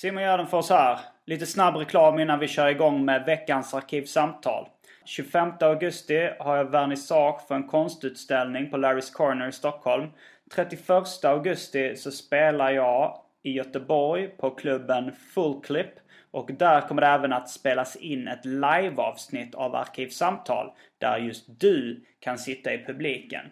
Simon 0.00 0.22
Gärdenfors 0.22 0.70
här. 0.70 0.98
Lite 1.26 1.46
snabb 1.46 1.76
reklam 1.76 2.18
innan 2.18 2.38
vi 2.38 2.48
kör 2.48 2.68
igång 2.68 3.04
med 3.04 3.24
veckans 3.24 3.74
arkivsamtal. 3.74 4.68
25 5.04 5.52
augusti 5.60 6.30
har 6.38 6.56
jag 6.56 6.64
vernissage 6.64 7.48
för 7.48 7.54
en 7.54 7.68
konstutställning 7.68 8.70
på 8.70 8.76
Larry's 8.76 9.12
Corner 9.12 9.48
i 9.48 9.52
Stockholm. 9.52 10.08
31 10.54 11.24
augusti 11.24 11.96
så 11.96 12.10
spelar 12.10 12.70
jag 12.70 13.16
i 13.42 13.52
Göteborg 13.52 14.28
på 14.28 14.50
klubben 14.50 15.12
Full 15.34 15.62
Clip. 15.62 15.92
Och 16.30 16.50
där 16.52 16.80
kommer 16.80 17.02
det 17.02 17.08
även 17.08 17.32
att 17.32 17.50
spelas 17.50 17.96
in 17.96 18.28
ett 18.28 18.44
liveavsnitt 18.44 19.54
av 19.54 19.74
Arkivsamtal 19.74 20.72
där 20.98 21.18
just 21.18 21.60
du 21.60 22.04
kan 22.20 22.38
sitta 22.38 22.72
i 22.72 22.84
publiken. 22.84 23.46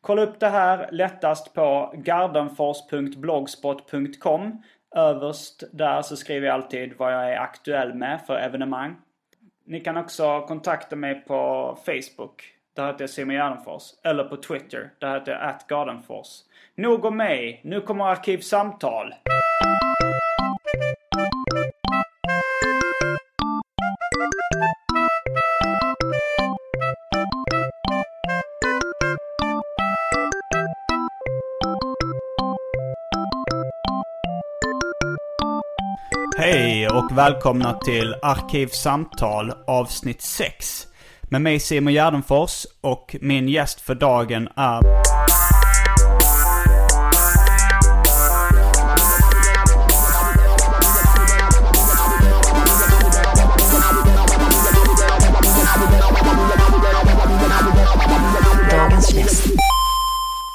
Kolla 0.00 0.22
upp 0.22 0.40
det 0.40 0.48
här 0.48 0.88
lättast 0.92 1.54
på 1.54 1.94
gardenfors.blogspot.com. 1.96 4.62
Överst 4.94 5.62
där 5.72 6.02
så 6.02 6.16
skriver 6.16 6.46
jag 6.46 6.54
alltid 6.54 6.94
vad 6.96 7.12
jag 7.12 7.32
är 7.32 7.38
aktuell 7.38 7.94
med 7.94 8.20
för 8.26 8.36
evenemang. 8.36 8.96
Ni 9.64 9.80
kan 9.80 9.96
också 9.96 10.40
kontakta 10.40 10.96
mig 10.96 11.14
på 11.14 11.78
Facebook. 11.84 12.54
Där 12.76 12.86
heter 12.86 13.02
jag 13.02 13.10
Simon 13.10 13.34
Gärdenfors. 13.34 13.82
Eller 14.04 14.24
på 14.24 14.36
Twitter. 14.36 14.90
Där 14.98 15.14
heter 15.14 15.32
jag 15.32 15.42
atgardenfors. 15.42 16.28
Nog 16.74 17.04
om 17.04 17.16
mig. 17.16 17.60
Nu 17.64 17.80
kommer 17.80 18.04
Arkivsamtal. 18.04 19.14
Och 36.92 37.18
välkomna 37.18 37.72
till 37.74 38.14
Arkivsamtal 38.22 39.52
avsnitt 39.66 40.22
6. 40.22 40.86
Med 41.22 41.42
mig 41.42 41.60
Simon 41.60 41.92
Gärdenfors 41.92 42.66
och 42.80 43.16
min 43.20 43.48
gäst 43.48 43.80
för 43.80 43.94
dagen 43.94 44.48
är... 44.56 44.82
Dagens 58.70 59.14
gäst. 59.14 59.46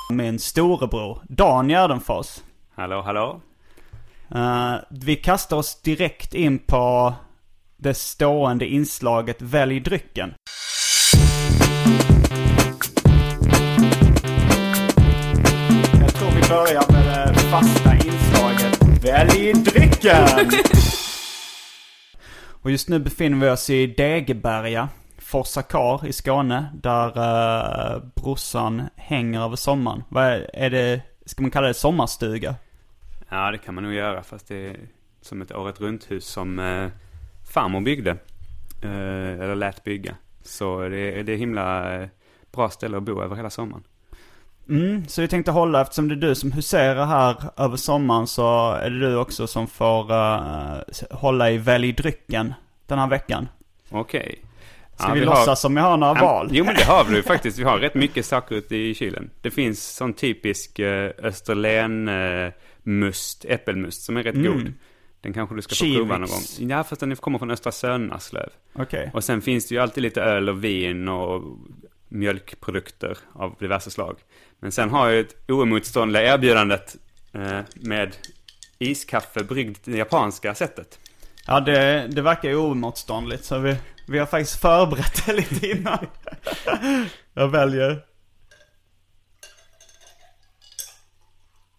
Min 0.09 0.40
storebror 0.40 1.22
Dan 1.30 1.70
Gärdenfors. 1.70 2.28
Hallå, 2.76 3.02
hallå. 3.02 3.42
Eh, 4.36 4.76
vi 4.90 5.16
kastar 5.16 5.58
oss 5.58 5.82
direkt 5.82 6.34
in 6.34 6.60
på 6.60 7.14
det 7.78 7.94
stående 7.94 8.66
inslaget 8.66 9.42
Välj 9.42 9.80
drycken. 9.80 10.34
Jag 16.02 16.14
tror 16.14 16.30
vi 16.30 16.50
börjar 16.50 16.92
med 16.92 17.28
det 17.28 17.40
fasta 17.40 17.94
inslaget 17.94 19.04
Välj 19.04 19.54
drycken! 19.54 20.50
Och 22.62 22.72
just 22.72 22.90
nu 22.90 23.00
befinner 23.00 23.46
vi 23.46 23.52
oss 23.52 23.70
i 23.70 23.88
Degeberga, 23.88 24.90
Forsakar 25.18 26.08
i 26.08 26.14
Skåne, 26.14 26.66
där 26.74 27.08
uh, 27.08 28.04
brorsan 28.16 28.82
hänger 28.96 29.42
över 29.42 29.56
sommaren. 29.56 30.04
Vad 30.09 30.26
är, 30.26 30.50
är 30.54 30.70
det, 30.70 31.02
ska 31.26 31.42
man 31.42 31.52
kalla 31.52 31.68
det 31.68 31.74
sommarstuga? 31.74 32.56
Ja, 33.30 33.52
det 33.52 33.58
kan 33.58 33.76
man 33.76 33.84
nog 33.84 33.94
göra 33.94 34.24
fast 34.24 34.48
det 34.48 34.56
är 34.56 34.76
som 35.22 35.42
ett 35.42 35.52
året 35.56 35.82
runt-hus 35.82 36.26
som 36.26 36.60
eh, 36.60 36.88
farmor 37.54 37.82
byggde. 37.82 38.12
Eh, 38.84 39.32
eller 39.42 39.56
lät 39.56 39.84
bygga. 39.84 40.16
Så 40.44 40.82
det, 40.82 41.24
det 41.24 41.34
är 41.34 41.38
himla 41.38 41.96
eh, 41.96 42.08
bra 42.52 42.70
ställe 42.70 42.98
att 42.98 43.04
bo 43.04 43.22
över 43.24 43.36
hela 43.36 43.50
sommaren. 43.50 43.84
Mm, 44.70 45.08
så 45.08 45.22
vi 45.22 45.28
tänkte 45.28 45.52
hålla, 45.52 45.82
eftersom 45.82 46.08
det 46.08 46.14
är 46.16 46.30
du 46.30 46.36
som 46.36 46.52
huserar 46.52 47.06
här 47.06 47.36
över 47.58 47.78
sommaren 47.78 48.28
så 48.28 48.72
är 48.72 48.90
det 48.90 49.00
du 49.00 49.16
också 49.18 49.48
som 49.48 49.68
får 49.68 50.12
uh, 50.12 50.78
hålla 51.12 51.52
i 51.52 51.58
Välj 51.58 51.92
drycken 51.94 52.54
den 52.86 53.00
här 53.00 53.08
veckan. 53.08 53.48
Okej. 53.90 54.42
Ska 54.96 55.08
Ja, 55.08 55.14
vi, 55.14 55.20
vi 55.20 55.26
låtsas 55.26 55.48
har- 55.48 55.56
som 55.56 55.76
vi 55.76 55.82
har 55.82 55.98
några 55.98 56.20
Ja, 56.20 56.26
val? 56.26 56.50
Jo 56.52 56.66
men 56.66 56.76
det 56.76 56.84
har 56.84 57.04
vi 57.04 57.22
faktiskt. 57.24 57.59
Vi 57.59 57.64
har 57.64 57.78
rätt 57.80 57.96
mycket 57.96 58.26
saker 58.26 58.56
ute 58.56 58.76
i 58.76 58.96
kylen. 58.96 59.30
Det 59.42 59.52
finns 59.52 59.96
sån 59.96 60.14
typisk 60.14 60.80
eh, 60.80 61.12
Österlen 61.24 62.08
eh, 62.08 62.52
must, 62.88 63.46
äppelmust 63.46 64.02
som 64.02 64.18
är 64.18 64.24
rätt 64.24 64.36
Mm. 64.36 64.53
god. 64.53 64.74
Den 65.22 65.34
kanske 65.34 65.56
du 65.56 65.62
ska 65.62 65.75
få 65.75 65.86
prova 65.96 66.18
någon 66.18 66.30
gång. 66.30 66.70
Ja 66.70 66.84
fast 66.84 67.00
den 67.00 67.16
kommer 67.16 67.40
från 67.40 67.52
Östra 67.52 67.72
Sönnaslöv. 67.72 68.50
Okej. 68.74 69.12
Och 69.14 69.24
sen 69.24 69.42
finns 69.42 69.68
det 69.68 69.75
ju 69.75 69.81
alltid 69.81 70.03
lite 70.03 70.22
öl 70.22 70.50
och 70.50 70.64
vin 70.64 71.08
och 71.08 71.44
mjölkprodukter 72.09 73.18
av 73.34 73.56
diverse 73.59 73.92
slag. 73.92 74.18
Men 74.59 74.72
sen 74.72 74.90
har 74.90 75.09
jag 75.09 75.20
ett 75.20 75.36
oemotståndliga 75.52 76.34
erbjudandet 76.34 76.96
eh, 77.34 77.59
med 77.76 78.16
iskaffe 78.80 79.44
bryggt 79.44 79.81
det 79.86 79.97
japanska 79.97 80.56
sättet. 80.56 81.00
Ja, 81.47 81.59
det, 81.59 82.08
det 82.12 82.22
verkar 82.22 82.50
ju 82.50 82.56
oemotståndligt 82.56 83.46
så 83.46 83.59
vi, 83.59 83.76
vi 84.08 84.20
har 84.20 84.26
faktiskt 84.26 84.62
förberett 84.62 85.26
det 85.26 85.34
lite 85.34 85.68
innan. 85.68 86.06
Jag 87.34 87.47
väljer. 87.47 88.02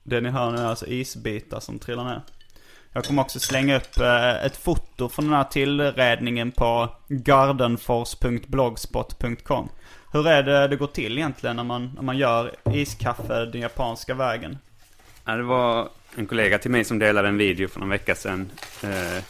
Det 0.09 0.21
ni 0.21 0.31
hör 0.31 0.51
nu 0.51 0.59
är 0.59 0.67
alltså 0.67 0.87
isbitar 0.87 1.61
som 1.61 1.79
trillar 1.79 2.05
ner. 2.05 2.21
Jag 2.93 3.05
kommer 3.05 3.23
också 3.23 3.41
slänga 3.41 3.77
upp 3.77 3.99
eh, 3.99 4.45
ett 4.45 4.57
foto 4.57 5.09
från 5.09 5.25
den 5.25 5.35
här 5.35 5.45
tillredningen 5.45 6.53
på 6.53 6.89
gardenfors.blogspot.com. 7.09 9.69
Hur 10.13 10.27
är 10.27 10.43
det 10.43 10.69
det 10.69 10.77
går 10.77 10.87
till 10.87 11.19
egentligen 11.19 11.57
när 11.57 11.65
man, 11.65 11.91
när 11.95 12.03
man 12.03 12.19
gör 12.19 12.55
iskaffe 12.73 13.45
den 13.45 13.61
japanska 13.61 14.15
vägen? 14.15 14.59
Ja, 15.25 15.37
det 15.37 15.43
var 15.43 15.89
en 16.17 16.27
kollega 16.27 16.59
till 16.59 16.71
mig 16.71 16.85
som 16.85 16.99
delade 16.99 17.29
en 17.29 17.39
video 17.39 17.69
för 17.69 17.81
någon 17.81 17.89
vecka 17.89 18.15
sedan. 18.15 18.51
Eh, 18.83 19.23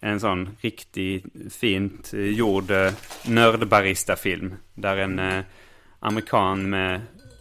en 0.00 0.20
sån 0.20 0.56
riktigt 0.60 1.24
fint 1.50 2.14
eh, 2.14 2.20
gjord 2.20 2.70
eh, 2.70 2.92
nördbarista-film. 3.26 4.54
Där 4.74 4.96
en 4.96 5.18
eh, 5.18 5.44
amerikan 6.00 6.70
med, 6.70 7.00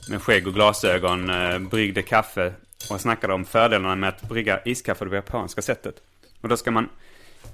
med 0.09 0.21
skägg 0.21 0.47
och 0.47 0.53
glasögon 0.53 1.29
eh, 1.29 1.59
bryggde 1.59 2.01
kaffe 2.01 2.53
och 2.91 3.01
snackade 3.01 3.33
om 3.33 3.45
fördelarna 3.45 3.95
med 3.95 4.09
att 4.09 4.21
brygga 4.21 4.61
iskaffe 4.65 5.05
det 5.05 5.15
japanska 5.15 5.61
sättet. 5.61 5.95
Och 6.41 6.49
då 6.49 6.57
ska 6.57 6.71
man 6.71 6.89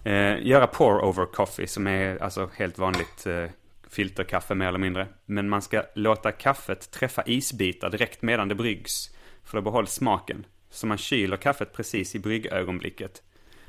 eh, 0.03 0.47
göra 0.47 0.67
pour-over 0.67 1.25
coffee 1.25 1.67
som 1.67 1.87
är 1.87 2.23
alltså 2.23 2.49
helt 2.55 2.77
vanligt 2.77 3.25
eh, 3.25 3.45
filterkaffe 3.89 4.55
mer 4.55 4.67
eller 4.67 4.79
mindre. 4.79 5.07
Men 5.25 5.49
man 5.49 5.61
ska 5.61 5.83
låta 5.95 6.31
kaffet 6.31 6.91
träffa 6.91 7.23
isbitar 7.25 7.89
direkt 7.89 8.21
medan 8.21 8.47
det 8.47 8.55
bryggs. 8.55 9.09
För 9.43 9.57
då 9.57 9.61
behålls 9.61 9.91
smaken. 9.91 10.45
Så 10.69 10.87
man 10.87 10.97
kyler 10.97 11.37
kaffet 11.37 11.73
precis 11.73 12.15
i 12.15 12.19
bryggögonblicket. 12.19 13.21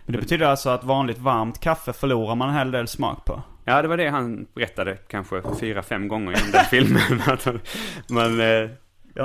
Det 0.07 0.19
betyder 0.19 0.47
alltså 0.47 0.71
att 0.71 0.85
vanligt 0.85 1.19
varmt 1.19 1.61
kaffe 1.61 1.93
förlorar 1.93 2.35
man 2.35 2.49
en 2.49 2.55
hel 2.55 2.71
del 2.71 2.89
smak 2.89 3.25
på. 3.25 3.43
Ja, 3.65 3.83
det 3.83 3.89
var 3.89 3.97
det 3.97 4.09
han 4.09 4.47
berättade 4.55 4.97
kanske 4.97 5.43
fyra, 5.61 5.83
fem 5.83 6.09
gånger 6.09 6.33
genom 6.33 6.51
den 6.51 6.65
filmen. 6.65 7.23
Att 7.27 7.47
man, 7.47 7.61
man, 8.09 8.41
eh, 8.41 8.71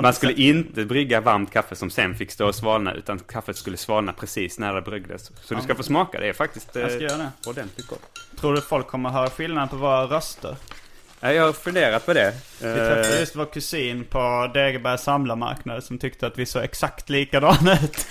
Man 0.00 0.14
skulle 0.14 0.32
inte 0.32 0.84
brygga 0.84 1.20
varmt 1.20 1.50
kaffe 1.52 1.74
som 1.74 1.90
sen 1.90 2.14
fick 2.14 2.30
stå 2.30 2.46
och 2.46 2.54
svalna. 2.54 2.94
Utan 2.94 3.18
kaffet 3.18 3.56
skulle 3.56 3.76
svalna 3.76 4.12
precis 4.12 4.58
när 4.58 4.74
det 4.74 4.82
bryggdes. 4.82 5.30
Så 5.40 5.54
du 5.54 5.62
ska 5.62 5.74
få 5.74 5.82
smaka. 5.82 6.20
Det 6.20 6.28
är 6.28 6.32
faktiskt 6.32 6.68
Jag 6.76 6.90
ska 6.90 7.00
eh, 7.00 7.06
göra 7.06 7.16
det. 7.18 7.30
ordentligt 7.50 7.86
gott. 7.86 8.02
Tror 8.40 8.54
du 8.54 8.60
folk 8.60 8.86
kommer 8.86 9.10
höra 9.10 9.30
skillnad 9.30 9.70
på 9.70 9.76
våra 9.76 10.04
röster? 10.04 10.56
Ja, 11.20 11.32
jag 11.32 11.46
har 11.46 11.52
funderat 11.52 12.06
på 12.06 12.12
det. 12.12 12.34
Vi 12.58 12.64
träffade 12.74 13.14
Eh, 13.14 13.20
just 13.20 13.36
vår 13.36 13.44
kusin 13.44 14.04
på 14.04 14.50
Degebergs 14.54 15.02
samlarmarknad 15.02 15.84
som 15.84 15.98
tyckte 15.98 16.26
att 16.26 16.38
vi 16.38 16.46
såg 16.46 16.62
exakt 16.64 17.08
likadana 17.10 17.72
ut. 17.72 18.06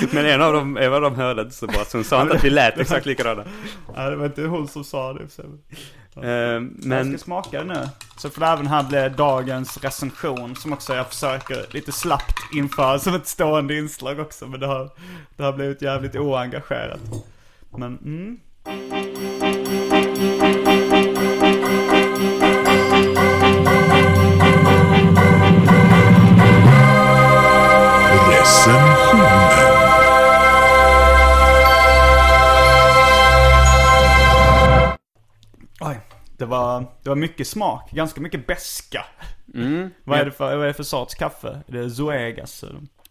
Men 0.12 0.26
en 0.26 0.42
av 0.42 0.52
dem, 0.52 0.76
en 0.76 0.92
av 0.94 1.00
dem 1.00 1.14
hörde 1.14 1.42
inte 1.42 1.54
så 1.54 1.66
bra. 1.66 1.84
Så 1.84 1.98
hon 1.98 2.04
sa 2.04 2.22
inte 2.22 2.34
att 2.34 2.44
vi 2.44 2.50
lät 2.50 2.78
exakt 2.78 3.06
likadana. 3.06 3.44
Ja, 3.96 4.10
det 4.10 4.16
var 4.16 4.26
inte 4.26 4.42
hon 4.42 4.68
som 4.68 4.84
sa 4.84 5.12
det. 5.12 5.22
Så. 6.14 6.20
Eh, 6.20 6.60
Men... 6.60 6.90
Jag 6.90 7.06
ska 7.06 7.24
smaka 7.24 7.58
det 7.58 7.74
nu. 7.74 7.88
Så 8.16 8.30
får 8.30 8.40
det 8.40 8.46
även 8.46 8.66
här 8.66 8.82
bli 8.82 9.08
dagens 9.16 9.78
recension 9.78 10.56
som 10.56 10.72
också 10.72 10.94
jag 10.94 11.08
försöker 11.08 11.66
lite 11.70 11.92
slappt 11.92 12.38
införa 12.54 12.98
som 12.98 13.14
ett 13.14 13.26
stående 13.26 13.78
inslag 13.78 14.20
också. 14.20 14.46
Men 14.46 14.60
det 14.60 14.66
har, 14.66 14.90
det 15.36 15.42
har 15.42 15.52
blivit 15.52 15.82
jävligt 15.82 16.16
oengagerat. 16.16 17.00
Men 17.70 17.98
mm. 17.98 18.38
Recensionen. 28.30 29.51
Det 36.42 36.46
var, 36.46 36.80
det 37.02 37.08
var 37.08 37.16
mycket 37.16 37.46
smak, 37.46 37.90
ganska 37.90 38.20
mycket 38.20 38.46
beska. 38.46 39.04
Mm, 39.54 39.90
Vad, 40.04 40.18
är 40.18 40.24
det 40.24 40.30
för, 40.30 40.56
vad 40.56 40.62
är 40.62 40.66
det 40.66 40.74
för 40.74 40.82
sorts 40.82 41.14
kaffe? 41.14 41.60
Är 41.68 41.72
det 41.72 41.90
Zoegas? 41.90 42.64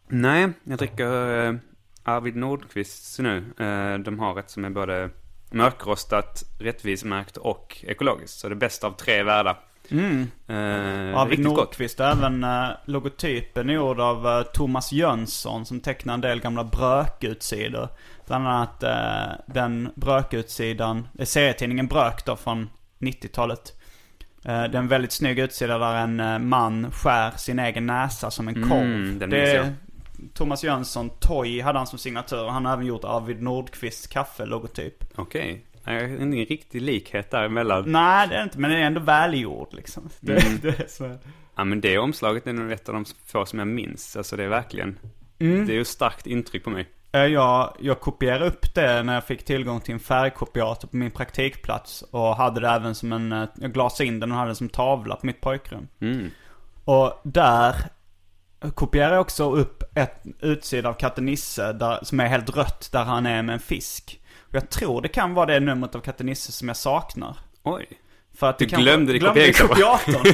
Nej, 0.08 0.50
jag 0.64 0.78
dricker 0.78 1.46
eh, 1.48 1.56
Arvid 2.04 2.36
Nordqvists 2.36 3.20
nu. 3.20 3.38
Eh, 3.38 4.00
de 4.00 4.20
har 4.20 4.40
ett 4.40 4.50
som 4.50 4.66
är 4.66 4.70
både 4.70 5.10
mörkrostat, 5.52 6.44
rättvismärkt 6.60 7.38
och 7.38 7.78
ekologiskt. 7.88 8.40
Så 8.40 8.50
det 8.50 8.54
är 8.54 8.56
bäst 8.56 8.84
av 8.84 8.92
tre 8.92 9.24
världar. 9.24 9.60
Mm. 9.90 10.28
Eh, 10.48 11.20
Arvid. 11.20 11.40
Nordqvist 11.40 12.00
och 12.00 12.06
även 12.06 12.44
eh, 12.44 12.70
logotypen 12.86 13.70
är 13.70 13.74
gjord 13.74 14.00
av 14.00 14.28
eh, 14.28 14.44
Thomas 14.44 14.92
Jönsson 14.92 15.66
som 15.66 15.80
tecknar 15.80 16.14
en 16.14 16.22
del 16.22 16.42
gamla 16.42 16.64
brökutsidor. 16.64 17.88
Bland 18.28 18.48
annat 18.48 18.84
eh, 18.84 19.36
den 19.46 19.92
brökutsidan, 19.96 21.08
eh, 21.20 21.26
serietidningen 21.26 21.88
Brök 21.88 22.26
då 22.26 22.36
från 22.36 22.70
90-talet. 23.02 23.78
Eh, 24.46 24.52
det 24.52 24.52
är 24.52 24.76
en 24.76 24.88
väldigt 24.88 25.12
snygg 25.12 25.40
utsida 25.40 25.78
där 25.78 25.96
en 25.96 26.20
eh, 26.20 26.40
man 26.40 26.92
skär 26.92 27.32
sin 27.32 27.60
egen 27.60 27.86
näsa 27.86 28.32
som 28.32 28.48
en 28.48 28.56
Mm, 28.56 28.70
korv. 28.70 29.20
den 29.20 29.30
det 29.30 29.52
är 29.56 29.74
Thomas 30.34 30.64
Jönsson, 30.64 31.10
Toy 31.20 31.62
hade 31.62 31.80
han 31.80 31.88
som 31.88 32.00
signatur. 32.00 32.48
Han 32.48 32.66
har 32.66 32.74
även 32.74 32.86
gjort 32.86 33.04
Arvid 33.04 33.42
Nordqvists 33.42 34.08
kaffe-logotyp. 34.08 35.04
Okej. 35.16 35.66
Okay. 35.82 36.16
Ingen 36.16 36.46
riktig 36.46 36.82
likhet 36.82 37.32
däremellan. 37.32 37.92
Nej 37.92 38.28
det 38.28 38.36
är 38.36 38.44
inte, 38.44 38.60
men 38.60 38.72
det 38.72 38.78
är 38.78 38.82
ändå 38.82 39.00
välgjord 39.02 39.68
liksom. 39.72 40.10
Det, 40.20 40.46
Mm. 40.46 40.60
det 40.62 40.80
är 40.80 40.88
så. 40.88 41.18
Ja 41.56 41.64
men 41.64 41.82
det 41.82 41.98
omslaget 41.98 42.48
är 42.48 42.54
nog 42.54 42.72
ett 42.72 42.90
av 42.90 42.96
de 42.96 43.06
få 43.26 43.46
som 43.46 43.60
jag 43.60 43.68
minns. 43.68 44.16
Alltså 44.18 44.36
det 44.36 44.44
är 44.44 44.48
verkligen, 44.48 44.98
Mm. 45.40 45.68
det 45.68 45.74
är 45.74 45.78
ju 45.78 45.86
starkt 45.86 46.28
intryck 46.28 46.64
på 46.64 46.70
mig. 46.70 46.88
Eh, 47.12 47.26
Jag, 47.26 47.76
jag 47.80 48.00
kopierade 48.00 48.46
upp 48.46 48.74
det 48.76 49.04
när 49.04 49.14
jag 49.14 49.24
fick 49.24 49.46
tillgång 49.46 49.82
till 49.82 49.94
en 49.94 50.00
färgkopiator 50.00 50.88
på 50.88 50.98
min 50.98 51.12
praktikplats. 51.12 52.02
Och 52.02 52.36
hade 52.36 52.60
det 52.60 52.70
även 52.70 52.96
som 52.96 53.14
en, 53.14 53.32
eh, 53.32 53.50
jag 53.56 53.74
glasade 53.74 54.08
in 54.08 54.20
den 54.20 54.32
och 54.32 54.38
hade 54.38 54.50
den 54.50 54.56
som 54.56 54.70
tavla 54.70 55.16
på 55.16 55.26
mitt 55.26 55.42
pojkrum. 55.42 55.88
Mm. 56.02 56.30
Och 56.86 57.22
där 57.24 57.76
kopierade 58.76 59.14
jag 59.14 59.22
också 59.22 59.52
upp 59.52 59.84
ett 59.98 60.24
utsida 60.40 60.90
av 60.90 60.94
katten 60.94 61.26
Nisse 61.26 61.74
där, 61.74 62.00
som 62.04 62.20
är 62.20 62.28
helt 62.28 62.56
rött 62.58 62.90
där 62.92 63.04
han 63.04 63.26
är 63.26 63.42
med 63.42 63.54
en 63.54 63.60
fisk. 63.60 64.20
Och 64.40 64.56
jag 64.56 64.70
tror 64.70 65.02
det 65.02 65.08
kan 65.08 65.34
vara 65.34 65.46
det 65.46 65.60
numret 65.60 65.96
av 65.96 66.00
katten 66.00 66.26
Nisse 66.26 66.52
som 66.52 66.68
jag 66.68 66.78
saknar. 66.78 67.38
Oj. 67.64 67.88
För 68.36 68.50
att 68.50 68.58
Du 68.58 68.66
glömde 68.66 69.16
i 69.16 69.20
glömde 69.20 69.54
kopiatorn. 69.54 70.24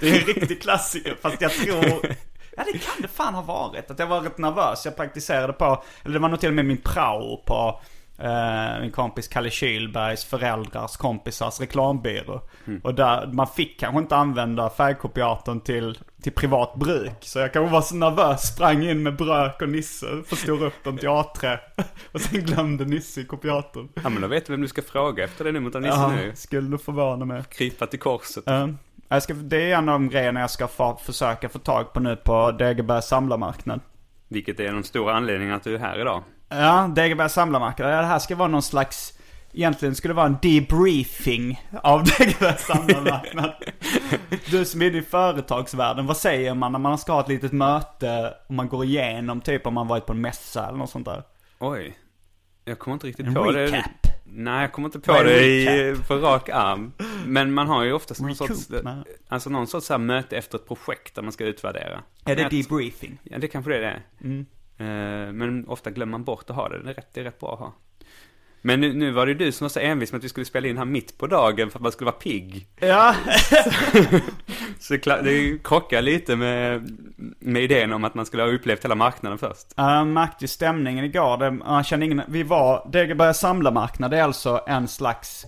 det 0.00 0.08
är 0.10 0.20
en 0.20 0.26
riktig 0.26 0.62
klassiker. 0.62 1.16
Fast 1.22 1.40
jag 1.40 1.52
tror... 1.52 2.14
Ja 2.56 2.64
det 2.72 2.78
kan 2.78 3.02
det 3.02 3.08
fan 3.08 3.34
ha 3.34 3.42
varit. 3.42 3.90
Att 3.90 3.98
jag 3.98 4.06
var 4.06 4.20
rätt 4.20 4.38
nervös. 4.38 4.84
Jag 4.84 4.96
praktiserade 4.96 5.52
på, 5.52 5.82
eller 6.04 6.14
det 6.14 6.18
var 6.20 6.28
nog 6.28 6.40
till 6.40 6.48
och 6.48 6.54
med 6.54 6.64
min 6.64 6.80
prao 6.80 7.36
på 7.46 7.80
eh, 8.18 8.80
min 8.80 8.90
kompis 8.90 9.28
Kalle 9.28 9.50
Kylbergs 9.50 10.24
föräldrars 10.24 10.96
kompisars 10.96 11.60
reklambyrå. 11.60 12.40
Och 12.82 12.94
där, 12.94 13.26
man 13.26 13.46
fick 13.46 13.80
kanske 13.80 13.98
inte 13.98 14.16
använda 14.16 14.70
färgkopiatorn 14.70 15.60
till, 15.60 15.98
till 16.22 16.32
privat 16.32 16.74
bruk. 16.74 17.16
Så 17.20 17.38
jag 17.38 17.52
kanske 17.52 17.72
var 17.72 17.82
så 17.82 17.94
nervös, 17.94 18.54
sprang 18.54 18.84
in 18.84 19.02
med 19.02 19.16
brök 19.16 19.62
och 19.62 19.68
Nisse, 19.68 20.06
förstor 20.26 20.62
upp 20.64 20.84
dem 20.84 20.98
till 20.98 21.08
A3. 21.08 21.58
Och 22.12 22.20
sen 22.20 22.40
glömde 22.40 22.84
Nisse 22.84 23.20
i 23.20 23.24
kopiatorn. 23.24 23.88
Ja 23.94 24.08
men 24.08 24.22
då 24.22 24.28
vet 24.28 24.46
du 24.46 24.52
vem 24.52 24.60
du 24.62 24.68
ska 24.68 24.82
fråga 24.82 25.24
efter 25.24 25.44
det 25.44 25.52
numret 25.52 25.74
av 25.74 25.82
Nisse 25.82 25.94
Ja, 25.94 26.12
nu. 26.16 26.32
skulle 26.34 26.68
du 26.68 26.78
förvåna 26.78 27.24
mig. 27.24 27.42
Krypa 27.50 27.86
till 27.86 28.00
korset. 28.00 28.42
Ja. 28.46 28.68
Jag 29.14 29.22
ska, 29.22 29.34
det 29.34 29.70
är 29.72 29.76
en 29.76 29.88
av 29.88 29.92
de 30.00 30.08
grejerna 30.08 30.40
jag 30.40 30.50
ska 30.50 30.68
få, 30.68 30.96
försöka 30.96 31.48
få 31.48 31.58
tag 31.58 31.92
på 31.92 32.00
nu 32.00 32.16
på 32.16 32.50
Degebergs 32.52 33.06
samlarmarknad. 33.06 33.80
Vilket 34.28 34.60
är 34.60 34.72
den 34.72 34.84
stora 34.84 35.14
anledningen 35.14 35.54
att 35.54 35.64
du 35.64 35.74
är 35.74 35.78
här 35.78 36.00
idag. 36.00 36.22
Ja, 36.48 36.90
Degebergs 36.96 37.32
samlarmarknad. 37.32 37.92
Ja, 37.92 37.96
Det 37.96 38.06
här 38.06 38.18
ska 38.18 38.36
vara 38.36 38.48
någon 38.48 38.62
slags, 38.62 39.18
egentligen 39.52 39.94
skulle 39.94 40.14
det 40.14 40.16
vara 40.16 40.26
en 40.26 40.36
debriefing 40.42 41.64
av 41.82 42.04
Degebergs 42.18 42.66
samlarmarknad. 42.66 43.52
du 44.50 44.64
som 44.64 44.82
är 44.82 44.94
i 44.94 45.02
företagsvärlden, 45.02 46.06
vad 46.06 46.16
säger 46.16 46.54
man 46.54 46.72
när 46.72 46.78
man 46.78 46.98
ska 46.98 47.12
ha 47.12 47.20
ett 47.20 47.28
litet 47.28 47.52
möte 47.52 48.34
och 48.48 48.54
man 48.54 48.68
går 48.68 48.84
igenom 48.84 49.40
typ 49.40 49.66
om 49.66 49.74
man 49.74 49.88
varit 49.88 50.06
på 50.06 50.12
en 50.12 50.20
mässa 50.20 50.68
eller 50.68 50.78
något 50.78 50.90
sånt 50.90 51.06
där? 51.06 51.22
Oj. 51.58 51.98
Jag 52.64 52.78
kommer 52.78 52.94
inte 52.94 53.06
riktigt 53.06 53.26
En 53.26 53.34
på 53.34 53.52
det. 53.52 53.84
Nej, 54.36 54.60
jag 54.60 54.72
kommer 54.72 54.88
inte 54.88 55.00
på 55.00 55.12
Vad 55.12 55.20
är 55.20 55.24
det 55.24 55.46
i, 55.46 55.66
recap? 55.92 56.08
på 56.08 56.16
rak 56.16 56.48
arm. 56.48 56.92
Men 57.26 57.52
man 57.52 57.66
har 57.66 57.84
ju 57.84 57.92
oftast 57.92 58.20
någon 58.20 58.30
Recoup, 58.30 58.56
sorts, 58.56 58.84
alltså 59.28 59.50
någon 59.50 59.66
sorts 59.66 59.86
så 59.86 59.92
här 59.92 59.98
möte 59.98 60.36
efter 60.36 60.58
ett 60.58 60.66
projekt 60.68 61.14
där 61.14 61.22
man 61.22 61.32
ska 61.32 61.44
utvärdera. 61.44 62.02
Är 62.24 62.36
det 62.36 62.48
debriefing? 62.48 63.18
Ja, 63.22 63.38
det 63.38 63.48
kanske 63.48 63.70
det 63.70 63.76
är 63.76 63.80
det. 63.80 64.02
Mm. 64.24 64.46
Eh, 64.78 65.32
Men 65.32 65.68
ofta 65.68 65.90
glömmer 65.90 66.10
man 66.10 66.24
bort 66.24 66.50
att 66.50 66.56
ha 66.56 66.68
det. 66.68 66.82
Det 66.82 66.90
är 66.90 66.94
rätt, 66.94 67.08
det 67.14 67.20
är 67.20 67.24
rätt 67.24 67.40
bra 67.40 67.52
att 67.52 67.58
ha. 67.58 67.72
Men 68.66 68.80
nu, 68.80 68.92
nu 68.92 69.10
var 69.10 69.26
det 69.26 69.34
du 69.34 69.52
som 69.52 69.64
var 69.64 69.68
så 69.68 69.80
envis 69.80 70.12
med 70.12 70.18
att 70.18 70.24
vi 70.24 70.28
skulle 70.28 70.46
spela 70.46 70.68
in 70.68 70.78
här 70.78 70.84
mitt 70.84 71.18
på 71.18 71.26
dagen 71.26 71.70
för 71.70 71.78
att 71.78 71.82
man 71.82 71.92
skulle 71.92 72.10
vara 72.10 72.16
pigg. 72.16 72.66
Ja, 72.80 73.14
Så 74.78 74.96
det 74.96 75.64
krockar 75.64 76.02
lite 76.02 76.36
med, 76.36 76.90
med 77.38 77.62
idén 77.62 77.92
om 77.92 78.04
att 78.04 78.14
man 78.14 78.26
skulle 78.26 78.42
ha 78.42 78.50
upplevt 78.50 78.84
hela 78.84 78.94
marknaden 78.94 79.38
först. 79.38 79.66
Jag 79.76 80.06
märkte 80.06 80.44
ju 80.44 80.48
stämningen 80.48 81.04
igår. 81.04 81.36
Det, 81.36 81.50
man 81.50 81.84
kände 81.84 82.06
ingen, 82.06 82.22
vi 82.28 82.42
var, 82.42 82.88
Degebergs 82.92 83.38
samlarmarknad 83.38 84.14
är 84.14 84.22
alltså 84.22 84.60
en 84.66 84.88
slags 84.88 85.46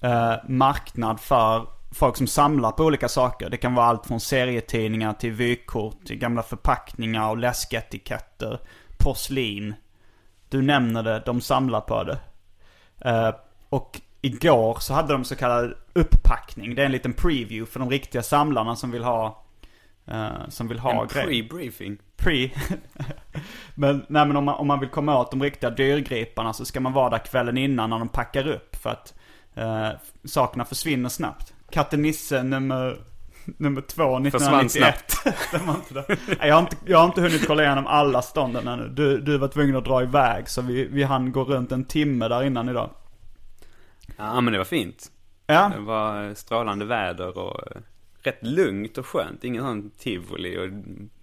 eh, 0.00 0.34
marknad 0.48 1.20
för 1.20 1.66
folk 1.92 2.16
som 2.16 2.26
samlar 2.26 2.70
på 2.70 2.84
olika 2.84 3.08
saker. 3.08 3.50
Det 3.50 3.56
kan 3.56 3.74
vara 3.74 3.86
allt 3.86 4.06
från 4.06 4.20
serietidningar 4.20 5.12
till 5.12 5.32
vykort, 5.32 6.04
till 6.04 6.18
gamla 6.18 6.42
förpackningar 6.42 7.30
och 7.30 7.38
läsketiketter, 7.38 8.60
porslin. 8.98 9.74
Du 10.48 10.62
nämner 10.62 11.02
det, 11.02 11.22
de 11.26 11.40
samlar 11.40 11.80
på 11.80 12.04
det. 12.04 12.18
Eh, 13.04 13.34
och 13.68 14.00
igår 14.20 14.76
så 14.80 14.94
hade 14.94 15.12
de 15.12 15.24
så 15.24 15.36
kallad 15.36 15.74
upppackning. 15.92 16.74
Det 16.74 16.82
är 16.82 16.86
en 16.86 16.92
liten 16.92 17.12
preview 17.12 17.72
för 17.72 17.80
de 17.80 17.90
riktiga 17.90 18.22
samlarna 18.22 18.76
som 18.76 18.90
vill 18.90 19.04
ha, 19.04 19.44
eh, 20.06 20.48
som 20.48 20.68
vill 20.68 20.78
ha 20.78 21.02
en 21.02 21.08
grejer. 21.08 21.26
pre-briefing. 21.26 21.98
Pre. 22.16 22.50
men, 23.74 24.06
nej, 24.08 24.26
men 24.26 24.36
om, 24.36 24.44
man, 24.44 24.54
om 24.54 24.66
man 24.66 24.80
vill 24.80 24.88
komma 24.88 25.18
åt 25.18 25.30
de 25.30 25.42
riktiga 25.42 25.70
dyrgriparna 25.70 26.52
så 26.52 26.64
ska 26.64 26.80
man 26.80 26.92
vara 26.92 27.10
där 27.10 27.18
kvällen 27.18 27.58
innan 27.58 27.90
när 27.90 27.98
de 27.98 28.08
packar 28.08 28.48
upp. 28.48 28.76
För 28.76 28.90
att 28.90 29.14
eh, 29.54 29.88
sakerna 30.24 30.64
försvinner 30.64 31.08
snabbt. 31.08 31.54
Katten 31.70 32.02
Nisse 32.02 32.42
nummer, 32.42 32.98
nummer 33.44 33.80
två 33.80 34.30
Försvann 34.30 34.66
1991. 34.66 35.14
Den 35.52 35.66
var 35.66 35.74
inte 35.74 35.94
där. 35.94 36.04
Nej, 36.08 36.48
jag, 36.48 36.54
har 36.54 36.60
inte, 36.60 36.76
jag 36.86 36.98
har 36.98 37.04
inte 37.04 37.20
hunnit 37.20 37.46
kolla 37.46 37.62
igenom 37.62 37.86
alla 37.86 38.22
stånden 38.22 38.68
ännu. 38.68 38.88
Du, 38.88 39.20
du 39.20 39.38
var 39.38 39.48
tvungen 39.48 39.76
att 39.76 39.84
dra 39.84 40.02
iväg 40.02 40.48
så 40.48 40.62
vi, 40.62 40.84
vi 40.84 41.02
hann 41.02 41.32
gå 41.32 41.44
runt 41.44 41.72
en 41.72 41.84
timme 41.84 42.28
där 42.28 42.42
innan 42.42 42.68
idag. 42.68 42.90
Ja, 44.16 44.40
men 44.40 44.52
det 44.52 44.58
var 44.58 44.64
fint. 44.64 45.10
Ja, 45.46 45.72
Det 45.76 45.80
var 45.80 46.34
strålande 46.34 46.84
väder 46.84 47.38
och 47.38 47.60
eh, 47.70 47.82
rätt 48.22 48.46
lugnt 48.46 48.98
och 48.98 49.06
skönt. 49.06 49.44
Ingen 49.44 49.62
sån 49.62 49.90
tivoli 49.90 50.58
och 50.58 50.70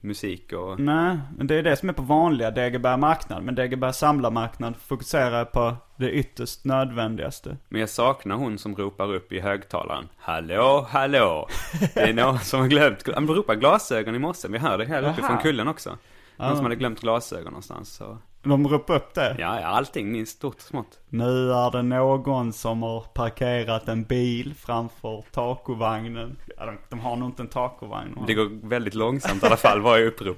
musik 0.02 0.54
och... 0.54 0.80
nej, 0.80 1.20
men 1.38 1.48
det 1.48 1.56
är 1.56 1.64
det 1.64 1.76
som 1.76 1.90
är 1.90 1.94
på 1.94 2.02
vanliga 2.02 2.52
Degeberg 2.52 2.98
marknad. 2.98 3.44
Men 3.44 3.56
Degeberg 3.56 3.94
samlarmarknad 3.94 4.76
fokuserar 4.76 5.46
på 5.46 5.76
det 5.96 6.12
ytterst 6.12 6.66
nödvändigaste. 6.66 7.58
Men 7.70 7.80
jag 7.80 7.90
saknar 7.90 8.36
hon 8.36 8.58
som 8.58 8.76
ropar 8.76 9.14
upp 9.14 9.32
i 9.32 9.40
högtalaren. 9.40 10.06
Hallå, 10.18 10.88
hallå. 10.90 11.48
Det 11.94 12.00
är 12.00 12.14
någon 12.14 12.40
som 12.40 12.60
har 12.60 12.68
glömt... 12.68 13.10
Han 13.16 13.28
ropade 13.28 13.60
glasögon 13.60 14.16
i 14.16 14.20
morse. 14.20 14.48
Vi 14.48 14.58
hörde 14.58 14.86
här 14.86 15.02
uppe 15.02 15.16
Jaha. 15.18 15.28
från 15.28 15.38
kullen 15.38 15.68
också. 15.68 15.98
Någon 16.38 16.56
som 16.56 16.66
hade 16.66 16.76
glömt 16.76 17.02
glasögon 17.02 17.46
någonstans. 17.46 17.90
Så. 17.94 18.18
De 18.44 18.68
ropar 18.68 18.96
upp 18.96 19.14
det. 19.14 19.36
Ja, 19.40 19.60
ja, 19.62 19.68
allting, 19.68 20.12
minst 20.12 20.38
stort 20.38 20.56
och 20.56 20.62
smått. 20.62 21.00
Nu 21.10 21.52
är 21.52 21.72
det 21.72 21.82
någon 21.82 22.54
som 22.54 22.84
har 22.84 23.02
parkerat 23.02 23.88
en 23.88 24.04
bil 24.04 24.54
framför 24.58 25.24
takovagnen. 25.32 26.38
Ja, 26.58 26.66
de, 26.66 26.78
de 26.90 27.00
har 27.00 27.16
nog 27.16 27.30
inte 27.30 27.42
en 27.42 27.48
takovagn. 27.48 28.16
va? 28.16 28.24
Det 28.28 28.34
går 28.34 28.68
väldigt 28.68 28.94
långsamt 28.94 29.44
i 29.44 29.46
alla 29.46 29.58
fall, 29.58 29.82
varje 29.82 30.06
upprop. 30.06 30.38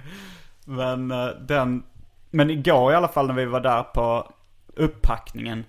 Men 0.64 1.10
eh, 1.10 1.26
den, 1.26 1.82
men 2.30 2.50
igår 2.50 2.92
i 2.92 2.94
alla 2.94 3.08
fall 3.08 3.26
när 3.26 3.34
vi 3.34 3.44
var 3.44 3.60
där 3.60 3.82
på 3.82 4.32
upppackningen. 4.74 5.64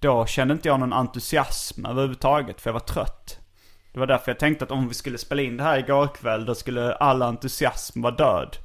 Då 0.00 0.26
kände 0.26 0.54
inte 0.54 0.68
jag 0.68 0.80
någon 0.80 0.92
entusiasm 0.92 1.86
överhuvudtaget 1.86 2.60
för 2.60 2.70
jag 2.70 2.72
var 2.72 2.80
trött. 2.80 3.38
Det 3.92 3.98
var 4.00 4.06
därför 4.06 4.30
jag 4.30 4.38
tänkte 4.38 4.64
att 4.64 4.70
om 4.70 4.88
vi 4.88 4.94
skulle 4.94 5.18
spela 5.18 5.42
in 5.42 5.56
det 5.56 5.64
här 5.64 5.78
igår 5.78 6.06
kväll 6.06 6.44
då 6.44 6.54
skulle 6.54 6.94
all 6.94 7.22
entusiasm 7.22 8.02
vara 8.02 8.14
död. 8.14 8.56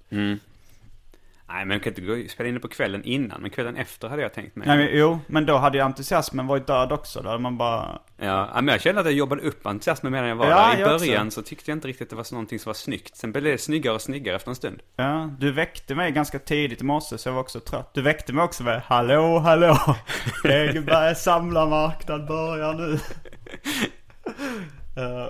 Nej, 1.51 1.65
men 1.65 1.75
jag 1.75 1.83
kan 1.83 1.91
inte 1.91 2.01
gå 2.01 2.29
spela 2.29 2.47
in 2.49 2.53
det 2.55 2.59
på 2.61 2.67
kvällen 2.67 3.03
innan, 3.03 3.41
men 3.41 3.49
kvällen 3.51 3.75
efter 3.75 4.09
hade 4.09 4.21
jag 4.21 4.33
tänkt 4.33 4.55
mig. 4.55 4.67
Nej, 4.67 4.77
men, 4.77 4.87
jo, 4.91 5.19
men 5.27 5.45
då 5.45 5.57
hade 5.57 5.77
ju 5.77 5.83
entusiasmen 5.83 6.47
varit 6.47 6.67
död 6.67 6.91
också. 6.91 7.21
Då 7.21 7.29
hade 7.29 7.41
man 7.41 7.57
bara... 7.57 7.99
Ja, 8.17 8.49
men 8.55 8.67
jag 8.67 8.81
kände 8.81 9.01
att 9.01 9.07
jag 9.07 9.13
jobbade 9.15 9.41
upp 9.41 9.65
entusiasmen 9.65 10.11
medan 10.11 10.27
jag 10.29 10.35
var 10.35 10.49
Ja, 10.49 10.71
där. 10.75 10.81
I 10.81 10.83
början 10.83 11.27
också. 11.27 11.41
så 11.41 11.47
tyckte 11.47 11.71
jag 11.71 11.75
inte 11.77 11.87
riktigt 11.87 12.05
att 12.05 12.09
det 12.09 12.15
var 12.15 12.25
någonting 12.31 12.59
som 12.59 12.69
var 12.69 12.73
snyggt. 12.73 13.17
Sen 13.17 13.31
blev 13.31 13.43
det 13.43 13.57
snyggare 13.57 13.95
och 13.95 14.01
snyggare 14.01 14.35
efter 14.35 14.49
en 14.49 14.55
stund. 14.55 14.81
Ja, 14.95 15.29
du 15.39 15.51
väckte 15.51 15.95
mig 15.95 16.11
ganska 16.11 16.39
tidigt 16.39 16.81
i 16.81 16.83
morse 16.83 17.17
så 17.17 17.29
jag 17.29 17.33
var 17.33 17.41
också 17.41 17.59
trött. 17.59 17.93
Du 17.93 18.01
väckte 18.01 18.33
mig 18.33 18.43
också 18.43 18.63
med 18.63 18.81
Hallå, 18.85 19.39
hallå! 19.39 19.77
Egebergs 20.43 21.23
samlarmarknad 21.23 22.27
börjar 22.27 22.73
nu. 22.73 22.99
Eh, 24.97 25.27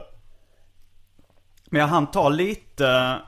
Men 1.69 1.79
jag 1.81 1.87
hann 1.87 2.11
ta 2.11 2.29
lite, 2.29 3.19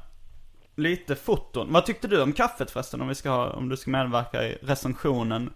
lite 0.76 1.16
foton. 1.16 1.74
Vad 1.74 1.86
tyckte 1.86 2.08
du 2.08 2.22
om 2.22 2.34
kaffet 2.34 2.72
förresten? 2.72 3.02
Om, 3.02 3.08
vi 3.08 3.16
ska 3.16 3.30
ha, 3.30 3.50
om 3.50 3.70
du 3.70 3.78
ska 3.78 3.92
medverka 3.92 4.44
i 4.44 4.58
recensionen. 4.62 5.50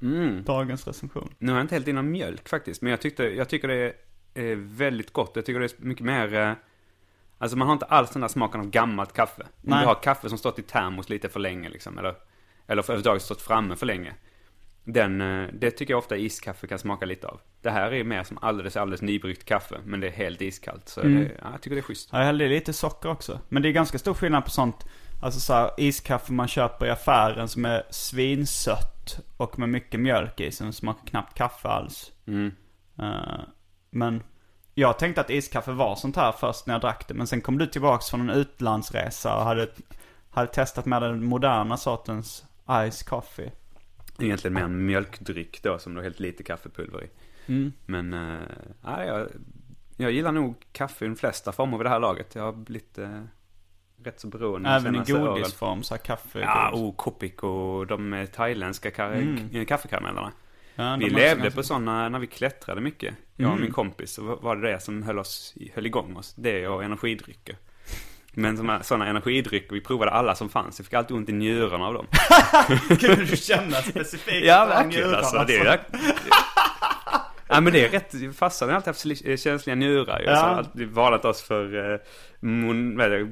Dagens 0.46 0.88
recension. 0.88 1.34
Nu 1.38 1.52
har 1.52 1.60
jag 1.60 1.64
inte 1.64 1.76
helt 1.76 1.88
innan 1.88 2.12
mjölk 2.12 2.50
faktiskt, 2.50 2.82
men 2.82 2.90
jag, 2.92 3.02
tyckte, 3.02 3.24
jag 3.24 3.50
tycker 3.50 3.68
det 3.68 3.94
är 4.34 4.56
väldigt 4.56 5.14
gott. 5.14 5.32
Jag 5.36 5.46
tycker 5.46 5.60
det 5.60 5.66
är 5.66 5.86
mycket 5.86 6.06
mer... 6.06 6.34
eh, 6.34 6.52
Alltså 7.38 7.58
man 7.58 7.68
har 7.68 7.74
inte 7.74 7.86
alls 7.86 8.10
den 8.10 8.22
där 8.22 8.28
smaken 8.28 8.62
av 8.62 8.70
gammalt 8.70 9.14
kaffe. 9.14 9.42
Om 9.42 9.50
Nej. 9.62 9.80
du 9.82 9.86
har 9.88 9.96
kaffe 10.04 10.30
som 10.30 10.38
stått 10.38 10.60
i 10.60 10.62
termos 10.62 11.10
lite 11.10 11.30
för 11.30 11.40
länge 11.40 11.70
liksom, 11.70 11.98
eller, 11.98 12.16
eller 12.68 12.82
för 12.82 12.94
överhuvudtaget 12.94 13.22
stått 13.22 13.42
framme 13.42 13.76
för 13.76 13.86
länge. 13.86 14.14
Den, 14.84 15.22
eh, 15.22 15.48
det 15.54 15.72
tycker 15.72 15.94
jag 15.94 15.98
ofta 15.98 16.18
iskaffe 16.18 16.68
kan 16.68 16.80
smaka 16.80 17.06
lite 17.06 17.28
av. 17.28 17.40
Det 17.62 17.70
här 17.70 17.94
är 17.94 18.04
mer 18.04 18.24
som 18.24 18.38
alldeles, 18.42 18.78
alldeles 18.78 19.02
nybryggt 19.02 19.46
kaffe, 19.46 19.76
men 19.86 20.00
det 20.00 20.08
är 20.08 20.12
helt 20.12 20.42
iskallt. 20.42 20.90
Så 20.90 21.02
Mm. 21.02 21.24
det, 21.24 21.32
ja, 21.42 21.48
jag 21.52 21.62
tycker 21.62 21.76
det 21.76 21.80
är 21.80 21.84
schysst. 21.84 22.10
Ja, 22.12 22.18
jag 22.18 22.26
hällde 22.26 22.48
lite 22.48 22.74
socker 22.74 23.10
också. 23.10 23.40
Men 23.50 23.62
det 23.64 23.70
är 23.70 23.74
ganska 23.74 24.00
stor 24.00 24.14
skillnad 24.14 24.44
på 24.44 24.50
sånt, 24.50 24.86
alltså 25.26 25.40
så 25.40 25.54
här, 25.54 25.72
iskaffe 25.78 26.34
man 26.34 26.48
köper 26.48 26.86
i 26.86 26.90
affären 26.90 27.48
som 27.48 27.66
är 27.66 27.84
svinsött 27.90 29.20
och 29.38 29.60
med 29.60 29.70
mycket 29.70 30.00
mjölk 30.00 30.40
i 30.40 30.52
som 30.52 30.74
smakar 30.74 31.08
knappt 31.08 31.38
kaffe 31.38 31.68
alls. 31.68 32.12
Mm. 32.28 32.52
Eh, 33.00 33.40
men 33.90 34.24
jag 34.74 35.00
tänkte 35.00 35.22
att 35.22 35.30
iskaffe 35.30 35.72
var 35.72 35.96
sånt 35.96 36.16
här 36.16 36.32
först 36.32 36.68
när 36.68 36.74
jag 36.74 36.82
drack 36.82 37.08
det. 37.08 37.14
Men 37.14 37.28
sen 37.28 37.42
kom 37.42 37.58
du 37.58 37.68
tillbaks 37.68 38.10
från 38.10 38.30
en 38.30 38.36
utlandsresa 38.36 39.38
och 39.38 39.44
hade, 39.44 39.68
hade 40.30 40.48
testat 40.48 40.86
med 40.86 41.02
den 41.02 41.26
moderna 41.26 41.78
sortens 41.78 42.46
ice 42.92 43.04
coffee. 43.04 43.52
Egentligen 44.20 44.54
mer 44.54 44.64
en 44.64 44.86
mjölkdryck 44.86 45.64
då 45.64 45.80
som 45.80 45.94
du 45.94 46.00
har 46.00 46.04
helt 46.04 46.20
lite 46.20 46.44
kaffepulver 46.44 47.04
i. 47.04 47.10
Mm. 47.46 47.74
Men, 47.86 48.14
ja, 48.84 49.04
jag, 49.06 49.28
jag 49.98 50.12
gillar 50.12 50.32
nog 50.32 50.56
kaffe 50.72 51.06
i 51.06 51.08
de 51.08 51.16
flesta 51.16 51.52
former 51.52 51.78
vid 51.78 51.86
det 51.86 51.90
här 51.90 52.00
laget. 52.00 52.36
Jag 52.36 52.44
har 52.44 52.54
blivit 52.54 52.98
eh, 52.98 53.22
rätt 54.04 54.20
så 54.20 54.28
beroende 54.28 54.70
de 54.70 54.76
Även 54.76 54.96
i 54.96 55.12
godisform, 55.12 55.84
så 55.84 55.94
här 55.94 56.02
kaffe. 56.02 56.40
Ja, 56.40 56.70
och 56.72 56.98
Kopik 56.98 57.44
och 57.44 57.88
de 57.88 58.14
eh, 58.14 58.26
thailändska 58.26 58.92
kar- 58.92 59.14
Mm. 59.14 59.66
kaffekaramellerna. 59.66 60.32
Ja, 60.76 60.96
Vi 61.00 61.10
levde 61.10 61.42
ganska- 61.42 61.52
på 61.58 61.64
sådana 61.64 62.10
när 62.10 62.20
vi 62.20 62.28
klättrade 62.28 62.82
mycket. 62.82 63.14
Jag 63.36 63.48
och 63.48 63.52
Mm. 63.54 63.64
min 63.64 63.72
kompis. 63.74 64.12
Så 64.14 64.22
var 64.36 64.56
det 64.56 64.72
det 64.72 64.80
som 64.80 65.04
höll, 65.04 65.20
oss, 65.20 65.56
höll 65.76 65.86
igång 65.86 66.16
oss. 66.18 66.34
Det 66.38 66.68
och 66.68 66.84
energidrycker. 66.84 67.56
Men 68.38 68.84
sådana, 68.84 69.08
energidrycker, 69.08 69.74
vi 69.74 69.82
provade 69.82 70.12
alla 70.12 70.36
som 70.36 70.50
fanns. 70.50 70.80
Jag 70.80 70.86
fick 70.86 70.94
alltid 70.94 71.18
ont 71.18 71.30
i 71.30 71.32
njurarna 71.34 71.86
av 71.88 71.94
dem. 71.94 72.06
Kunde 72.88 73.16
du 73.26 73.38
känna 73.38 73.76
specifikt? 73.76 74.46
Ja, 74.46 74.66
verkligen 74.66 75.16
alltså. 75.16 75.44
Det 75.48 75.56
är, 75.58 75.80
ja, 77.50 77.62
men 77.62 77.74
det 77.74 77.86
är 77.86 77.90
rätt. 77.90 78.36
Farsan 78.38 78.70
har 78.70 78.76
alltid 78.76 78.88
haft 78.88 79.06
sli- 79.06 79.38
känsliga 79.38 79.76
njurar 79.76 80.20
ju. 80.20 80.26
Ja. 80.26 80.36
Så 80.36 80.42
har 80.42 80.50
alltid 80.56 80.88
varnat 80.88 81.26
oss 81.26 81.42
för 81.42 81.94
eh, 81.94 82.00
mon, 82.40 82.98
vad 82.98 83.06
är 83.06 83.10
det, 83.10 83.32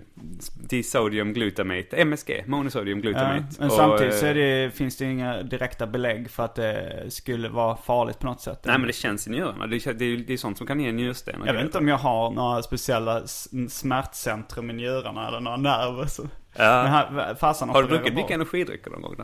disodium 0.68 1.34
glutamate. 1.34 1.98
MSG, 1.98 2.44
monosodium 2.48 2.98
Ja, 2.98 3.02
glutamate. 3.02 3.46
men 3.60 3.68
Och, 3.70 3.74
samtidigt 3.76 4.14
så 4.16 4.26
eh, 4.26 4.34
det, 4.34 4.72
finns 4.76 4.98
det 4.98 5.06
inga 5.06 5.44
direkta 5.44 5.88
belägg 5.88 6.30
för 6.32 6.46
att 6.46 6.56
det 6.56 7.04
skulle 7.10 7.50
vara 7.50 7.76
farligt 7.76 8.20
på 8.20 8.26
något 8.26 8.42
sätt. 8.42 8.60
Nej 8.66 8.78
men 8.78 8.88
det 8.88 8.94
känns 8.94 9.28
i 9.28 9.30
njurarna. 9.32 9.68
Det, 9.68 9.86
är- 9.88 9.94
det, 9.94 10.06
är- 10.06 10.18
det 10.18 10.34
är 10.34 10.38
sånt 10.38 10.58
som 10.58 10.68
kan 10.68 10.80
ge 10.80 10.92
njursten 10.92 11.42
Jag 11.46 11.54
vet 11.54 11.64
inte 11.66 11.78
om 11.78 11.88
jag 11.88 11.98
har 11.98 12.32
några 12.32 12.62
speciella 12.64 13.22
smärtcentrum 13.70 14.70
i 14.70 14.74
njurarna 14.74 15.28
eller 15.28 15.40
några 15.40 15.58
nerver. 15.58 16.06
Så. 16.06 16.22
Men 16.22 16.66
Ja. 16.66 16.84
här, 16.84 17.36
farsan 17.36 17.70
Har 17.70 17.82
du 17.84 17.88
druckit 17.90 18.14
mycket 18.14 18.32
energidrycker 18.32 18.92
någon 18.92 19.02
gång 19.02 19.16
då? 19.18 19.24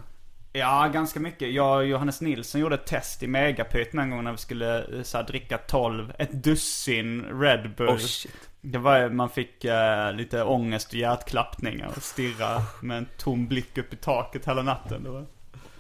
Ja, 0.53 0.88
ganska 0.94 1.20
mycket. 1.20 1.53
Jag 1.53 1.77
och 1.77 1.86
Johannes 1.86 2.22
Nilsson 2.22 2.62
gjorde 2.62 2.75
ett 2.75 2.86
test 2.86 3.24
i 3.24 3.27
Megapyt 3.27 3.94
en 3.94 4.10
gång 4.10 4.24
när 4.24 4.32
vi 4.32 4.38
skulle 4.38 4.84
eh, 4.84 5.03
så 5.03 5.18
här, 5.18 5.25
dricka 5.25 5.58
12, 5.58 6.13
ett 6.18 6.32
dussin 6.32 7.25
Red 7.41 7.75
Bull. 7.77 7.89
Oh 7.89 7.98
shit. 7.98 8.50
Det 8.62 8.77
var, 8.77 9.10
man 9.10 9.29
fick 9.29 9.65
eh, 9.65 10.13
lite 10.13 10.44
ångest 10.44 10.88
och 10.88 10.96
hjärtklappningar 11.00 11.91
och 11.96 12.03
stirra 12.03 12.62
med 12.82 12.98
en 12.98 13.08
tom 13.18 13.48
blick 13.48 13.77
upp 13.77 13.94
i 13.94 13.96
taket 13.96 14.48
hela 14.48 14.62
natten. 14.62 15.03
Det 15.03 15.10
var... 15.10 15.25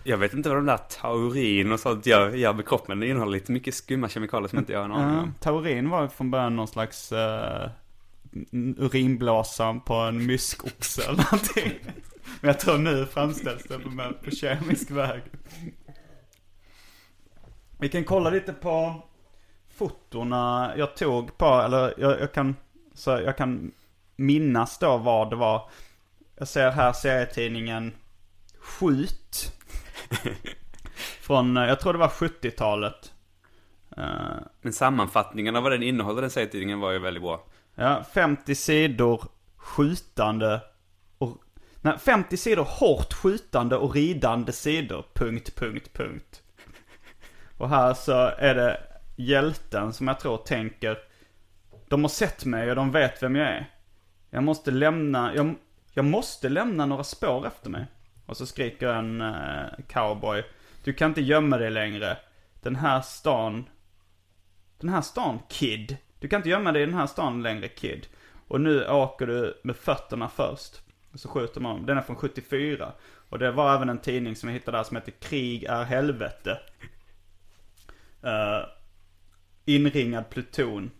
Jag 0.03 0.17
vet 0.17 0.33
inte 0.33 0.49
vad 0.49 0.57
de 0.57 0.65
där 0.65 0.77
taurin 0.77 1.71
och 1.71 1.79
sånt 1.79 2.05
gör, 2.05 2.29
gör 2.29 2.53
med 2.53 2.67
kroppen. 2.67 2.99
Det 2.99 3.07
innehåller 3.07 3.31
lite 3.31 3.51
mycket 3.51 3.75
skumma 3.75 4.09
kemikalier 4.09 4.47
som 4.47 4.59
inte 4.59 4.73
jag 4.73 4.79
har 4.79 4.85
en 4.85 4.91
aning 4.91 5.19
om. 5.19 5.33
taurin 5.39 5.89
var 5.89 6.07
från 6.07 6.31
början 6.31 6.55
någon 6.55 6.67
slags 6.67 7.11
uh, 7.11 7.69
urinblåsan 8.77 9.81
på 9.81 9.93
en 9.93 10.25
myskoxe 10.25 11.01
eller 11.01 11.23
någonting. 11.31 11.71
Men 12.41 12.47
jag 12.47 12.59
tror 12.59 12.77
nu 12.77 13.05
framställs 13.05 13.63
det 13.63 13.79
på, 13.79 14.13
på 14.23 14.31
kemisk 14.31 14.91
väg. 14.91 15.21
Vi 17.79 17.89
kan 17.89 18.03
kolla 18.03 18.29
lite 18.29 18.53
på 18.53 19.03
fotona 19.77 20.73
jag 20.77 20.95
tog 20.95 21.37
på, 21.37 21.45
eller 21.45 21.93
jag, 21.97 22.19
jag 22.19 22.33
kan, 22.33 22.55
så 22.93 23.09
jag 23.09 23.37
kan 23.37 23.71
minnas 24.15 24.79
då 24.79 24.97
vad 24.97 25.29
det 25.29 25.35
var. 25.35 25.69
Jag 26.35 26.47
ser 26.47 26.71
här 26.71 26.93
serietidningen 26.93 27.93
Skjut. 28.59 29.51
Från, 31.21 31.55
jag 31.55 31.79
tror 31.79 31.93
det 31.93 31.99
var 31.99 32.07
70-talet. 32.07 33.13
Eh, 33.97 34.03
Men 34.61 34.73
sammanfattningen 34.73 35.55
av 35.55 35.63
vad 35.63 35.71
den 35.71 35.83
innehåller, 35.83 36.21
den 36.21 36.29
serietidningen, 36.29 36.79
var 36.79 36.91
ju 36.91 36.99
väldigt 36.99 37.23
bra. 37.23 37.45
Ja, 37.75 38.03
50 38.13 38.55
sidor 38.55 39.23
skjutande. 39.57 40.61
Nej, 41.81 41.97
50 41.99 42.37
sidor 42.37 42.63
hårt 42.63 43.13
skjutande 43.13 43.75
och 43.75 43.95
ridande 43.95 44.51
sidor. 44.51 45.05
Punkt, 45.13 45.55
punkt, 45.55 45.89
punkt. 45.93 46.43
Och 47.57 47.69
här 47.69 47.93
så 47.93 48.31
är 48.37 48.55
det 48.55 48.81
hjälten 49.15 49.93
som 49.93 50.07
jag 50.07 50.19
tror 50.19 50.37
tänker 50.37 50.97
De 51.87 52.03
har 52.03 52.09
sett 52.09 52.45
mig 52.45 52.69
och 52.69 52.75
de 52.75 52.91
vet 52.91 53.23
vem 53.23 53.35
jag 53.35 53.47
är. 53.47 53.69
Jag 54.29 54.43
måste 54.43 54.71
lämna, 54.71 55.35
jag, 55.35 55.55
jag 55.93 56.05
måste 56.05 56.49
lämna 56.49 56.85
några 56.85 57.03
spår 57.03 57.47
efter 57.47 57.69
mig. 57.69 57.85
Och 58.25 58.37
så 58.37 58.45
skriker 58.45 58.87
en 58.87 59.21
uh, 59.21 59.65
cowboy 59.87 60.43
Du 60.83 60.93
kan 60.93 61.09
inte 61.09 61.21
gömma 61.21 61.57
dig 61.57 61.71
längre. 61.71 62.17
Den 62.61 62.75
här 62.75 63.01
stan 63.01 63.65
den 64.79 64.89
här 64.89 65.01
stan, 65.01 65.39
kid. 65.49 65.97
Du 66.19 66.27
kan 66.27 66.37
inte 66.37 66.49
gömma 66.49 66.71
dig 66.71 66.81
i 66.83 66.85
den 66.85 66.95
här 66.95 67.07
stan 67.07 67.43
längre, 67.43 67.67
kid. 67.67 68.07
Och 68.47 68.61
nu 68.61 68.87
åker 68.87 69.27
du 69.27 69.61
med 69.63 69.75
fötterna 69.75 70.29
först. 70.29 70.81
Och 71.13 71.19
så 71.19 71.29
skjuter 71.29 71.61
man. 71.61 71.85
Den 71.85 71.97
är 71.97 72.01
från 72.01 72.15
74. 72.15 72.93
Och 73.29 73.39
det 73.39 73.51
var 73.51 73.75
även 73.75 73.89
en 73.89 73.99
tidning 73.99 74.35
som 74.35 74.49
jag 74.49 74.53
hittade 74.53 74.77
där 74.77 74.83
som 74.83 74.97
heter 74.97 75.11
Krig 75.11 75.63
är 75.63 75.83
helvete. 75.83 76.59
Uh, 78.23 78.69
inringad 79.65 80.29
pluton. 80.29 80.91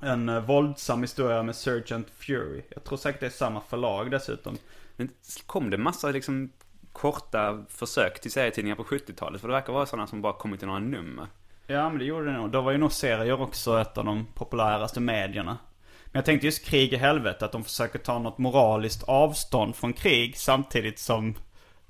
En 0.00 0.28
uh, 0.28 0.46
våldsam 0.46 1.02
historia 1.02 1.42
med 1.42 1.56
Sergeant 1.56 2.10
Fury. 2.10 2.62
Jag 2.68 2.84
tror 2.84 2.98
säkert 2.98 3.20
det 3.20 3.26
är 3.26 3.30
samma 3.30 3.60
förlag 3.60 4.10
dessutom. 4.10 4.56
Men 4.96 5.10
kom 5.46 5.70
det 5.70 5.78
massa 5.78 6.10
liksom 6.10 6.52
korta 6.92 7.64
försök 7.68 8.20
till 8.20 8.30
serietidningar 8.30 8.76
på 8.76 8.84
70-talet? 8.84 9.40
För 9.40 9.48
det 9.48 9.54
verkar 9.54 9.72
vara 9.72 9.86
sådana 9.86 10.06
som 10.06 10.22
bara 10.22 10.32
kommit 10.32 10.62
i 10.62 10.66
några 10.66 10.78
nummer. 10.78 11.26
Ja 11.66 11.88
men 11.88 11.98
det 11.98 12.04
gjorde 12.04 12.26
det 12.26 12.32
nog. 12.32 12.50
Då 12.50 12.60
var 12.60 12.72
ju 12.72 12.78
nog 12.78 12.92
serier 12.92 13.40
också 13.40 13.80
ett 13.80 13.98
av 13.98 14.04
de 14.04 14.26
populäraste 14.34 15.00
medierna. 15.00 15.58
Men 16.12 16.18
jag 16.18 16.24
tänkte 16.24 16.46
just 16.46 16.64
krig 16.64 16.92
i 16.92 16.96
helvete, 16.96 17.44
att 17.44 17.52
de 17.52 17.64
försöker 17.64 17.98
ta 17.98 18.18
något 18.18 18.38
moraliskt 18.38 19.02
avstånd 19.02 19.76
från 19.76 19.92
krig 19.92 20.36
samtidigt 20.36 20.98
som 20.98 21.34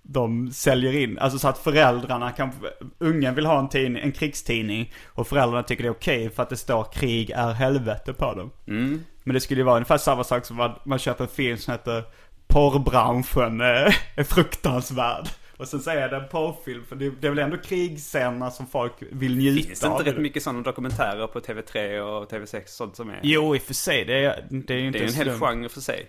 de 0.02 0.50
säljer 0.52 0.96
in, 0.96 1.18
alltså 1.18 1.38
så 1.38 1.48
att 1.48 1.58
föräldrarna 1.58 2.32
kan, 2.32 2.52
ungen 2.98 3.34
vill 3.34 3.46
ha 3.46 3.58
en 3.58 3.68
tidning, 3.68 4.02
en 4.02 4.12
krigstidning 4.12 4.92
och 5.04 5.28
föräldrarna 5.28 5.62
tycker 5.62 5.82
det 5.82 5.88
är 5.88 5.92
okej 5.92 6.30
för 6.30 6.42
att 6.42 6.48
det 6.50 6.56
står 6.56 6.84
krig 6.84 7.30
är 7.30 7.52
helvete 7.52 8.12
på 8.12 8.34
dem. 8.34 8.50
Mm. 8.66 9.04
Men 9.24 9.34
det 9.34 9.40
skulle 9.40 9.60
ju 9.60 9.64
vara 9.64 9.76
ungefär 9.76 9.98
samma 9.98 10.24
sak 10.24 10.44
som 10.44 10.60
att 10.60 10.86
man 10.86 10.98
köper 10.98 11.24
en 11.24 11.30
film 11.30 11.58
som 11.58 11.72
heter 11.72 12.04
Porrbranschen 12.46 13.60
är, 13.60 13.96
är 14.14 14.24
fruktansvärd. 14.24 15.28
Och 15.56 15.68
sen 15.68 15.80
så 15.80 15.90
är 15.90 16.08
det 16.08 16.16
en 16.16 16.28
porrfilm, 16.28 16.84
för 16.84 16.96
det, 16.96 17.10
det 17.20 17.26
är 17.26 17.30
väl 17.30 17.38
ändå 17.38 17.56
krigsscener 17.56 18.50
som 18.50 18.66
folk 18.66 18.92
vill 19.00 19.36
njuta 19.36 19.66
Finns 19.66 19.80
det 19.80 19.88
av. 19.88 19.98
inte 20.00 20.10
rätt 20.10 20.18
mycket 20.18 20.42
sådana 20.42 20.62
dokumentärer 20.62 21.26
på 21.26 21.40
TV3 21.40 21.98
och 21.98 22.32
TV6 22.32 22.62
och 22.62 22.68
sånt 22.68 22.96
som 22.96 23.10
är? 23.10 23.20
Jo, 23.22 23.56
i 23.56 23.58
och 23.58 23.62
för 23.62 23.74
sig. 23.74 24.04
Det 24.04 24.24
är, 24.24 24.46
det 24.50 24.74
är 24.74 24.78
ju 24.78 24.86
inte 24.86 24.98
Det 24.98 25.04
är 25.04 25.08
en 25.08 25.14
hel 25.14 25.38
genre 25.38 25.68
för 25.68 25.80
sig. 25.80 26.06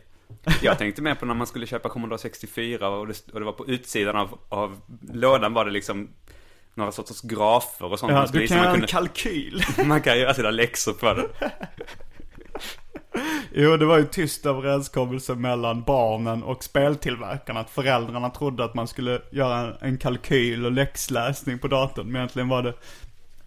Jag 0.61 0.77
tänkte 0.77 1.01
mer 1.01 1.15
på 1.15 1.25
när 1.25 1.33
man 1.33 1.47
skulle 1.47 1.65
köpa 1.65 1.89
Commodore 1.89 2.19
64 2.19 2.89
och 2.89 3.07
det, 3.07 3.33
och 3.33 3.39
det 3.39 3.45
var 3.45 3.53
på 3.53 3.67
utsidan 3.67 4.15
av, 4.15 4.39
av 4.49 4.81
lådan 5.13 5.53
var 5.53 5.65
det 5.65 5.71
liksom 5.71 6.09
några 6.73 6.91
sorters 6.91 7.21
grafer 7.21 7.91
och 7.91 7.99
sånt. 7.99 8.11
Ja, 8.11 8.27
du 8.33 8.47
kan 8.47 8.57
göra 8.57 8.67
en 8.67 8.73
kunde, 8.73 8.87
kalkyl. 8.87 9.63
man 9.85 10.01
kan 10.01 10.19
göra 10.19 10.33
sina 10.33 10.51
läxor 10.51 10.93
på 10.93 11.13
det. 11.13 11.51
Jo, 13.53 13.77
det 13.77 13.85
var 13.85 13.97
ju 13.97 14.05
tyst 14.05 14.45
överenskommelse 14.45 15.35
mellan 15.35 15.83
barnen 15.83 16.43
och 16.43 16.63
speltillverkarna. 16.63 17.59
Att 17.59 17.69
föräldrarna 17.69 18.29
trodde 18.29 18.63
att 18.63 18.73
man 18.73 18.87
skulle 18.87 19.21
göra 19.31 19.77
en, 19.81 19.97
kalkyl 19.97 20.65
och 20.65 20.71
läxläsning 20.71 21.59
på 21.59 21.67
datorn. 21.67 22.07
Men 22.07 22.15
egentligen 22.15 22.49
var 22.49 22.63
det 22.63 22.73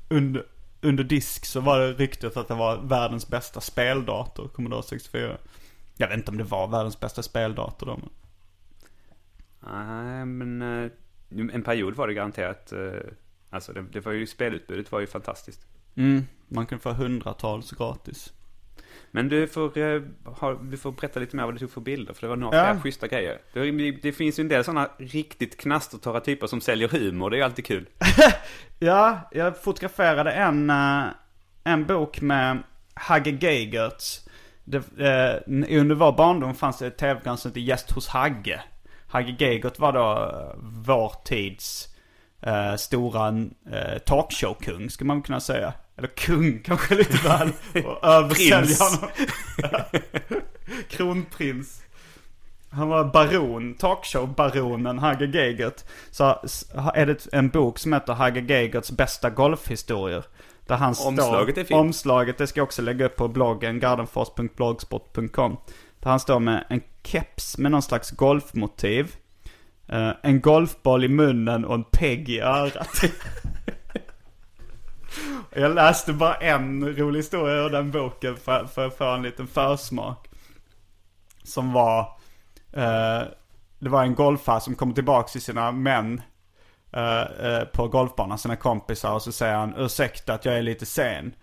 under, 0.08 0.44
under 0.80 1.04
disk 1.04 1.46
så 1.46 1.60
var 1.60 1.80
det 1.80 1.92
ryktet 1.92 2.36
att 2.36 2.48
det 2.48 2.54
var 2.54 2.76
världens 2.76 3.28
bästa 3.28 3.60
speldator, 3.60 4.48
Commodore 4.48 4.82
64. 4.82 5.36
Jag 5.96 6.08
vet 6.08 6.16
inte 6.16 6.30
om 6.30 6.38
det 6.38 6.44
var 6.44 6.68
världens 6.68 7.00
bästa 7.00 7.22
speldator 7.22 7.86
då. 7.86 7.96
Men... 7.96 8.10
Nej, 9.60 10.26
men 10.26 10.62
eh, 10.62 10.90
en 11.54 11.62
period 11.62 11.94
var 11.94 12.08
det 12.08 12.14
garanterat. 12.14 12.72
eh, 12.72 12.78
Alltså 13.50 13.72
det, 13.72 13.82
det 13.82 14.00
var 14.00 14.12
ju 14.12 14.26
spelutbudet 14.26 14.92
var 14.92 15.00
ju 15.00 15.06
fantastiskt. 15.06 15.66
Mm, 15.94 16.26
man 16.48 16.66
kunde 16.66 16.82
få 16.82 16.92
hundratals 16.92 17.70
gratis. 17.70 18.32
Men 19.10 19.28
du 19.28 19.46
får, 19.46 19.78
eh, 19.78 20.02
ha, 20.24 20.54
du 20.54 20.76
får 20.76 20.92
berätta 20.92 21.20
lite 21.20 21.36
mer 21.36 21.44
vad 21.44 21.54
du 21.54 21.58
tog 21.58 21.70
för 21.70 21.80
bilder. 21.80 22.14
För 22.14 22.20
det 22.22 22.28
var 22.28 22.36
några 22.36 22.56
Ja. 22.56 22.64
flera 22.64 22.80
schyssta 22.80 23.08
grejer. 23.08 23.38
Det, 23.52 23.90
det 24.02 24.12
finns 24.12 24.38
ju 24.38 24.40
en 24.42 24.48
del 24.48 24.64
sådana 24.64 24.88
riktigt 24.98 25.56
knastertorra 25.60 26.20
typer 26.20 26.46
som 26.46 26.60
säljer 26.60 26.88
humor. 26.88 27.30
Det 27.30 27.36
är 27.36 27.38
ju 27.38 27.44
alltid 27.44 27.64
kul. 27.66 27.86
Ja, 28.82 29.28
jag 29.32 29.62
fotograferade 29.62 30.32
en, 30.32 30.70
eh, 30.70 31.02
en 31.64 31.86
bok 31.86 32.20
med 32.20 32.58
Hagge 32.94 33.30
Geigertz. 33.30 34.28
Det, 34.64 34.76
eh, 34.78 35.78
under 35.80 35.94
vår 35.94 36.12
barndom 36.12 36.54
fanns 36.54 36.78
det 36.78 36.86
ett 36.86 36.98
tv-program 36.98 37.36
som 37.36 37.50
hette 37.50 37.60
Gäst 37.60 37.90
hos 37.90 38.08
Hagge. 38.08 38.60
Hagge 39.08 39.36
Geigert 39.38 39.78
var 39.78 39.92
då 39.92 40.12
eh, 40.12 40.56
vår 40.86 41.12
tids 41.24 41.88
eh, 42.42 42.74
stora 42.76 43.28
eh, 43.72 43.98
talkshow-kung, 44.06 44.90
skulle 44.90 45.08
man 45.08 45.22
kunna 45.22 45.40
säga. 45.40 45.72
Eller 46.00 46.08
kung 46.08 46.58
kanske 46.58 46.94
lite 46.94 47.28
väl. 47.28 47.52
Och 47.84 48.04
översälja 48.08 48.76
honom. 48.80 49.10
Kronprins. 50.88 51.82
Han 52.70 52.88
var 52.88 53.04
baron, 53.04 53.74
talkshow-baronen 53.74 54.98
Hagge 54.98 55.26
Geigert. 55.26 55.84
Så 56.10 56.24
är 56.94 57.06
det 57.06 57.26
en 57.32 57.48
bok 57.48 57.78
som 57.78 57.92
heter 57.92 58.12
Hagge 58.12 58.40
Geigerts 58.40 58.90
bästa 58.90 59.30
golfhistorier. 59.30 60.24
Där 60.66 60.76
han 60.76 60.94
står, 60.94 61.08
Omslaget 61.08 61.58
är 61.58 61.64
fint. 61.64 61.80
Omslaget, 61.80 62.38
det 62.38 62.46
ska 62.46 62.60
jag 62.60 62.64
också 62.64 62.82
lägga 62.82 63.06
upp 63.06 63.16
på 63.16 63.28
bloggen 63.28 63.80
gardenfors.blogspot.com. 63.80 65.56
Där 66.00 66.10
han 66.10 66.20
står 66.20 66.40
med 66.40 66.64
en 66.68 66.80
keps 67.04 67.58
med 67.58 67.70
någon 67.70 67.82
slags 67.82 68.10
golfmotiv. 68.10 69.14
Eh, 69.88 70.10
en 70.22 70.40
golfboll 70.40 71.04
i 71.04 71.08
munnen 71.08 71.64
och 71.64 71.74
en 71.74 71.84
pegg 71.84 72.28
i 72.28 72.40
örat. 72.40 73.04
Jag 75.50 75.74
läste 75.74 76.12
bara 76.12 76.34
en 76.34 76.96
rolig 76.96 77.18
historia 77.18 77.54
ur 77.54 77.70
den 77.70 77.90
boken 77.90 78.36
för, 78.36 78.64
för 78.64 78.86
att 78.86 78.98
få 78.98 79.04
en 79.04 79.22
liten 79.22 79.46
försmak. 79.46 80.28
Som 81.42 81.72
var, 81.72 82.00
eh, 82.72 83.22
det 83.78 83.88
var 83.88 84.02
en 84.02 84.14
golfare 84.14 84.60
som 84.60 84.74
kommer 84.74 84.94
tillbaka 84.94 85.28
till 85.28 85.42
sina 85.42 85.72
män 85.72 86.20
eh, 86.92 87.20
eh, 87.20 87.64
på 87.64 87.88
golfbanan, 87.88 88.38
sina 88.38 88.56
kompisar. 88.56 89.14
Och 89.14 89.22
så 89.22 89.32
säger 89.32 89.54
han, 89.54 89.74
ursäkta 89.76 90.34
att 90.34 90.44
jag 90.44 90.58
är 90.58 90.62
lite 90.62 90.86
sen. 90.86 91.34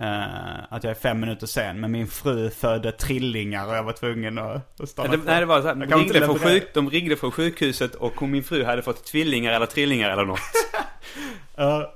Eh, 0.00 0.64
att 0.68 0.84
jag 0.84 0.90
är 0.90 0.94
fem 0.94 1.20
minuter 1.20 1.46
sen. 1.46 1.80
Men 1.80 1.92
min 1.92 2.06
fru 2.06 2.50
födde 2.50 2.92
trillingar 2.92 3.68
och 3.68 3.74
jag 3.74 3.82
var 3.82 3.92
tvungen 3.92 4.38
att, 4.38 4.80
att 4.80 4.88
stanna 4.88 5.10
Det, 5.10 5.16
kvar." 5.16 5.26
nej, 5.26 5.40
det 5.40 5.46
var 5.46 5.60
så 5.60 5.66
här, 5.66 5.74
de, 5.74 5.86
ringde 5.86 6.20
från 6.20 6.38
sjuk, 6.38 6.74
de 6.74 6.90
ringde 6.90 7.16
från 7.16 7.30
sjukhuset 7.30 7.94
och 7.94 8.22
min 8.22 8.44
fru 8.44 8.64
hade 8.64 8.82
fått 8.82 9.04
tvillingar 9.04 9.52
eller 9.52 9.66
trillingar 9.66 10.10
eller 10.10 10.24
något. 10.24 10.40
Ja. 11.56 11.94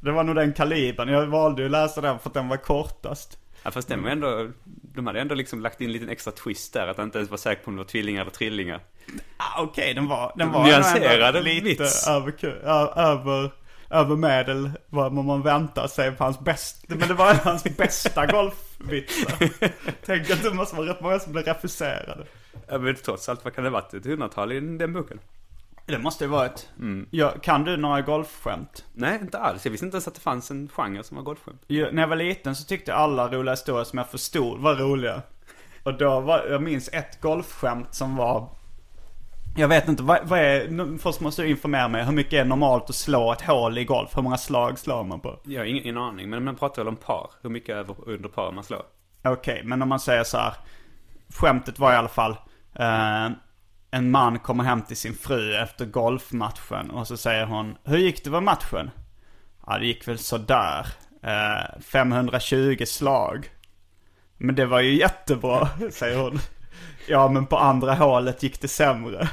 Det 0.00 0.12
var 0.12 0.24
nog 0.24 0.34
den 0.36 0.52
kalibern. 0.52 1.08
Jag 1.08 1.26
valde 1.26 1.62
ju 1.62 1.66
att 1.66 1.72
läsa 1.72 2.00
den 2.00 2.18
för 2.18 2.28
att 2.30 2.34
den 2.34 2.48
var 2.48 2.56
kortast. 2.56 3.38
Ja, 3.62 3.70
fast 3.70 3.88
den 3.88 4.02
var 4.02 4.10
ändå, 4.10 4.48
de 4.64 5.06
hade 5.06 5.20
ändå 5.20 5.34
liksom 5.34 5.60
lagt 5.60 5.80
in 5.80 5.86
en 5.86 5.92
liten 5.92 6.08
extra 6.08 6.32
twist 6.32 6.72
där. 6.72 6.86
Att 6.88 6.96
han 6.96 7.06
inte 7.06 7.18
ens 7.18 7.30
var 7.30 7.36
säker 7.38 7.62
på 7.64 7.68
om 7.70 7.76
det 7.76 7.82
var 7.82 7.88
tvillingar 7.88 8.20
eller 8.20 8.30
trillingar. 8.30 8.80
Ah, 9.36 9.62
Okej, 9.62 9.94
den 9.94 10.08
var, 10.08 10.32
den 10.36 10.52
var 10.52 10.64
Nyanserad 10.64 11.36
ändå 11.36 11.40
lite 11.40 11.64
vits. 11.64 12.08
över, 12.08 12.32
över, 12.98 13.50
över 13.90 14.16
medel 14.16 14.70
vad 14.88 15.12
man 15.12 15.42
väntar 15.42 15.86
sig 15.88 16.12
på 16.12 16.24
hans 16.24 16.40
bästa. 16.40 16.94
Men 16.96 17.08
det 17.08 17.14
var 17.14 17.34
hans 17.34 17.64
bästa 17.76 18.26
golfvitsar. 18.26 19.48
Tänk 20.06 20.30
att 20.30 20.42
det 20.42 20.54
måste 20.54 20.76
vara 20.76 20.88
rätt 20.88 21.00
många 21.00 21.18
som 21.18 21.32
blir 21.32 21.42
refuserade. 21.42 22.26
Ja, 22.68 22.78
men 22.78 22.94
trots 22.94 23.28
allt, 23.28 23.44
vad 23.44 23.54
kan 23.54 23.64
det 23.64 23.70
ha 23.70 23.80
varit? 23.80 23.94
Ett 23.94 24.06
hundratal 24.06 24.52
i 24.52 24.60
den 24.60 24.92
boken? 24.92 25.20
Det 25.86 25.98
måste 25.98 26.24
ju 26.24 26.30
varit. 26.30 26.68
Mm. 26.78 27.08
Ja, 27.10 27.30
kan 27.42 27.64
du 27.64 27.76
några 27.76 28.00
golfskämt? 28.00 28.84
Nej, 28.92 29.18
inte 29.20 29.38
alls. 29.38 29.64
Jag 29.64 29.70
visste 29.70 29.86
inte 29.86 29.94
ens 29.94 30.08
att 30.08 30.14
det 30.14 30.20
fanns 30.20 30.50
en 30.50 30.68
genre 30.68 31.02
som 31.02 31.16
var 31.16 31.24
golfskämt. 31.24 31.62
Ja, 31.66 31.88
när 31.92 32.02
jag 32.02 32.08
var 32.08 32.16
liten 32.16 32.56
så 32.56 32.64
tyckte 32.64 32.94
alla 32.94 33.28
roliga 33.28 33.52
historier 33.52 33.84
som 33.84 33.98
jag 33.98 34.08
förstod 34.10 34.60
var 34.60 34.74
roliga. 34.74 35.22
Och 35.82 35.98
då 35.98 36.20
var, 36.20 36.46
jag 36.50 36.62
minns 36.62 36.88
ett 36.92 37.20
golfskämt 37.20 37.94
som 37.94 38.16
var 38.16 38.48
Jag 39.56 39.68
vet 39.68 39.88
inte, 39.88 40.02
vad, 40.02 40.18
vad 40.28 40.38
är, 40.38 40.98
först 40.98 41.20
måste 41.20 41.42
du 41.42 41.48
informera 41.48 41.88
mig. 41.88 42.04
Hur 42.04 42.12
mycket 42.12 42.32
är 42.32 42.44
normalt 42.44 42.90
att 42.90 42.96
slå 42.96 43.32
ett 43.32 43.42
hål 43.42 43.78
i 43.78 43.84
golf? 43.84 44.16
Hur 44.16 44.22
många 44.22 44.36
slag 44.36 44.78
slår 44.78 45.04
man 45.04 45.20
på? 45.20 45.40
Jag 45.44 45.60
har 45.60 45.66
ingen, 45.66 45.82
ingen 45.82 45.98
aning, 45.98 46.30
men 46.30 46.44
man 46.44 46.56
pratar 46.56 46.82
väl 46.82 46.88
om 46.88 46.96
par. 46.96 47.30
Hur 47.42 47.50
mycket 47.50 47.76
över 47.76 47.96
under 48.06 48.28
par 48.28 48.52
man 48.52 48.64
slår. 48.64 48.82
Okej, 49.24 49.62
men 49.64 49.82
om 49.82 49.88
man 49.88 50.00
säger 50.00 50.24
så 50.24 50.38
här. 50.38 50.54
Skämtet 51.34 51.78
var 51.78 51.92
i 51.92 51.96
alla 51.96 52.08
fall. 52.08 52.36
Eh, 52.74 53.28
en 53.96 54.10
man 54.10 54.38
kommer 54.38 54.64
hem 54.64 54.82
till 54.82 54.96
sin 54.96 55.14
fru 55.14 55.56
efter 55.56 55.86
golfmatchen 55.86 56.90
och 56.90 57.06
så 57.06 57.16
säger 57.16 57.46
hon. 57.46 57.76
Hur 57.84 57.98
gick 57.98 58.24
det 58.24 58.30
med 58.30 58.42
matchen? 58.42 58.90
Ja, 59.66 59.78
det 59.78 59.86
gick 59.86 60.08
väl 60.08 60.18
sådär. 60.18 60.86
Eh, 61.22 61.80
520 61.80 62.84
slag. 62.86 63.50
Men 64.38 64.54
det 64.54 64.66
var 64.66 64.80
ju 64.80 64.98
jättebra, 64.98 65.68
säger 65.92 66.18
hon. 66.18 66.38
Ja, 67.08 67.28
men 67.28 67.46
på 67.46 67.58
andra 67.58 67.94
hålet 67.94 68.42
gick 68.42 68.60
det 68.60 68.68
sämre. 68.68 69.28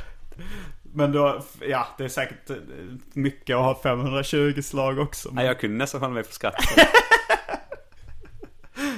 Men 0.84 1.12
då, 1.12 1.44
ja, 1.70 1.88
det 1.98 2.04
är 2.04 2.10
säkert 2.10 2.50
eh, 2.50 2.56
mycket 3.14 3.56
att 3.56 3.64
ha 3.64 3.82
520 3.84 4.62
slag 4.62 5.00
också. 5.00 5.30
Nej, 5.32 5.46
jag 5.46 5.60
kunde 5.60 5.78
nästan 5.78 6.02
hålla 6.02 6.14
mig 6.14 6.24
för 6.24 6.34
skratt. 6.34 6.56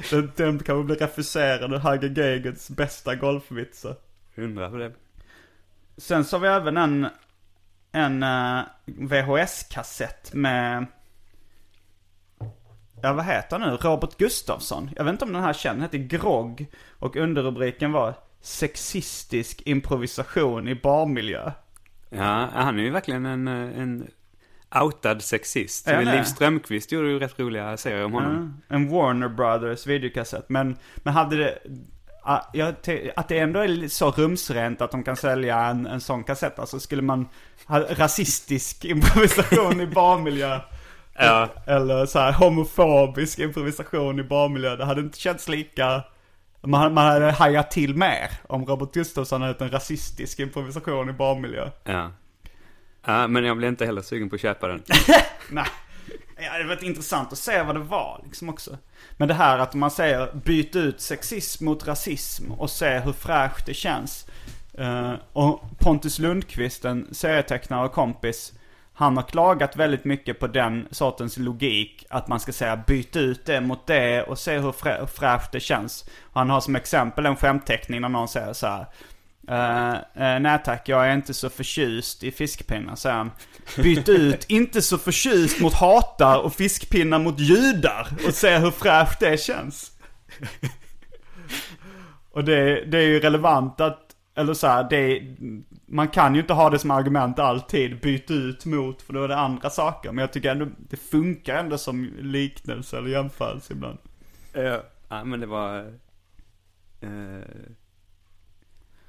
Den, 0.10 0.32
den 0.36 0.60
kan 0.60 0.78
väl 0.78 0.86
bli 0.86 0.95
refuserad 0.95 1.73
av 1.73 1.80
Hagge 1.80 2.08
Geigerts 2.08 2.69
bästa 2.69 3.15
golfvitsar. 3.15 3.95
Undrar 4.36 4.69
på 4.69 4.78
det. 4.78 4.91
Sen 5.97 6.25
så 6.25 6.36
har 6.36 6.41
vi 6.41 6.47
även 6.47 6.77
en, 6.77 7.08
en 7.91 8.23
eh, 8.23 8.63
VHS-kassett 8.86 10.34
med, 10.34 10.86
ja 13.01 13.13
vad 13.13 13.25
heter 13.25 13.60
han 13.60 13.69
nu? 13.69 13.75
Robert 13.75 14.17
Gustafsson. 14.17 14.89
Jag 14.95 15.03
vet 15.03 15.12
inte 15.12 15.25
om 15.25 15.34
den 15.34 15.43
här 15.43 15.53
känner, 15.53 15.73
den 15.73 15.81
heter 15.81 16.17
Grogg. 16.17 16.65
Och 16.99 17.15
underrubriken 17.15 17.91
var 17.91 18.15
Sexistisk 18.45 19.62
improvisation 19.65 20.67
i 20.67 20.75
barmiljö. 20.75 21.51
Ja, 22.10 22.49
han 22.53 22.79
är 22.79 22.84
ju 22.84 22.89
verkligen 22.89 23.25
en, 23.25 23.47
eh, 23.47 23.81
en 23.81 24.08
outad 24.81 25.21
sexist. 25.21 25.89
Han 25.89 26.05
Liv? 26.05 26.23
Strömquist 26.23 26.91
gjorde 26.91 27.08
ju 27.08 27.19
rätt 27.19 27.39
roliga 27.39 27.77
serier 27.77 28.05
om 28.05 28.13
honom. 28.13 28.62
Ja, 28.67 28.75
en 28.75 28.89
Warner 28.89 29.29
Brothers 29.29 29.88
videokassett. 29.88 30.49
Men, 30.49 30.77
men 30.97 31.13
hade 31.13 31.38
det, 31.38 31.60
att 32.25 33.27
det 33.27 33.39
ändå 33.39 33.59
är 33.59 33.88
så 33.88 34.11
rumsrent 34.11 34.81
att 34.81 34.91
de 34.91 35.03
kan 35.03 35.15
sälja 35.15 35.59
en, 35.59 35.85
en 35.85 36.01
sån 36.01 36.23
kassett. 36.23 36.59
Alltså 36.59 36.79
skulle 36.79 37.01
man 37.01 37.27
ha 37.65 37.79
rasistisk 37.79 38.85
improvisation 38.85 39.81
i 39.81 39.88
barmiljö. 39.88 40.59
Ja. 41.17 41.49
Eller 41.67 42.05
så 42.05 42.19
här 42.19 42.31
homofobisk 42.31 43.39
improvisation 43.39 44.19
i 44.19 44.23
barmiljö. 44.23 44.75
Det 44.75 44.85
hade 44.85 45.01
inte 45.01 45.19
känts 45.19 45.47
lika, 45.47 46.03
man, 46.61 46.93
man 46.93 47.05
hade 47.05 47.31
hajat 47.31 47.71
till 47.71 47.95
mer 47.95 48.31
om 48.47 48.65
Robert 48.65 48.93
Gustafsson 48.93 49.41
hade 49.41 49.53
gjort 49.53 49.61
en 49.61 49.71
rasistisk 49.71 50.39
improvisation 50.39 51.09
i 51.09 51.13
barmiljö. 51.13 51.69
Ja. 51.83 52.11
Ja, 53.05 53.27
men 53.27 53.45
jag 53.45 53.57
blev 53.57 53.69
inte 53.69 53.85
heller 53.85 54.01
sugen 54.01 54.29
på 54.29 54.35
att 54.35 54.41
köpa 54.41 54.67
den. 54.67 54.83
Nej. 55.49 55.67
Ja, 56.38 56.58
det 56.58 56.63
var 56.63 56.84
intressant 56.84 57.32
att 57.32 57.38
se 57.38 57.63
vad 57.63 57.76
det 57.76 57.80
var 57.80 58.21
liksom 58.24 58.50
också. 58.50 58.78
Men 59.17 59.28
det 59.28 59.34
här 59.34 59.60
att 59.60 59.74
man 59.74 59.91
säger 59.91 60.32
byt 60.34 60.76
ut 60.76 61.02
sexism 61.02 61.65
mot 61.65 61.88
rasism 61.88 62.52
och 62.52 62.69
se 62.69 63.00
hur 63.00 63.13
fräscht 63.13 63.65
det 63.65 63.74
känns. 63.74 64.28
Uh, 64.80 65.13
och 65.34 65.62
Pontus 65.80 66.19
Lundqvist, 66.19 66.86
en 66.86 67.08
serietecknare 67.12 67.86
och 67.86 67.93
kompis, 67.93 68.54
han 68.93 69.17
har 69.17 69.24
klagat 69.24 69.76
väldigt 69.76 70.06
mycket 70.06 70.39
på 70.39 70.48
den 70.48 70.88
sortens 70.91 71.38
logik. 71.38 72.06
Att 72.10 72.28
man 72.28 72.39
ska 72.39 72.52
säga 72.52 72.84
byt 72.88 73.15
ut 73.15 73.45
det 73.45 73.62
mot 73.62 73.88
det 73.88 74.24
och 74.24 74.39
se 74.39 74.60
hur 74.60 74.71
frä- 74.71 75.06
fräscht 75.06 75.52
det 75.52 75.60
känns. 75.60 76.06
Och 76.21 76.39
han 76.39 76.50
har 76.50 76.62
som 76.62 76.76
exempel 76.76 77.26
en 77.26 77.36
skämtteckning 77.36 78.02
när 78.02 78.10
någon 78.10 78.28
säger 78.28 78.54
så 78.54 78.67
här. 78.67 78.86
Uh, 79.51 79.95
uh, 79.95 80.39
nej 80.39 80.60
tack, 80.65 80.89
jag 80.89 81.08
är 81.08 81.13
inte 81.13 81.34
så 81.34 81.49
förtjust 81.49 82.23
i 82.23 82.31
fiskpinnar, 82.31 82.95
säger 82.95 83.15
han. 83.15 83.31
Byt 83.77 84.10
ut 84.10 84.45
inte 84.49 84.81
så 84.81 84.97
förtjust 84.97 85.62
mot 85.62 85.73
hatar 85.73 86.39
och 86.39 86.53
fiskpinnar 86.53 87.19
mot 87.19 87.39
judar 87.39 88.08
och 88.27 88.34
se 88.34 88.58
hur 88.58 88.71
fräscht 88.71 89.19
det 89.19 89.39
känns. 89.39 89.91
och 92.31 92.43
det, 92.43 92.86
det 92.86 92.97
är 92.97 93.08
ju 93.08 93.19
relevant 93.19 93.81
att, 93.81 94.15
eller 94.36 94.53
så 94.53 94.67
här, 94.67 94.88
det, 94.89 95.21
man 95.86 96.08
kan 96.08 96.36
ju 96.36 96.41
inte 96.41 96.53
ha 96.53 96.69
det 96.69 96.79
som 96.79 96.91
argument 96.91 97.39
alltid, 97.39 98.01
byt 98.01 98.31
ut 98.31 98.65
mot, 98.65 99.01
för 99.01 99.13
då 99.13 99.23
är 99.23 99.27
det 99.27 99.38
andra 99.38 99.69
saker. 99.69 100.12
Men 100.12 100.21
jag 100.21 100.34
tycker 100.34 100.51
ändå, 100.51 100.67
det 100.77 100.97
funkar 100.97 101.55
ändå 101.55 101.77
som 101.77 102.13
liknelse 102.19 102.97
eller 102.97 103.10
jämförelse 103.10 103.73
ibland. 103.73 103.97
Eh, 104.53 104.63
ja, 104.63 104.81
uh, 105.12 105.25
men 105.25 105.39
det 105.39 105.47
var... 105.47 105.79
Uh 107.03 107.39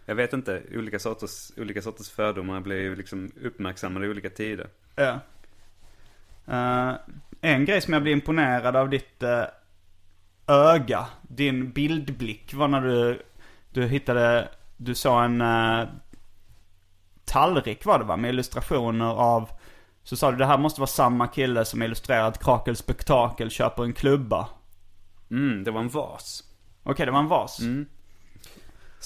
jag 0.07 0.15
vet 0.15 0.33
inte, 0.33 0.63
olika 0.75 0.99
sorters, 0.99 1.51
olika 1.57 1.83
sorters 1.83 2.11
fördomar 2.11 2.61
blir 2.61 2.81
ju 2.81 2.97
liksom 2.97 3.31
uppmärksammade 3.43 4.07
i 4.07 4.09
olika 4.09 4.31
tider. 4.31 4.69
Ja. 4.95 5.21
Eh, 6.47 6.95
en 7.41 7.65
grej 7.65 7.81
som 7.81 7.93
jag 7.93 8.03
blev 8.03 8.13
imponerad 8.13 8.77
av 8.77 8.91
ditt 8.91 9.23
eh, 9.23 9.45
öga, 10.47 11.07
din 11.23 11.71
bildblick 11.71 12.55
var 12.55 12.69
när 12.69 12.81
du, 12.81 13.23
du 13.71 13.87
hittade, 13.87 14.49
du 14.77 14.95
såg 14.95 15.25
en 15.25 15.41
uh, 15.41 15.89
tallrik 17.25 17.87
var 17.87 17.99
det 17.99 18.05
va? 18.05 18.17
Med 18.17 18.29
illustrationer 18.29 19.11
av, 19.11 19.51
så 20.03 20.17
sa 20.17 20.31
du 20.31 20.37
det 20.37 20.47
här 20.47 20.59
måste 20.59 20.81
vara 20.81 20.89
samma 20.89 21.29
kille 21.29 21.65
som 21.65 21.83
illustrerat 21.83 22.45
Krakel 22.45 22.77
Spektakel 22.77 23.51
köper 23.51 23.85
en 23.85 23.93
klubba. 23.93 24.49
Mm, 25.31 25.65
det 25.65 25.71
var 25.71 25.81
en 25.81 25.89
vas. 25.89 26.45
Okej, 26.83 27.07
det 27.07 27.13
var 27.13 27.19
en 27.19 27.29
vas. 27.29 27.61
Mm. 27.61 27.87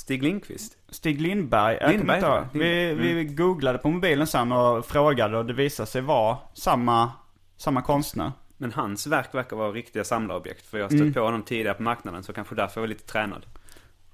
Stig 0.00 0.22
Lindqvist. 0.22 0.76
Stig 0.88 1.20
Lindberg, 1.20 1.78
jag 1.80 1.90
Lindberg, 1.90 2.20
kommer 2.20 2.42
inte 2.42 2.58
ihåg. 2.58 2.68
ja. 2.68 2.94
Vi, 2.98 3.14
vi 3.14 3.24
googlade 3.24 3.78
på 3.78 3.90
mobilen 3.90 4.26
sen 4.26 4.52
och 4.52 4.86
frågade 4.86 5.38
och 5.38 5.46
det 5.46 5.52
visade 5.52 5.86
sig 5.86 6.02
vara 6.02 6.38
samma, 6.54 7.12
samma 7.56 7.82
konstnär. 7.82 8.32
Men 8.56 8.72
hans 8.72 9.06
verk 9.06 9.34
verkar 9.34 9.56
vara 9.56 9.72
riktiga 9.72 10.04
samlarobjekt. 10.04 10.66
För 10.66 10.78
jag 10.78 10.84
har 10.84 10.96
stött 10.96 11.14
på 11.14 11.20
honom 11.20 11.42
tidigare 11.42 11.74
på 11.74 11.82
marknaden. 11.82 12.22
Så 12.22 12.32
kanske 12.32 12.54
därför 12.54 12.80
jag 12.80 12.82
var 12.82 12.88
lite 12.88 13.06
tränad. 13.06 13.46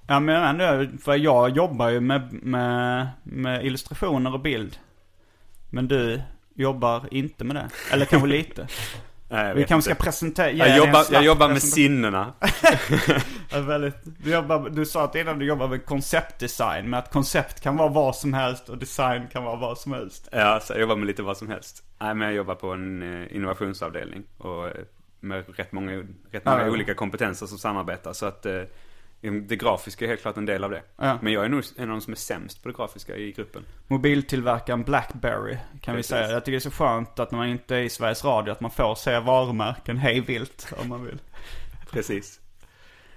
Ja 0.06 0.20
men 0.20 0.60
ändå, 0.60 0.98
för 1.02 1.14
jag 1.16 1.50
jobbar 1.56 1.88
ju 1.88 2.00
med, 2.00 2.32
med, 2.32 3.08
med 3.22 3.66
illustrationer 3.66 4.34
och 4.34 4.40
bild. 4.40 4.78
Men 5.70 5.88
du 5.88 6.22
jobbar 6.54 7.08
inte 7.10 7.44
med 7.44 7.56
det. 7.56 7.68
Eller 7.92 8.04
kanske 8.06 8.28
lite. 8.28 8.68
Nej, 9.28 9.48
jag 9.48 9.54
Vi 9.54 9.64
kanske 9.64 9.94
ska 9.94 10.04
presentera, 10.04 10.50
jag 10.50 10.76
jobbar, 10.76 11.04
jag 11.10 11.24
jobbar 11.24 11.48
med 11.48 11.62
sinnena. 11.62 12.32
Väldigt, 13.66 13.96
du, 14.04 14.30
jobbar, 14.30 14.70
du 14.70 14.86
sa 14.86 15.04
att 15.04 15.14
innan 15.14 15.38
du 15.38 15.46
jobbar 15.46 15.68
med 15.68 15.84
konceptdesign, 15.84 16.90
men 16.90 16.98
att 16.98 17.12
koncept 17.12 17.60
kan 17.60 17.76
vara 17.76 17.88
vad 17.88 18.16
som 18.16 18.34
helst 18.34 18.68
och 18.68 18.78
design 18.78 19.26
kan 19.32 19.44
vara 19.44 19.56
vad 19.56 19.78
som 19.78 19.92
helst. 19.92 20.28
Ja, 20.32 20.60
så 20.62 20.72
jag 20.72 20.80
jobbar 20.80 20.96
med 20.96 21.06
lite 21.06 21.22
vad 21.22 21.36
som 21.36 21.48
helst. 21.48 21.82
Nej, 21.98 22.14
men 22.14 22.28
jag 22.28 22.36
jobbar 22.36 22.54
på 22.54 22.72
en 22.72 23.02
eh, 23.22 23.36
innovationsavdelning. 23.36 24.22
Och 24.38 24.66
eh, 24.66 24.72
med 25.20 25.44
rätt 25.56 25.72
många, 25.72 25.92
rätt 26.30 26.44
många 26.44 26.58
Ja, 26.58 26.66
ja. 26.66 26.70
olika 26.70 26.94
kompetenser 26.94 27.46
som 27.46 27.58
samarbetar. 27.58 28.12
Så 28.12 28.26
att 28.26 28.46
eh, 28.46 28.62
det 29.20 29.56
grafiska 29.56 30.04
är 30.04 30.08
helt 30.08 30.20
klart 30.20 30.36
en 30.36 30.46
del 30.46 30.64
av 30.64 30.70
det. 30.70 30.82
Ja. 30.96 31.18
Men 31.22 31.32
jag 31.32 31.44
är 31.44 31.48
nog 31.48 31.64
en 31.76 31.82
av 31.82 31.88
de 31.88 32.00
som 32.00 32.12
är 32.12 32.16
sämst 32.16 32.62
på 32.62 32.68
det 32.68 32.74
grafiska 32.76 33.16
i 33.16 33.32
gruppen. 33.32 33.62
Mobiltillverkaren 33.86 34.82
Blackberry 34.82 35.56
kan 35.80 35.94
Precis. 35.94 36.12
vi 36.12 36.16
säga. 36.16 36.30
Jag 36.30 36.44
tycker 36.44 36.52
det 36.52 36.58
är 36.58 36.70
så 36.70 36.70
skönt 36.70 37.18
att 37.18 37.30
när 37.30 37.38
man 37.38 37.48
inte 37.48 37.76
är 37.76 37.80
i 37.80 37.88
Sveriges 37.88 38.24
Radio 38.24 38.52
att 38.52 38.60
man 38.60 38.70
får 38.70 38.94
se 38.94 39.18
varumärken 39.18 39.96
hej 39.96 40.20
vilt 40.20 40.72
om 40.78 40.88
man 40.88 41.04
vill. 41.04 41.18
Precis. 41.90 42.40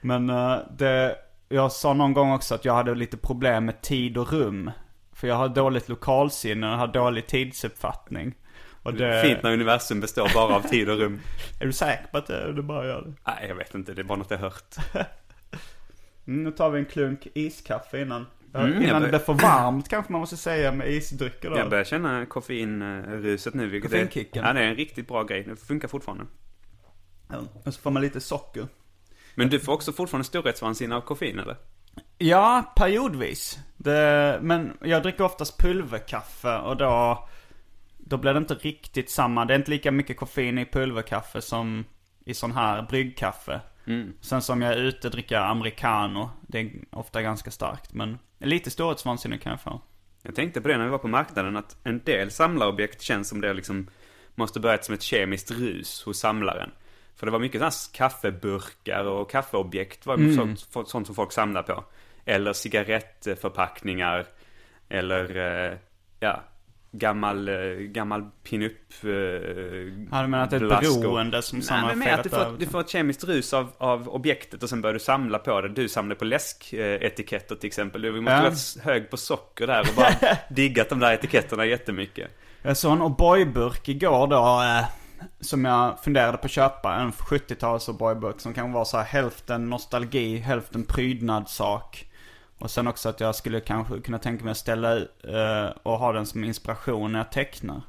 Men 0.02 0.30
eh, 0.30 0.58
det, 0.78 1.16
jag 1.50 1.72
sa 1.72 1.94
någon 1.94 2.14
gång 2.14 2.32
också 2.32 2.56
att 2.56 2.66
jag 2.66 2.74
hade 2.74 2.96
lite 2.96 3.18
problem 3.18 3.66
med 3.66 3.82
tid 3.82 4.18
och 4.18 4.32
rum. 4.32 4.72
För 5.14 5.28
jag 5.28 5.36
har 5.36 5.50
dåligt 5.50 5.90
lokalsinne 5.90 6.72
och 6.72 6.78
har 6.78 6.88
dålig 6.88 7.28
tidsuppfattning. 7.28 8.36
Det, 8.84 9.22
Fint 9.22 9.44
när 9.44 9.54
universum 9.54 10.00
består 10.00 10.32
bara 10.34 10.56
av 10.56 10.62
tid 10.62 10.90
och 10.90 10.98
rum. 10.98 11.20
Är 11.60 11.66
du 11.66 11.74
säker 11.74 12.08
på 12.12 12.18
att 12.18 12.28
du 12.28 12.62
bara 12.62 12.86
gör 12.86 13.02
det? 13.02 13.14
Nej, 13.28 13.46
jag 13.48 13.56
vet 13.56 13.76
inte. 13.76 13.94
Det 13.94 14.02
är 14.02 14.04
bara 14.04 14.18
något 14.18 14.32
jag 14.32 14.38
hört. 14.38 14.76
Mm, 16.30 16.44
nu 16.44 16.52
tar 16.52 16.70
vi 16.70 16.80
en 16.80 16.86
klunk 16.86 17.28
iskaffe 17.34 18.02
innan. 18.02 18.26
Mm, 18.54 18.84
innan 18.84 19.02
det 19.02 19.08
blir 19.08 19.20
för 19.20 19.34
varmt 19.34 19.90
kanske 19.90 20.12
man 20.12 20.22
måste 20.22 20.38
säga 20.38 20.72
med 20.72 20.92
isdrycker 20.92 21.50
då. 21.50 21.58
Jag 21.58 21.70
börjar 21.70 21.84
känna 21.84 22.26
koffeinruset 22.26 23.54
nu. 23.54 23.68
Vilket 23.68 23.92
är, 23.92 23.96
Koffeinkicken. 23.96 24.46
ja, 24.46 24.54
det 24.54 24.60
är 24.60 24.68
en 24.68 24.76
riktigt 24.76 25.08
bra 25.08 25.24
grej. 25.24 25.44
Det 25.44 25.56
funkar 25.56 25.88
fortfarande. 25.88 26.26
Ja, 27.30 27.38
Och 27.66 27.74
så 27.74 27.82
får 27.82 27.92
man 27.92 28.02
lite 28.02 28.22
socker. 28.22 28.68
Men 29.36 29.50
du 29.50 29.60
får 29.60 29.74
också 29.74 29.94
fortfarande 29.94 30.26
storhetsvansinne 30.28 30.96
av 30.96 31.02
koffein 31.02 31.40
eller? 31.40 31.56
Ja, 32.18 32.74
periodvis. 32.76 33.60
Det, 33.78 34.40
men 34.42 34.78
jag 34.82 35.04
dricker 35.04 35.24
oftast 35.24 35.58
pulverkaffe 35.58 36.58
och 36.58 36.78
då, 36.78 37.28
då 37.98 38.18
blir 38.18 38.34
det 38.34 38.38
inte 38.38 38.54
riktigt 38.56 39.10
samma. 39.10 39.46
Det 39.46 39.54
är 39.54 39.58
inte 39.58 39.72
lika 39.72 39.92
mycket 39.92 40.18
koffein 40.18 40.58
i 40.58 40.66
pulverkaffe 40.66 41.42
som 41.42 41.86
i 42.26 42.34
sån 42.34 42.52
här 42.52 42.82
bryggkaffe. 42.82 43.62
Mm. 43.90 44.14
Sen 44.22 44.42
som 44.42 44.62
jag 44.62 44.74
är 44.74 44.78
ute 44.78 45.10
dricker 45.10 45.36
jag 45.36 45.46
americano. 45.50 46.30
Det 46.42 46.60
är 46.60 46.72
ofta 46.92 47.22
ganska 47.22 47.52
starkt. 47.52 47.94
Men 47.94 48.20
lite 48.38 48.70
storhetsvansinne 48.72 49.38
kan 49.38 49.50
jag 49.52 49.62
få. 49.62 49.82
Jag 50.22 50.36
tänkte 50.36 50.62
på 50.62 50.68
det 50.68 50.78
när 50.78 50.86
vi 50.86 50.92
var 50.92 50.98
på 50.98 51.08
marknaden 51.08 51.58
att 51.58 51.78
en 51.84 52.00
del 52.04 52.32
samlarobjekt 52.32 53.02
känns 53.02 53.30
som 53.30 53.42
det 53.42 53.54
liksom 53.54 53.88
måste 54.36 54.60
börjat 54.60 54.86
som 54.86 54.96
ett 54.96 55.02
kemiskt 55.02 55.52
rus 55.52 56.04
hos 56.04 56.20
samlaren. 56.20 56.72
För 57.16 57.26
det 57.26 57.32
var 57.32 57.40
mycket 57.40 57.60
sådana 57.60 57.72
kaffeburkar 57.94 59.04
och 59.06 59.32
kaffeobjekt 59.32 60.06
var 60.06 60.14
Mm. 60.16 60.36
sånt, 60.36 60.90
sånt 60.90 61.06
som 61.06 61.16
folk 61.16 61.32
samlar 61.32 61.64
på. 61.64 61.84
Eller 62.26 62.54
cigarettförpackningar. 62.54 64.26
Eller 64.90 65.36
eh, 65.72 65.78
ja, 66.20 66.44
gammal, 66.92 67.48
eh, 67.50 67.56
gammal 67.80 68.24
pinup 68.44 68.74
eh, 69.04 69.10
Ja, 69.10 70.22
du 70.22 70.28
menar 70.28 70.40
att 70.44 70.50
det 70.50 70.56
är 70.56 70.62
ett 70.62 70.68
blaskor. 70.68 71.02
beroende 71.02 71.42
som 71.42 71.62
sen 71.62 71.86
Nej, 71.86 71.96
men 71.96 72.14
att 72.14 72.24
du 72.24 72.30
får, 72.30 72.58
du 72.60 72.66
får 72.66 72.80
ett 72.80 72.90
kemiskt 72.90 73.24
rus 73.24 73.54
av, 73.54 73.72
av 73.78 74.10
objektet 74.10 74.64
och 74.64 74.70
sen 74.70 74.82
börjar 74.82 74.94
du 74.94 75.00
samla 75.00 75.40
på 75.40 75.62
det. 75.62 75.70
Du 75.70 75.90
samlar 75.90 76.16
på 76.16 76.26
läsketiketter 76.26 77.56
till 77.56 77.68
exempel. 77.68 78.02
Du 78.02 78.22
måste 78.22 78.32
Ja. 78.36 78.42
vara 78.42 78.94
hög 78.94 79.10
på 79.10 79.18
socker 79.18 79.68
där 79.68 79.80
och 79.80 79.96
bara 79.96 80.10
diggat 80.50 80.90
de 80.90 81.00
där 81.00 81.14
etiketterna 81.14 81.66
jättemycket. 81.66 82.32
Jag 82.62 82.78
såg 82.78 82.92
en 82.92 83.02
O'boy-burk 83.02 83.90
igår 83.90 84.28
då. 84.28 84.62
Eh, 84.64 84.86
som 85.42 85.66
jag 85.66 86.00
funderade 86.04 86.38
på 86.38 86.46
att 86.46 86.52
köpa. 86.52 86.96
En 86.96 87.12
70-tals 87.12 87.90
O'boy-burk 87.90 88.38
som 88.38 88.54
kan 88.54 88.72
vara 88.72 88.86
så 88.86 88.98
här 88.98 89.04
hälften 89.06 89.70
nostalgi, 89.70 90.38
hälften 90.38 90.84
prydnadssak. 90.84 92.06
Och 92.60 92.72
sen 92.72 92.88
också 92.88 93.10
att 93.10 93.20
jag 93.20 93.36
skulle 93.36 93.60
kanske 93.60 94.00
kunna 94.00 94.20
tänka 94.20 94.44
mig 94.44 94.52
att 94.52 94.58
ställa 94.58 94.98
eh, 94.98 95.70
och 95.84 96.00
ha 96.00 96.12
den 96.12 96.26
som 96.26 96.44
inspiration 96.44 97.12
när 97.12 97.20
jag 97.20 97.32
tecknar. 97.32 97.82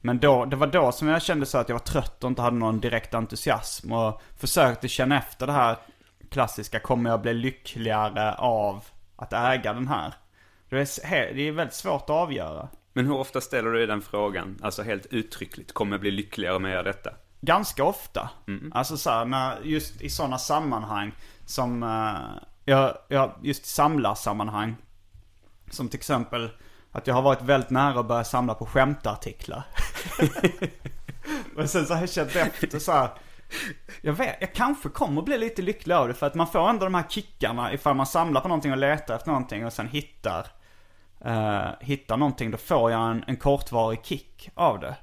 Men 0.00 0.18
då, 0.18 0.44
det 0.44 0.56
var 0.56 0.66
då 0.66 0.92
som 0.92 1.08
jag 1.08 1.22
kände 1.22 1.46
så 1.46 1.58
att 1.58 1.68
jag 1.68 1.76
var 1.76 1.84
trött 1.84 2.24
och 2.24 2.30
inte 2.30 2.42
hade 2.42 2.56
någon 2.56 2.80
direkt 2.80 3.14
entusiasm. 3.14 3.92
Och 3.92 4.22
försökte 4.36 4.88
känna 4.88 5.18
efter 5.18 5.46
det 5.46 5.52
här 5.52 5.76
klassiska, 6.30 6.80
kommer 6.80 7.10
jag 7.10 7.22
bli 7.22 7.34
lyckligare 7.34 8.34
av 8.34 8.84
att 9.16 9.32
äga 9.32 9.72
den 9.72 9.88
här? 9.88 10.14
Det 10.68 10.76
är, 10.76 11.34
det 11.34 11.48
är 11.48 11.52
väldigt 11.52 11.74
svårt 11.74 12.02
att 12.02 12.10
avgöra. 12.10 12.68
Men 12.92 13.06
hur 13.06 13.14
ofta 13.14 13.40
ställer 13.40 13.70
du 13.70 13.86
den 13.86 14.02
frågan? 14.02 14.58
Alltså 14.62 14.82
helt 14.82 15.06
uttryckligt. 15.06 15.72
Kommer 15.72 15.92
jag 15.92 16.00
bli 16.00 16.10
lyckligare 16.10 16.56
om 16.56 16.64
jag 16.64 16.72
gör 16.72 16.84
detta? 16.84 17.10
Ganska 17.40 17.84
ofta. 17.84 18.30
Alltså 18.72 18.96
så 18.96 19.10
här, 19.10 19.24
när, 19.24 19.60
just 19.62 20.02
i 20.02 20.10
sådana 20.10 20.38
sammanhang 20.38 21.12
som, 21.44 21.82
uh, 21.82 22.42
jag, 22.68 22.98
jag, 23.08 23.32
just 23.42 23.66
samlarsammanhang. 23.66 24.76
Som 25.70 25.88
till 25.88 25.98
exempel 25.98 26.50
att 26.92 27.06
jag 27.06 27.14
har 27.14 27.22
varit 27.22 27.42
väldigt 27.42 27.70
nära 27.70 28.00
att 28.00 28.08
börja 28.08 28.24
samla 28.24 28.54
på 28.54 28.66
skämtartiklar. 28.66 29.62
Men 31.56 31.68
sen 31.68 31.86
så 31.86 31.94
har 31.94 32.00
jag 32.00 32.10
känt 32.10 32.36
efter 32.36 32.78
så 32.78 32.92
här. 32.92 33.10
Jag 34.00 34.12
vet, 34.12 34.36
jag 34.40 34.54
kanske 34.54 34.88
kommer 34.88 35.22
bli 35.22 35.38
lite 35.38 35.62
lycklig 35.62 35.94
av 35.94 36.08
det 36.08 36.14
för 36.14 36.26
att 36.26 36.34
man 36.34 36.46
får 36.46 36.68
ändå 36.68 36.84
de 36.84 36.94
här 36.94 37.04
kickarna 37.08 37.72
ifall 37.72 37.96
man 37.96 38.06
samlar 38.06 38.40
på 38.40 38.48
någonting 38.48 38.72
och 38.72 38.78
letar 38.78 39.14
efter 39.16 39.30
någonting 39.30 39.66
och 39.66 39.72
sen 39.72 39.88
hittar 39.88 40.46
uh, 41.26 41.68
hittar 41.80 42.16
någonting, 42.16 42.50
då 42.50 42.58
får 42.58 42.90
jag 42.90 43.10
en, 43.10 43.24
en 43.26 43.36
kortvarig 43.36 44.04
kick 44.04 44.50
av 44.54 44.80
det. 44.80 44.96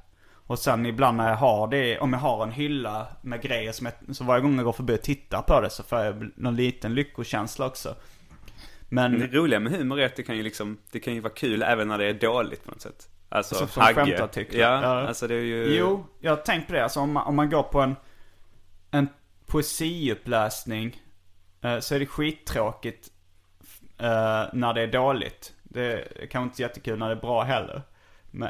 Och 0.48 0.60
sen 0.60 0.86
ibland 0.86 1.18
när 1.18 1.30
jag 1.30 1.36
har 1.36 1.68
det, 1.68 2.00
om 2.00 2.14
jag 2.14 2.20
har 2.20 2.44
en 2.44 2.52
hylla 2.52 3.08
med 3.22 3.42
grejer 3.42 3.72
som 3.72 3.86
jag, 4.08 4.16
så 4.16 4.24
varje 4.24 4.42
gång 4.42 4.56
jag 4.56 4.66
går 4.66 4.74
förbi 4.74 4.96
och 4.96 5.02
tittar 5.02 5.42
på 5.42 5.62
det 5.62 5.70
så 5.70 5.84
får 5.84 6.00
jag 6.00 6.32
någon 6.36 6.56
liten 6.56 6.96
lyckokänsla 6.96 7.66
också. 7.66 7.96
Men, 8.90 9.12
Men 9.12 9.20
det 9.20 9.38
roliga 9.38 9.60
med 9.60 9.72
humor 9.72 10.00
är 10.00 10.06
att 10.06 10.16
det 10.16 10.24
kan 10.24 10.38
ju 10.38 10.44
liksom, 10.44 10.78
det 10.92 11.00
kan 11.00 11.14
ju 11.14 11.20
vara 11.20 11.34
kul 11.34 11.64
även 11.64 11.88
när 11.88 11.98
det 11.98 12.06
är 12.06 12.14
dåligt 12.14 12.66
på 12.66 12.72
något 12.72 12.82
sätt. 12.82 13.10
Alltså, 13.30 13.56
Alltså, 13.56 13.74
som 13.74 13.84
skämtartiklar. 13.96 14.60
Ja, 14.62 14.82
Ja. 14.82 15.08
alltså 15.08 15.28
det 15.28 15.36
är 15.36 15.42
ju... 15.42 15.76
jo, 15.78 16.06
jag 16.20 16.32
har 16.32 16.38
tänkt 16.38 16.68
på 16.68 16.74
det. 16.74 16.84
Alltså 16.84 17.00
om 17.00 17.12
man, 17.14 17.28
om 17.28 17.36
man 17.36 17.50
går 17.50 17.64
på 17.64 17.80
en, 17.82 17.96
en 18.92 19.08
poesiuppläsning 19.46 21.02
eh, 21.62 21.80
så 21.80 21.96
är 21.96 22.00
det 22.00 22.06
skittråkigt 22.06 23.08
eh, 23.98 24.44
när 24.54 24.74
det 24.74 24.82
är 24.82 24.88
dåligt. 24.88 25.54
Det 25.64 25.82
är 25.94 26.26
kanske 26.28 26.44
inte 26.44 26.62
jättekul 26.62 27.00
när 27.00 27.08
det 27.10 27.16
är 27.16 27.22
bra 27.22 27.44
heller. 27.44 27.82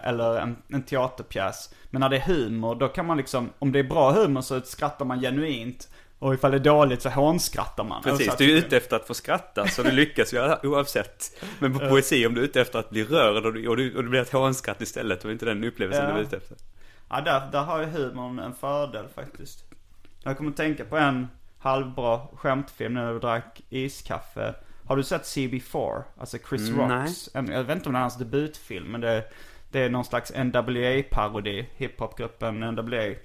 Eller 0.04 0.40
en, 0.40 0.56
en 0.70 0.84
teaterpjäs. 0.84 1.74
Men 1.90 2.00
när 2.00 2.10
det 2.10 2.16
är 2.18 2.22
humor, 2.22 2.76
då 2.76 2.88
kan 2.88 3.06
man 3.06 3.18
liksom, 3.18 3.50
om 3.60 3.72
det 3.72 3.80
är 3.80 3.84
bra 3.84 4.12
humor 4.12 4.42
så 4.42 4.62
skrattar 4.62 5.06
man 5.06 5.22
genuint. 5.22 5.90
Och 6.20 6.34
ifall 6.34 6.52
det 6.52 6.58
är 6.58 6.60
dåligt 6.60 7.02
så 7.02 7.10
hånskrattar 7.10 7.84
man. 7.84 8.04
Precis, 8.04 8.28
Och 8.28 8.34
så 8.34 8.44
du 8.44 8.54
är 8.54 8.58
ute 8.58 8.78
efter 8.78 8.96
att 8.96 9.08
få 9.08 9.14
skratta 9.14 9.68
så 9.68 9.84
du 9.84 9.92
lyckas 9.92 10.34
ju 10.34 10.56
oavsett. 10.64 11.42
Men 11.60 11.80
på 11.80 11.90
poesi 11.90 12.28
om 12.28 12.34
du 12.34 12.42
är 12.42 12.46
ute 12.46 12.62
efter 12.62 12.80
att 12.80 12.90
bli 12.90 13.04
rörd 13.04 13.46
och, 13.46 13.54
du, 13.54 13.68
och, 13.68 13.78
du, 13.78 13.96
och 13.96 14.04
det 14.04 14.10
blir 14.10 14.22
ett 14.22 14.32
hånskratt 14.34 14.82
istället 14.82 15.26
och 15.26 15.32
inte 15.32 15.46
den 15.46 15.64
upplevelsen 15.64 16.06
Ja. 16.06 16.12
du 16.14 16.20
är 16.20 16.24
ute 16.24 16.38
efter. 16.38 16.58
Ja, 17.10 17.22
där, 17.22 17.42
där 17.52 17.62
har 17.64 17.80
ju 17.80 17.86
humorn 17.86 18.40
en 18.40 18.54
fördel 18.56 19.06
faktiskt. 19.16 19.64
Jag 20.24 20.38
kommer 20.38 20.52
att 20.52 20.58
tänka 20.58 20.86
på 20.86 20.98
en 20.98 21.28
halvbra 21.60 22.22
skämtfilm 22.36 22.94
när 22.94 23.12
jag 23.12 23.22
drack 23.22 23.62
iskaffe. 23.70 24.56
Har 24.88 24.96
du 24.98 25.04
sett 25.04 25.22
CB4? 25.24 26.04
Alltså 26.20 26.38
Chris 26.50 26.70
Mm, 26.70 26.92
Rocks. 27.02 27.30
En, 27.34 27.48
jag 27.48 27.64
vet 27.64 27.76
inte 27.76 27.90
om 27.90 27.94
det 27.94 28.00
är 28.00 28.02
hans 28.02 28.18
debutfilm, 28.18 28.88
men 28.92 29.02
det, 29.02 29.24
det 29.74 29.80
är 29.80 29.90
någon 29.90 30.06
slags 30.06 30.32
NWA-parodi. 30.32 31.66
Hiphopgruppen 31.76 32.60
NWA. 32.60 33.16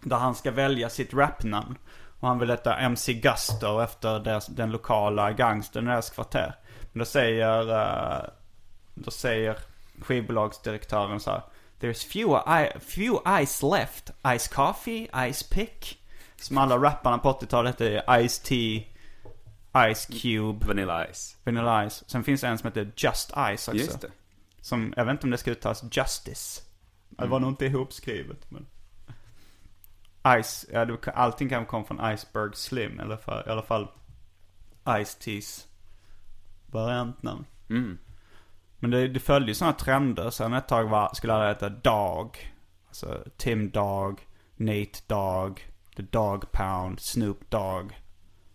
Där 0.00 0.16
han 0.16 0.34
ska 0.34 0.50
välja 0.50 0.88
sitt 0.88 1.14
rapnamn. 1.14 1.78
Och 2.20 2.28
han 2.28 2.38
vill 2.38 2.50
heta 2.50 2.76
MC 2.76 3.12
Gusto 3.12 3.80
efter 3.80 4.18
deras, 4.18 4.46
den 4.46 4.70
lokala 4.70 5.32
gangstern 5.32 5.84
i 5.86 5.90
deras 5.90 6.10
kvarter. 6.10 6.54
Men 6.92 6.98
då 6.98 7.04
säger, 7.04 7.70
eh, 7.70 8.24
då 8.94 9.10
säger 9.10 9.58
skivbolagsdirektören 10.02 11.20
så 11.20 11.30
här. 11.30 11.42
There's 11.80 12.06
few, 12.06 12.62
I, 12.62 12.80
few 12.80 13.44
ice 13.44 13.62
left. 13.62 14.10
Ice 14.38 14.48
coffee, 14.48 15.32
ice 15.32 15.42
pick. 15.42 16.02
Som 16.36 16.58
alla 16.58 16.76
rapparna 16.76 17.18
på 17.18 17.32
80-talet 17.32 17.80
hette 17.80 18.28
Ice 18.28 18.38
T, 18.38 18.84
Ice 19.94 20.06
Cube, 20.06 20.66
Vanilla 20.66 21.06
Ice. 21.12 21.36
Vanilla 21.44 21.90
Ice. 21.90 22.04
Sen 22.06 22.24
finns 22.24 22.40
det 22.40 22.46
en 22.46 22.58
som 22.58 22.66
heter 22.66 22.92
Just 22.96 23.30
Ice 23.30 23.68
också. 23.68 23.74
Just 23.74 24.00
det. 24.00 24.08
Som, 24.66 24.94
jag 24.96 25.04
vet 25.04 25.12
inte 25.12 25.26
om 25.26 25.30
det 25.30 25.38
ska 25.38 25.50
uttalas 25.50 25.84
Justice. 25.96 26.62
Det 27.08 27.26
var 27.26 27.40
nog 27.40 27.50
inte 27.50 27.66
ihopskrivet 27.66 28.50
men. 28.50 28.66
Ice, 30.42 30.66
ja 30.72 30.84
det, 30.84 31.12
allting 31.14 31.48
kan 31.48 31.66
komma 31.66 31.84
från 31.84 32.12
Iceberg 32.12 32.50
Slim. 32.54 33.00
Eller 33.00 33.16
för, 33.16 33.48
i 33.48 33.50
alla 33.50 33.62
fall 33.62 33.88
Ice 35.04 35.14
Teas 35.14 35.66
variantnamn. 36.66 37.44
Mm. 37.70 37.98
Men 38.78 38.90
det, 38.90 39.08
det 39.08 39.20
följde 39.20 39.50
ju 39.50 39.54
sådana 39.54 39.76
trender. 39.76 40.30
Sen 40.30 40.52
ett 40.52 40.68
tag 40.68 40.88
var, 40.88 41.14
skulle 41.14 41.34
alla 41.34 41.48
heta 41.48 41.68
Dog. 41.68 42.54
Alltså 42.88 43.24
Tim 43.36 43.70
Dog, 43.70 44.26
Nate 44.56 44.98
Dog, 45.06 45.72
The 45.96 46.02
Dog 46.02 46.52
Pound, 46.52 47.00
Snoop 47.00 47.50
Dogg. 47.50 48.00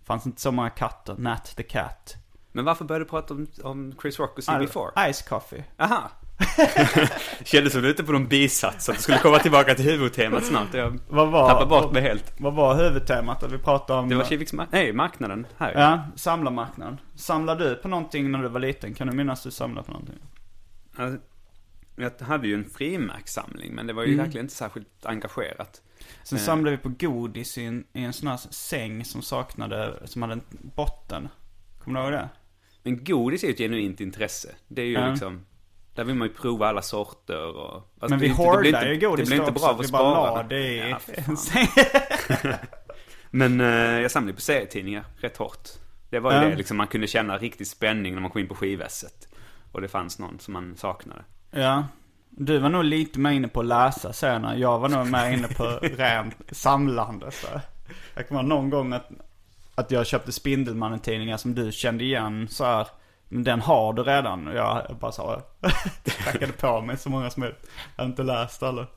Fanns 0.03 0.25
inte 0.25 0.41
så 0.41 0.51
många 0.51 0.69
katter. 0.69 1.15
Nat 1.17 1.53
the 1.55 1.63
Cat. 1.63 2.15
Men 2.51 2.65
varför 2.65 2.85
började 2.85 3.05
du 3.05 3.09
prata 3.09 3.33
om, 3.33 3.47
om 3.63 3.93
Chris 4.01 4.19
Rock 4.19 4.37
och 4.37 4.43
CB4? 4.43 5.13
Ice 5.13 5.21
Coffee. 5.21 5.63
Aha! 5.77 6.11
Kändes 7.43 7.73
som 7.73 7.81
du 7.81 7.89
ute 7.89 8.03
på 8.03 8.11
någon 8.11 8.27
bisats, 8.27 8.89
att 8.89 8.95
du 8.95 9.01
skulle 9.01 9.17
komma 9.17 9.39
tillbaka 9.39 9.75
till 9.75 9.85
huvudtemat 9.85 10.45
snart. 10.45 10.73
Jag 10.73 10.99
Vad 11.09 11.31
var, 11.31 11.49
tappade 11.49 11.65
bort 11.69 11.91
mig 11.93 12.01
helt. 12.01 12.33
vad 12.39 12.53
var 12.53 12.75
huvudtemat? 12.75 13.43
Att 13.43 13.51
vi 13.51 13.57
pratade 13.57 13.99
om... 13.99 14.09
Det 14.09 14.15
var 14.15 14.23
Kiviks 14.23 14.53
mar- 14.53 14.67
nej, 14.71 14.93
marknaden 14.93 15.47
här. 15.57 15.73
Ja, 15.75 16.01
samlarmarknaden. 16.15 16.97
Samlade 17.15 17.69
du 17.69 17.75
på 17.75 17.87
någonting 17.87 18.31
när 18.31 18.39
du 18.43 18.47
var 18.49 18.59
liten? 18.59 18.93
Kan 18.93 19.07
du 19.07 19.13
minnas 19.15 19.43
du 19.43 19.51
samlade 19.51 19.85
på 19.85 19.91
någonting? 19.91 20.19
Alltså, 20.95 21.19
jag 21.95 22.11
hade 22.25 22.47
ju 22.47 22.53
en 22.53 22.69
frimärkssamling, 22.69 23.73
men 23.75 23.87
det 23.87 23.93
var 23.93 24.03
ju 24.03 24.13
Mm. 24.13 24.25
verkligen 24.25 24.45
inte 24.45 24.55
särskilt 24.55 25.05
engagerat. 25.05 25.81
Sen 26.23 26.37
Eh. 26.37 26.43
samlade 26.43 26.75
vi 26.77 26.83
på 26.83 26.89
godis 26.99 27.57
i 27.57 27.65
en, 27.65 27.83
i 27.93 28.03
en 28.03 28.13
sån 28.13 28.27
här 28.27 28.37
säng 28.37 29.05
som 29.05 29.21
saknade, 29.21 29.93
som 30.05 30.21
hade 30.21 30.33
en 30.33 30.41
botten. 30.75 31.29
Kommer 31.83 31.99
du 31.99 32.05
ihåg 32.05 32.13
det? 32.13 32.29
Men 32.83 33.03
godis 33.03 33.43
är 33.43 33.47
ju 33.47 33.53
ett 33.53 33.59
genuint 33.59 34.01
intresse. 34.01 34.49
Det 34.67 34.81
är 34.81 34.85
ju 34.85 34.93
Ja. 34.93 35.07
liksom, 35.09 35.45
där 35.95 36.03
vill 36.03 36.15
man 36.15 36.27
ju 36.27 36.33
prova 36.33 36.67
alla 36.67 36.81
sorter 36.81 37.45
och... 37.55 37.73
alltså, 37.75 38.09
Men 38.09 38.19
vi 38.19 38.27
inte- 38.27 38.41
ju 38.93 38.99
godis 38.99 39.29
Det 39.29 39.35
blir 39.35 39.47
inte 39.47 39.59
bra 39.59 39.69
att 39.69 39.79
att 39.79 39.85
vi 39.87 39.91
bara 39.91 40.13
spara. 40.13 40.35
la 40.35 40.43
det 40.43 40.67
i 40.67 40.89
Ja. 40.89 40.99
Men 43.31 43.61
eh, 43.61 43.67
jag 44.01 44.11
samlade 44.11 44.33
på 44.35 44.41
serietidningar 44.41 45.03
rätt 45.17 45.37
hårt. 45.37 45.69
Det 46.09 46.19
var 46.19 46.31
ju 46.31 46.37
Ja. 46.37 46.43
det, 46.49 46.55
liksom, 46.55 46.77
man 46.77 46.87
kunde 46.87 47.07
känna 47.07 47.37
riktig 47.37 47.67
spänning 47.67 48.13
när 48.13 48.21
man 48.21 48.31
kom 48.31 48.41
in 48.41 48.47
på 48.47 48.55
skivässet. 48.55 49.27
Och 49.71 49.81
det 49.81 49.87
fanns 49.87 50.19
någon 50.19 50.39
som 50.39 50.53
man 50.53 50.75
saknade. 50.77 51.21
Ja. 51.51 51.87
Du 52.29 52.57
var 52.57 52.69
nog 52.69 52.83
lite 52.83 53.19
mer 53.19 53.31
inne 53.31 53.47
på 53.47 53.59
att 53.59 53.65
läsa 53.65 54.13
senare. 54.13 54.59
Jag 54.59 54.79
var 54.79 54.89
nog 54.89 55.07
mer 55.11 55.31
inne 55.31 55.47
på 55.47 55.63
rent 55.81 56.35
samlande. 56.51 57.31
Så. 57.31 57.47
Jag 58.15 58.27
kommer 58.27 58.43
någon 58.43 58.69
gång 58.69 58.93
att, 58.93 59.09
att 59.75 59.91
jag 59.91 60.07
köpte 60.07 60.31
Spindelmannen-tidningar 60.31 61.37
som 61.37 61.55
du 61.55 61.71
kände 61.71 62.03
igen 62.03 62.47
så 62.49 62.65
här. 62.65 62.87
Men 63.29 63.43
den 63.43 63.61
har 63.61 63.93
du 63.93 64.03
redan. 64.03 64.47
Och 64.47 64.55
jag 64.55 64.97
bara 64.99 65.11
sa, 65.11 65.41
tackade 66.25 66.53
på 66.53 66.81
mig 66.81 66.97
så 66.97 67.09
många 67.09 67.29
som 67.29 67.43
jag 67.43 67.51
hade 67.95 68.09
inte 68.09 68.23
läst 68.23 68.63
alla. 68.63 68.87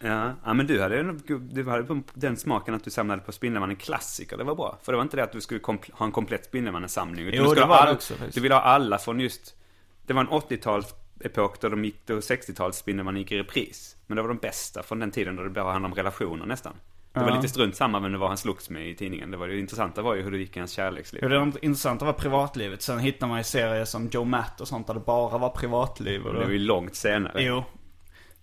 Ja, 0.00 0.32
ja 0.44 0.54
men 0.54 0.66
du 0.66 0.82
hade 0.82 1.12
du 1.38 1.68
hade 1.70 2.02
den 2.14 2.36
smaken 2.36 2.74
att 2.74 2.84
du 2.84 2.90
samlade 2.90 3.22
på 3.22 3.32
Spindelmannen 3.32 3.76
klassiker. 3.76 4.36
Det 4.36 4.44
var 4.44 4.54
bra. 4.54 4.78
För 4.82 4.92
det 4.92 4.96
var 4.96 5.02
inte 5.02 5.16
det 5.16 5.22
att 5.24 5.32
du 5.32 5.40
skulle 5.40 5.60
ha 5.92 6.06
en 6.06 6.12
komplett 6.12 6.44
Spindelmannen-samling. 6.46 7.30
Jo, 7.32 7.44
du 7.48 7.54
det 7.54 7.66
var 7.66 7.76
det 7.76 7.88
all- 7.88 7.94
också, 7.94 8.14
faktiskt. 8.14 8.34
Du 8.34 8.40
ville 8.40 8.54
ha 8.54 8.62
alla 8.62 8.98
från 8.98 9.20
just... 9.20 9.54
Det 10.06 10.12
var 10.12 10.20
en 10.20 10.28
80-talsepok 10.28 11.54
då 11.60 11.68
de 11.68 11.84
gick, 11.84 12.06
då 12.06 12.14
60-tals 12.14 12.76
Spindelmannen 12.76 13.20
gick 13.20 13.32
i 13.32 13.38
repris. 13.38 13.96
Men 14.06 14.16
det 14.16 14.22
var 14.22 14.28
de 14.28 14.38
bästa 14.38 14.82
från 14.82 14.98
den 14.98 15.10
tiden 15.10 15.36
då 15.36 15.42
det 15.42 15.50
bara 15.50 15.72
handlade 15.72 15.92
om 15.92 15.96
relationer 15.96 16.46
nästan. 16.46 16.72
Det 17.12 17.20
var 17.20 17.28
Ja. 17.28 17.34
lite 17.36 17.48
strunt 17.48 17.76
samma 17.76 18.00
vem 18.00 18.12
det 18.12 18.18
var 18.18 18.28
han 18.28 18.36
slogs 18.36 18.70
med 18.70 18.88
i 18.88 18.94
tidningen. 18.94 19.30
Det 19.30 19.36
var 19.36 19.48
det 19.48 19.58
intressanta 19.58 20.02
var 20.02 20.14
ju 20.14 20.22
hur 20.22 20.30
det 20.30 20.38
gick 20.38 20.56
i 20.56 20.58
hans 20.58 20.72
kärleksliv. 20.72 21.20
Jo, 21.22 21.28
det 21.28 21.52
intressanta 21.62 22.04
var 22.04 22.12
privatlivet. 22.12 22.82
Sen 22.82 22.98
hittar 22.98 23.26
man 23.26 23.38
ju 23.38 23.44
serier 23.44 23.84
som 23.84 24.08
Joe 24.12 24.24
Matt 24.24 24.60
och 24.60 24.68
sånt 24.68 24.86
där 24.86 24.94
det 24.94 25.00
bara 25.00 25.38
var 25.38 25.48
privatliv. 25.50 26.26
Och 26.26 26.32
det 26.34 26.40
var 26.40 26.50
ju 26.50 26.58
långt 26.58 26.94
senare. 26.94 27.42
Jo. 27.42 27.64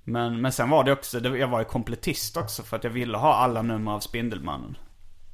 Men, 0.04 0.42
men 0.42 0.52
sen 0.52 0.70
var 0.70 0.84
det 0.84 0.92
också, 0.92 1.20
det, 1.20 1.38
jag 1.38 1.48
var 1.48 1.60
ju 1.60 1.66
kompletist 1.66 2.38
också 2.38 2.64
för 2.64 2.78
att 2.78 2.84
jag 2.84 2.92
ville 2.92 3.18
ha 3.18 3.34
alla 3.34 3.62
nummer 3.62 3.92
av 3.92 4.00
Spindelmannen. 4.00 4.78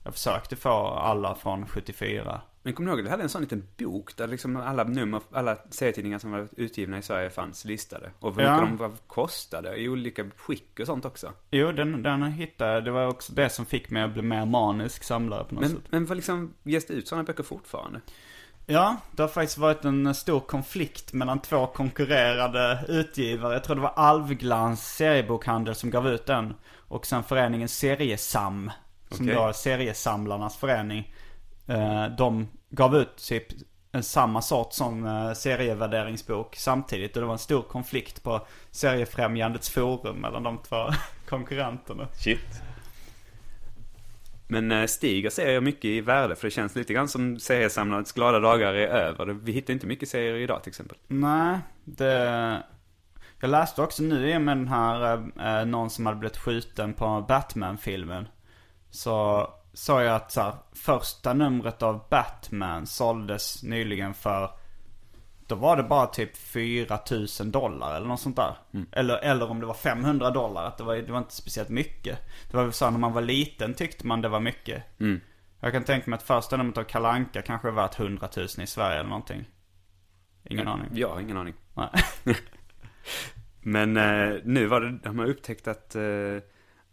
Jag 0.04 0.14
försökte 0.14 0.56
få 0.56 0.70
alla 0.88 1.36
från 1.36 1.68
74. 1.68 2.42
Men 2.66 2.74
kommer 2.74 2.92
du 2.92 2.96
ihåg, 2.98 3.06
du 3.06 3.10
hade 3.10 3.24
en 3.24 3.30
sån 3.30 3.42
liten 3.42 3.68
bok 3.78 4.16
där 4.18 4.28
liksom 4.28 4.56
alla 4.58 4.84
nummer, 4.84 5.22
alla 5.32 5.58
serietidningar 5.70 6.20
som 6.20 6.32
var 6.32 6.48
utgivna 6.58 6.98
i 6.98 7.02
Sverige 7.02 7.30
fanns 7.30 7.66
listade. 7.66 8.12
Och 8.20 8.36
hur 8.36 8.42
Ja. 8.44 8.52
mycket 8.62 8.70
de 8.70 8.78
var 8.78 8.92
kostade 9.08 9.76
i 9.76 9.90
olika 9.90 10.26
skick 10.38 10.80
och 10.80 10.86
sånt 10.86 11.06
också. 11.06 11.32
Jo, 11.52 11.72
den, 11.72 12.04
den 12.04 12.24
hittade. 12.24 12.82
Det 12.82 12.92
var 12.92 13.08
också 13.08 13.34
det 13.34 13.50
som 13.50 13.66
fick 13.66 13.90
mig 13.90 14.04
att 14.04 14.14
bli 14.14 14.22
mer 14.22 14.46
manisk 14.46 15.04
samlare 15.04 15.44
på 15.44 15.56
något 15.56 15.62
Men, 15.62 15.72
sätt. 15.72 15.82
men 15.90 16.06
vad 16.06 16.18
liksom, 16.18 16.54
ges 16.64 16.86
det 16.88 16.94
ut 16.94 17.08
sådana 17.08 17.24
böcker 17.24 17.44
fortfarande? 17.44 18.02
Ja, 18.66 18.98
det 19.12 19.22
har 19.24 19.30
faktiskt 19.30 19.58
varit 19.58 19.86
en 19.86 20.16
stor 20.16 20.40
konflikt 20.40 21.14
mellan 21.14 21.40
två 21.42 21.68
konkurrerande 21.68 22.86
utgivare. 22.88 23.54
Jag 23.54 23.64
tror 23.64 23.76
det 23.76 23.82
var 23.82 23.94
Alvglans 23.96 24.96
seriebokhandel 24.96 25.76
som 25.76 25.90
gav 25.90 26.08
ut 26.08 26.26
den. 26.26 26.54
Och 26.88 27.06
sen 27.06 27.24
föreningen 27.24 27.68
Seriesam. 27.70 28.72
Som 29.12 29.26
Okej. 29.26 29.36
då 29.36 29.48
är 29.48 29.52
seriesamlarnas 29.52 30.58
förening. 30.58 31.14
Eh, 31.68 32.06
De 32.18 32.48
gav 32.70 32.96
ut 32.96 33.18
typ 33.18 33.44
samma 34.02 34.42
sort 34.42 34.74
som 34.74 35.06
eh, 35.06 35.34
serievärderingsbok 35.34 36.56
samtidigt. 36.56 37.16
Och 37.16 37.22
det 37.22 37.26
var 37.26 37.34
en 37.34 37.40
stor 37.40 37.62
konflikt 37.62 38.24
på 38.24 38.48
Seriefrämjandets 38.72 39.70
forum 39.70 40.16
mellan 40.18 40.44
de 40.44 40.58
två 40.58 40.86
konkurrenterna. 41.30 42.08
Shit. 42.14 42.62
Men 44.48 44.72
eh, 44.72 44.86
stiger 44.86 45.30
serier 45.30 45.62
mycket 45.62 45.86
i 45.86 46.02
värde? 46.02 46.36
För 46.36 46.48
det 46.48 46.52
känns 46.52 46.76
lite 46.76 46.94
grann 46.94 47.08
som 47.08 47.40
seriesamlarets 47.40 48.12
glada 48.12 48.40
dagar 48.40 48.74
är 48.74 48.88
över. 48.88 49.26
Vi 49.26 49.52
hittar 49.52 49.74
inte 49.74 49.88
mycket 49.88 50.10
serier 50.10 50.36
idag 50.36 50.64
till 50.64 50.70
exempel. 50.70 50.98
Nej, 51.08 51.60
det... 51.84 52.64
Jag 53.40 53.50
läste 53.50 53.82
också 53.82 54.04
nu 54.04 54.40
med 54.40 54.58
den 54.58 54.68
här, 54.68 55.66
någon 55.66 55.90
som 55.90 56.06
hade 56.06 56.18
blivit 56.20 56.38
skjuten 56.38 56.94
på 56.94 57.26
Batman-filmen. 57.28 58.28
Så 58.90 59.48
sa 59.74 60.04
jag 60.04 60.16
att 60.16 60.32
så 60.32 60.42
här, 60.42 60.54
första 60.74 61.34
numret 61.34 61.82
av 61.82 62.08
Batman 62.10 62.88
såldes 62.88 63.64
nyligen 63.64 64.14
för, 64.14 64.50
då 65.48 65.56
var 65.56 65.78
det 65.78 65.84
bara 65.84 66.08
typ 66.08 66.38
4000 66.38 67.52
dollar 67.52 67.96
eller 67.96 68.08
något 68.08 68.20
sånt 68.20 68.36
där. 68.36 68.56
Eller, 68.92 69.18
eller 69.18 69.50
om 69.50 69.60
det 69.60 69.66
var 69.66 69.74
500 69.74 70.32
dollar, 70.32 70.66
att 70.66 70.78
det 70.78 70.84
var, 70.84 70.96
det 70.96 71.12
var 71.12 71.20
inte 71.20 71.36
speciellt 71.36 71.70
mycket. 71.70 72.20
Det 72.52 72.58
var 72.58 72.64
väl 72.64 72.74
så 72.74 72.90
när 72.90 73.00
man 73.00 73.14
var 73.14 73.22
liten 73.22 73.74
tyckte 73.74 74.08
man 74.08 74.22
det 74.22 74.30
var 74.30 74.40
mycket. 74.40 75.00
Mm. 75.00 75.22
Jag 75.60 75.72
kan 75.72 75.84
tänka 75.84 76.10
mig 76.10 76.18
att 76.18 76.24
första 76.24 76.58
numret 76.58 76.78
av 76.78 76.84
Kalanka 76.84 77.42
kanske 77.42 77.68
är 77.68 77.72
värt 77.72 78.00
100 78.00 78.30
000 78.38 78.46
i 78.46 78.68
Sverige 78.68 79.00
eller 79.00 79.10
någonting. 79.10 79.46
Ingen 80.44 80.68
aning. 80.68 80.90
Jag 80.94 81.10
har 81.10 81.20
ingen 81.20 81.38
aning. 81.38 81.54
Men 83.62 83.98
eh, 83.98 84.40
nu 84.44 84.66
var 84.66 84.82
det, 84.82 85.00
de 85.04 85.20
har 85.20 85.26
upptäckt 85.26 85.68
att, 85.68 85.96
eh, 85.96 86.38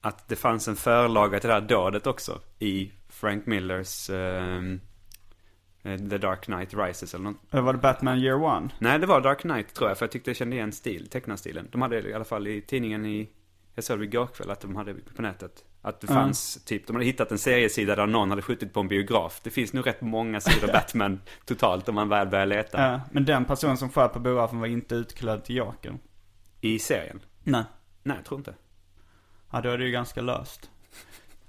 att 0.00 0.28
det 0.28 0.36
fanns 0.36 0.68
en 0.68 0.76
förlaga 0.76 1.40
till 1.40 1.48
det 1.48 1.54
här 1.54 1.60
dådet 1.60 2.06
också. 2.06 2.40
I 2.58 2.92
Frank 3.08 3.46
Millers 3.46 4.10
eh, 4.10 4.58
eh, 5.82 5.98
The 5.98 6.18
Dark 6.18 6.44
Knight 6.44 6.74
Rises 6.74 7.14
eller 7.14 7.24
något. 7.24 7.36
Eller 7.50 7.62
var 7.62 7.72
det 7.72 7.78
Batman 7.78 8.18
Year 8.18 8.42
One? 8.42 8.68
Nej, 8.78 8.98
det 8.98 9.06
var 9.06 9.20
Dark 9.20 9.40
Knight 9.40 9.74
tror 9.74 9.90
jag, 9.90 9.98
för 9.98 10.06
jag 10.06 10.10
tyckte 10.10 10.30
jag 10.30 10.36
kände 10.36 10.56
igen 10.56 10.72
stil, 10.72 11.08
tecknarstilen. 11.10 11.68
De 11.72 11.82
hade 11.82 12.08
i 12.08 12.14
alla 12.14 12.24
fall 12.24 12.46
i 12.46 12.60
tidningen 12.62 13.06
i, 13.06 13.28
jag 13.74 13.84
såg 13.84 13.98
det 13.98 14.04
igår 14.04 14.26
kväll 14.26 14.50
att 14.50 14.60
de 14.60 14.76
hade 14.76 14.94
på 14.94 15.22
nätet. 15.22 15.64
Att 15.82 16.00
det 16.00 16.06
fanns, 16.06 16.64
typ, 16.64 16.86
de 16.86 16.96
hade 16.96 17.06
hittat 17.06 17.32
en 17.32 17.38
seriesida 17.38 17.96
där 17.96 18.06
någon 18.06 18.30
hade 18.30 18.42
skjutit 18.42 18.72
på 18.72 18.80
en 18.80 18.88
biograf. 18.88 19.40
Det 19.42 19.50
finns 19.50 19.72
nu 19.72 19.82
rätt 19.82 20.00
många 20.00 20.40
sidor 20.40 20.66
Batman 20.72 21.20
totalt 21.44 21.88
om 21.88 21.94
man 21.94 22.08
väl 22.08 22.28
börjar 22.28 22.46
leta. 22.46 22.82
Ja, 22.82 23.00
men 23.12 23.24
den 23.24 23.44
personen 23.44 23.76
som 23.76 23.90
sköt 23.90 24.12
på 24.12 24.18
biografen 24.18 24.60
var 24.60 24.66
inte 24.66 24.94
utklädd 24.94 25.44
till 25.44 25.56
Jokern. 25.56 25.98
I 26.60 26.78
serien? 26.78 27.20
Nej. 27.42 27.64
Nej, 28.02 28.16
jag 28.16 28.24
tror 28.24 28.38
inte. 28.40 28.54
Ja, 29.50 29.60
då 29.60 29.68
är 29.70 29.78
det 29.78 29.84
ju 29.84 29.90
ganska 29.90 30.20
löst. 30.20 30.70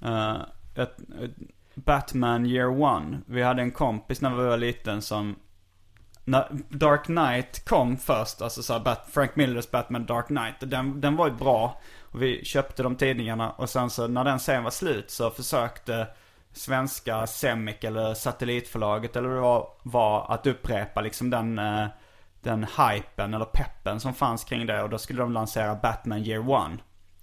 Uh, 0.05 0.41
ett, 0.75 0.99
ett, 0.99 1.31
Batman 1.75 2.45
Year 2.45 2.81
One. 2.81 3.21
Vi 3.25 3.43
hade 3.43 3.61
en 3.61 3.71
kompis 3.71 4.21
när 4.21 4.29
vi 4.29 4.43
var 4.43 4.57
liten 4.57 5.01
som 5.01 5.35
när 6.25 6.47
Dark 6.69 7.05
Knight 7.05 7.65
kom 7.65 7.97
först, 7.97 8.41
alltså 8.41 8.63
så 8.63 8.73
här, 8.73 8.79
Bat- 8.79 9.09
Frank 9.11 9.35
Millers 9.35 9.71
Batman 9.71 10.05
Dark 10.05 10.27
Knight. 10.27 10.55
Den, 10.59 11.01
den 11.01 11.15
var 11.15 11.27
ju 11.27 11.33
bra. 11.33 11.81
Och 12.01 12.21
vi 12.21 12.45
köpte 12.45 12.83
de 12.83 12.95
tidningarna 12.95 13.51
och 13.51 13.69
sen 13.69 13.89
så 13.89 14.07
när 14.07 14.23
den 14.23 14.39
serien 14.39 14.63
var 14.63 14.71
slut 14.71 15.11
så 15.11 15.29
försökte 15.29 16.07
svenska 16.53 17.27
Semic 17.27 17.75
eller 17.81 18.13
satellitförlaget 18.13 19.15
eller 19.15 19.29
vad 19.29 19.61
det 19.61 19.67
var, 19.83 20.33
att 20.33 20.47
upprepa 20.47 21.01
liksom 21.01 21.29
den, 21.29 21.59
eh, 21.59 21.87
den 22.41 22.63
hypen 22.63 23.33
eller 23.33 23.45
peppen 23.45 23.99
som 23.99 24.13
fanns 24.13 24.43
kring 24.43 24.65
det. 24.65 24.83
Och 24.83 24.89
då 24.89 24.97
skulle 24.97 25.21
de 25.21 25.31
lansera 25.31 25.75
Batman 25.75 26.19
Year 26.19 26.49
One. 26.49 26.77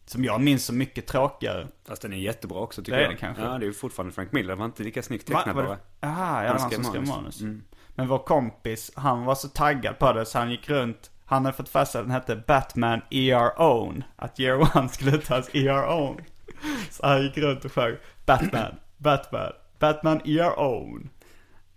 Som 0.09 0.25
jag 0.25 0.41
minns 0.41 0.65
så 0.65 0.73
mycket 0.73 1.07
tråkigare. 1.07 1.69
Fast 1.89 2.03
den 2.03 2.13
är 2.13 2.17
jättebra 2.17 2.59
också 2.59 2.83
tycker 2.83 2.93
Det 2.93 2.99
är 2.99 3.03
jag. 3.03 3.11
den 3.11 3.19
kanske. 3.19 3.43
Ja, 3.43 3.49
det 3.59 3.65
är 3.65 3.67
ju 3.67 3.73
fortfarande 3.73 4.15
Frank 4.15 4.33
Miller. 4.33 4.49
Det 4.49 4.55
var 4.59 4.65
inte 4.65 4.83
lika 4.83 5.03
snyggt 5.03 5.31
var 5.31 5.55
bara. 5.55 5.69
det? 5.69 6.07
Aha, 6.07 6.45
ja, 6.45 6.53
det 6.53 6.61
han 6.61 6.71
skrev 6.71 6.83
som 6.83 6.85
skrev 6.85 7.07
manus. 7.07 7.41
Mm. 7.41 7.63
Men 7.95 8.09
vår 8.09 8.19
kompis, 8.19 8.93
han 8.97 9.25
var 9.25 9.35
så 9.35 9.49
taggad 9.49 9.99
på 9.99 10.13
det 10.13 10.27
så 10.27 10.39
han 10.39 10.51
gick 10.51 10.69
runt. 10.71 11.11
Han 11.25 11.45
hade 11.45 11.57
fått 11.57 11.69
fast 11.69 11.97
att 11.97 12.03
den 12.03 12.11
hette 12.11 12.37
Batman 12.47 13.01
ER 13.11 13.61
Own. 13.63 14.05
Att 14.17 14.41
Year 14.41 14.77
One 14.77 14.89
skulle 14.89 15.13
uttalas 15.13 15.55
ER 15.55 15.89
Own. 15.89 16.21
Så 16.91 17.07
han 17.07 17.23
gick 17.23 17.39
runt 17.39 17.65
och 17.65 17.73
sjöng 17.73 17.97
Batman, 18.27 18.75
Batman, 18.97 19.53
Batman 19.79 20.21
ER 20.25 20.59
Own. 20.59 21.09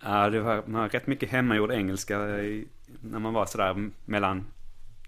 Ja, 0.04 0.30
det 0.30 0.40
var, 0.42 0.64
man 0.66 0.82
har 0.82 0.90
rätt 0.90 1.08
mycket 1.08 1.30
hemmagjord 1.30 1.72
engelska 1.72 2.40
i, 2.40 2.68
när 3.02 3.20
man 3.20 3.34
var 3.34 3.46
sådär 3.46 3.90
mellan 4.06 4.46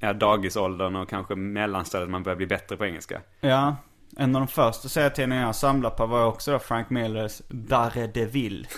ja, 0.04 0.14
dagisåldern 0.14 0.96
och 0.96 1.10
kanske 1.10 1.36
mellanstadiet 1.36 2.10
man 2.10 2.24
börjar 2.24 2.36
bli 2.36 2.48
bättre 2.48 2.78
på 2.78 2.86
engelska. 2.86 3.22
Ja, 3.42 3.76
en 4.18 4.36
av 4.36 4.42
de 4.42 4.48
första 4.48 4.90
serietidningarna 4.90 5.48
jag 5.48 5.56
samlade 5.56 5.96
på 5.96 6.06
var 6.06 6.26
också 6.26 6.52
då 6.52 6.60
Frank 6.60 6.90
Millers 6.90 7.42
Daredevil. 7.50 8.68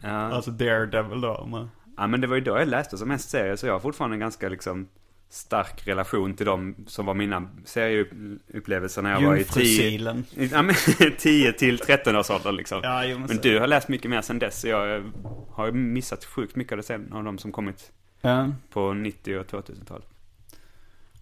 Ja. 0.00 0.08
Alltså 0.10 0.50
Daredevil 0.50 1.20
då. 1.20 1.48
Men... 1.50 1.70
ja, 1.96 2.06
men 2.06 2.20
det 2.20 2.26
var 2.26 2.34
ju 2.36 2.40
då 2.40 2.58
jag 2.58 2.68
läste 2.68 2.98
som 2.98 3.08
mest 3.08 3.30
serier 3.30 3.56
så 3.56 3.66
jag 3.66 3.72
har 3.72 3.80
fortfarande 3.80 4.14
en 4.14 4.20
ganska 4.20 4.48
liksom 4.48 4.88
stark 5.30 5.86
relation 5.86 6.34
till 6.34 6.46
dem 6.46 6.74
som 6.86 7.06
var 7.06 7.14
mina 7.14 7.48
serieupplevelser 7.64 9.02
när 9.02 9.10
jag 9.12 9.20
var 9.28 9.36
i 9.36 9.44
10 9.44 9.62
Jungfrusilen. 9.62 10.24
ja, 10.52 10.62
men 10.62 10.74
10 11.18 11.52
till 11.52 11.78
13 11.78 12.16
års 12.16 12.30
ålder 12.30 12.52
liksom. 12.52 12.80
Ja, 12.82 13.02
men 13.02 13.20
Men 13.20 13.36
du 13.36 13.58
har 13.58 13.66
läst 13.66 13.88
mycket 13.88 14.10
mer 14.10 14.22
sen 14.22 14.38
dess 14.38 14.60
så 14.60 14.68
jag 14.68 15.12
har 15.50 15.72
missat 15.72 16.24
sjukt 16.24 16.56
mycket 16.56 16.72
av 16.72 16.76
det 16.76 16.82
sen 16.84 17.12
av 17.12 17.24
de 17.24 17.38
som 17.38 17.52
kommit 17.52 17.92
Ja. 18.20 18.48
på 18.72 18.92
90 18.92 19.38
och 19.38 19.46
2000-talet. 19.46 20.06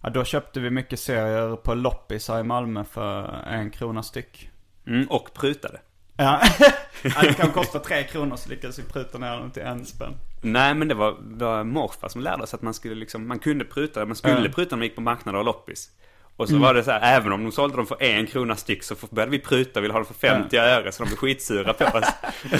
ja, 0.01 0.09
då 0.09 0.23
köpte 0.23 0.59
vi 0.59 0.69
mycket 0.69 0.99
serier 0.99 1.55
på 1.55 1.73
loppis 1.73 2.27
här 2.27 2.39
i 2.39 2.43
Malmö 2.43 2.83
för 2.83 3.43
en 3.47 3.71
krona 3.71 4.03
styck. 4.03 4.49
Mm, 4.87 5.07
och 5.09 5.33
prutade. 5.33 5.79
Ja, 6.17 6.41
ja 7.03 7.21
det 7.21 7.33
kan 7.33 7.51
kosta 7.51 7.79
tre 7.79 8.03
kronor 8.03 8.35
så 8.35 8.49
lyckades 8.49 8.79
vi 8.79 8.83
pruta 8.83 9.17
ner 9.17 9.37
den 9.37 9.51
till 9.51 9.63
en 9.63 9.85
spänn. 9.85 10.13
Nej 10.41 10.73
men 10.75 10.87
det 10.87 10.95
var, 10.95 11.15
var 11.21 11.63
morfar 11.63 12.09
som 12.09 12.21
lärde 12.21 12.43
oss 12.43 12.53
att 12.53 12.61
man 12.61 12.73
skulle 12.73 12.95
liksom, 12.95 13.27
man 13.27 13.39
kunde 13.39 13.65
pruta, 13.65 14.05
man 14.05 14.15
skulle 14.15 14.45
Ja. 14.45 14.51
pruta 14.55 14.75
när 14.75 14.77
man 14.79 14.85
gick 14.87 14.95
på 14.95 15.01
marknader 15.01 15.39
och 15.39 15.45
loppis. 15.45 15.89
Och 16.37 16.49
så 16.49 16.57
var 16.57 16.73
det 16.73 16.83
så 16.83 16.91
här, 16.91 17.17
även 17.17 17.31
om 17.31 17.43
de 17.43 17.51
sålde 17.51 17.75
dem 17.77 17.85
för 17.87 18.03
en 18.03 18.27
krona 18.27 18.55
styck 18.55 18.83
så 18.83 18.95
började 19.09 19.31
vi 19.31 19.39
pruta 19.39 19.81
ville 19.81 19.93
ha 19.93 19.99
dem 19.99 20.05
för 20.05 20.13
50 20.13 20.57
öre 20.57 20.91
så 20.91 21.03
de 21.03 21.07
blev 21.09 21.17
skitsura 21.17 21.73
på 21.73 21.85
oss. 21.97 22.05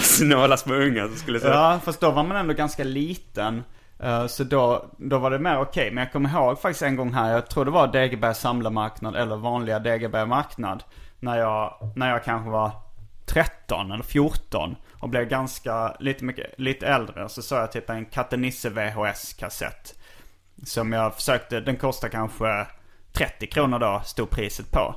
Snåla 0.06 0.56
små 0.56 0.74
ungar 0.74 1.06
som 1.08 1.16
skulle 1.16 1.40
säga. 1.40 1.54
Ja, 1.54 1.80
fast 1.84 2.00
då 2.00 2.10
var 2.10 2.24
man 2.24 2.36
ändå 2.36 2.54
ganska 2.54 2.84
liten. 2.84 3.62
Eh, 3.98 4.26
så 4.26 4.44
då, 4.44 4.84
då 4.98 5.18
var 5.18 5.30
det 5.30 5.38
mer 5.38 5.58
okej. 5.58 5.90
Men 5.90 6.04
jag 6.04 6.12
kommer 6.12 6.30
ihåg 6.30 6.60
faktiskt 6.60 6.82
en 6.82 6.96
gång 6.96 7.12
här, 7.12 7.32
jag 7.32 7.48
tror 7.48 7.64
det 7.64 7.70
var 7.70 7.86
Degebergs 7.86 8.38
samlarmarknad 8.38 9.16
eller 9.16 9.36
vanliga 9.36 9.78
Degeberg 9.78 10.26
marknad. 10.26 10.84
När 11.20 11.36
jag, 11.38 11.92
när 11.96 12.10
jag 12.10 12.24
kanske 12.24 12.50
var 12.50 12.70
13 13.26 13.92
eller 13.92 14.04
14 14.04 14.76
och 14.92 15.08
blev 15.08 15.28
ganska, 15.28 15.96
lite, 16.00 16.24
mycket, 16.24 16.54
lite 16.58 16.86
äldre. 16.86 17.28
Så 17.28 17.42
såg 17.42 17.58
jag 17.58 17.72
typ 17.72 17.90
en 17.90 18.04
Katte 18.04 18.36
Nisse 18.36 18.70
VHS-kassett. 18.70 19.94
Som 20.64 20.92
jag 20.92 21.14
försökte, 21.14 21.60
den 21.60 21.76
kostade 21.76 22.12
kanske 22.12 22.66
30 23.12 23.46
kronor 23.46 23.78
då, 23.78 24.02
stod 24.04 24.30
priset 24.30 24.70
på. 24.70 24.94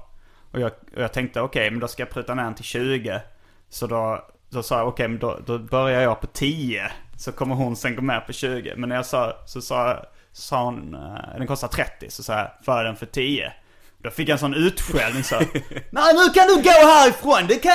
Och 0.52 0.60
jag, 0.60 0.72
och 0.96 1.02
jag 1.02 1.14
tänkte 1.14 1.42
okej, 1.42 1.72
men 1.72 1.80
då 1.80 1.88
ska 1.88 2.02
jag 2.02 2.10
pruta 2.10 2.36
ner 2.36 2.44
den 2.44 2.56
till 2.56 2.64
20. 2.64 3.22
Så 3.70 3.88
då, 3.88 4.26
då 4.50 4.64
sa 4.64 4.78
jag 4.78 4.88
okej, 4.88 5.08
men 5.08 5.20
då, 5.20 5.40
då 5.46 5.60
börjar 5.60 6.02
jag 6.02 6.22
på 6.22 6.28
10. 6.28 6.92
Så 7.20 7.32
kommer 7.32 7.56
hon 7.56 7.76
sen 7.76 7.96
gå 7.96 8.02
med 8.02 8.26
på 8.26 8.34
20. 8.34 8.74
Men 8.78 8.90
när 8.90 8.96
jag 8.96 9.06
sa, 9.06 9.34
så 9.46 9.62
sa, 9.62 10.06
sa 10.32 10.64
hon, 10.64 10.94
eh, 10.96 11.38
den 11.38 11.48
kostar 11.48 11.68
30. 11.68 12.10
Så 12.10 12.24
sa 12.24 12.34
jag, 12.34 12.48
för 12.66 12.84
den 12.84 12.96
för 12.96 13.06
10. 13.06 13.54
Då 13.98 14.10
fick 14.10 14.30
jag 14.30 14.34
en 14.34 14.40
sån 14.40 14.54
utskällning 14.54 15.24
så. 15.24 15.36
Nej 15.90 16.14
nu 16.14 16.34
kan 16.34 16.48
du 16.48 16.56
gå 16.56 16.70
härifrån, 16.70 17.48
det 17.48 17.56
kan 17.56 17.72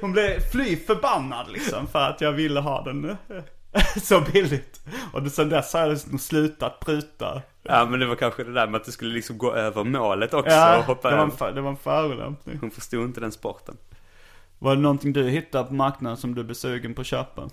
Hon 0.00 0.12
blev 0.12 0.40
fly 0.52 0.76
förbannad 0.76 1.50
liksom 1.52 1.86
för 1.86 2.10
att 2.10 2.20
jag 2.20 2.32
ville 2.32 2.60
ha 2.60 2.82
den 2.82 3.10
eh, 3.10 3.16
så 4.02 4.20
billigt. 4.20 4.80
Och 5.12 5.32
sen 5.32 5.48
dess 5.48 5.72
har 5.72 5.80
jag 5.80 5.90
liksom 5.90 6.18
slutat 6.18 6.80
pruta. 6.80 7.42
Ja 7.62 7.84
men 7.84 8.00
det 8.00 8.06
var 8.06 8.16
kanske 8.16 8.44
det 8.44 8.52
där 8.52 8.66
med 8.66 8.80
att 8.80 8.84
det 8.84 8.92
skulle 8.92 9.14
liksom 9.14 9.38
gå 9.38 9.52
över 9.52 9.84
målet 9.84 10.34
också 10.34 10.54
Ja, 10.54 10.78
och 10.78 10.84
hoppa 10.84 11.10
det 11.10 11.16
var, 11.16 11.48
en, 11.48 11.54
det 11.54 11.60
var 11.60 11.70
en 11.70 11.76
förolämpning. 11.76 12.58
Hon 12.60 12.70
förstod 12.70 13.04
inte 13.04 13.20
den 13.20 13.32
sporten. 13.32 13.76
Var 14.58 14.74
det 14.76 14.82
någonting 14.82 15.12
du 15.12 15.28
hittade 15.28 15.64
på 15.64 15.74
marknaden 15.74 16.16
som 16.16 16.34
du 16.34 16.44
blev 16.44 16.54
sugen 16.54 16.94
på 16.94 17.00
att 17.00 17.06
köpa? 17.06 17.48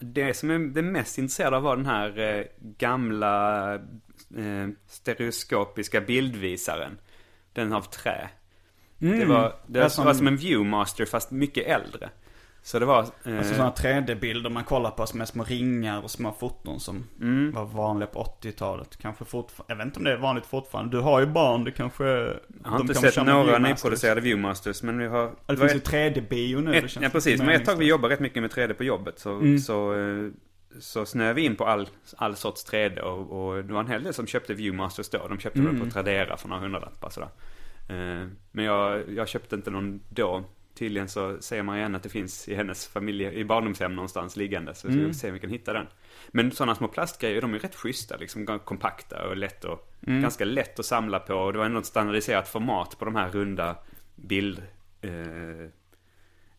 Det 0.00 0.34
som 0.34 0.50
är 0.50 0.82
mest 0.82 1.18
intresserad 1.18 1.54
av 1.54 1.62
var 1.62 1.76
den 1.76 1.86
här 1.86 2.18
eh, 2.18 2.44
gamla 2.78 3.74
eh, 4.36 4.68
stereoskopiska 4.86 6.00
bildvisaren. 6.00 6.98
Den 7.52 7.72
av 7.72 7.82
trä. 7.82 8.28
Det 8.98 9.24
var, 9.24 9.42
det 9.66 9.78
Det 9.78 9.84
är 9.84 9.88
som- 9.88 10.04
var 10.04 10.14
som 10.14 10.26
en 10.26 10.36
Viewmaster 10.36 11.04
fast 11.04 11.30
mycket 11.30 11.66
äldre. 11.66 12.10
Så 12.62 12.78
det 12.78 12.86
var... 12.86 13.06
Eh, 13.24 13.38
Alltså 13.38 13.54
sådana 13.54 13.70
3D-bilder 13.72 14.50
man 14.50 14.64
kollar 14.64 14.90
på 14.90 15.06
som 15.06 15.20
är 15.20 15.24
små 15.24 15.44
ringar 15.44 16.02
och 16.04 16.10
små 16.10 16.32
foton 16.32 16.80
som 16.80 17.04
Mm. 17.20 17.52
var 17.52 17.64
vanliga 17.64 18.06
på 18.06 18.22
80-talet. 18.42 18.96
Kanske 18.96 19.24
fortfarande, 19.24 19.72
jag 19.72 19.76
vet 19.76 19.86
inte 19.86 19.98
om 19.98 20.04
det 20.04 20.12
är 20.12 20.16
vanligt 20.16 20.46
fortfarande. 20.46 20.96
Du 20.96 21.00
har 21.02 21.20
ju 21.20 21.26
barn, 21.26 21.64
det 21.64 21.70
kanske... 21.70 22.04
jag 22.04 22.36
har 22.64 22.80
inte 22.80 22.94
sett 22.94 23.16
några 23.16 23.42
Viewmasters. 23.42 23.68
nyproducerade 23.84 24.20
Viewmasters 24.20 24.82
men 24.82 24.98
vi 24.98 25.06
har... 25.06 25.18
Ja, 25.22 25.30
Det 25.46 25.54
var 25.56 25.68
finns 25.68 25.72
ju 25.72 25.78
ett- 25.78 26.16
3D-bio 26.16 26.60
nu. 26.60 26.72
det 26.72 26.78
Ett, 26.78 26.96
ja 27.00 27.08
precis, 27.08 27.38
men 27.40 27.48
ett 27.48 27.64
tag 27.64 27.76
vi 27.76 27.86
jobbade 27.86 28.14
rätt 28.14 28.20
mycket 28.20 28.42
med 28.42 28.50
3D 28.50 28.72
på 28.74 28.84
jobbet 28.84 29.18
så, 29.18 29.32
Mm. 29.34 29.58
så, 29.58 29.94
eh, 29.94 30.30
så 30.80 31.06
snöade 31.06 31.34
vi 31.34 31.42
in 31.44 31.56
på 31.56 31.64
all, 31.66 31.88
all 32.16 32.36
sorts 32.36 32.64
3D 32.72 33.00
och, 33.00 33.48
och 33.48 33.64
det 33.64 33.72
var 33.72 33.80
en 33.80 33.88
hel 33.88 34.02
del 34.04 34.14
som 34.14 34.26
köpte 34.26 34.54
Viewmasters 34.54 35.08
då. 35.10 35.28
De 35.28 35.38
köpte 35.38 35.58
Mm. 35.58 35.78
det 35.78 35.84
på 35.84 35.90
Tradera 35.90 36.36
för 36.36 36.48
några 36.48 36.62
hundralappar 36.62 37.10
sådär. 37.10 37.28
Eh, 37.88 38.26
Men 38.52 38.64
jag, 38.64 39.02
jag 39.10 39.28
köpte 39.28 39.54
inte 39.56 39.70
någon 39.70 40.00
då. 40.08 40.44
Tydligen 40.74 41.08
så 41.08 41.36
säger 41.40 41.62
Marianne 41.62 41.96
att 41.96 42.02
det 42.02 42.08
finns 42.08 42.48
i 42.48 42.54
hennes 42.54 42.86
familj, 42.88 43.24
i 43.24 43.44
barndomshem 43.44 43.94
någonstans 43.94 44.36
liggande. 44.36 44.74
Så 44.74 44.88
vi 44.88 44.94
Mm. 44.94 45.12
ska 45.12 45.20
se 45.20 45.28
om 45.28 45.34
vi 45.34 45.40
kan 45.40 45.50
hitta 45.50 45.72
den. 45.72 45.86
Men 46.28 46.50
sådana 46.52 46.74
små 46.74 46.88
plastgrejer, 46.88 47.40
de 47.40 47.54
är 47.54 47.58
rätt 47.58 47.74
schyssta 47.74 48.16
liksom. 48.16 48.46
Kompakta 48.64 49.28
och 49.28 49.36
lätt 49.36 49.64
och, 49.64 49.92
Mm. 50.06 50.22
ganska 50.22 50.44
lätt 50.44 50.78
att 50.78 50.86
samla 50.86 51.18
på. 51.18 51.34
Och 51.34 51.52
det 51.52 51.58
var 51.58 51.66
ändå 51.66 51.78
ett 51.80 51.86
standardiserat 51.86 52.48
format 52.48 52.98
på 52.98 53.04
de 53.04 53.14
här 53.14 53.30
runda 53.30 53.76
bild... 54.16 54.62
Eh, 55.02 55.68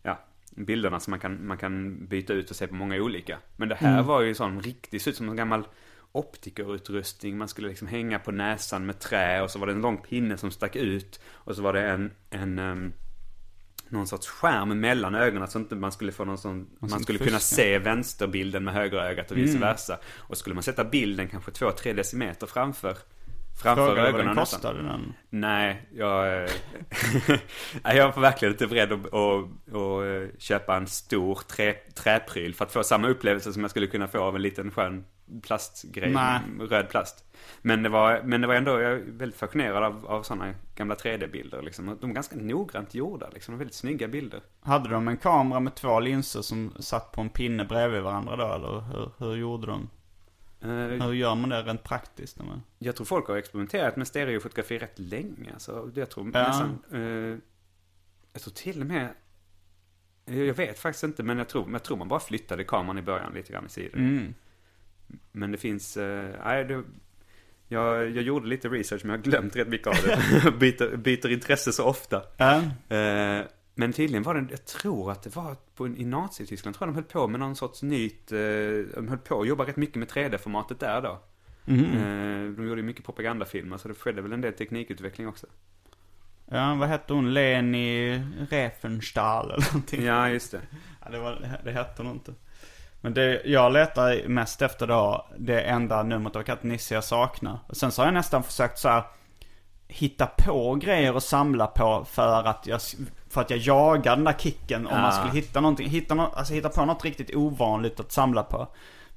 ja, 0.03 0.19
bilderna 0.55 0.99
som 0.99 1.11
man 1.11 1.19
kan, 1.19 1.47
man 1.47 1.57
kan 1.57 2.05
byta 2.07 2.33
ut 2.33 2.49
och 2.49 2.55
se 2.55 2.67
på 2.67 2.75
många 2.75 2.95
olika. 2.95 3.37
Men 3.55 3.69
det 3.69 3.75
här 3.75 3.93
Mm. 3.93 4.05
var 4.05 4.21
ju 4.21 4.33
sån 4.35 4.61
riktigt, 4.61 5.01
såg 5.01 5.11
ut 5.11 5.17
som 5.17 5.29
en 5.29 5.35
gammal 5.35 5.63
optikerutrustning. 6.11 7.37
Man 7.37 7.47
skulle 7.47 7.67
liksom 7.67 7.87
hänga 7.87 8.19
på 8.19 8.31
näsan 8.31 8.85
med 8.85 8.99
trä 8.99 9.41
och 9.41 9.51
så 9.51 9.59
var 9.59 9.67
det 9.67 9.73
en 9.73 9.81
lång 9.81 9.97
pinne 9.97 10.37
som 10.37 10.51
stack 10.51 10.75
ut. 10.75 11.19
Och 11.29 11.55
så 11.55 11.61
var 11.61 11.73
det 11.73 11.89
en, 11.89 12.11
en 12.29 12.59
ehm, 12.59 12.93
någon 13.91 14.07
sorts 14.07 14.27
skärm 14.27 14.79
mellan 14.79 15.15
ögonen 15.15 15.47
så 15.47 15.59
inte 15.59 15.75
man 15.75 15.91
skulle 15.91 16.11
få 16.11 16.25
någon 16.25 16.37
sån, 16.37 16.67
man 16.79 16.89
sån 16.89 17.03
skulle 17.03 17.19
kunna 17.19 17.39
se 17.39 17.79
vänsterbilden 17.79 18.63
med 18.63 18.73
högerögat 18.73 19.31
och 19.31 19.37
vice 19.37 19.49
Mm. 19.57 19.61
versa. 19.61 19.97
Och 20.17 20.37
skulle 20.37 20.53
man 20.53 20.63
sätta 20.63 20.83
bilden 20.83 21.27
kanske 21.27 21.51
2-3 21.51 21.93
decimeter 21.93 22.47
framför, 22.47 22.97
framför 23.55 23.85
Frågade 23.85 24.01
vad 24.01 24.09
ögonen 24.09 24.25
den 24.27 24.35
nästan. 24.35 24.59
kostade 24.59 24.83
den. 24.83 25.13
Nej, 25.29 25.89
jag... 25.93 26.43
eh, 26.43 26.49
jag 27.95 28.11
var 28.15 28.21
verkligen 28.21 28.53
inte 28.53 28.67
beredd 28.67 28.91
att, 28.91 29.13
att, 29.13 29.75
att 29.75 30.41
köpa 30.41 30.77
en 30.77 30.87
stor 30.87 31.35
trä, 31.35 31.73
träpryl 31.73 32.55
för 32.55 32.65
att 32.65 32.71
få 32.71 32.83
samma 32.83 33.07
upplevelse 33.07 33.53
som 33.53 33.61
jag 33.61 33.71
skulle 33.71 33.87
kunna 33.87 34.07
få 34.07 34.19
av 34.19 34.35
en 34.35 34.41
liten 34.41 34.71
skön 34.71 35.05
plastgrej, 35.43 36.09
Nej. 36.11 36.39
röd 36.69 36.89
plast. 36.89 37.25
Men 37.61 37.83
det 37.83 37.89
var, 37.89 38.21
men 38.23 38.41
det 38.41 38.47
var 38.47 38.55
ändå, 38.55 38.71
jag 38.81 38.91
är 38.91 39.03
väldigt 39.05 39.39
fascinerad 39.39 39.83
av, 39.83 40.05
av 40.07 40.23
sådana 40.23 40.53
gamla 40.75 40.95
3D-bilder 40.95 41.61
liksom. 41.61 41.97
De 42.01 42.09
är 42.09 42.13
ganska 42.13 42.35
noggrant 42.35 42.95
gjorda 42.95 43.29
liksom, 43.33 43.57
väldigt 43.57 43.75
snygga 43.75 44.07
bilder. 44.07 44.41
Hade 44.61 44.89
de 44.89 45.07
en 45.07 45.17
kamera 45.17 45.59
med 45.59 45.75
två 45.75 45.99
linser 45.99 46.41
som 46.41 46.73
satt 46.79 47.11
på 47.11 47.21
en 47.21 47.29
pinne 47.29 47.65
bredvid 47.65 48.01
varandra 48.01 48.35
då 48.35 48.53
eller 48.53 48.81
hur, 48.81 49.09
hur 49.17 49.35
gjorde 49.35 49.67
de? 49.67 49.89
Eh, 50.61 50.69
Hur 51.07 51.13
gör 51.13 51.35
man 51.35 51.49
det 51.49 51.61
rent 51.61 51.83
praktiskt? 51.83 52.37
Jag 52.79 52.95
tror 52.95 53.05
folk 53.05 53.27
har 53.27 53.35
experimenterat 53.37 53.95
med 53.95 54.07
stereofotografi 54.07 54.77
rätt 54.77 54.99
länge. 54.99 55.53
Så 55.57 55.91
jag 55.95 56.09
tror 56.09 56.31
Ja. 56.33 56.47
nästan... 56.47 56.79
Eh, 56.93 57.37
jag 58.33 58.41
tror 58.41 58.53
till 58.53 58.81
och 58.81 58.87
med... 58.87 59.09
Jag 60.25 60.53
vet 60.53 60.79
faktiskt 60.79 61.03
inte, 61.03 61.23
men 61.23 61.37
jag 61.37 61.49
tror, 61.49 61.71
jag 61.71 61.83
tror 61.83 61.97
man 61.97 62.07
bara 62.07 62.19
flyttade 62.19 62.63
kameran 62.63 62.97
i 62.97 63.01
början 63.01 63.33
lite 63.33 63.53
grann 63.53 63.65
i 63.65 63.69
sidan. 63.69 63.99
Mm. 63.99 64.33
Men 65.31 65.51
det 65.51 65.57
finns... 65.57 65.97
Eh, 65.97 66.67
det, 66.67 66.83
jag, 67.67 68.09
jag 68.09 68.23
gjorde 68.23 68.47
lite 68.47 68.69
research, 68.69 69.01
men 69.05 69.09
jag 69.11 69.17
har 69.17 69.23
glömt 69.23 69.55
rätt 69.55 69.67
mycket 69.67 69.87
av 69.87 69.93
det. 70.05 70.51
byter, 70.59 70.95
byter 70.97 71.29
intresse 71.31 71.73
så 71.73 71.85
ofta. 71.85 72.23
Ja. 72.37 72.55
Eh, 72.95 73.45
Men 73.73 73.93
tydligen 73.93 74.23
var 74.23 74.33
det, 74.33 74.47
jag 74.49 74.65
tror 74.65 75.11
att 75.11 75.23
det 75.23 75.35
var 75.35 75.55
på, 75.75 75.87
i 75.87 76.05
Nazityskland, 76.05 76.75
tror 76.75 76.87
jag 76.87 76.95
de 76.95 76.95
höll 76.95 77.11
på 77.11 77.27
med 77.27 77.39
någon 77.39 77.55
sorts 77.55 77.81
nytt, 77.81 78.31
eh, 78.31 78.37
de 78.95 79.07
höll 79.09 79.17
på 79.17 79.41
att 79.41 79.47
jobba 79.47 79.65
rätt 79.65 79.77
mycket 79.77 79.95
med 79.95 80.07
3D-formatet 80.07 80.79
där 80.79 81.01
då. 81.01 81.19
Eh, 81.95 82.51
de 82.55 82.67
gjorde 82.67 82.81
ju 82.81 82.87
mycket 82.87 83.05
propagandafilmer, 83.05 83.77
så 83.77 83.87
det 83.87 83.93
skedde 83.93 84.21
väl 84.21 84.33
en 84.33 84.41
del 84.41 84.53
teknikutveckling 84.53 85.27
också. 85.27 85.47
Ja, 86.45 86.75
vad 86.75 86.89
hette 86.89 87.13
hon? 87.13 87.33
Leni 87.33 88.21
Riefenstahl 88.49 89.51
eller 89.51 89.65
någonting? 89.65 90.03
Ja, 90.03 90.29
just 90.29 90.51
det. 90.51 90.61
Ja, 91.03 91.11
det, 91.11 91.19
var, 91.19 91.59
det 91.63 91.71
hette 91.71 92.03
hon 92.03 92.11
inte. 92.11 92.33
Men 93.01 93.13
det 93.13 93.41
jag 93.45 93.73
letar 93.73 94.27
mest 94.27 94.61
efter 94.61 94.87
då, 94.87 95.27
det 95.37 95.61
enda 95.61 96.03
numret 96.03 96.35
av 96.35 96.43
katten 96.43 96.69
Nisse 96.69 96.93
jag 96.93 97.03
saknar. 97.03 97.59
Och 97.67 97.77
sen 97.77 97.91
så 97.91 98.01
har 98.01 98.07
jag 98.07 98.13
nästan 98.13 98.43
försökt 98.43 98.79
så 98.79 98.89
här 98.89 99.03
hitta 99.87 100.27
på 100.37 100.75
grejer 100.75 101.13
att 101.13 101.23
samla 101.23 101.67
på 101.67 102.05
för 102.09 102.43
att 102.47 102.67
jag, 102.67 102.81
för 103.31 103.41
att 103.41 103.49
jag 103.49 103.59
jagar 103.59 104.15
den 104.15 104.25
där 104.25 104.33
kicken 104.33 104.87
om 104.87 104.93
Ah. 104.93 105.01
man 105.01 105.11
skulle 105.13 105.33
hitta 105.41 105.61
någonting, 105.61 105.89
hitta, 105.89 106.15
nå- 106.15 106.33
alltså 106.35 106.53
hitta 106.53 106.69
på 106.69 106.85
något 106.85 107.03
riktigt 107.05 107.35
ovanligt 107.35 107.99
att 107.99 108.11
samla 108.11 108.43
på. 108.43 108.67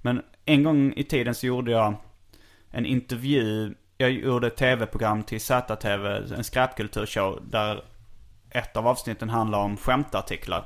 Men 0.02 0.22
en 0.44 0.62
gång 0.62 0.92
i 0.96 1.04
tiden 1.04 1.34
så 1.34 1.46
gjorde 1.46 1.70
jag 1.70 1.94
en 2.70 2.86
intervju, 2.86 3.74
jag 3.98 4.10
gjorde 4.10 4.46
ett 4.46 4.56
tv-program 4.56 5.22
till 5.22 5.40
ZTV, 5.40 6.06
en 6.36 6.44
skräpkulturshow 6.44 7.42
där 7.50 7.84
ett 8.50 8.76
av 8.76 8.86
avsnitten 8.88 9.30
handlar 9.30 9.58
om 9.58 9.76
skämtartiklar. 9.76 10.64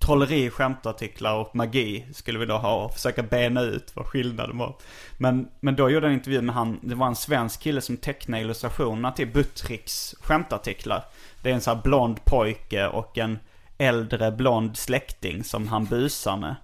Trolleri, 0.00 0.50
skämtartiklar 0.50 1.34
och 1.36 1.56
magi 1.56 2.06
skulle 2.12 2.38
vi 2.38 2.46
då 2.46 2.56
ha 2.58 2.84
och 2.84 2.92
försöka 2.94 3.22
bena 3.22 3.60
ut 3.60 3.96
vad 3.96 4.06
skillnaden 4.06 4.58
var. 4.58 4.76
Men, 5.18 5.48
men 5.60 5.76
då 5.76 5.90
gjorde 5.90 6.06
jag 6.06 6.12
en 6.12 6.18
intervju 6.18 6.42
med 6.42 6.54
han, 6.54 6.78
det 6.82 6.94
var 6.94 7.06
en 7.06 7.16
svensk 7.16 7.60
kille 7.60 7.80
som 7.80 7.96
tecknade 7.96 8.42
illustrationerna 8.42 9.12
till 9.12 9.28
Buttricks 9.32 10.14
skämtartiklar. 10.20 11.04
Det 11.42 11.50
är 11.50 11.54
en 11.54 11.60
sån 11.60 11.76
här 11.76 11.82
blond 11.82 12.24
pojke 12.24 12.86
och 12.88 13.18
en 13.18 13.38
äldre 13.78 14.32
blond 14.32 14.76
släkting 14.76 15.44
som 15.44 15.68
han 15.68 15.84
busar 15.84 16.36
med. 16.36 16.56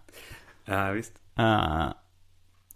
Ja, 0.65 0.91
visst. 0.91 1.13
Eh, 1.37 1.87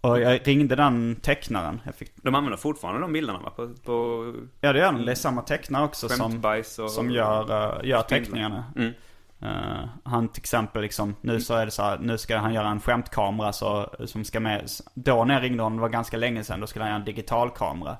och 0.01 0.19
jag 0.19 0.47
ringde 0.47 0.75
den 0.75 1.15
tecknaren. 1.15 1.81
Jag 1.85 1.95
fick, 1.95 2.11
De 2.15 2.35
använder 2.35 2.57
fortfarande 2.57 3.01
de 3.01 3.13
bilderna 3.13 3.39
va? 3.39 3.49
På, 3.49 3.73
på 3.85 4.25
ja 4.61 4.73
det 4.73 4.79
gör 4.79 4.85
han. 4.85 5.05
Det 5.05 5.11
är 5.11 5.15
samma 5.15 5.41
tecknare 5.41 5.83
också 5.83 6.09
som, 6.09 6.43
och... 6.79 6.91
som 6.91 7.11
gör, 7.11 7.79
eh, 7.79 7.89
gör 7.89 8.01
teckningarna. 8.01 8.63
Mm. 8.75 8.93
Eh, 9.41 9.89
han 10.03 10.27
till 10.27 10.41
exempel 10.41 10.81
liksom, 10.81 11.15
nu 11.21 11.41
så 11.41 11.53
är 11.53 11.65
det 11.65 11.71
så 11.71 11.83
här, 11.83 11.97
nu 11.97 12.17
ska 12.17 12.37
han 12.37 12.53
göra 12.53 12.69
en 12.69 12.81
skämtkamera 12.81 13.53
så, 13.53 13.89
som 14.05 14.25
ska 14.25 14.39
med. 14.39 14.69
Då 14.93 15.25
när 15.25 15.33
jag 15.33 15.43
ringde 15.43 15.63
honom, 15.63 15.77
det 15.77 15.81
var 15.81 15.89
ganska 15.89 16.17
länge 16.17 16.43
sedan, 16.43 16.59
då 16.59 16.67
skulle 16.67 16.83
han 16.83 16.91
göra 16.91 16.99
en 16.99 17.05
digitalkamera. 17.05 17.97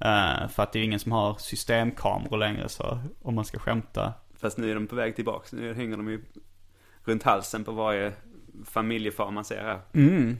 Eh, 0.00 0.48
för 0.48 0.62
att 0.62 0.72
det 0.72 0.78
är 0.78 0.82
ingen 0.84 1.00
som 1.00 1.12
har 1.12 1.34
systemkameror 1.34 2.38
längre 2.38 2.68
så, 2.68 2.98
om 3.22 3.34
man 3.34 3.44
ska 3.44 3.58
skämta. 3.58 4.12
Fast 4.34 4.58
nu 4.58 4.70
är 4.70 4.74
de 4.74 4.86
på 4.86 4.96
väg 4.96 5.16
tillbaks. 5.16 5.52
Nu 5.52 5.74
hänger 5.74 5.96
de 5.96 6.08
ju 6.08 6.24
runt 7.04 7.22
halsen 7.22 7.64
på 7.64 7.72
varje 7.72 8.12
familjefar 8.64 9.30
man 9.30 9.44
ser 9.44 9.62
här. 9.62 9.80
Mm. 9.92 10.36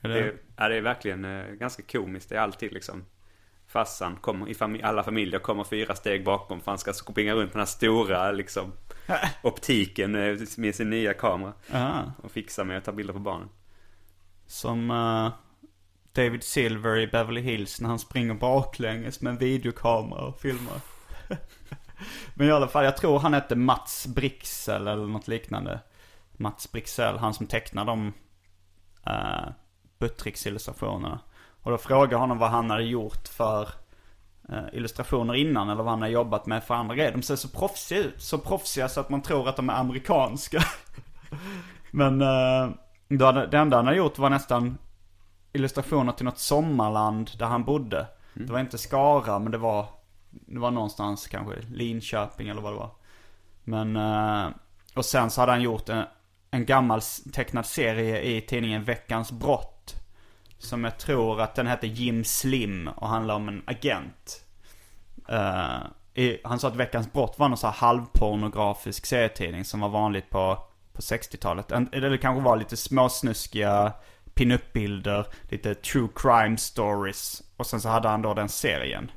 Det 0.00 0.08
det, 0.08 0.18
är, 0.18 0.34
ja, 0.56 0.68
det 0.68 0.76
är 0.76 0.80
verkligen 0.80 1.24
eh, 1.24 1.46
ganska 1.46 1.82
komiskt. 1.82 2.28
Det 2.28 2.36
är 2.36 2.40
alltid 2.40 2.72
liksom 2.72 3.04
farsan 3.66 4.16
kommer, 4.16 4.48
i 4.48 4.52
fami- 4.52 4.84
alla 4.84 5.02
familjer 5.02 5.40
kommer 5.40 5.64
fyra 5.64 5.94
steg 5.94 6.24
bakom 6.24 6.60
för 6.60 6.70
han 6.70 6.78
ska 6.78 6.92
springa 6.92 7.34
runt 7.34 7.44
med 7.44 7.52
den 7.52 7.60
här 7.60 7.66
stora 7.66 8.32
liksom 8.32 8.72
optiken 9.42 10.14
eh, 10.14 10.38
med 10.56 10.74
sin 10.74 10.90
nya 10.90 11.14
kamera. 11.14 11.52
Aha. 11.72 12.12
Och 12.22 12.30
fixa 12.30 12.64
med 12.64 12.78
att 12.78 12.84
ta 12.84 12.92
bilder 12.92 13.14
på 13.14 13.18
barnen. 13.20 13.48
Som 14.46 14.90
eh, 14.90 15.32
David 16.12 16.42
Silver 16.42 16.98
i 16.98 17.06
Beverly 17.06 17.40
Hills 17.40 17.80
när 17.80 17.88
han 17.88 17.98
springer 17.98 18.34
baklänges 18.34 19.20
med 19.20 19.30
en 19.30 19.38
videokamera 19.38 20.20
och 20.20 20.40
filmar. 20.40 20.80
Men 22.34 22.48
i 22.48 22.52
alla 22.52 22.68
fall, 22.68 22.84
jag 22.84 22.96
tror 22.96 23.18
han 23.18 23.34
hette 23.34 23.56
Mats 23.56 24.06
Brixel 24.06 24.86
eller 24.88 25.06
något 25.06 25.28
liknande. 25.28 25.80
Mats 26.32 26.72
Brixel, 26.72 27.18
han 27.18 27.34
som 27.34 27.46
tecknar 27.46 27.84
de 27.84 28.12
uh, 29.06 29.48
Buttricks-illustrationerna. 29.98 31.18
Och 31.62 31.70
då 31.70 31.78
frågade 31.78 32.12
jag 32.12 32.18
honom 32.18 32.38
vad 32.38 32.50
han 32.50 32.70
hade 32.70 32.82
gjort 32.82 33.28
för 33.28 33.68
uh, 34.52 34.64
illustrationer 34.72 35.34
innan 35.34 35.68
eller 35.68 35.82
vad 35.82 35.92
han 35.92 36.02
har 36.02 36.08
jobbat 36.08 36.46
med 36.46 36.64
för 36.64 36.74
andra 36.74 36.94
grejer. 36.94 37.12
De 37.12 37.22
ser 37.22 37.36
så 37.36 37.48
proffsiga 37.48 37.98
ut. 37.98 38.22
Så 38.22 38.38
proffsiga 38.38 38.88
så 38.88 39.00
att 39.00 39.10
man 39.10 39.22
tror 39.22 39.48
att 39.48 39.56
de 39.56 39.70
är 39.70 39.74
amerikanska. 39.74 40.64
Men 41.90 42.22
uh, 42.22 42.70
det 43.08 43.58
enda 43.58 43.76
han 43.76 43.86
hade 43.86 43.96
gjort 43.96 44.18
var 44.18 44.30
nästan 44.30 44.78
illustrationer 45.52 46.12
till 46.12 46.24
något 46.24 46.38
sommarland 46.38 47.30
där 47.38 47.46
han 47.46 47.64
bodde. 47.64 48.06
Det 48.34 48.52
var 48.52 48.60
inte 48.60 48.78
Skara 48.78 49.38
men 49.38 49.52
det 49.52 49.58
var, 49.58 49.86
det 50.30 50.58
var 50.58 50.70
någonstans 50.70 51.26
kanske 51.26 51.54
Linköping 51.72 52.48
eller 52.48 52.62
vad 52.62 52.72
det 52.72 52.78
var. 52.78 52.90
Men, 53.64 53.96
eh, 53.96 54.48
och 54.94 55.04
sen 55.04 55.30
så 55.30 55.40
hade 55.40 55.52
han 55.52 55.62
gjort 55.62 55.88
en, 55.88 56.04
en 56.50 56.64
gammal 56.66 57.00
tecknad 57.32 57.66
serie 57.66 58.20
i 58.22 58.40
tidningen 58.40 58.84
Veckans 58.84 59.32
Brott. 59.32 59.94
Som 60.58 60.84
jag 60.84 60.98
tror 60.98 61.40
att 61.40 61.54
den 61.54 61.66
hette 61.66 61.86
Jim 61.86 62.24
Slim 62.24 62.88
och 62.88 63.08
handlar 63.08 63.34
om 63.34 63.48
en 63.48 63.62
agent. 63.66 64.44
Eh, 65.28 65.76
i, 66.14 66.38
han 66.44 66.58
sa 66.58 66.68
att 66.68 66.76
Veckans 66.76 67.12
Brott 67.12 67.38
var 67.38 67.48
någon 67.48 67.58
så 67.58 67.66
här 67.66 67.74
halvpornografisk 67.74 69.06
serietidning 69.06 69.64
som 69.64 69.80
var 69.80 69.88
vanligt 69.88 70.30
på, 70.30 70.58
på 70.92 71.00
60-talet. 71.00 71.70
En- 71.72 71.88
Eller 71.92 72.10
det 72.10 72.18
kanske 72.18 72.42
var 72.44 72.56
lite 72.56 72.76
småsnuskiga 72.76 73.92
pinup-bilder, 74.44 75.26
lite 75.48 75.74
true 75.74 76.08
crime 76.14 76.56
stories. 76.56 77.42
Och 77.56 77.66
sen 77.66 77.80
så 77.80 77.88
hade 77.88 78.08
han 78.08 78.22
då 78.22 78.34
den 78.34 78.48
serien. 78.48 79.10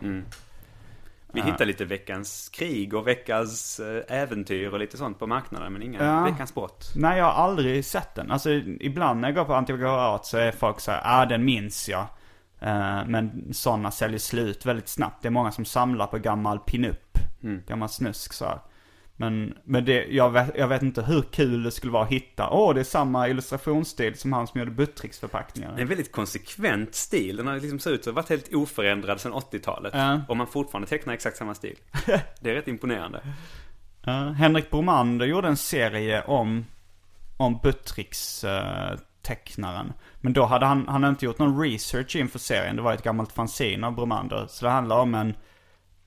Vi 1.33 1.41
hittar 1.41 1.65
lite 1.65 1.85
veckans 1.85 2.49
krig 2.49 2.93
och 2.93 3.07
veckans 3.07 3.79
eh, 3.79 4.17
äventyr 4.21 4.73
och 4.73 4.79
lite 4.79 4.97
sånt 4.97 5.19
på 5.19 5.27
marknaden. 5.27 5.73
Men 5.73 5.83
inga 5.83 6.03
Ja. 6.05 6.23
veckans 6.23 6.53
brott. 6.55 6.91
Nej, 6.95 7.17
jag 7.17 7.25
har 7.25 7.43
aldrig 7.43 7.85
sett 7.85 8.15
den. 8.15 8.31
Alltså 8.31 8.49
ibland 8.79 9.19
när 9.21 9.27
jag 9.27 9.35
går 9.35 9.45
på 9.45 9.55
antikvariat 9.55 10.25
så 10.25 10.37
är 10.37 10.51
folk 10.51 10.79
så 10.79 10.91
här, 10.91 11.01
ah 11.03 11.25
den 11.25 11.45
minns 11.45 11.89
jag. 11.89 12.05
Eh, 12.59 13.05
men 13.05 13.49
sådana 13.53 13.91
säljer 13.91 14.19
slut 14.19 14.65
väldigt 14.65 14.87
snabbt. 14.87 15.21
Det 15.21 15.27
är 15.27 15.31
många 15.31 15.51
som 15.51 15.65
samlar 15.65 16.07
på 16.07 16.17
gammal 16.17 16.59
pinup. 16.59 17.17
Gammal 17.67 17.89
snusk 17.89 18.33
så 18.33 18.45
här. 18.45 18.59
Men, 19.15 19.57
men 19.63 19.85
det, 19.85 20.05
jag, 20.05 20.29
vet, 20.29 20.51
jag 20.57 20.67
vet 20.67 20.81
inte 20.81 21.01
hur 21.01 21.21
kul 21.21 21.63
det 21.63 21.71
skulle 21.71 21.93
vara 21.93 22.03
att 22.03 22.11
hitta, 22.11 22.49
åh 22.49 22.73
det 22.73 22.79
är 22.79 22.83
samma 22.83 23.29
illustrationsstil 23.29 24.17
som 24.17 24.33
han 24.33 24.47
som 24.47 24.59
gjorde 24.59 24.71
Buttricks 24.71 25.19
förpackningar. 25.19 25.71
Det 25.71 25.79
är 25.79 25.81
en 25.81 25.87
väldigt 25.87 26.11
konsekvent 26.11 26.95
stil. 26.95 27.35
Den 27.35 27.47
har 27.47 27.59
liksom 27.59 27.79
sett 27.79 27.93
ut 27.93 27.99
att 27.99 28.05
ha 28.05 28.13
varit 28.13 28.29
helt 28.29 28.53
oförändrad 28.53 29.21
sedan 29.21 29.33
80-talet. 29.33 29.93
Ja. 29.95 30.21
Och 30.27 30.37
man 30.37 30.47
fortfarande 30.47 30.87
tecknar 30.87 31.13
exakt 31.13 31.37
samma 31.37 31.55
stil. 31.55 31.75
Det 32.39 32.49
är 32.49 32.53
rätt 32.55 32.67
imponerande. 32.67 33.21
Ja, 34.05 34.29
Henrik 34.29 34.69
Bromander 34.69 35.25
gjorde 35.25 35.47
en 35.47 35.57
serie 35.57 36.21
om, 36.21 36.65
om 37.37 37.59
Buttricks 37.63 38.43
eh, 38.43 38.97
tecknaren. 39.21 39.93
Men 40.21 40.33
då 40.33 40.45
hade 40.45 40.65
han, 40.65 40.87
han 40.87 41.03
hade 41.03 41.09
inte 41.09 41.25
gjort 41.25 41.39
någon 41.39 41.61
research 41.61 42.15
inför 42.15 42.39
serien. 42.39 42.75
Det 42.75 42.81
var 42.81 42.93
ett 42.93 43.03
gammalt 43.03 43.31
fanzine 43.31 43.87
av 43.87 43.95
Bromander. 43.95 44.45
Så 44.49 44.65
det 44.65 44.71
handlar 44.71 44.99
om 44.99 45.15
en, 45.15 45.33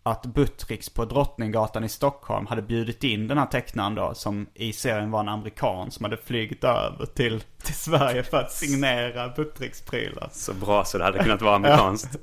att 0.07 0.27
Buttricks 0.27 0.91
på 0.91 1.05
Drottninggatan 1.05 1.85
i 1.85 1.89
Stockholm 1.89 2.47
hade 2.47 2.63
bjudit 2.63 3.05
in 3.05 3.29
den 3.29 3.39
här 3.39 3.47
tecknaren 3.47 3.95
då, 3.95 4.15
som 4.15 4.47
i 4.55 4.73
serien 4.73 5.11
var 5.11 5.21
en 5.21 5.29
amerikan 5.29 5.91
som 5.91 6.05
hade 6.05 6.17
flygit 6.17 6.65
över 6.65 7.07
till, 7.07 7.41
till 7.63 7.75
Sverige 7.75 8.23
för 8.23 8.37
att 8.37 8.53
signera 8.53 9.29
Buttricks-prylar. 9.29 10.29
Så 10.33 10.55
bra 10.55 10.85
så 10.85 10.99
det 10.99 11.05
hade 11.05 11.19
kunnat 11.19 11.43
vara 11.43 11.55
amerikanskt. 11.57 12.17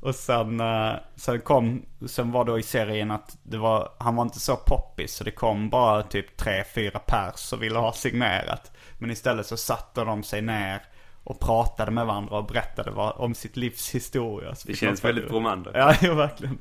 Och 0.00 0.14
sen, 0.14 0.60
eh, 0.60 0.92
sen 1.16 1.40
kom, 1.40 1.82
sen 2.06 2.32
var 2.32 2.44
då 2.44 2.58
i 2.58 2.62
serien 2.62 3.10
att 3.10 3.36
det 3.42 3.58
var, 3.58 3.88
han 3.98 4.16
var 4.16 4.22
inte 4.22 4.40
så 4.40 4.56
poppis 4.56 5.14
så 5.14 5.24
det 5.24 5.30
kom 5.30 5.70
bara 5.70 6.02
typ 6.02 6.36
tre, 6.36 6.64
fyra 6.74 6.98
pers 6.98 7.52
och 7.52 7.62
ville 7.62 7.78
ha 7.78 7.92
signerat. 7.92 8.72
Men 8.98 9.10
istället 9.10 9.46
så 9.46 9.56
satte 9.56 10.04
de 10.04 10.22
sig 10.22 10.42
ner 10.42 10.82
och 11.24 11.40
pratade 11.40 11.90
med 11.90 12.06
varandra 12.06 12.38
och 12.38 12.44
berättade 12.44 12.90
vad, 12.90 13.12
om 13.16 13.34
sitt 13.34 13.56
livs 13.56 13.94
historia. 13.94 14.54
Det 14.66 14.74
känns 14.74 15.04
väldigt 15.04 15.28
Bromander. 15.28 15.72
Ja, 15.74 15.94
ja, 16.00 16.14
verkligen. 16.14 16.58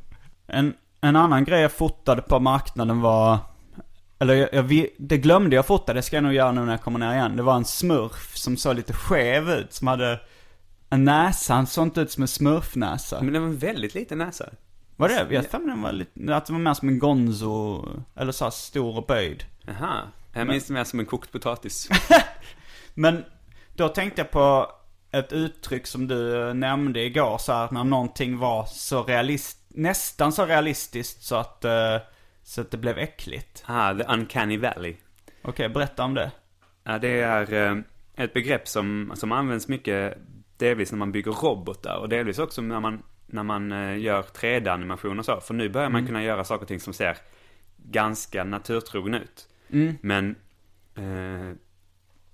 En, 0.47 0.73
en 1.01 1.15
annan 1.15 1.43
grej 1.43 1.61
jag 1.61 1.71
fotade 1.71 2.21
på 2.21 2.39
marknaden 2.39 3.01
var, 3.01 3.37
eller 4.19 4.33
jag, 4.33 4.49
jag, 4.53 4.87
det 4.97 5.17
glömde 5.17 5.55
jag 5.55 5.65
fota, 5.65 5.93
det 5.93 6.01
ska 6.01 6.15
jag 6.15 6.23
nog 6.23 6.33
göra 6.33 6.51
nu 6.51 6.61
när 6.61 6.71
jag 6.71 6.81
kommer 6.81 6.99
ner 6.99 7.13
igen. 7.13 7.35
Det 7.35 7.43
var 7.43 7.55
en 7.55 7.65
smurf 7.65 8.37
som 8.37 8.57
såg 8.57 8.75
lite 8.75 8.93
skev 8.93 9.49
ut, 9.49 9.73
som 9.73 9.87
hade 9.87 10.19
en 10.89 11.03
näsa, 11.03 11.53
han 11.53 11.67
såg 11.67 11.83
inte 11.83 12.01
ut 12.01 12.11
som 12.11 12.23
en 12.23 12.27
smurfnäsa. 12.27 13.21
Men 13.21 13.33
det 13.33 13.39
var 13.39 13.47
en 13.47 13.57
väldigt 13.57 13.95
liten 13.95 14.17
näsa. 14.17 14.49
Var 14.95 15.09
det? 15.09 15.27
Jag 15.29 15.45
för 15.45 15.59
den 15.59 15.81
var 15.81 15.91
lite, 15.91 16.35
att 16.35 16.45
det 16.45 16.53
var 16.53 16.59
mer 16.59 16.73
som 16.73 16.87
en 16.87 16.99
gonzo, 16.99 17.85
eller 18.15 18.31
så 18.31 18.51
stor 18.51 18.97
och 18.97 19.05
böjd. 19.05 19.43
Jaha. 19.61 20.01
Jag 20.33 20.47
minns 20.47 20.65
det 20.65 20.73
mer 20.73 20.83
som 20.83 20.99
en 20.99 21.05
kokt 21.05 21.31
potatis. 21.31 21.89
Men 22.93 23.23
då 23.75 23.89
tänkte 23.89 24.21
jag 24.21 24.31
på 24.31 24.71
ett 25.11 25.33
uttryck 25.33 25.87
som 25.87 26.07
du 26.07 26.53
nämnde 26.53 27.03
igår 27.03 27.37
så 27.37 27.53
här, 27.53 27.67
när 27.71 27.83
någonting 27.83 28.37
var 28.37 28.65
så 28.65 29.03
realist, 29.03 29.57
nästan 29.77 30.31
så 30.31 30.45
realistiskt 30.45 31.23
så 31.23 31.35
att, 31.35 31.65
eh, 31.65 31.97
så 32.43 32.61
att 32.61 32.71
det 32.71 32.77
blev 32.77 32.97
äckligt. 32.97 33.63
Ah, 33.65 33.93
the 33.93 34.03
uncanny 34.03 34.57
valley. 34.57 34.95
Okej, 35.41 35.69
berätta 35.69 36.03
om 36.03 36.13
det. 36.13 36.31
Ja, 36.83 36.97
det 36.99 37.21
är 37.21 37.53
eh, 37.53 37.77
ett 38.15 38.33
begrepp 38.33 38.67
som, 38.67 39.11
som 39.15 39.31
används 39.31 39.67
mycket 39.67 40.17
delvis 40.57 40.91
när 40.91 40.97
man 40.99 41.11
bygger 41.11 41.31
robotar 41.31 41.97
och 41.97 42.09
delvis 42.09 42.39
också 42.39 42.61
när 42.61 42.79
man, 42.79 43.03
när 43.25 43.43
man 43.43 43.71
eh, 43.71 43.97
gör 43.99 44.21
3D-animation 44.21 45.19
och 45.19 45.25
så. 45.25 45.39
För 45.41 45.53
nu 45.53 45.69
börjar 45.69 45.89
man 45.89 46.07
kunna 46.07 46.23
göra 46.23 46.43
saker 46.43 46.61
och 46.61 46.67
ting 46.67 46.79
som 46.79 46.93
ser 46.93 47.17
ganska 47.77 48.43
naturtrogna 48.43 49.19
ut. 49.19 49.47
Mm. 49.69 49.97
Men, 50.01 50.35
eh, 50.95 51.55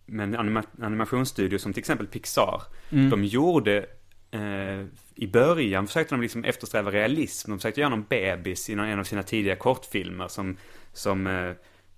men 0.05 0.35
anima 0.35 0.63
animationsstudios 0.81 1.61
som 1.61 1.73
till 1.73 1.79
exempel 1.81 2.07
Pixar, 2.07 2.61
Mm. 2.89 3.09
de 3.09 3.23
gjorde 3.23 3.85
eh, 4.31 4.85
i 5.15 5.27
början 5.27 5.87
försökte 5.87 6.15
de 6.15 6.21
liksom 6.21 6.43
eftersträva 6.43 6.91
realism. 6.91 7.51
De 7.51 7.59
försökte 7.59 7.81
göra 7.81 7.89
någon 7.89 8.05
bebis 8.09 8.69
i 8.69 8.75
någon, 8.75 8.85
en 8.85 8.99
av 8.99 9.03
sina 9.03 9.23
tidiga 9.23 9.55
kortfilmer 9.55 10.27
som, 10.27 10.57
som, 10.93 11.27
eh, 11.27 11.51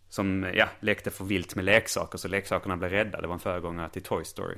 som 0.09 0.51
ja, 0.53 0.69
lekte 0.79 1.11
för 1.11 1.25
vilt 1.25 1.55
med 1.55 1.65
leksaker 1.65 2.17
så 2.17 2.27
leksakerna 2.27 2.77
blev 2.77 2.91
rädda. 2.91 3.21
Det 3.21 3.27
var 3.27 3.33
en 3.33 3.39
föregångare 3.39 3.89
till 3.89 4.03
Toy 4.03 4.25
Story. 4.25 4.55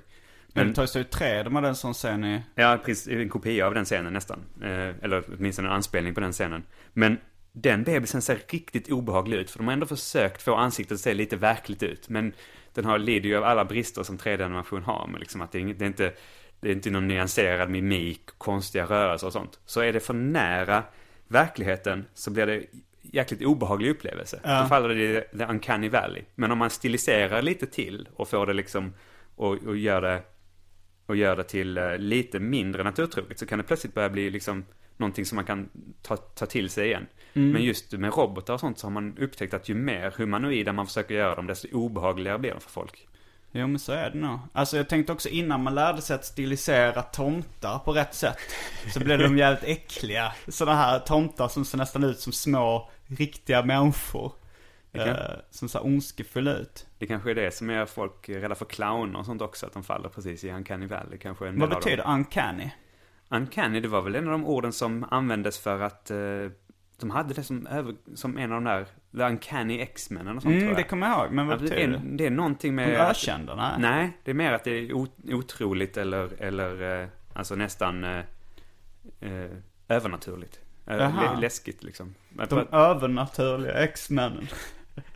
Men 0.47 0.65
Men, 0.65 0.73
Toy 0.73 0.87
Story 0.87 1.05
3, 1.05 1.43
de 1.43 1.55
hade 1.55 1.67
en 1.67 1.75
sån 1.75 1.93
scen 1.93 2.23
i... 2.25 2.41
ja, 2.55 2.79
precis, 2.85 3.07
en 3.07 3.29
kopia 3.29 3.67
av 3.67 3.73
den 3.73 3.85
scenen 3.85 4.13
nästan. 4.13 4.39
Eh, 4.61 5.03
eller 5.03 5.23
åtminstone 5.37 5.67
en 5.67 5.73
anspelning 5.73 6.13
på 6.13 6.19
den 6.19 6.33
scenen. 6.33 6.63
Men 6.93 7.17
den 7.51 7.83
bebisen 7.83 8.21
ser 8.21 8.39
riktigt 8.49 8.91
obehaglig 8.91 9.37
ut. 9.37 9.51
För 9.51 9.59
de 9.59 9.67
har 9.67 9.73
ändå 9.73 9.85
försökt 9.85 10.41
få 10.41 10.55
ansiktet 10.55 10.95
att 10.95 11.01
se 11.01 11.13
lite 11.13 11.35
verkligt 11.35 11.83
ut. 11.83 12.09
Men 12.09 12.33
den 12.73 12.85
har, 12.85 12.99
lider 12.99 13.29
ju 13.29 13.37
av 13.37 13.43
alla 13.43 13.65
brister 13.65 14.03
som 14.03 14.17
3D-animation 14.17 14.83
har. 14.83 15.07
Men 15.11 15.19
liksom 15.19 15.41
att 15.41 15.51
det 15.51 15.59
är, 15.59 15.65
det 15.65 15.85
är 15.85 15.87
inte, 15.87 16.13
det 16.59 16.69
är 16.69 16.73
inte 16.73 16.89
någon 16.89 17.07
nyanserad 17.07 17.69
mimik, 17.69 18.25
konstiga 18.37 18.85
rörelser 18.85 19.27
och 19.27 19.33
sånt. 19.33 19.59
Så 19.65 19.81
är 19.81 19.93
det 19.93 19.99
för 19.99 20.13
nära 20.13 20.83
verkligheten 21.27 22.05
så 22.13 22.31
blir 22.31 22.45
det 22.45 22.63
jäkligt 23.01 23.41
obehaglig 23.41 23.89
upplevelse. 23.89 24.39
Ja. 24.43 24.61
Då 24.61 24.67
faller 24.67 24.89
det 24.89 25.03
i 25.03 25.37
the 25.37 25.45
uncanny 25.45 25.89
valley. 25.89 26.23
Men 26.35 26.51
om 26.51 26.57
man 26.57 26.69
stiliserar 26.69 27.41
lite 27.41 27.65
till 27.65 28.09
och 28.13 28.29
får 28.29 28.45
det 28.45 28.53
liksom 28.53 28.93
och, 29.35 29.53
och 29.53 29.77
gör 29.77 30.01
det 30.01 30.21
och 31.05 31.15
gör 31.15 31.35
det 31.35 31.43
till 31.43 31.77
eh, 31.77 31.97
lite 31.97 32.39
mindre 32.39 32.83
naturtroget 32.83 33.39
så 33.39 33.45
kan 33.45 33.57
det 33.57 33.63
plötsligt 33.63 33.93
börja 33.93 34.09
bli 34.09 34.29
liksom 34.29 34.65
någonting 34.97 35.25
som 35.25 35.35
man 35.35 35.45
kan 35.45 35.69
ta, 36.01 36.17
ta 36.17 36.45
till 36.45 36.69
sig 36.69 36.87
igen. 36.87 37.07
Men 37.33 37.63
just 37.63 37.93
med 37.93 38.17
robotar 38.17 38.53
och 38.53 38.59
sånt 38.59 38.79
så 38.79 38.87
har 38.87 38.91
man 38.91 39.17
upptäckt 39.17 39.53
att 39.53 39.69
ju 39.69 39.75
mer 39.75 40.13
humanoida 40.17 40.73
man 40.73 40.87
försöker 40.87 41.15
göra 41.15 41.35
dem 41.35 41.47
desto 41.47 41.67
obehagligare 41.77 42.39
blir 42.39 42.51
de 42.51 42.61
för 42.61 42.69
folk. 42.69 43.07
Jo 43.51 43.67
men 43.67 43.79
så 43.79 43.91
är 43.91 44.09
det 44.09 44.17
nog. 44.17 44.39
Alltså 44.53 44.77
jag 44.77 44.89
tänkte 44.89 45.13
också 45.13 45.29
innan 45.29 45.63
man 45.63 45.75
lärde 45.75 46.01
sig 46.01 46.15
att 46.15 46.25
stilisera 46.25 47.01
tomtar 47.01 47.79
på 47.79 47.91
rätt 47.93 48.13
sätt. 48.13 48.37
Så 48.93 48.99
blev 48.99 49.19
de 49.19 49.37
jävligt 49.37 49.63
äckliga. 49.63 50.33
Sådana 50.47 50.77
här 50.77 50.99
tomtar 50.99 51.47
som 51.47 51.65
ser 51.65 51.77
nästan 51.77 52.03
ut 52.03 52.19
som 52.19 52.33
små, 52.33 52.89
riktiga 53.07 53.63
människor. 53.63 54.31
Kan- 54.93 55.07
Eh, 55.09 55.15
som 55.51 55.69
ser 55.69 55.85
ondskefulla 55.85 56.53
ut. 56.53 56.85
Det 56.99 57.07
kanske 57.07 57.31
är 57.31 57.35
det 57.35 57.51
som 57.55 57.69
gör 57.69 57.85
folk 57.85 58.29
rädda 58.29 58.55
för 58.55 58.65
clowner 58.65 59.19
och 59.19 59.25
sånt 59.25 59.41
också, 59.41 59.65
att 59.65 59.73
de 59.73 59.83
faller 59.83 60.09
precis 60.09 60.43
i 60.43 60.51
uncanny 60.51 60.85
valley 60.87 61.17
kanske. 61.19 61.47
En 61.47 61.59
Vad 61.59 61.69
betyder 61.69 62.07
uncanny? 62.07 62.69
Uncanny, 63.29 63.79
det 63.79 63.87
var 63.87 64.01
väl 64.01 64.15
en 64.15 64.25
av 64.25 64.31
de 64.31 64.45
orden 64.45 64.73
som 64.73 65.05
användes 65.11 65.59
för 65.59 65.81
att 65.81 66.11
eh, 66.11 66.17
de 66.99 67.09
hade 67.11 67.33
det 67.33 67.43
som, 67.43 67.67
över, 67.67 67.95
som 68.15 68.37
en 68.37 68.51
av 68.51 68.61
de 68.61 68.69
där, 68.69 68.85
the 69.17 69.23
uncanny 69.33 69.79
X-Men 69.79 70.27
och 70.27 70.33
sånt 70.33 70.43
tror 70.43 70.53
Mm, 70.53 70.67
jag. 70.67 70.77
det 70.77 70.83
kommer 70.83 71.07
jag 71.09 71.19
ihåg. 71.25 71.31
Men 71.33 71.47
vad 71.47 71.53
Ja, 71.55 71.57
det, 71.57 71.63
betyder 71.69 71.83
är, 71.83 71.87
det? 71.87 72.17
det 72.17 72.25
är 72.25 72.29
någonting 72.29 72.75
De 72.75 72.85
med... 72.85 72.99
att- 73.01 73.11
ökända? 73.11 73.55
Nej. 73.55 73.73
Nej, 73.79 74.17
det 74.23 74.31
är 74.31 74.35
mer 74.35 74.53
att 74.53 74.63
det 74.63 74.71
är 74.71 74.93
otroligt 75.33 75.97
eller, 75.97 76.41
eller 76.41 77.01
eh, 77.01 77.07
alltså 77.33 77.55
nästan 77.55 78.03
eh, 78.03 78.17
eh, 79.21 79.51
övernaturligt. 79.87 80.59
Eh, 80.87 80.97
Jaha. 80.97 81.33
lä- 81.35 81.41
läskigt 81.41 81.83
liksom. 81.83 82.15
De 82.49 82.67
övernaturliga 82.71 83.73
X-männen. 83.73 84.47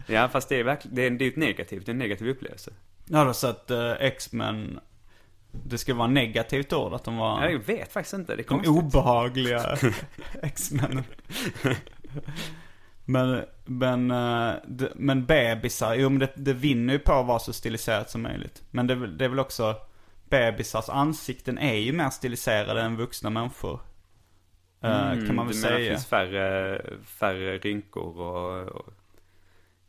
Ja, 0.08 0.30
fast 0.30 0.50
det 0.50 0.60
är 0.60 0.64
verkligen, 0.64 0.96
det 0.96 1.02
är, 1.06 1.10
det 1.10 1.26
är 1.26 1.30
ett 1.30 1.36
negativt, 1.36 1.86
det 1.86 1.90
är 1.90 1.94
en 1.94 1.98
negativ 2.00 2.30
upplevelse. 2.30 2.72
Ja, 3.06 3.24
då 3.24 3.34
så 3.34 3.48
att 3.48 3.72
uh, 3.72 3.92
X-Men, 4.00 4.80
det 5.52 5.78
skulle 5.78 5.98
vara 5.98 6.08
negativt 6.08 6.74
ord 6.74 6.94
att 6.94 7.04
de 7.04 7.18
var 7.18 7.50
Jag 7.50 7.60
vet 7.60 7.94
faktiskt 7.94 8.14
inte, 8.14 8.32
det 8.36 8.42
är 8.42 8.44
de 8.44 8.44
konstigt. 8.44 8.70
obehagliga 8.70 9.78
X-männen. 10.44 11.04
men, 13.06 13.44
men, 13.66 14.12
eh, 14.12 14.54
men 14.96 15.26
bebisar, 15.26 15.96
jo 15.96 16.10
men 16.10 16.20
det, 16.20 16.32
det 16.36 16.54
vinner 16.54 16.94
ju 16.94 17.00
på 17.00 17.14
att 17.14 17.26
vara 17.26 17.40
så 17.40 17.54
stiliserat 17.54 18.10
som 18.10 18.22
möjligt. 18.22 18.64
Men 18.72 18.88
det, 18.88 19.08
det 19.18 19.26
är 19.26 19.30
väl 19.30 19.40
också, 19.40 19.76
bebisars 20.30 20.90
ansikten 20.90 21.58
är 21.58 21.76
ju 21.76 21.94
mer 21.94 22.10
stiliserade 22.10 22.82
än 22.82 22.98
vuxna 22.98 23.30
människor. 23.30 23.80
Eh, 24.84 24.90
kan 24.92 25.12
man 25.12 25.18
väl 25.18 25.28
Mm, 25.28 25.36
du 25.36 25.36
menar 25.38 25.46
Det 25.48 25.54
säga. 25.54 25.92
finns 25.92 26.06
färre, 26.08 26.82
färre 27.06 27.58
rynkor 27.58 28.20
och, 28.20 28.68
och... 28.68 28.94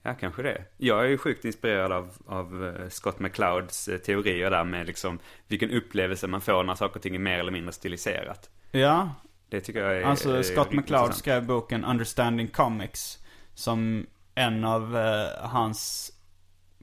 Ja, 0.03 0.15
kanske 0.15 0.43
det. 0.43 0.65
Jag 0.77 1.05
är 1.05 1.09
ju 1.09 1.19
sjukt 1.19 1.45
inspirerad 1.45 1.93
av, 1.93 2.11
av 2.27 2.67
eh, 2.67 2.89
Scott 2.89 3.19
McClouds 3.19 3.89
eh, 3.89 3.99
teorier 3.99 4.51
där 4.51 4.65
med 4.65 4.87
liksom 4.87 5.19
vilken 5.49 5.71
upplevelse 5.71 6.27
man 6.27 6.41
får 6.41 6.65
när 6.65 6.75
saker 6.75 6.97
och 6.97 7.03
ting 7.03 7.15
är 7.15 7.19
mer 7.19 7.39
eller 7.39 7.53
mindre 7.53 7.73
stiliserat. 7.73 8.51
Ja, 8.71 9.15
Det 9.49 9.61
tycker 9.61 9.81
jag 9.81 9.97
är 9.97 10.01
är 10.01 10.05
Alltså 10.05 10.43
Scott 10.43 10.59
riktigt 10.59 10.77
McCloud 10.77 11.15
skrev 11.15 11.47
boken 11.47 11.85
Understanding 11.85 12.49
Comics. 12.49 13.19
Som 13.55 14.07
en 14.35 14.65
av 14.65 14.97
eh, 14.97 15.49
hans 15.49 16.13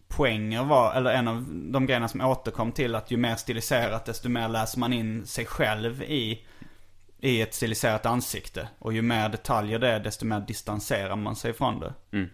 poänger 0.07 0.63
var, 0.63 0.93
eller 0.93 1.13
en 1.13 1.27
av 1.27 1.45
de 1.49 1.85
grejerna 1.85 2.07
som 2.07 2.21
återkom 2.21 2.71
till 2.71 2.95
att 2.95 3.11
ju 3.11 3.17
mer 3.17 3.35
stiliserat 3.35 4.05
desto 4.05 4.29
mer 4.29 4.47
läser 4.47 4.79
man 4.79 4.93
in 4.93 5.25
sig 5.25 5.45
själv 5.45 6.03
i, 6.03 6.45
i 7.19 7.41
ett 7.41 7.53
stiliserat 7.53 8.05
ansikte. 8.05 8.69
Och 8.79 8.93
ju 8.93 9.01
mer 9.01 9.29
detaljer 9.29 9.79
det 9.79 9.87
är 9.87 9.99
desto 9.99 10.25
mer 10.25 10.39
distanserar 10.39 11.15
man 11.15 11.35
sig 11.35 11.53
från 11.53 11.79
det. 11.79 11.93
Mm. 12.11 12.29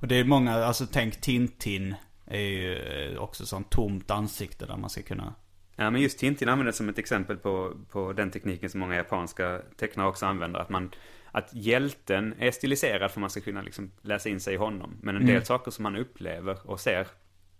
Och 0.00 0.08
det 0.08 0.14
är 0.14 0.24
många, 0.24 0.54
alltså 0.54 0.86
tänk 0.92 1.20
Tintin 1.20 1.94
är 2.26 2.40
ju 2.40 2.76
eh, 2.76 3.18
också 3.18 3.46
sånt 3.46 3.70
tomt 3.70 4.10
ansikte 4.10 4.66
där 4.66 4.76
man 4.76 4.90
ska 4.90 5.02
kunna 5.02 5.34
Ja, 5.80 5.90
men 5.90 6.02
just 6.02 6.18
Tintin 6.18 6.48
använder 6.48 6.72
som 6.72 6.88
ett 6.88 6.98
exempel 6.98 7.36
på, 7.36 7.76
på 7.90 8.12
den 8.12 8.30
tekniken 8.30 8.70
som 8.70 8.80
många 8.80 8.96
japanska 8.96 9.60
tecknare 9.76 10.08
också 10.08 10.26
använder. 10.26 10.60
Att, 10.60 10.68
man, 10.68 10.90
att 11.32 11.54
hjälten 11.54 12.34
är 12.38 12.50
stiliserad 12.50 13.10
för 13.10 13.18
att 13.18 13.20
man 13.20 13.30
ska 13.30 13.40
kunna 13.40 13.62
liksom 13.62 13.90
läsa 14.02 14.28
in 14.28 14.40
sig 14.40 14.54
i 14.54 14.56
honom. 14.56 14.96
Men 15.02 15.16
en 15.16 15.26
del 15.26 15.44
saker 15.44 15.70
som 15.70 15.82
man 15.82 15.96
upplever 15.96 16.70
och 16.70 16.80
ser 16.80 17.06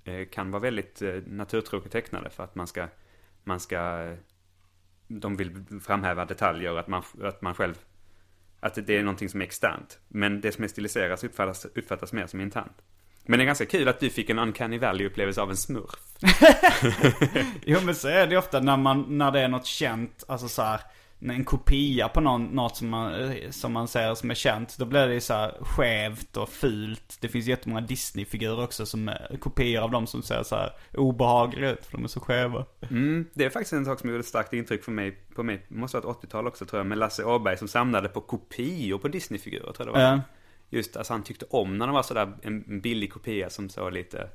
eh, 0.05 0.29
kan 0.29 0.51
vara 0.51 0.63
väldigt 0.63 1.03
eh, 1.03 1.15
naturtråkigt 1.27 1.93
tecknade 1.93 2.31
för 2.31 2.45
att 2.45 2.55
man 2.55 2.67
ska, 2.67 2.89
man 3.45 3.61
ska, 3.61 4.13
de 5.09 5.37
vill 5.37 5.65
framhäva 5.83 6.25
detaljer 6.25 6.77
att 6.77 6.89
man, 6.89 7.03
att 7.23 7.43
man 7.43 7.55
själv, 7.55 7.75
att 8.61 8.75
det 8.87 8.97
är 8.97 9.03
någonting 9.03 9.29
som 9.29 9.41
är 9.41 9.45
externt. 9.45 9.99
Men 10.09 10.41
det 10.41 10.53
som 10.53 10.65
är 10.65 10.69
stiliserat 10.69 11.25
uppfattas, 11.25 11.65
uppfattas 11.65 12.13
mer 12.13 12.27
som 12.27 12.41
internt. 12.41 12.83
Men 13.27 13.39
det 13.39 13.45
är 13.45 13.47
ganska 13.47 13.67
kul 13.67 13.89
att 13.89 14.01
du 14.01 14.11
fick 14.11 14.31
en 14.31 14.39
uncanny 14.39 14.79
valley-upplevelse 14.79 15.41
av 15.41 15.51
en 15.51 15.57
smurf. 15.57 15.99
Jo 17.67 17.79
men 17.83 17.95
så 17.95 18.09
är 18.09 18.27
det 18.27 18.33
ju 18.33 18.39
ofta 18.39 18.61
när 18.61 18.77
man, 18.77 19.19
när 19.19 19.31
det 19.31 19.41
är 19.41 19.49
något 19.49 19.67
känt, 19.67 20.25
alltså 20.29 20.49
så 20.49 20.63
här, 20.63 20.81
en 21.21 21.45
kopia 21.45 22.09
på 22.09 22.21
någon, 22.21 22.45
något 22.45 22.77
som 22.77 22.89
man, 22.89 23.15
eh, 23.15 23.51
som 23.51 23.73
man 23.73 23.89
ser 23.89 24.15
som 24.15 24.31
är 24.31 24.35
känt. 24.35 24.79
Då 24.79 24.85
blir 24.85 25.07
det 25.07 25.15
ju 25.15 25.21
så 25.21 25.35
här 25.35 25.57
skevt 25.61 26.37
och 26.37 26.49
fult. 26.49 27.19
Det 27.21 27.29
finns 27.29 27.47
jättemånga 27.47 27.81
Disney-figurer 27.81 28.65
också 28.65 28.87
som 28.87 29.09
är 29.09 29.37
kopior 29.41 29.83
av 29.83 29.91
dem 29.91 30.07
som 30.07 30.23
ser 30.23 30.43
så 30.43 30.57
här 30.57 30.73
obehagliga 30.95 31.71
ut 31.71 31.87
för 31.87 31.93
de 31.93 32.05
är 32.05 32.09
så 32.09 32.21
skeva. 32.21 32.67
Mm, 32.91 33.27
det 33.35 33.45
är 33.45 33.51
faktiskt 33.51 33.73
en 33.73 33.85
sak 33.85 34.01
som 34.01 34.11
gjorde 34.11 34.21
ett 34.21 34.27
starkt 34.27 34.53
intryck 34.53 34.85
för 34.85 34.93
mig, 34.93 35.19
på 35.35 35.43
mig, 35.43 35.67
måste 35.69 35.99
ha 35.99 36.03
varit 36.03 36.25
80-tal 36.25 36.47
också 36.47 36.67
tror 36.67 36.81
jag, 36.81 36.87
med 36.87 36.99
Lasse 36.99 37.25
Åberg 37.25 37.57
som 37.57 37.69
samlade 37.69 38.09
på 38.09 38.21
kopior 38.21 38.99
på 38.99 39.09
Disney-figurer 39.09 39.73
tror 39.73 39.89
jag 39.89 39.95
det 39.97 40.01
var. 40.01 40.01
Ja. 40.01 40.21
Just, 40.71 40.97
alltså 40.97 41.13
han 41.13 41.23
tyckte 41.23 41.47
om 41.51 41.79
när 41.79 41.87
de 41.87 41.95
var 41.95 42.03
sådär 42.03 42.33
en 42.43 42.81
billig 42.81 43.13
kopia 43.13 43.51
som 43.51 43.69
såg 43.69 43.93
lite 43.93 44.29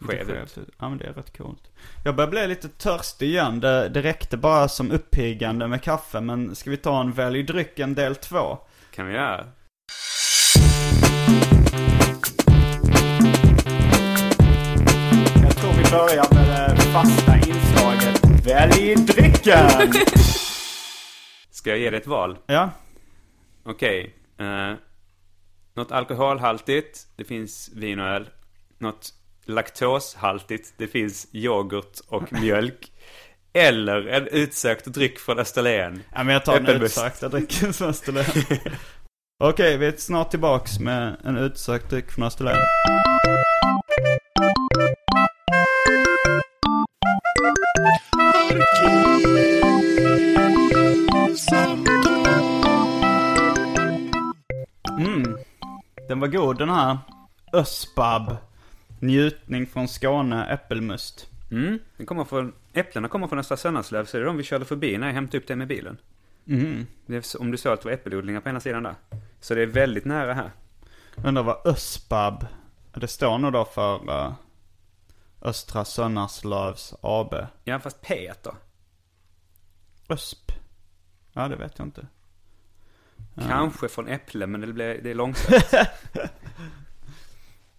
skev 0.00 0.20
ut. 0.20 0.26
skevt. 0.26 0.58
Ja 0.78 0.88
men 0.88 0.98
det 0.98 1.04
är 1.04 1.12
rätt 1.12 1.36
coolt. 1.36 1.70
Jag 2.04 2.16
börjar 2.16 2.30
bli 2.30 2.46
lite 2.46 2.68
törstig 2.68 3.28
igen. 3.28 3.60
Det, 3.60 3.88
det 3.88 4.02
räckte 4.02 4.36
bara 4.36 4.68
som 4.68 4.90
uppiggande 4.90 5.68
med 5.68 5.82
kaffe. 5.82 6.20
Men 6.20 6.54
ska 6.54 6.70
vi 6.70 6.76
ta 6.76 7.00
en 7.00 7.12
välj 7.12 7.42
drycken 7.42 7.94
del 7.94 8.16
två? 8.16 8.58
Kan 8.94 9.06
vi 9.06 9.14
göra? 9.14 9.46
Jag 15.42 15.56
tror 15.56 15.72
vi 15.72 15.90
börjar 15.90 16.34
med 16.34 16.76
det 16.76 16.82
fasta 16.82 17.36
inslaget 17.36 18.46
Välj 18.46 18.94
drycken! 18.94 19.92
Ska 21.50 21.70
jag 21.70 21.78
ge 21.78 21.90
dig 21.90 22.00
ett 22.00 22.06
val? 22.06 22.38
ja. 22.46 22.70
Okej. 23.66 24.14
eh, 24.38 24.72
något 25.74 25.92
alkoholhaltigt, 25.92 27.06
det 27.16 27.24
finns 27.24 27.70
vin 27.74 28.00
och 28.00 28.06
öl. 28.06 28.28
Något 28.78 29.12
laktoshaltigt, 29.44 30.74
det 30.76 30.86
finns 30.86 31.26
yoghurt 31.32 32.00
och 32.08 32.32
mjölk. 32.32 32.90
Eller 33.52 34.06
en 34.08 34.26
utsökt 34.26 34.84
dryck 34.86 35.18
från 35.18 35.38
Österlen. 35.38 36.02
Ja 36.14 36.24
men 36.24 36.32
jag 36.32 36.44
tar 36.44 36.54
den 36.54 36.62
Äppelmust. 36.64 36.98
utsökta 36.98 37.28
drycken 37.28 37.72
från 37.72 37.88
Österlen. 37.88 38.24
Okej, 39.44 39.76
vi 39.76 39.86
är 39.86 39.94
snart 39.96 40.30
tillbaks 40.30 40.78
med 40.78 41.16
en 41.24 41.36
utsökt 41.36 41.90
dryck 41.90 42.10
från 42.10 42.24
Österlen. 42.24 42.56
Mm. 54.98 55.38
Den 56.08 56.20
var 56.20 56.28
god 56.28 56.58
den 56.58 56.70
här. 56.70 56.98
Öspab. 57.52 58.36
Njutning 59.04 59.66
från 59.66 59.88
Skåne, 59.88 60.46
äppelmust. 60.46 61.28
Mm, 61.50 61.78
den 61.96 62.06
kommer 62.06 62.24
från, 62.24 62.52
äpplena 62.72 63.08
kommer 63.08 63.28
från 63.28 63.38
Östra 63.38 63.56
Sönnerslöv, 63.56 64.04
så 64.04 64.16
det 64.16 64.22
är 64.22 64.26
de 64.26 64.36
vi 64.36 64.42
körde 64.42 64.64
förbi 64.64 64.98
när 64.98 65.06
jag 65.06 65.14
hämtade 65.14 65.38
upp 65.38 65.46
det 65.46 65.56
med 65.56 65.68
bilen. 65.68 65.98
Mm. 66.46 66.86
Är, 67.06 67.40
om 67.40 67.50
du 67.50 67.56
såg 67.56 67.72
att 67.72 67.80
det 67.80 67.88
var 67.88 67.92
äppelodlingar 67.92 68.40
på 68.40 68.48
ena 68.48 68.60
sidan 68.60 68.82
där. 68.82 68.94
Så 69.40 69.54
det 69.54 69.62
är 69.62 69.66
väldigt 69.66 70.04
nära 70.04 70.34
här. 70.34 70.50
Undrar 71.24 71.42
vad 71.42 71.66
ÖSPAB, 71.66 72.46
det 72.94 73.08
står 73.08 73.38
nog 73.38 73.52
då 73.52 73.64
för 73.64 74.10
uh, 74.10 74.34
Östra 75.42 75.84
Sönnerslövs 75.84 76.94
AB. 77.00 77.34
Ja, 77.64 77.80
fast 77.80 78.00
P 78.00 78.32
då. 78.42 78.56
ÖSP? 80.08 80.52
Ja, 81.32 81.48
det 81.48 81.56
vet 81.56 81.78
jag 81.78 81.86
inte. 81.86 82.06
Kanske 83.48 83.88
från 83.88 84.08
Äpple, 84.08 84.46
men 84.46 84.60
det, 84.60 84.72
blir, 84.72 85.00
det 85.02 85.10
är 85.10 85.14
långsamt. 85.14 85.64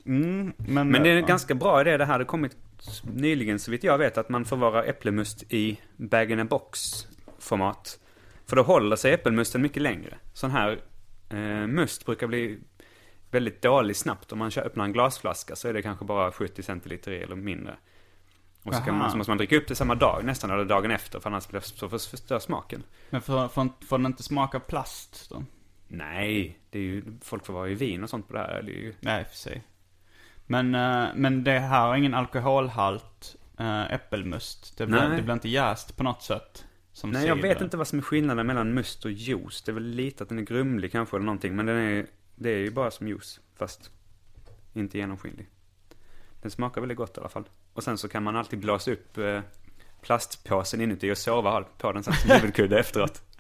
Mm, 0.06 0.54
men, 0.58 0.92
Men 0.92 1.04
det 1.04 1.10
är 1.10 1.14
en 1.14 1.20
ja. 1.20 1.26
ganska 1.28 1.56
bra 1.56 1.82
idé 1.82 1.98
det 1.98 2.06
här. 2.06 2.20
Det 2.20 2.24
har 2.24 2.30
kommit 2.30 2.58
nyligen, 3.04 3.60
så 3.60 3.72
vitt 3.72 3.84
jag 3.84 3.98
vet, 3.98 4.18
att 4.18 4.30
man 4.30 4.46
förvarar 4.46 4.84
äppelmust 4.84 5.44
i 5.54 5.80
bag-in-a-box-format. 5.98 8.00
För 8.46 8.56
då 8.56 8.64
håller 8.64 8.96
sig 8.96 9.14
äppelmusten 9.14 9.62
mycket 9.62 9.82
längre. 9.82 10.18
Sån 10.34 10.52
här 10.52 10.80
eh, 11.30 11.68
must 11.68 12.06
brukar 12.06 12.28
bli 12.28 12.60
väldigt 13.32 13.62
dålig 13.62 13.96
snabbt. 13.96 14.32
Om 14.32 14.40
man 14.40 14.52
öppnar 14.58 14.86
en 14.86 14.94
glasflaska 14.94 15.56
så 15.56 15.68
är 15.68 15.74
det 15.74 15.82
kanske 15.82 16.06
bara 16.06 16.32
70 16.32 16.64
centiliter 16.64 17.12
i 17.12 17.24
eller 17.24 17.36
mindre. 17.36 17.78
Och 18.64 18.76
så, 18.76 18.92
man, 18.92 19.12
så 19.12 19.18
måste 19.18 19.32
man 19.32 19.38
dricka 19.38 19.58
upp 19.58 19.68
det 19.68 19.76
samma 19.76 19.96
dag 19.96 20.26
nästan, 20.26 20.52
eller 20.52 20.66
dagen 20.66 20.92
efter, 20.92 21.20
för 21.20 21.30
annars 21.30 21.44
så 21.44 21.90
för- 21.90 22.10
förstör 22.10 22.40
smaken. 22.40 22.84
Men 23.10 23.22
får, 23.22 23.48
får, 23.48 23.70
får 23.88 23.98
den 23.98 24.06
inte 24.06 24.24
smaka 24.24 24.60
plast 24.60 25.30
då? 25.30 25.44
Nej, 25.88 26.60
det 26.70 26.80
är 26.80 26.84
ju, 26.84 27.04
folk 27.22 27.46
förvarar 27.46 27.66
ju 27.66 27.76
vin 27.76 28.04
och 28.04 28.10
sånt 28.10 28.28
på 28.28 28.34
det 28.34 28.40
här. 28.40 28.62
Det 28.62 28.72
är 28.72 28.82
ju, 28.82 28.94
Nej, 29.00 29.26
för 29.26 29.36
sig. 29.36 29.64
Men, 30.48 30.76
eh, 30.76 31.08
men 31.16 31.44
det 31.44 31.60
här 31.60 31.88
har 31.88 31.96
ingen 31.96 32.14
alkoholhalt, 32.14 33.36
äh, 33.60 33.94
äppelmust. 33.94 34.78
Det 34.78 34.86
blir, 34.86 35.10
det 35.10 35.22
blir 35.22 35.34
inte 35.34 35.50
jäst 35.50 35.98
på 35.98 36.04
något 36.04 36.24
sätt. 36.24 36.66
Som 36.94 37.12
Nej, 37.12 37.28
jag 37.28 37.36
vet 37.36 37.62
inte 37.62 37.78
vad 37.78 37.88
som 37.88 38.00
är 38.00 38.04
skillnaden 38.04 38.48
mellan 38.48 38.74
must 38.74 39.06
och 39.06 39.12
juice. 39.12 39.62
Det 39.62 39.72
är 39.72 39.74
väl 39.74 39.84
lite 39.84 40.24
att 40.24 40.30
den 40.30 40.40
är 40.40 40.44
grumlig 40.44 40.92
kanske 40.92 41.18
eller 41.18 41.26
någonting. 41.26 41.56
Men 41.56 41.66
den 41.66 41.78
är, 41.78 42.06
det 42.36 42.50
är 42.50 42.58
ju 42.58 42.72
bara 42.72 42.92
som 42.92 43.08
juice, 43.08 43.40
fast 43.56 43.92
inte 44.74 44.98
genomskinlig. 44.98 45.48
Den 46.42 46.52
smakar 46.52 46.82
väldigt 46.82 46.98
gott 46.98 47.18
i 47.18 47.20
alla 47.20 47.30
fall. 47.30 47.44
Och 47.74 47.84
sen 47.84 47.98
så 47.98 48.08
kan 48.08 48.24
man 48.24 48.36
alltid 48.36 48.60
blåsa 48.60 48.92
upp 48.92 49.18
eh, 49.18 49.42
plastpåsen 50.02 50.82
inuti 50.82 51.12
och 51.12 51.18
sova 51.18 51.64
på 51.78 51.92
den 51.92 52.04
sen 52.04 52.14
som 52.14 52.32
huvudkudde 52.32 52.80
efteråt. 52.80 53.22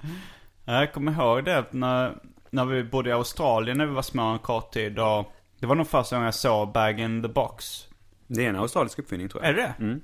Ja, 0.68 0.80
Jag 0.80 0.93
kommer 0.93 1.12
ihåg 1.12 1.45
det 1.45 1.66
när, 1.72 2.18
när 2.49 2.66
vi 2.66 2.84
bodde 2.84 3.10
i 3.10 3.14
Australien 3.14 3.78
när 3.78 3.86
vi 3.86 3.93
var 3.93 4.01
små 4.01 4.24
en 4.24 4.39
kort 4.39 4.74
tid. 4.74 4.99
Och 4.99 5.34
det 5.66 5.70
var 5.70 5.76
nog 5.76 5.88
första 5.88 6.16
gången 6.16 6.26
jag 6.26 6.36
såg 6.36 6.72
Bag 6.72 6.99
in 6.99 7.22
the 7.22 7.28
Box. 7.28 7.88
Det 8.28 8.45
är 8.45 8.49
en 8.49 8.55
australisk 8.55 8.99
uppfinning 8.99 9.30
tror 9.30 9.43
jag. 9.43 9.49
Är 9.49 9.55
det 9.55 9.74
Mm. 9.80 10.01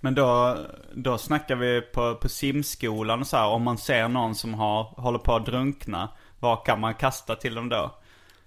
Men 0.00 0.14
då, 0.14 0.58
då 0.94 1.18
snackar 1.18 1.56
vi 1.56 1.80
på, 1.80 2.14
på 2.14 2.28
simskolan 2.28 3.20
och 3.20 3.26
så 3.26 3.36
här, 3.36 3.46
om 3.46 3.62
man 3.62 3.78
ser 3.78 4.08
någon 4.08 4.34
som 4.34 4.54
har, 4.54 4.82
håller 4.82 5.18
på 5.18 5.34
att 5.34 5.46
drunkna, 5.46 6.08
vad 6.38 6.66
kan 6.66 6.80
man 6.80 6.94
kasta 6.94 7.36
till 7.36 7.54
dem 7.54 7.68
då? 7.68 7.94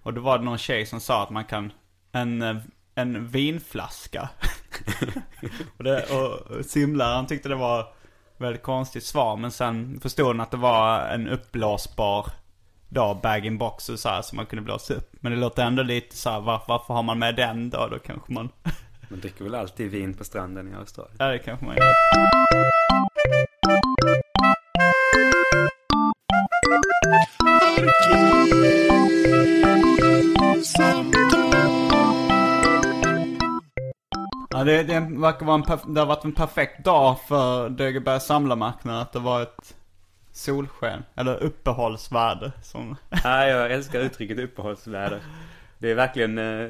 Och 0.01 0.13
då 0.13 0.21
var 0.21 0.37
det 0.37 0.43
någon 0.43 0.57
tjej 0.57 0.85
som 0.85 0.99
sa 0.99 1.23
att 1.23 1.29
man 1.29 1.45
kan, 1.45 1.71
en, 2.11 2.61
en 2.95 3.27
vinflaska. 3.27 4.29
och, 5.77 5.83
det, 5.83 6.05
och 6.05 6.65
simläraren 6.65 7.27
tyckte 7.27 7.49
det 7.49 7.55
var 7.55 7.93
väldigt 8.37 8.63
konstigt 8.63 9.05
svar, 9.05 9.37
men 9.37 9.51
sen 9.51 9.99
förstod 9.99 10.27
hon 10.27 10.41
att 10.41 10.51
det 10.51 10.57
var 10.57 10.99
en 10.99 11.27
uppblåsbar 11.27 12.27
då, 12.95 13.13
bag-in-box 13.23 13.89
och 13.89 13.99
så 13.99 14.09
här, 14.09 14.21
som 14.21 14.35
man 14.35 14.45
kunde 14.45 14.61
blåsa 14.63 14.93
upp. 14.93 15.11
Men 15.19 15.31
det 15.31 15.37
låter 15.37 15.63
ändå 15.63 15.83
lite 15.83 16.17
så 16.17 16.29
här, 16.29 16.39
var, 16.41 16.61
varför 16.67 16.93
har 16.93 17.03
man 17.03 17.19
med 17.19 17.35
den 17.35 17.69
då? 17.69 17.87
Då 17.91 17.99
kanske 17.99 18.33
man, 18.33 18.49
Man 19.09 19.19
dricker 19.19 19.43
väl 19.43 19.55
alltid 19.55 19.91
vin 19.91 20.13
på 20.13 20.23
stranden 20.23 20.73
i 20.73 20.75
Australien. 20.75 21.15
ja 21.19 21.25
det 21.27 21.39
kanske 21.39 21.65
man 21.65 21.75
gör. 21.75 21.93
Ja, 34.49 34.63
det, 34.63 34.83
det 34.83 34.99
verkar 34.99 35.45
vara 35.45 35.55
en, 35.55 35.63
perf- 35.63 35.93
det 35.93 35.99
har 35.99 36.07
varit 36.07 36.23
en 36.25 36.31
perfekt 36.31 36.85
dag 36.85 37.19
för 37.27 37.69
Dögebergs 37.69 38.25
samlarmarknad. 38.25 39.01
Att 39.01 39.13
det 39.13 39.19
var 39.19 39.41
ett 39.41 39.75
solsken, 40.35 41.03
eller 41.15 41.43
uppehållsvärde 41.43 42.51
som... 42.63 42.95
Nej, 43.23 43.49
jag 43.49 43.71
älskar 43.71 43.99
uttrycket 43.99 44.39
uppehållsväder. 44.39 45.19
Det 45.77 45.91
är 45.91 45.95
verkligen, 45.95 46.37
eh, 46.37 46.69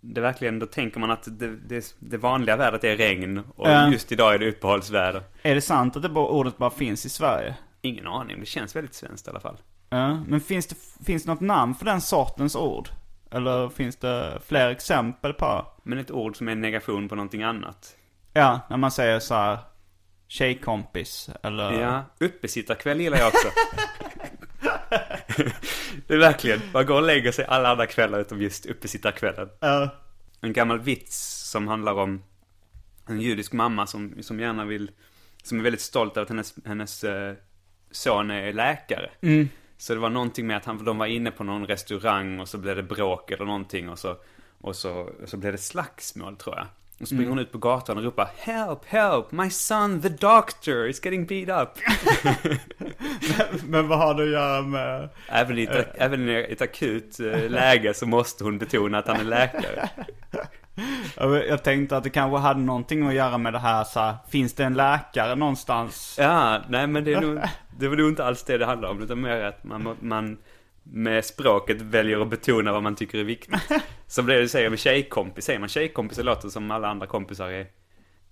det 0.00 0.20
är 0.20 0.22
verkligen, 0.22 0.58
då 0.58 0.66
tänker 0.66 1.00
man 1.00 1.10
att 1.10 1.28
det, 1.38 1.56
det, 1.56 1.94
det 1.98 2.16
vanliga 2.16 2.56
vädret 2.56 2.84
är 2.84 2.96
regn 2.96 3.38
och 3.56 3.68
Ja. 3.68 3.88
just 3.88 4.12
idag 4.12 4.34
är 4.34 4.38
det 4.38 4.48
uppehållsväder. 4.48 5.22
Är 5.42 5.54
det 5.54 5.60
sant 5.60 5.96
att 5.96 6.02
det 6.02 6.08
bara, 6.08 6.26
ordet 6.26 6.58
bara 6.58 6.70
finns 6.70 7.06
i 7.06 7.08
Sverige? 7.08 7.54
Ingen 7.80 8.06
aning, 8.06 8.40
det 8.40 8.46
känns 8.46 8.76
väldigt 8.76 8.94
svenskt 8.94 9.26
i 9.26 9.30
alla 9.30 9.40
fall. 9.40 9.56
Ja, 9.90 10.14
men 10.28 10.40
finns 10.40 10.66
det, 10.66 10.74
finns 11.04 11.24
det 11.24 11.30
något 11.30 11.40
namn 11.40 11.74
för 11.74 11.84
den 11.84 12.00
sortens 12.00 12.56
ord? 12.56 12.88
Eller 13.30 13.68
finns 13.68 13.96
det 13.96 14.38
fler 14.46 14.70
exempel 14.70 15.32
på? 15.32 15.66
Men 15.82 15.98
ett 15.98 16.10
ord 16.10 16.36
som 16.36 16.48
är 16.48 16.52
en 16.52 16.60
negation 16.60 17.08
på 17.08 17.14
någonting 17.14 17.42
annat. 17.42 17.96
Ja, 18.32 18.60
när 18.70 18.76
man 18.76 18.90
säger 18.90 19.18
så 19.20 19.34
här 19.34 19.58
tjejkompis 20.32 21.30
eller... 21.42 21.80
Ja, 21.80 22.04
uppesittarkväll 22.20 23.00
gillar 23.00 23.18
jag 23.18 23.28
också. 23.28 23.48
det 26.06 26.14
är 26.14 26.18
verkligen, 26.18 26.60
man 26.72 26.86
går 26.86 26.94
och 26.94 27.02
lägger 27.02 27.32
sig 27.32 27.44
alla 27.44 27.68
andra 27.68 27.86
kvällar 27.86 28.20
utom 28.20 28.42
just 28.42 28.66
uppesittarkvällen. 28.66 29.48
Ja. 29.60 29.90
En 30.40 30.52
gammal 30.52 30.80
vits 30.80 31.50
som 31.50 31.68
handlar 31.68 31.92
om 31.92 32.22
en 33.06 33.20
judisk 33.20 33.52
mamma 33.52 33.86
som, 33.86 34.22
som 34.22 34.40
gärna 34.40 34.64
vill, 34.64 34.90
som 35.42 35.58
är 35.58 35.62
väldigt 35.62 35.80
stolt 35.80 36.16
över 36.16 36.22
att 36.22 36.28
hennes, 36.28 36.54
hennes 36.64 37.04
eh, 37.04 37.34
son 37.90 38.30
är 38.30 38.52
läkare. 38.52 39.10
Mm. 39.20 39.48
Så 39.76 39.94
det 39.94 40.00
var 40.00 40.10
någonting 40.10 40.46
med 40.46 40.56
att 40.56 40.64
han, 40.64 40.84
de 40.84 40.98
var 40.98 41.06
inne 41.06 41.30
på 41.30 41.44
någon 41.44 41.66
restaurang 41.66 42.40
och 42.40 42.48
så 42.48 42.58
blev 42.58 42.76
det 42.76 42.82
bråk 42.82 43.30
eller 43.30 43.44
någonting 43.44 43.88
och 43.88 43.98
så, 43.98 44.16
och 44.60 44.76
så, 44.76 44.92
och 44.92 45.28
så 45.28 45.36
blev 45.36 45.52
det 45.52 45.58
slagsmål 45.58 46.36
tror 46.36 46.56
jag. 46.56 46.66
Och 47.02 47.08
springer 47.08 47.28
hon 47.28 47.38
ut 47.38 47.52
på 47.52 47.58
gatan 47.58 47.98
och 47.98 48.04
ropar 48.04 48.28
Help, 48.36 48.84
help, 48.84 49.32
my 49.32 49.50
son 49.50 50.02
the 50.02 50.08
doctor 50.08 50.86
is 50.86 51.04
getting 51.04 51.26
beat 51.26 51.62
up. 51.62 51.78
Men 53.68 53.88
vad 53.88 53.98
har 53.98 54.14
det 54.14 54.22
att 54.22 54.30
göra 54.30 54.62
med... 54.62 55.08
även, 55.28 55.58
i 55.58 55.62
ett, 55.62 55.94
även 55.94 56.28
i 56.28 56.46
ett 56.50 56.62
akut 56.62 57.20
eh, 57.20 57.50
läge 57.50 57.94
så 57.94 58.06
måste 58.06 58.44
hon 58.44 58.58
betona 58.58 58.98
att 58.98 59.06
han 59.06 59.20
är 59.20 59.24
läkare. 59.24 59.90
Jag 61.16 61.48
jag 61.48 61.62
tänkte 61.62 61.96
att 61.96 62.04
det 62.04 62.10
kanske 62.10 62.38
hade 62.38 62.60
någonting 62.60 63.06
att 63.06 63.14
göra 63.14 63.38
med 63.38 63.52
det 63.52 63.58
här 63.58 63.84
så 63.84 64.00
här, 64.00 64.14
finns 64.28 64.54
det 64.54 64.64
en 64.64 64.74
läkare 64.74 65.34
någonstans? 65.34 66.16
Ja, 66.18 66.60
nej 66.68 66.86
men 66.86 67.04
det 67.04 67.12
är 67.12 67.20
nog, 67.20 67.40
det 67.78 67.88
var 67.88 67.96
nog 67.96 68.08
inte 68.08 68.24
alls 68.24 68.42
det 68.42 68.58
det 68.58 68.66
handlar 68.66 68.88
om. 68.88 69.02
Utan 69.02 69.20
mer 69.20 69.44
att 69.44 69.64
man, 69.64 69.96
man 70.00 70.38
med 70.82 71.24
språket 71.24 71.80
väljer 71.80 72.20
att 72.20 72.28
betona 72.30 72.72
vad 72.72 72.82
man 72.82 72.96
tycker 72.96 73.18
är 73.18 73.24
viktigt. 73.24 73.54
Som 74.06 74.26
det 74.26 74.40
du 74.40 74.48
säger 74.48 74.70
med 74.70 74.78
tjejkompis. 74.78 75.44
Säger 75.44 75.60
man 75.60 75.68
tjejkompis 75.68 76.16
så 76.16 76.22
låter 76.22 76.42
det 76.48 76.50
som 76.50 76.70
alla 76.70 76.88
andra 76.88 77.06
kompisar 77.06 77.48
är, 77.48 77.66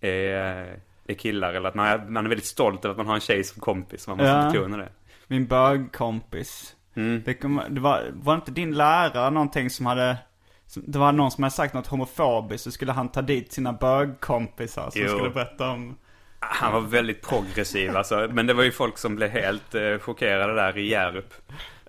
är, 0.01 0.80
är 1.07 1.14
killar. 1.14 1.55
Eller 1.55 1.68
att 1.68 1.74
man 1.74 1.86
är, 1.86 1.98
man 2.09 2.24
är 2.24 2.28
väldigt 2.28 2.46
stolt 2.46 2.84
över 2.84 2.92
att 2.92 2.96
man 2.96 3.07
har 3.07 3.14
en 3.14 3.20
tjej 3.20 3.44
som 3.44 3.61
kompis. 3.61 4.09
Man 4.09 4.16
måste 4.16 4.30
Ja. 4.30 4.51
betona 4.53 4.76
det. 4.76 4.88
Min 5.26 5.46
bögkompis. 5.46 6.76
Mm. 6.96 7.22
Det, 7.24 7.40
det 7.70 7.80
var, 7.80 8.05
var 8.12 8.34
inte 8.34 8.51
din 8.51 8.74
lärare 8.74 9.30
någonting 9.30 9.70
som 9.70 9.86
hade... 9.86 10.16
Det 10.74 10.98
var 10.98 11.12
någon 11.12 11.30
som 11.30 11.42
hade 11.44 11.55
sagt 11.55 11.74
något 11.74 11.86
homofobiskt 11.86 12.64
så 12.64 12.70
skulle 12.70 12.92
han 12.92 13.09
ta 13.09 13.22
dit 13.22 13.53
sina 13.53 13.72
bögkompisar 13.72 14.90
som 14.90 15.01
Jo. 15.03 15.09
skulle 15.09 15.30
berätta 15.30 15.70
om... 15.70 15.96
Han 16.42 16.72
var 16.72 16.80
väldigt 16.80 17.22
progressiv 17.22 17.96
alltså. 17.96 18.28
Men 18.32 18.46
det 18.46 18.55
var 18.55 18.62
ju 18.62 18.72
folk 18.72 18.98
som 18.98 19.16
blev 19.16 19.30
helt 19.30 19.74
eh, 19.74 19.98
chockerade 19.98 20.55
där 20.55 20.78
i 20.78 20.88
Hjärup. 20.88 21.34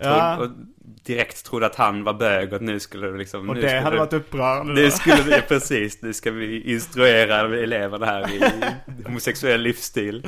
Ja. 0.01 0.37
Och 0.37 0.49
direkt 0.83 1.45
trodde 1.45 1.65
att 1.65 1.75
han 1.75 2.03
var 2.03 2.13
bög 2.13 2.53
och 2.53 2.61
nu 2.61 2.79
skulle 2.79 3.07
det 3.07 3.17
liksom... 3.17 3.49
Och 3.49 3.55
nu 3.55 3.61
det 3.61 3.67
skulle 3.67 3.81
hade 3.81 3.97
varit 3.97 4.13
upprörande 4.13 4.83
då. 4.83 4.91
skulle 4.91 5.21
vi, 5.23 5.41
precis. 5.41 6.01
Nu 6.01 6.13
ska 6.13 6.31
vi 6.31 6.73
instruera 6.73 7.57
eleverna 7.63 8.05
här 8.05 8.31
i 8.33 8.43
homosexuell 9.05 9.61
livsstil. 9.61 10.27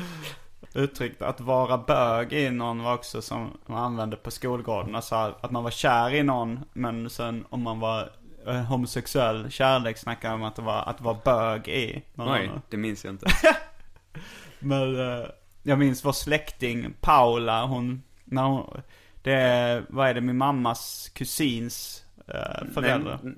Uttryckt 0.74 1.22
att 1.22 1.42
vara 1.42 1.78
bög 1.78 2.34
i 2.34 2.50
någon 2.50 2.84
var 2.84 2.94
också 2.94 3.22
som 3.22 3.58
man 3.66 3.84
använde 3.84 4.16
på 4.16 4.32
skolgården. 4.32 4.96
Alltså 4.96 5.16
att 5.16 5.52
man 5.52 5.64
var 5.64 5.72
kär 5.72 6.14
i 6.14 6.24
någon 6.24 6.60
men 6.74 7.10
sen 7.10 7.46
om 7.50 7.62
man 7.62 7.80
var 7.80 8.10
eh, 8.48 8.54
homosexuell 8.56 9.52
kärlek 9.52 9.98
snackade 9.98 10.38
man 10.38 10.42
om 10.42 10.48
att 10.48 10.56
det 10.56 10.62
var 10.62 10.84
att 10.90 11.02
vara 11.02 11.18
bög 11.26 11.68
i 11.68 12.04
någon 12.14 12.34
Oj, 12.34 12.48
annan. 12.48 12.62
det 12.70 12.78
minns 12.78 13.06
jag 13.06 13.14
inte. 13.14 13.26
Men 14.60 15.00
eh, 15.00 15.26
jag 15.64 15.80
minns 15.80 16.06
vår 16.06 16.12
släkting 16.12 16.94
Paula, 17.02 17.66
hon, 17.66 18.04
när 18.24 18.44
hon, 18.44 18.82
det 19.24 19.34
är, 19.34 19.86
vad 19.90 20.08
är 20.10 20.14
det, 20.14 20.22
min 20.22 20.38
mammas 20.38 21.12
kusins 21.16 22.04
eh, 22.28 22.74
föräldrar. 22.74 23.20
Nej, 23.24 23.34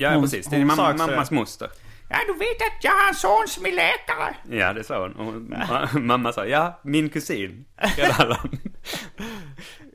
Ja, 0.00 0.10
Hon- 0.14 0.22
precis. 0.22 0.46
Det 0.46 0.56
är 0.56 0.64
mamma, 0.64 0.94
mammas 0.94 1.30
moster. 1.30 1.68
Ja, 2.10 2.16
du 2.26 2.32
vet 2.32 2.56
att 2.62 2.84
jag 2.84 2.90
har 2.92 3.08
en 3.08 3.14
son 3.14 3.48
som 3.48 3.66
är 3.66 3.72
läkare. 3.72 4.34
Ja, 4.60 4.72
det 4.72 4.84
sa 4.84 5.00
hon. 5.02 5.14
Hon 5.16 5.54
ma- 5.54 5.98
mamma 6.00 6.32
sa, 6.32 6.46
ja, 6.46 6.80
min 6.82 7.08
kusin. 7.08 7.64
Fred 7.96 8.10
Allan. 8.18 8.58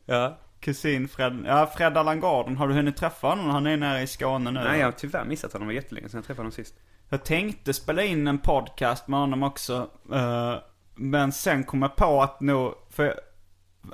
ja. 0.05 0.39
Kusin 0.59 1.07
Fred, 1.07 1.43
ja 1.47 1.71
Fred 1.77 1.97
Allan 1.97 2.19
Gordon, 2.19 2.57
har 2.57 2.67
du 2.67 2.73
hunnit 2.73 2.97
träffa 2.97 3.27
honom? 3.27 3.49
Han 3.49 3.67
är 3.67 3.77
nere 3.77 4.01
i 4.01 4.07
Skåne 4.07 4.51
nu. 4.51 4.59
Nej, 4.59 4.79
jag 4.79 4.87
har 4.87 4.91
tyvärr 4.91 5.25
missat 5.25 5.53
honom. 5.53 5.67
Det 5.67 5.73
var 5.73 5.81
jättelänge 5.81 6.09
sedan 6.09 6.17
jag 6.17 6.25
träffade 6.25 6.39
honom 6.39 6.51
sist. 6.51 6.75
Jag 7.09 7.25
tänkte 7.25 7.73
spela 7.73 8.03
in 8.03 8.27
en 8.27 8.37
podcast 8.39 9.07
med 9.07 9.19
honom 9.19 9.43
också. 9.43 9.89
eh, 10.13 10.55
men 10.95 11.31
sen 11.31 11.63
kom 11.63 11.81
jag 11.81 11.95
på 11.95 12.21
att 12.21 12.41
nog, 12.41 12.73
för 12.89 13.19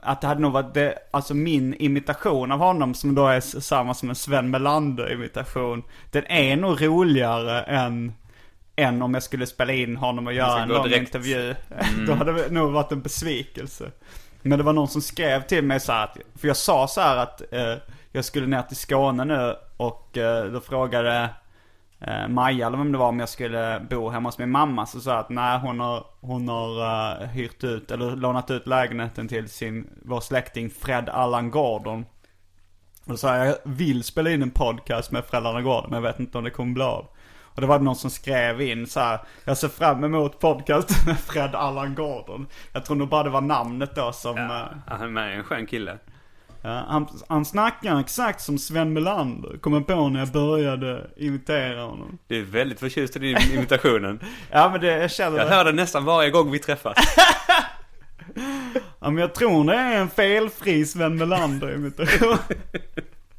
att 0.01 0.21
det 0.21 0.27
hade 0.27 0.41
nog 0.41 0.51
varit 0.51 0.73
det, 0.73 0.97
alltså 1.11 1.33
min 1.33 1.73
imitation 1.73 2.51
av 2.51 2.59
honom 2.59 2.93
som 2.93 3.15
då 3.15 3.27
är 3.27 3.39
samma 3.39 3.93
som 3.93 4.09
en 4.09 4.15
Sven 4.15 4.49
Melander 4.49 5.13
imitation. 5.13 5.83
Den 6.11 6.25
är 6.27 6.55
nog 6.55 6.85
roligare 6.85 7.61
än, 7.61 8.13
än 8.75 9.01
om 9.01 9.13
jag 9.13 9.23
skulle 9.23 9.45
spela 9.45 9.73
in 9.73 9.97
honom 9.97 10.27
och 10.27 10.33
göra 10.33 10.61
en 10.61 10.69
lång 10.69 10.83
direkt. 10.83 11.01
intervju. 11.01 11.55
Då 12.07 12.13
hade 12.13 12.33
det 12.33 12.49
nog 12.49 12.71
varit 12.71 12.91
en 12.91 13.01
besvikelse. 13.01 13.91
Men 14.41 14.57
det 14.57 14.63
var 14.63 14.73
någon 14.73 14.87
som 14.87 15.01
skrev 15.01 15.41
till 15.41 15.63
mig 15.63 15.79
så 15.79 15.91
att, 15.91 16.17
för 16.35 16.47
jag 16.47 16.57
sa 16.57 16.87
så 16.87 17.01
här 17.01 17.17
att 17.17 17.53
eh, 17.53 17.75
jag 18.11 18.25
skulle 18.25 18.47
ner 18.47 18.61
till 18.61 18.77
Skåne 18.77 19.25
nu 19.25 19.55
och 19.77 20.17
eh, 20.17 20.45
då 20.45 20.61
frågade 20.61 21.29
eh, 22.01 22.27
Maja 22.27 22.67
eller 22.67 22.77
vem 22.77 22.91
det 22.91 22.97
var 22.97 23.09
om 23.09 23.19
jag 23.19 23.29
skulle 23.29 23.85
bo 23.89 24.09
hemma 24.09 24.27
hos 24.29 24.37
min 24.37 24.49
mamma. 24.51 24.85
Så 24.85 24.99
sa 25.01 25.09
jag 25.11 25.19
att 25.19 25.29
nej 25.29 25.59
hon 25.59 25.79
har, 25.79 26.05
hon 26.21 26.47
har 26.49 26.81
eh, 27.21 27.27
hyrt 27.27 27.63
ut 27.63 27.91
eller 27.91 28.15
lånat 28.15 28.51
ut 28.51 28.67
lägenheten 28.67 29.27
till 29.27 29.49
sin, 29.49 29.89
vår 30.05 30.19
släkting 30.21 30.69
Fred 30.69 31.09
Allan 31.09 31.51
Gordon. 31.51 32.05
Och 33.05 33.11
då 33.11 33.17
sa 33.17 33.37
jag, 33.37 33.47
jag 33.47 33.55
vill 33.63 34.03
spela 34.03 34.29
in 34.29 34.41
en 34.41 34.51
podcast 34.51 35.11
med 35.11 35.25
Fred 35.25 35.45
Allan 35.45 35.63
Gordon 35.63 35.89
men 35.89 36.03
jag 36.03 36.11
vet 36.11 36.19
inte 36.19 36.37
om 36.37 36.43
det 36.43 36.49
kommer 36.49 36.73
bli 36.73 36.83
av. 36.83 37.05
Och 37.55 37.61
det 37.61 37.67
var 37.67 37.79
någon 37.79 37.95
som 37.95 38.09
skrev 38.09 38.61
in 38.61 38.87
så 38.87 38.99
här, 38.99 39.19
jag 39.45 39.57
ser 39.57 39.67
fram 39.67 40.03
emot 40.03 40.39
podcast 40.39 41.05
med 41.07 41.19
Fred 41.19 41.55
Allan 41.55 41.95
Gordon. 41.95 42.47
Jag 42.73 42.85
tror 42.85 42.95
nog 42.95 43.09
bara 43.09 43.23
det 43.23 43.29
var 43.29 43.41
namnet 43.41 43.95
då 43.95 44.11
som... 44.11 44.37
eh, 44.37 44.45
Ja, 44.47 44.67
han 44.85 45.17
är 45.17 45.29
en 45.29 45.43
skön 45.43 45.65
kille. 45.65 45.97
Ja, 46.61 46.85
han, 46.87 47.07
han 47.27 47.45
snackar 47.45 47.99
exakt 47.99 48.41
som 48.41 48.57
Sven 48.57 48.93
Melander, 48.93 49.57
kom 49.57 49.73
jag 49.73 49.87
på 49.87 50.09
när 50.09 50.19
jag 50.19 50.29
började 50.29 51.09
imitera 51.17 51.81
honom. 51.81 52.17
Du 52.27 52.39
är 52.39 52.43
väldigt 52.43 52.79
förtjust 52.79 53.15
i 53.15 53.19
din 53.19 53.37
imitationen. 53.53 54.19
Ja 54.51 54.69
men 54.69 54.81
det, 54.81 54.87
jag 54.87 55.11
känner 55.11 55.37
Jag 55.37 55.45
hör 55.45 55.65
den 55.65 55.75
nästan 55.75 56.05
varje 56.05 56.29
gång 56.29 56.51
vi 56.51 56.59
träffas. 56.59 56.97
Ja 58.99 59.09
men 59.09 59.17
jag 59.17 59.35
tror 59.35 59.63
det 59.63 59.75
är 59.75 60.01
en 60.01 60.09
felfri 60.09 60.85
Sven 60.85 61.17
Melander 61.17 61.75
imitation. 61.75 62.37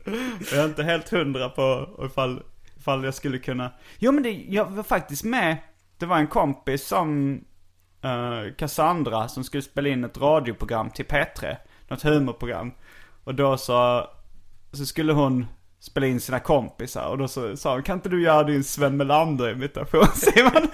jag 0.52 0.60
är 0.60 0.64
inte 0.64 0.82
helt 0.82 1.08
hundra 1.08 1.48
på 1.48 1.88
ifall, 2.06 2.42
ifall 2.78 3.04
jag 3.04 3.14
skulle 3.14 3.38
kunna. 3.38 3.70
Jo 3.98 4.12
men 4.12 4.22
det, 4.22 4.30
jag 4.30 4.70
var 4.70 4.82
faktiskt 4.82 5.24
med. 5.24 5.56
Det 5.98 6.06
var 6.06 6.16
en 6.16 6.26
kompis 6.26 6.86
som 6.86 7.40
uh, 8.04 8.54
Cassandra 8.56 9.28
som 9.28 9.44
skulle 9.44 9.62
spela 9.62 9.88
in 9.88 10.04
ett 10.04 10.18
radioprogram 10.18 10.90
till 10.90 11.04
P3. 11.04 11.56
Något 11.88 12.02
humorprogram. 12.02 12.72
Och 13.24 13.34
då 13.34 13.56
så, 13.56 14.06
så 14.72 14.86
skulle 14.86 15.12
hon 15.12 15.46
spela 15.80 16.06
in 16.06 16.20
sina 16.20 16.40
kompisar. 16.40 17.06
Och 17.06 17.18
då 17.18 17.28
så 17.28 17.56
sa 17.56 17.72
hon, 17.72 17.82
kan 17.82 17.96
inte 17.96 18.08
du 18.08 18.22
göra 18.22 18.42
din 18.42 18.64
Sven 18.64 18.96
Melander 18.96 19.52
imitation 19.52 20.06
Simon? 20.14 20.68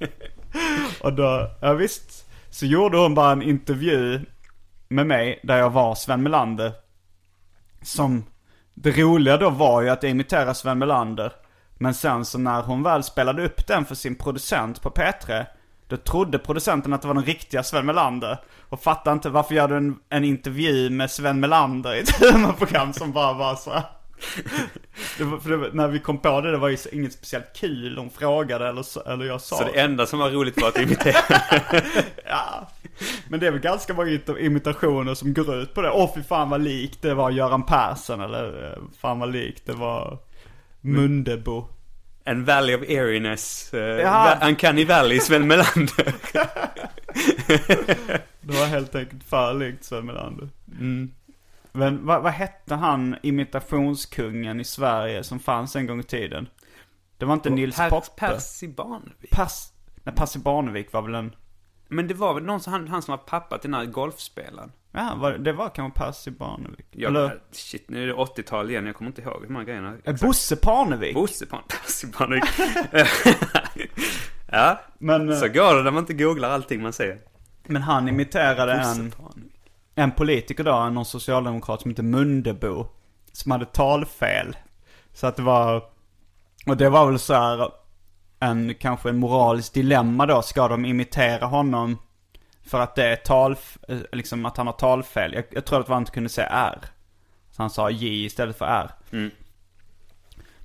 och 1.00 1.12
då, 1.12 1.50
ja 1.60 1.72
visst. 1.72 2.28
Så 2.50 2.66
gjorde 2.66 2.98
hon 2.98 3.14
bara 3.14 3.32
en 3.32 3.42
intervju 3.42 4.20
med 4.88 5.06
mig 5.06 5.40
där 5.42 5.58
jag 5.58 5.70
var 5.70 5.94
Sven 5.94 6.22
Melander. 6.22 6.72
Som, 7.82 8.24
det 8.74 8.90
roliga 8.90 9.36
då 9.36 9.50
var 9.50 9.82
ju 9.82 9.88
att 9.88 10.02
jag 10.02 10.10
imiterade 10.10 10.54
Sven 10.54 10.78
Melander. 10.78 11.32
Men 11.78 11.94
sen 11.94 12.24
så 12.24 12.38
när 12.38 12.62
hon 12.62 12.82
väl 12.82 13.02
spelade 13.02 13.44
upp 13.44 13.66
den 13.66 13.84
för 13.84 13.94
sin 13.94 14.14
producent 14.14 14.82
på 14.82 14.90
P3. 14.90 15.46
Då 15.92 15.96
trodde 15.96 16.38
producenten 16.38 16.92
att 16.92 17.02
det 17.02 17.08
var 17.08 17.14
den 17.14 17.24
riktiga 17.24 17.62
Sven 17.62 17.86
Melander. 17.86 18.38
Och 18.68 18.82
fattade 18.82 19.14
inte 19.14 19.30
varför 19.30 19.54
gör 19.54 19.68
du 19.68 19.76
en, 19.76 19.96
en 20.08 20.24
intervju 20.24 20.90
med 20.90 21.10
Sven 21.10 21.40
Melander 21.40 21.94
i 21.94 21.98
ett 22.00 22.10
humorprogram 22.32 22.92
som 22.92 23.12
bara 23.12 23.32
var 23.32 23.54
så 23.54 23.70
här. 23.70 23.82
det 25.18 25.24
var, 25.24 25.40
det, 25.48 25.56
var- 25.56 25.70
när 25.72 25.88
vi 25.88 25.98
kom 25.98 26.18
på 26.18 26.40
det, 26.40 26.50
det 26.50 26.56
var 26.56 26.68
ju 26.68 26.76
inget 26.92 27.12
speciellt 27.12 27.52
kul. 27.56 27.98
Hon 27.98 28.10
frågade 28.10 28.68
eller, 28.68 29.08
eller 29.12 29.24
jag 29.24 29.40
sa. 29.40 29.56
Så 29.56 29.64
det 29.64 29.80
enda 29.80 30.06
som 30.06 30.18
var 30.18 30.30
roligt 30.30 30.60
var 30.62 30.68
att 30.68 30.78
imitera. 30.78 31.16
Ja. 32.28 32.68
Men 33.28 33.40
det 33.40 33.46
är 33.46 33.50
väl 33.50 33.60
ganska 33.60 33.94
många 33.94 34.08
ita- 34.10 34.38
imitationer 34.38 35.14
som 35.14 35.34
går 35.34 35.54
ut 35.54 35.74
på 35.74 35.82
det. 35.82 35.90
Åh 35.90 36.10
fy 36.14 36.22
fan 36.22 36.50
vad 36.50 36.60
likt 36.62 37.02
det 37.02 37.14
var 37.14 37.30
Göran 37.30 37.62
Persson 37.62 38.20
eller 38.20 38.72
eh, 38.72 38.78
fan 39.00 39.18
vad 39.18 39.32
likt 39.32 39.66
det 39.66 39.72
var 39.72 40.18
Mundebo. 40.80 41.68
En 42.24 42.44
Valley 42.44 42.74
of 42.74 42.82
Eeriness. 42.82 43.70
Uh, 43.74 43.80
Ja. 43.80 44.38
Uncanny 44.42 44.84
Valley, 44.84 45.20
Sven 45.20 45.46
Melander. 45.46 46.14
Det 48.40 48.52
var 48.58 48.66
helt 48.66 48.94
enkelt 48.94 49.24
för 49.24 49.54
likt 49.54 49.84
Sven 49.84 50.06
Melander. 50.06 50.48
Mm. 50.78 51.10
Men 51.72 52.06
vad, 52.06 52.22
vad 52.22 52.32
hette 52.32 52.74
han 52.74 53.16
imitationskungen 53.22 54.60
i 54.60 54.64
Sverige 54.64 55.24
som 55.24 55.40
fanns 55.40 55.76
en 55.76 55.86
gång 55.86 56.00
i 56.00 56.02
tiden? 56.02 56.48
Det 57.18 57.24
var 57.24 57.34
inte 57.34 57.50
Nils 57.50 57.76
Per, 57.76 57.90
Poppe. 57.90 58.06
Percy 58.16 58.68
Barnevik. 58.68 59.30
Pass, 59.30 59.72
nej, 60.04 60.14
Percy 60.14 60.38
Barnevik 60.38 60.92
var 60.92 61.02
väl 61.02 61.14
en... 61.14 61.34
Men 61.88 62.08
det 62.08 62.14
var 62.14 62.34
väl 62.34 62.42
någon 62.42 62.60
han, 62.66 62.88
han 62.88 63.02
som 63.02 63.12
var 63.12 63.18
pappa 63.18 63.58
till 63.58 63.70
den 63.70 63.80
här 63.80 63.86
golfspelaren. 63.86 64.72
Ja, 64.94 65.14
var, 65.16 65.32
det 65.32 65.52
var 65.52 65.68
kanske 65.68 65.98
Percy 65.98 66.30
Barnevik. 66.30 66.86
Jag, 66.90 67.08
Eller 67.10 67.40
Shit, 67.52 67.90
nu 67.90 68.02
är 68.02 68.06
det 68.06 68.14
80-tal 68.14 68.70
igen. 68.70 68.86
Jag 68.86 68.96
kommer 68.96 69.10
inte 69.10 69.22
ihåg 69.22 69.42
hur 69.42 69.48
många 69.48 69.64
grejerna. 69.64 69.94
eh, 70.04 70.14
Bosse 70.20 70.56
Parnevik. 70.56 71.14
Bosse 71.14 71.44
Pan- 71.46 71.62
Percy 71.68 72.06
Barnevik. 72.18 72.44
ja, 74.50 74.80
Men, 74.98 75.28
eh, 75.30 75.36
så 75.38 75.48
går 75.48 75.74
det 75.76 75.82
när 75.82 75.90
man 75.90 76.02
inte 76.02 76.14
googlar 76.14 76.50
allting 76.50 76.82
man 76.82 76.92
ser. 76.92 77.18
men 77.66 77.82
han 77.82 78.08
imiterade 78.08 78.72
en... 78.72 79.10
Parnevik. 79.10 79.52
en 79.94 80.10
politiker 80.12 80.64
då, 80.64 80.88
någon 80.88 81.04
socialdemokrat 81.04 81.80
som 81.82 81.90
heter 81.90 82.02
Mundebo. 82.02 82.86
Som 83.32 83.52
hade 83.52 83.64
talfel. 83.66 84.56
Så 85.12 85.26
att 85.26 85.36
det 85.36 85.42
var, 85.42 85.82
och 86.66 86.76
det 86.76 86.88
var 86.88 87.06
väl 87.06 87.18
så 87.18 87.34
här 87.34 87.70
en, 88.40 88.74
kanske 88.74 89.08
en 89.08 89.16
moralisk 89.18 89.74
dilemma 89.74 90.26
då. 90.26 90.42
Ska 90.42 90.68
de 90.68 90.84
imitera 90.84 91.46
honom 91.46 91.98
för 92.64 92.80
att 92.80 92.94
det 92.94 93.04
är 93.04 93.16
tal, 93.16 93.56
eh, 93.88 93.98
liksom 94.12 94.46
att 94.46 94.56
han 94.56 94.66
har 94.66 94.74
talfel? 94.74 95.32
Jag, 95.34 95.44
jag 95.50 95.64
tror 95.64 95.80
att 95.80 95.88
han 95.88 96.02
inte 96.02 96.12
kunde 96.12 96.28
säga 96.28 96.48
R. 96.48 96.78
Så 97.50 97.62
han 97.62 97.70
sa 97.70 97.90
J 97.90 98.24
istället 98.24 98.58
för 98.58 98.66
R. 98.66 98.90
Mm. 99.12 99.30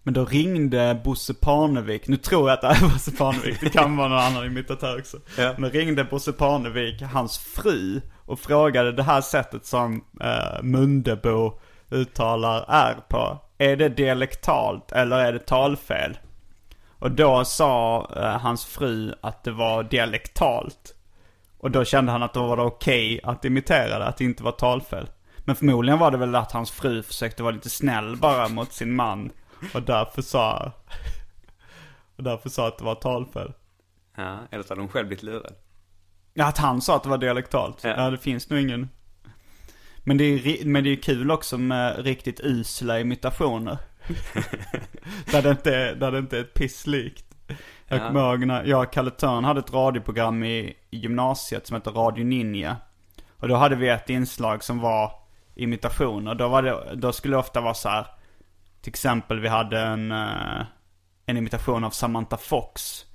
Men 0.03 0.13
då 0.13 0.25
ringde 0.25 1.01
Bosse 1.03 1.33
Parnevik, 1.33 2.07
nu 2.07 2.17
tror 2.17 2.49
jag 2.49 2.53
att 2.55 2.61
det 2.61 2.67
är 2.67 2.89
Bosse 2.91 3.11
Parnevik, 3.11 3.61
det 3.61 3.69
kan 3.69 3.97
vara 3.97 4.07
någon 4.07 4.19
annan 4.19 4.45
imitatör 4.45 4.99
också. 4.99 5.17
Ja. 5.37 5.53
Men 5.57 5.71
ringde 5.71 6.03
Bosse 6.03 6.33
Parnevik 6.33 7.01
hans 7.01 7.37
fru 7.37 8.01
och 8.25 8.39
frågade 8.39 8.91
det 8.91 9.03
här 9.03 9.21
sättet 9.21 9.65
som 9.65 10.03
eh, 10.21 10.63
Mundebo 10.63 11.59
uttalar 11.89 12.65
R 12.67 12.95
på. 13.09 13.37
Är 13.57 13.75
det 13.75 13.89
dialektalt 13.89 14.91
eller 14.91 15.17
är 15.17 15.33
det 15.33 15.39
talfel? 15.39 16.17
Och 16.99 17.11
då 17.11 17.45
sa 17.45 18.09
eh, 18.15 18.39
hans 18.39 18.65
fru 18.65 19.13
att 19.21 19.43
det 19.43 19.51
var 19.51 19.83
dialektalt. 19.83 20.95
Och 21.57 21.71
då 21.71 21.85
kände 21.85 22.11
han 22.11 22.23
att 22.23 22.33
då 22.33 22.47
var 22.47 22.57
det 22.57 22.63
okej 22.63 23.19
att 23.23 23.45
imitera 23.45 23.99
det, 23.99 24.05
att 24.05 24.17
det 24.17 24.23
inte 24.23 24.43
var 24.43 24.51
talfel. 24.51 25.09
Men 25.39 25.55
förmodligen 25.55 25.99
var 25.99 26.11
det 26.11 26.17
väl 26.17 26.35
att 26.35 26.51
hans 26.51 26.71
fru 26.71 27.03
försökte 27.03 27.43
vara 27.43 27.55
lite 27.55 27.69
snäll 27.69 28.15
bara 28.17 28.47
mot 28.47 28.73
sin 28.73 28.95
man. 28.95 29.31
Och 29.73 29.81
därför 29.83 30.21
sa, 30.21 30.71
och 32.15 32.23
därför 32.23 32.49
sa 32.49 32.67
att 32.67 32.77
det 32.77 32.83
var 32.83 32.95
talfel. 32.95 33.53
Ja, 34.17 34.37
eller 34.51 34.63
så 34.63 34.69
hade 34.69 34.81
hon 34.81 34.89
själv 34.89 35.07
blivit 35.07 35.23
lurad. 35.23 35.53
Ja, 36.33 36.45
att 36.45 36.57
han 36.57 36.81
sa 36.81 36.95
att 36.95 37.03
det 37.03 37.09
var 37.09 37.17
dialektalt. 37.17 37.83
Ja. 37.83 37.89
Ja, 37.97 38.09
det 38.09 38.17
finns 38.17 38.49
nog 38.49 38.59
ingen. 38.59 38.89
Men 40.03 40.17
det 40.17 40.23
är 40.23 40.65
men 40.65 40.83
det 40.83 40.89
är 40.89 40.95
kul 40.95 41.31
också 41.31 41.57
med 41.57 42.05
riktigt 42.05 42.39
usla 42.39 42.99
imitationer. 42.99 43.77
där, 45.31 45.41
det 45.41 45.49
inte, 45.51 45.75
är- 45.75 45.95
där 45.95 46.11
det 46.11 46.19
inte 46.19 46.37
är 46.37 46.41
ett 46.41 46.53
piss 46.53 46.87
likt. 46.87 47.25
Jag 47.87 47.99
Ja. 47.99 48.07
kommer 48.07 48.19
ihåg 48.29 48.45
när 48.45 48.63
jag 48.63 48.83
och 48.83 48.93
Kalle 48.93 49.11
Törn 49.11 49.43
hade 49.43 49.59
ett 49.59 49.73
radioprogram 49.73 50.43
i, 50.43 50.77
i 50.89 50.97
gymnasiet 50.97 51.67
som 51.67 51.75
hette 51.75 51.89
Radio 51.89 52.23
Ninja. 52.25 52.77
Och 53.37 53.47
då 53.47 53.55
hade 53.55 53.75
vi 53.75 53.89
ett 53.89 54.09
inslag 54.09 54.63
som 54.63 54.79
var 54.79 55.11
imitationer. 55.55 56.35
Då, 56.35 56.47
var 56.47 56.61
det, 56.61 56.95
då 56.95 57.11
skulle 57.13 57.35
det 57.35 57.39
ofta 57.39 57.61
vara 57.61 57.73
så 57.73 57.89
här. 57.89 58.05
Till 58.81 58.89
exempel 58.91 59.39
vi 59.39 59.47
hade 59.47 59.79
en, 59.79 60.11
eh, 60.11 60.61
en 61.25 61.37
imitation 61.37 61.83
av 61.83 61.89
Samantha 61.89 62.37
Fox. 62.37 63.05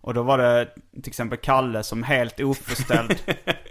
Och 0.00 0.14
då 0.14 0.22
var 0.22 0.38
det 0.38 0.68
till 1.02 1.08
exempel 1.10 1.38
Kalle 1.38 1.82
som 1.82 2.02
helt 2.02 2.40
oförställd 2.40 3.14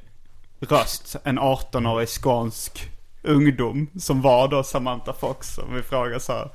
röst, 0.60 1.16
en 1.24 1.40
18-årig 1.40 2.08
skånsk 2.10 2.92
ungdom 3.24 3.88
som 4.00 4.22
var 4.22 4.48
då 4.48 4.64
Samantha 4.64 5.14
Fox. 5.14 5.58
Och 5.58 5.78
vi 5.78 5.82
frågade 5.82 6.20
så 6.20 6.34
här, 6.34 6.50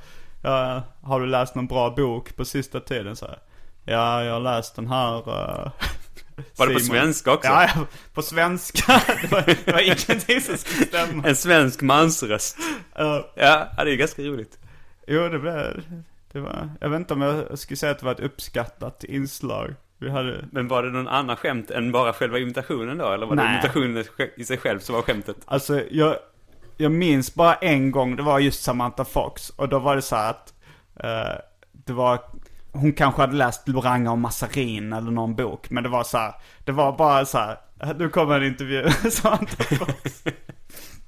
har 1.01 1.19
du 1.19 1.25
läst 1.25 1.55
någon 1.55 1.67
bra 1.67 1.89
bok 1.89 2.35
på 2.35 2.45
sista 2.45 2.79
tiden? 2.79 3.15
Så 3.15 3.25
här, 3.25 3.39
ja, 3.87 4.23
jag 4.23 4.33
har 4.33 4.39
läst 4.39 4.75
den 4.75 4.87
här. 4.87 5.17
eh, 5.17 5.71
Var 6.57 6.67
det 6.67 6.73
på 6.73 6.79
Simon." 6.79 6.97
svenska 6.97 7.33
också? 7.33 7.49
Ja, 7.49 7.63
ja, 7.75 7.85
på 8.13 8.21
svenska. 8.21 9.01
Det 9.21 9.31
var, 9.31 9.41
det 9.65 9.71
var 9.71 9.79
ingenting 9.79 10.41
som 10.41 10.57
skulle 10.57 10.85
stämma. 10.85 11.23
En 11.27 11.35
svensk 11.35 11.81
mansröst. 11.81 12.57
Eh, 12.95 13.19
Ja, 13.35 13.67
det 13.83 13.91
är 13.91 13.95
ganska 13.95 14.21
roligt. 14.21 14.59
jo, 15.07 15.29
det 15.29 15.39
blev, 15.39 15.83
det 16.31 16.39
var, 16.39 16.69
jag 16.81 16.89
vet 16.89 16.99
inte 16.99 17.13
om 17.13 17.21
jag 17.21 17.59
skulle 17.59 17.77
säga 17.77 17.91
att 17.91 17.99
det 17.99 18.05
var 18.05 18.11
ett 18.11 18.19
uppskattat 18.19 19.03
inslag. 19.03 19.75
Vi 19.99 20.09
hade, 20.09 20.45
Men 20.51 20.67
var 20.67 20.83
det 20.83 20.89
någon 20.89 21.07
annan 21.07 21.35
skämt 21.35 21.71
än 21.71 21.91
bara 21.91 22.13
själva 22.13 22.39
imitationen 22.39 22.97
då? 22.97 23.11
Eller 23.11 23.25
var 23.25 23.35
det 23.35 23.43
Nej. 23.43 23.53
imitationen 23.53 24.03
i 24.37 24.43
sig 24.45 24.57
själv 24.57 24.79
som 24.79 24.95
var 24.95 25.01
skämtet? 25.01 25.35
Alltså 25.45 25.81
jag, 25.91 26.15
jag 26.77 26.91
minns 26.91 27.35
bara 27.35 27.53
en 27.55 27.91
gång, 27.91 28.15
det 28.15 28.23
var 28.23 28.39
just 28.39 28.63
Samantha 28.63 29.05
Fox. 29.05 29.49
Och 29.49 29.69
då 29.69 29.79
var 29.79 29.95
det 29.95 30.01
så 30.01 30.15
här 30.15 30.29
att 30.29 30.53
eh, 31.03 31.39
det 31.71 31.93
var, 31.93 32.19
hon 32.77 32.93
kanske 32.93 33.21
hade 33.21 33.35
läst 33.35 33.67
Loranga 33.67 34.11
och 34.11 34.17
Massarin 34.17 34.93
eller 34.93 35.11
någon 35.11 35.35
bok. 35.35 35.69
Men 35.69 35.83
det 35.83 35.89
var 35.89 36.03
så 36.03 36.17
här, 36.17 36.33
det 36.65 36.71
var 36.71 36.97
bara 36.97 37.25
så 37.25 37.37
här, 37.37 37.57
nu 37.97 38.09
kommer 38.09 38.39
en 38.39 38.47
intervju 38.47 38.89
Fox. 39.77 40.23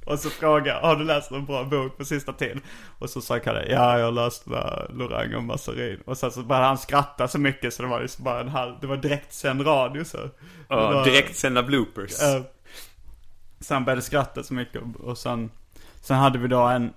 Och 0.05 0.19
så 0.19 0.29
frågade 0.29 0.79
har 0.79 0.95
du 0.95 1.03
läst 1.03 1.31
någon 1.31 1.45
bra 1.45 1.63
bok 1.63 1.97
på 1.97 2.05
sista 2.05 2.33
tiden? 2.33 2.61
Och 2.99 3.09
så 3.09 3.21
sa 3.21 3.39
Kalle, 3.39 3.65
ja 3.69 3.99
jag 3.99 4.05
har 4.05 4.11
läst 4.11 4.47
Lorang 4.89 5.35
och 5.35 5.43
Massarin. 5.43 5.99
Och 6.05 6.17
sen 6.17 6.31
så 6.31 6.43
började 6.43 6.67
han 6.67 6.77
skratta 6.77 7.27
så 7.27 7.39
mycket 7.39 7.73
så 7.73 7.83
det 7.83 7.89
var 7.89 8.01
liksom 8.01 8.23
bara 8.23 8.41
en 8.41 8.49
halv, 8.49 8.75
det 8.81 8.87
var 8.87 8.97
direktsänd 8.97 9.65
radio 9.67 10.03
så. 10.03 10.17
Ja, 10.69 11.03
direktsända 11.03 11.63
bloopers. 11.63 12.11
Så 13.59 13.73
han 13.73 13.85
började 13.85 14.01
skratta 14.01 14.43
så 14.43 14.53
mycket 14.53 14.81
och 14.99 15.17
sen, 15.17 15.51
sen 16.01 16.17
hade 16.17 16.39
vi 16.39 16.47
då 16.47 16.59
en, 16.61 16.93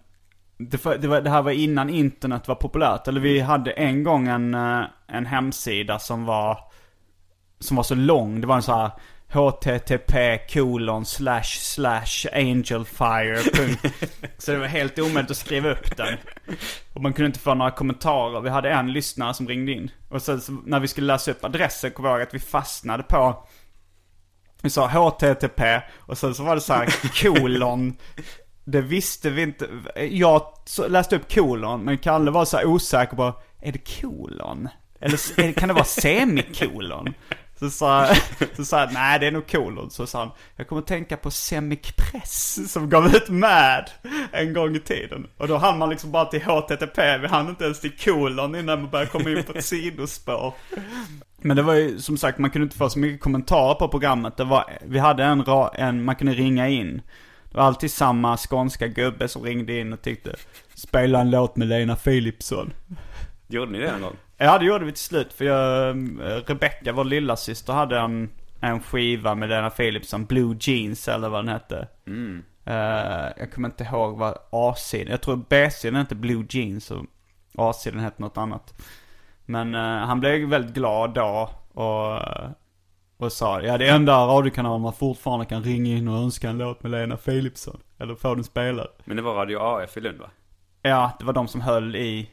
det, 0.71 0.85
var, 0.85 0.97
det, 0.97 1.09
var, 1.09 1.21
det 1.21 1.31
här 1.31 1.43
var 1.43 1.51
innan 1.51 1.91
internet 1.91 2.49
var 2.49 2.55
populärt. 2.55 3.09
Eller 3.09 3.21
vi 3.21 3.41
hade 3.41 3.71
en 3.71 4.03
gång 4.03 4.29
en, 4.29 4.55
eh, 4.55 4.85
en 5.09 5.27
hemsida 5.27 5.99
som 5.99 6.25
var, 6.25 6.59
som 7.61 7.77
var 7.77 7.85
så 7.85 7.95
lång. 7.95 8.41
Det 8.41 8.47
var 8.47 8.57
en 8.57 8.63
så 8.63 8.73
här 8.73 8.91
http 9.33 10.39
kolon 10.53 11.05
slash 11.05 11.43
slash 11.45 12.29
angelfire. 12.33 13.39
så 14.39 14.53
det 14.53 14.59
var 14.59 14.67
helt 14.67 14.99
omöjligt 14.99 15.31
att 15.31 15.37
skriva 15.37 15.71
upp 15.71 15.97
den. 15.97 16.19
Och 16.93 17.03
man 17.03 17.13
kunde 17.13 17.27
inte 17.27 17.39
få 17.39 17.55
några 17.55 17.71
kommentarer. 17.71 18.41
Vi 18.41 18.51
hade 18.51 18.71
en 18.71 18.93
lyssnare 18.93 19.35
som 19.35 19.49
ringde 19.49 19.73
in. 19.73 19.91
Och 20.09 20.23
sen 20.23 20.41
när 20.65 20.81
vi 20.81 20.89
skulle 20.89 21.07
läsa 21.07 21.31
upp 21.31 21.45
adressen 21.45 21.91
kom 21.91 22.05
jag 22.05 22.15
ihåg 22.15 22.23
att 22.23 22.35
vi 22.35 22.39
fastnade 22.39 23.03
på 23.03 23.47
vi 24.63 24.71
sa 24.71 24.87
HTTP 24.87 25.81
och 25.99 26.19
sen 26.19 26.35
så 26.35 26.43
var 26.43 26.55
det 26.55 26.61
så 26.61 26.73
här 26.73 27.23
kolon. 27.23 27.97
Det 28.65 28.81
visste 28.81 29.31
vi 29.31 29.43
inte. 29.43 29.69
Jag 30.11 30.43
läste 30.89 31.17
upp 31.17 31.35
kolon 31.35 31.85
men 31.85 31.99
Kalle 31.99 32.31
var 32.31 32.45
så 32.45 32.57
här 32.57 32.67
osäker 32.67 33.17
på, 33.17 33.35
är 33.61 33.73
det 33.73 34.01
kolon? 34.01 34.69
Eller 35.01 35.53
kan 35.53 35.69
det 35.69 35.75
vara 35.75 35.85
semikolon? 35.85 37.15
Så 37.63 37.71
sa, 37.71 38.15
så 38.57 38.65
sa 38.65 38.81
jag, 38.81 38.93
nej 38.93 39.19
det 39.19 39.27
är 39.27 39.31
nog 39.31 39.47
kolon. 39.47 39.91
Så 39.91 40.07
sa 40.07 40.19
han, 40.19 40.31
jag 40.57 40.69
kommer 40.69 40.83
tänka 40.83 41.17
på 41.17 41.31
Semic 41.31 41.93
Press 41.97 42.73
som 42.73 42.89
gav 42.89 43.07
ut 43.07 43.29
Mad 43.29 43.91
en 44.33 44.53
gång 44.53 44.77
i 44.77 44.81
tiden. 44.81 45.27
Och 45.37 45.49
då 45.49 45.57
hann 45.57 45.79
man 45.79 45.91
liksom 45.91 46.13
bara 46.13 46.25
till 46.25 46.43
HTTP, 46.43 47.19
vi 47.19 47.27
hann 47.27 47.49
inte 47.49 47.65
ens 47.65 47.81
till 47.81 47.97
kolon 47.97 48.55
innan 48.55 48.81
man 48.81 48.91
började 48.91 49.11
komma 49.11 49.31
in 49.31 49.45
på 49.45 49.53
ett 49.53 49.65
sidospår. 49.65 50.55
Men 51.37 51.57
det 51.57 51.63
var 51.63 51.75
ju 51.75 51.99
som 51.99 52.17
sagt, 52.17 52.39
man 52.39 52.51
kunde 52.51 52.65
inte 52.65 52.77
få 52.77 52.91
så 52.91 52.99
mycket 52.99 53.21
kommentarer 53.21 53.75
på 53.75 53.89
programmet. 53.89 54.37
Det 54.37 54.45
var, 54.45 54.65
vi 54.83 54.99
hade 54.99 55.25
en, 55.25 55.45
en 55.75 56.05
man 56.05 56.17
kunde 56.17 56.35
ringa 56.35 56.69
in. 56.69 57.03
Det 57.53 57.59
var 57.59 57.65
alltid 57.65 57.91
samma 57.91 58.37
skånska 58.37 58.89
gubbe 58.89 59.29
som 59.29 59.43
ringde 59.43 59.79
in 59.79 59.93
och 59.93 60.03
tyckte, 60.03 60.35
spela 60.75 61.21
en 61.21 61.31
låt 61.31 61.57
med 61.57 61.69
Lena 61.69 61.97
Philipsson. 61.97 62.73
Gjorde 63.49 63.73
ni 63.73 63.79
det 63.79 63.89
en 63.89 64.03
gång? 64.03 64.17
Ja 64.37 64.59
det 64.59 64.65
gjorde 64.65 64.85
vi 64.85 64.93
till 64.93 65.03
slut. 65.03 65.33
För 65.33 65.45
jag, 65.45 65.89
eh, 65.89 66.43
Rebecca, 66.47 66.93
vår 66.93 67.05
lilla 67.05 67.37
syster 67.37 67.73
hade 67.73 67.99
en, 67.99 68.31
en 68.61 68.83
skiva 68.83 69.35
med 69.35 69.49
Lena 69.49 69.71
Philipsson, 69.71 70.25
Blue 70.25 70.57
Jeans 70.61 71.09
eller 71.09 71.29
vad 71.29 71.45
den 71.45 71.53
hette. 71.53 71.89
Mm. 72.07 72.43
Uh, 72.69 73.33
jag 73.37 73.53
kommer 73.55 73.69
inte 73.69 73.85
ihåg 73.85 74.19
vad 74.19 74.39
A-sidan, 74.51 75.11
jag 75.11 75.21
tror 75.21 75.45
B-sidan 75.49 75.97
hette 75.97 76.15
Blue 76.15 76.47
Jeans 76.51 76.91
och 76.91 77.05
A-sidan 77.59 78.01
hette 78.01 78.23
något 78.23 78.39
annat. 78.39 78.83
Men 79.47 79.75
uh, 79.75 79.81
han 79.81 80.21
blev 80.21 80.49
väldigt 80.49 80.75
glad 80.75 81.15
då 81.15 81.51
och, 81.73 82.21
och 83.23 83.33
sa, 83.33 83.61
ja 83.61 83.79
det 83.79 83.89
enda 83.89 84.27
radiokanalen 84.27 84.81
man 84.81 84.93
fortfarande 84.93 85.47
kan 85.47 85.63
ringa 85.63 85.97
in 85.97 86.09
och 86.09 86.19
önska 86.19 86.49
en 86.49 86.59
låt 86.59 86.83
med 86.83 86.93
Lena 86.93 87.17
Philipsson. 87.17 87.81
Eller 87.99 88.15
få 88.15 88.35
den 88.35 88.45
spelad. 88.45 88.89
Men 89.05 89.17
det 89.17 89.23
var 89.23 89.35
Radio 89.35 89.59
AF 89.59 89.97
i 89.97 90.01
Lund 90.01 90.19
va? 90.19 90.31
Ja, 90.83 91.13
det 91.19 91.25
var 91.25 91.33
de 91.33 91.49
som 91.49 91.61
höll 91.61 91.97
i 91.97 92.31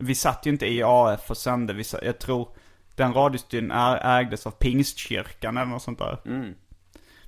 vi 0.00 0.14
satt 0.14 0.46
ju 0.46 0.50
inte 0.50 0.66
i 0.66 0.82
AF 0.82 1.30
och 1.30 1.36
sände. 1.36 1.72
Vi 1.72 1.84
satt, 1.84 2.02
jag 2.02 2.18
tror 2.18 2.48
den 2.94 3.14
radiostudion 3.14 3.70
ägdes 4.02 4.46
av 4.46 4.50
Pingstkyrkan 4.50 5.56
eller 5.56 5.70
något 5.70 5.82
sånt 5.82 5.98
där. 5.98 6.18
Mm. 6.24 6.40
Men 6.40 6.54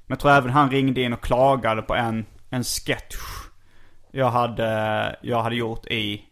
jag 0.07 0.21
tror 0.21 0.33
även 0.33 0.51
han 0.51 0.71
ringde 0.71 1.01
in 1.01 1.13
och 1.13 1.25
klagade 1.25 1.83
på 1.83 1.95
en, 1.95 2.27
en 2.51 2.65
sketch 2.65 3.17
jag 4.11 4.31
hade, 4.31 5.17
jag 5.23 5.43
hade 5.43 5.57
gjort 5.57 5.87
i 5.87 6.25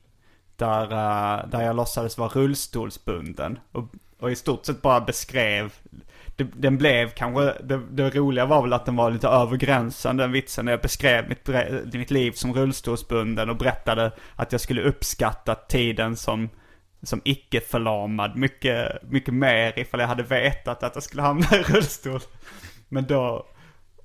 där, 0.57 0.83
uh, 0.83 1.49
där 1.49 1.63
jag 1.63 1.77
låtsades 1.77 2.19
vara 2.19 2.29
rullstolsbunden. 2.29 3.59
Och, 3.73 3.85
och 4.21 4.31
i 4.31 4.37
stort 4.37 4.67
sett 4.67 4.83
bara 4.83 5.01
beskrev 5.01 5.73
det, 6.39 6.45
den 6.55 6.79
blev 6.79 7.11
kanske, 7.11 7.55
det, 7.63 7.81
det, 7.91 8.11
roliga 8.11 8.47
var 8.47 8.63
väl 8.63 8.73
att 8.73 8.87
den 8.87 8.97
var 8.97 9.11
lite 9.11 9.29
över 9.29 9.57
gränsen 9.57 10.17
den 10.17 10.33
vitsen. 10.33 10.65
När 10.65 10.73
jag 10.73 10.81
beskrev 10.81 11.29
mitt, 11.29 11.49
mitt 11.95 12.11
liv 12.11 12.33
som 12.33 12.55
rullstolsbunden 12.55 13.51
och 13.51 13.57
berättade 13.57 14.13
att 14.37 14.53
jag 14.53 14.61
skulle 14.61 14.83
uppskatta 14.83 15.55
tiden 15.55 16.17
som, 16.17 16.49
som 17.03 17.21
icke-förlamad 17.25 18.37
mycket, 18.37 19.03
mycket 19.03 19.35
mer 19.35 19.79
ifall 19.79 20.01
jag 20.01 20.07
hade 20.07 20.23
vetat 20.23 20.83
att 20.83 20.95
jag 20.95 21.03
skulle 21.03 21.23
hamna 21.23 21.47
i 21.53 21.63
rullstol. 21.63 22.21
Men 22.89 23.05
då, 23.05 23.47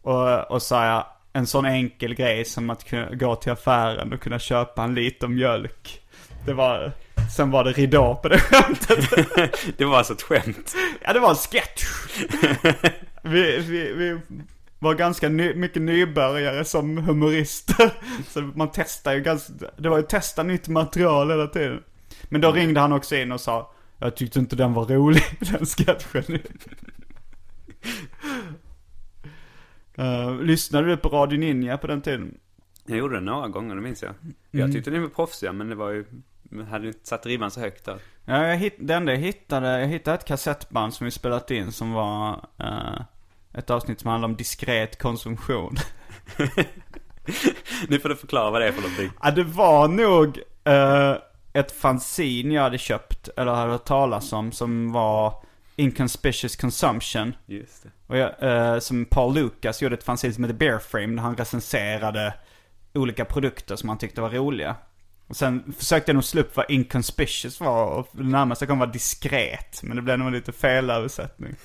och, 0.02 0.52
och 0.52 0.62
sa 0.62 0.86
jag 0.86 1.06
en 1.34 1.48
sån 1.48 1.66
enkel 1.66 2.16
grej 2.16 2.46
som 2.46 2.70
att 2.70 2.84
kunna 2.84 3.10
gå 3.10 3.36
till 3.36 3.52
affären 3.52 4.14
och 4.14 4.22
kunna 4.22 4.40
köpa 4.40 4.84
en 4.84 4.96
liter 4.96 5.28
mjölk. 5.28 6.02
Det 6.46 6.54
var, 6.54 6.92
Sen 7.36 7.52
var 7.52 7.64
det 7.64 7.72
ridå 7.72 8.16
på 8.16 8.30
det 8.30 8.40
skämtet. 8.40 9.10
det 9.78 9.86
var 9.86 9.98
alltså 9.98 10.14
ett 10.14 10.22
skämt? 10.22 10.76
Ja, 11.02 11.14
det 11.14 11.20
var 11.20 11.30
en 11.30 11.36
sketch. 11.36 11.84
vi, 13.22 13.58
vi, 13.58 13.94
vi 13.94 14.20
var 14.80 14.94
ganska 14.94 15.30
ny, 15.30 15.54
mycket 15.54 15.82
nybörjare 15.82 16.66
som 16.66 16.98
humorister. 16.98 17.94
Så 18.28 18.42
man 18.42 18.70
testar 18.74 19.14
ju 19.14 19.22
ganska, 19.22 19.54
det 19.78 19.90
var 19.90 19.98
ju 19.98 20.04
testa 20.04 20.44
nytt 20.44 20.68
material 20.68 21.30
hela 21.30 21.48
tiden. 21.48 21.84
Men 22.24 22.42
då 22.42 22.52
ringde 22.52 22.80
han 22.80 22.94
också 22.94 23.16
in 23.16 23.32
och 23.32 23.42
sa, 23.42 23.74
jag 23.98 24.16
tyckte 24.16 24.40
inte 24.40 24.56
den 24.56 24.74
var 24.74 24.86
rolig, 24.86 25.24
den 25.40 25.66
sketchen. 25.66 26.40
uh, 30.00 30.42
lyssnade 30.42 30.88
du 30.88 30.98
på 30.98 31.10
Radio 31.10 31.40
Ninja 31.40 31.78
på 31.78 31.88
den 31.88 32.02
tiden? 32.02 32.38
Jag 32.86 32.98
gjorde 32.98 33.16
det 33.16 33.22
några 33.22 33.48
gånger, 33.48 33.76
det 33.76 33.82
minns 33.82 34.02
jag. 34.04 34.14
Jag 34.52 34.62
mm. 34.62 34.72
tyckte 34.72 34.92
ni 34.92 35.00
var 35.00 35.08
proffsiga, 35.08 35.54
men 35.54 35.70
det 35.70 35.76
var 35.76 35.90
ju 35.90 36.06
hade 36.62 36.88
inte 36.88 37.08
satt 37.08 37.26
ribban 37.26 37.52
så 37.52 37.60
högt 37.60 37.86
där. 37.86 37.98
Ja, 38.26 38.48
jag 38.48 38.58
hitt, 38.58 38.76
det 38.80 38.94
enda 38.94 39.12
jag 39.12 39.20
hittade, 39.20 39.80
jag 39.80 39.88
hittade 39.88 40.18
ett 40.18 40.26
kassettband 40.26 40.94
som 40.94 41.06
vi 41.06 41.12
spelat 41.12 41.52
in 41.52 41.72
som 41.72 41.94
var 41.94 42.46
uh, 42.64 43.02
ett 43.54 43.70
avsnitt 43.70 44.00
som 44.00 44.10
handlade 44.10 44.32
om 44.32 44.38
diskret 44.38 45.02
konsumtion. 45.02 45.76
nu 47.88 48.00
får 48.00 48.10
du 48.10 48.16
förklara 48.16 48.52
vad 48.52 48.62
det 48.62 48.68
är 48.68 48.72
för 48.72 48.82
någonting. 48.82 49.12
Ja, 49.22 49.32
det 49.32 49.44
var 49.44 49.88
nog 49.88 50.38
uh, 50.70 51.18
ett 51.54 51.72
fanzine 51.72 52.54
jag 52.54 52.62
hade 52.62 52.78
köpt, 52.78 53.30
eller 53.38 53.54
hade 53.54 53.72
hört 53.72 53.86
talas 53.86 54.34
om, 54.34 54.52
som 54.52 54.92
var 54.92 55.44
Inconspicuous 55.76 56.56
Consumption. 56.56 57.36
Just 57.46 57.84
det. 57.84 57.90
Och 58.08 58.18
jag, 58.18 58.44
uh, 58.44 58.80
som 58.80 59.06
Paul 59.06 59.34
Lucas 59.34 59.82
gjorde 59.82 59.96
ett 59.96 60.04
fanzine 60.04 60.34
som 60.34 60.44
heter 60.44 60.58
Bear 60.58 60.80
Frame, 60.80 61.16
där 61.16 61.24
han 61.24 61.38
recenserade 61.38 62.34
olika 62.94 63.26
produkter 63.26 63.76
som 63.76 63.90
han 63.90 63.98
tyckte 63.98 64.22
var 64.22 64.30
roliga. 64.30 64.76
Och 65.28 65.36
sen 65.36 65.74
försökte 65.78 66.10
jag 66.12 66.16
nog 66.16 66.24
slå 66.24 66.42
upp 66.42 66.56
vad 66.56 66.66
inconspicuous 66.70 67.60
var 67.60 67.86
och 67.86 68.08
det 68.12 68.24
närmaste 68.24 68.66
kom 68.66 68.80
var 68.80 68.88
diskret. 68.88 69.84
Men 69.84 69.96
det 69.96 70.02
blev 70.02 70.20
nog 70.20 70.32
lite 70.32 70.52
fel 70.52 70.90
översättning. 70.90 71.56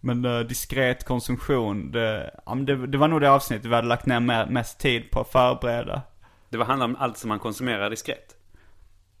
Men 0.00 0.24
uh, 0.24 0.40
diskret 0.40 1.04
konsumtion, 1.04 1.90
det, 1.90 2.40
ja, 2.46 2.54
det, 2.54 2.86
det, 2.86 2.98
var 2.98 3.08
nog 3.08 3.20
det 3.20 3.30
avsnittet 3.30 3.66
vi 3.66 3.74
hade 3.74 3.88
lagt 3.88 4.06
ner 4.06 4.46
mest 4.46 4.80
tid 4.80 5.10
på 5.10 5.20
att 5.20 5.32
förbereda. 5.32 6.02
Det 6.50 6.56
var 6.56 6.64
handlar 6.64 6.86
om 6.86 6.96
allt 6.96 7.18
som 7.18 7.28
man 7.28 7.38
konsumerar 7.38 7.90
diskret? 7.90 8.36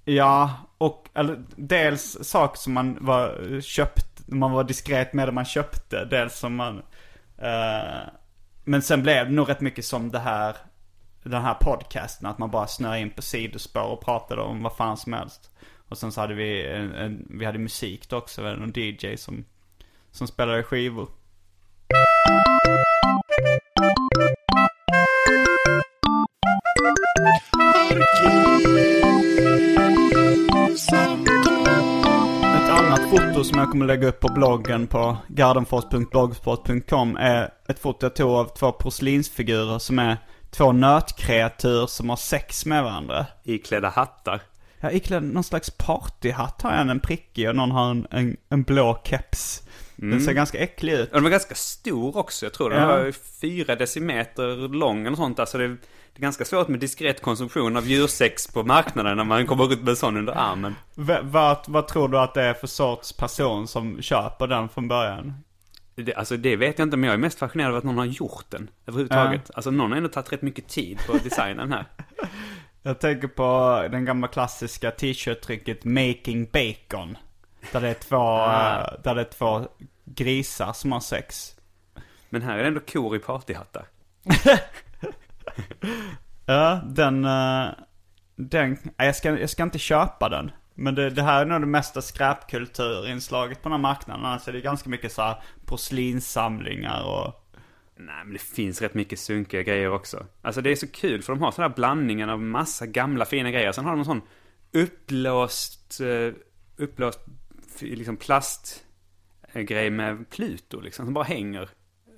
Ja, 0.04 0.52
och 0.78 1.08
eller, 1.14 1.44
dels 1.56 2.18
saker 2.22 2.58
som 2.58 2.72
man 2.72 2.98
var 3.00 3.60
köpt, 3.60 4.28
man 4.28 4.52
var 4.52 4.64
diskret 4.64 5.12
med 5.12 5.28
det 5.28 5.32
man 5.32 5.44
köpte. 5.44 6.04
Dels 6.04 6.38
som 6.38 6.54
man, 6.54 6.76
uh, 7.42 8.08
men 8.64 8.82
sen 8.82 9.02
blev 9.02 9.26
det 9.26 9.32
nog 9.32 9.48
rätt 9.48 9.60
mycket 9.60 9.84
som 9.84 10.10
det 10.10 10.18
här 10.18 10.56
den 11.30 11.42
här 11.42 11.54
podcasten. 11.54 12.26
Att 12.26 12.38
man 12.38 12.50
bara 12.50 12.66
snöade 12.66 13.00
in 13.00 13.10
på 13.10 13.22
sidospår 13.22 13.86
och 13.86 14.04
pratade 14.04 14.42
om 14.42 14.62
vad 14.62 14.76
fan 14.76 14.96
som 14.96 15.12
helst. 15.12 15.50
Och 15.88 15.98
sen 15.98 16.12
så 16.12 16.20
hade 16.20 16.34
vi, 16.34 16.66
en, 16.66 16.94
en, 16.94 17.26
vi 17.30 17.44
hade 17.44 17.58
musik 17.58 18.08
då 18.08 18.16
också, 18.16 18.42
någon 18.42 18.72
DJ 18.74 19.16
som, 19.16 19.44
som 20.10 20.26
spelade 20.26 20.62
skivor. 20.62 21.08
Ett 32.54 32.70
annat 32.70 33.10
foto 33.10 33.44
som 33.44 33.58
jag 33.58 33.70
kommer 33.70 33.86
lägga 33.86 34.08
upp 34.08 34.20
på 34.20 34.28
bloggen 34.28 34.86
på 34.86 35.16
gardenfors.blogspot.com 35.28 37.16
är 37.16 37.50
ett 37.68 37.78
foto 37.78 38.06
jag 38.06 38.16
tog 38.16 38.30
av 38.30 38.44
två 38.44 38.72
porslinsfigurer 38.72 39.78
som 39.78 39.98
är 39.98 40.16
två 40.56 40.72
nötkreatur 40.72 41.86
som 41.86 42.08
har 42.10 42.16
sex 42.16 42.66
med 42.66 42.84
varandra. 42.84 43.26
Iklädda 43.44 43.88
hattar. 43.88 44.40
Ja, 44.80 44.90
iklädda 44.90 45.26
någon 45.26 45.44
slags 45.44 45.70
partyhatt 45.70 46.62
har 46.62 46.70
en, 46.70 46.90
en 46.90 47.00
prickig 47.00 47.48
och 47.48 47.56
någon 47.56 47.70
har 47.70 47.90
en, 47.90 48.06
en, 48.10 48.36
en 48.48 48.62
blå 48.62 49.00
keps. 49.04 49.62
Mm. 49.98 50.10
Den 50.10 50.20
ser 50.20 50.32
ganska 50.32 50.58
äcklig 50.58 50.92
ut. 50.92 51.08
Och 51.08 51.14
den 51.14 51.22
var 51.22 51.30
ganska 51.30 51.54
stor 51.54 52.16
också. 52.16 52.46
Jag 52.46 52.52
tror 52.52 52.70
den 52.70 52.80
ja. 52.82 52.86
var 52.86 53.12
fyra 53.40 53.76
decimeter 53.76 54.68
lång 54.68 55.06
eller 55.06 55.16
sånt. 55.16 55.38
Alltså 55.38 55.58
det, 55.58 55.68
det 55.68 55.76
är 56.16 56.20
ganska 56.20 56.44
svårt 56.44 56.68
med 56.68 56.80
diskret 56.80 57.22
konsumtion 57.22 57.76
av 57.76 57.86
djursex 57.86 58.46
på 58.46 58.62
marknaden 58.62 59.16
när 59.16 59.24
man 59.24 59.46
kommer 59.46 59.72
ut 59.72 59.80
med 59.80 59.88
en 59.88 59.96
sån 59.96 60.16
under 60.16 60.32
armen. 60.32 60.74
V 60.94 61.18
vad, 61.22 61.58
vad 61.66 61.88
tror 61.88 62.08
du 62.08 62.18
att 62.18 62.34
det 62.34 62.42
är 62.42 62.54
för 62.54 62.66
sorts 62.66 63.12
person 63.12 63.68
som 63.68 64.02
köper 64.02 64.46
den 64.46 64.68
från 64.68 64.88
början? 64.88 65.34
Det, 65.94 66.14
alltså 66.14 66.36
det 66.36 66.56
vet 66.56 66.78
jag 66.78 66.86
inte, 66.86 66.96
men 66.96 67.06
jag 67.06 67.14
är 67.14 67.18
mest 67.18 67.38
fascinerad 67.38 67.70
av 67.70 67.76
att 67.76 67.84
någon 67.84 67.98
har 67.98 68.04
gjort 68.04 68.44
den 68.48 68.70
överhuvudtaget. 68.86 69.50
Alltså 69.54 69.70
någon 69.70 69.90
har 69.90 69.96
ändå 69.96 70.08
tagit 70.08 70.32
rätt 70.32 70.42
mycket 70.42 70.68
tid 70.68 70.98
på 71.06 71.12
att 71.12 71.24
designa 71.24 71.62
den 71.62 71.72
här. 71.72 71.84
Jag 72.82 73.00
tänker 73.00 73.28
på 73.28 73.78
den 73.90 74.04
gamla 74.04 74.28
klassiska 74.28 74.90
t-shirt-trycket 74.90 75.84
Making 75.84 76.44
Bacon. 76.52 77.16
Där 77.72 77.80
det 77.80 77.88
är 77.88 77.94
två, 77.94 78.16
Ah. 78.20 78.78
eh, 78.80 79.02
där 79.02 79.14
det 79.14 79.20
är 79.20 79.24
två 79.24 79.68
grisar 80.04 80.72
som 80.72 80.92
har 80.92 81.00
sex. 81.00 81.56
Men 82.28 82.42
här 82.42 82.58
är 82.58 82.62
det 82.62 82.68
ändå 82.68 82.80
kor 82.80 83.16
i 83.16 83.18
partyhattar. 83.18 83.86
Ja, 86.46 86.80
den, 86.86 87.24
eh, 87.24 87.66
den, 88.36 88.78
jag 88.96 89.16
ska, 89.16 89.38
jag 89.38 89.50
ska 89.50 89.62
inte 89.62 89.78
köpa 89.78 90.28
den. 90.28 90.50
Men 90.74 90.94
det, 90.94 91.10
det 91.10 91.22
här 91.22 91.40
är 91.40 91.46
nog 91.46 91.60
det 91.60 91.66
mesta 91.66 92.02
skräpkulturinslaget 92.02 93.62
på 93.62 93.68
den 93.68 93.72
här 93.72 93.82
marknaden. 93.82 94.24
Annars 94.24 94.48
är 94.48 94.52
det 94.52 94.60
ganska 94.60 94.90
mycket 94.90 95.12
så 95.12 95.22
här 95.22 95.42
porslinssamlingar 95.64 97.02
och... 97.04 97.40
Nej, 97.96 98.24
men 98.24 98.32
det 98.32 98.38
finns 98.38 98.82
rätt 98.82 98.94
mycket 98.94 99.18
sunkiga 99.18 99.62
grejer 99.62 99.90
också. 99.90 100.26
Alltså 100.42 100.60
det 100.60 100.70
är 100.70 100.76
så 100.76 100.86
kul 100.86 101.22
för 101.22 101.32
de 101.32 101.42
har 101.42 101.50
sådana 101.50 101.68
här 101.68 101.76
blandningen 101.76 102.30
av 102.30 102.42
massa 102.42 102.86
gamla 102.86 103.24
fina 103.24 103.50
grejer. 103.50 103.72
Sen 103.72 103.84
har 103.84 103.92
de 103.92 103.98
en 103.98 104.04
sån 104.04 104.22
uppblåst, 104.72 106.00
eh, 106.00 106.34
uppblåst 106.76 107.20
liksom 107.80 108.16
plastgrej 108.16 109.90
med 109.90 110.30
Pluto 110.30 110.80
liksom 110.80 111.06
som 111.06 111.14
bara 111.14 111.24
hänger. 111.24 111.68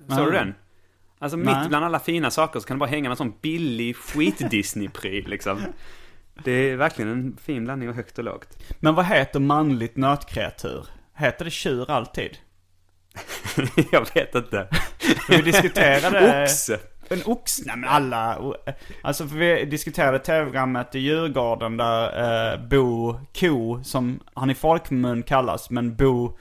Såg 0.08 0.26
du 0.26 0.30
den? 0.32 0.54
Alltså 1.18 1.36
Nej. 1.36 1.58
mitt 1.58 1.68
bland 1.68 1.84
alla 1.84 2.00
fina 2.00 2.30
saker 2.30 2.60
så 2.60 2.66
kan 2.66 2.76
det 2.76 2.78
bara 2.78 2.90
hänga 2.90 3.10
en 3.10 3.16
sån 3.16 3.34
billig 3.40 3.96
skit-Disney-pryl 3.96 5.28
liksom. 5.28 5.58
Det 6.44 6.52
är 6.52 6.76
verkligen 6.76 7.10
en 7.10 7.36
fin 7.36 7.64
blandning 7.64 7.88
av 7.88 7.94
högt 7.94 8.18
och 8.18 8.24
lågt. 8.24 8.58
Men 8.80 8.94
vad 8.94 9.06
heter 9.06 9.40
manligt 9.40 9.96
nötkreatur? 9.96 10.86
Heter 11.14 11.44
det 11.44 11.50
tjur 11.50 11.90
alltid? 11.90 12.38
Jag 13.92 14.14
vet 14.14 14.34
inte. 14.34 14.68
Vi 15.28 15.42
diskuterade... 15.42 16.42
Oxe. 16.42 16.78
En 17.08 17.22
ox? 17.24 17.58
Nej 17.66 17.76
men 17.76 17.88
alla. 17.88 18.38
Alltså 19.02 19.28
för 19.28 19.36
vi 19.36 19.64
diskuterade 19.64 20.18
tv-programmet 20.18 20.94
i 20.94 20.98
Djurgården 20.98 21.76
där 21.76 22.52
eh, 22.52 22.68
Bo 22.68 23.14
Ko, 23.40 23.84
som 23.84 24.20
han 24.34 24.50
i 24.50 24.54
folkmun 24.54 25.22
kallas, 25.22 25.70
men 25.70 25.96
Bo... 25.96 26.38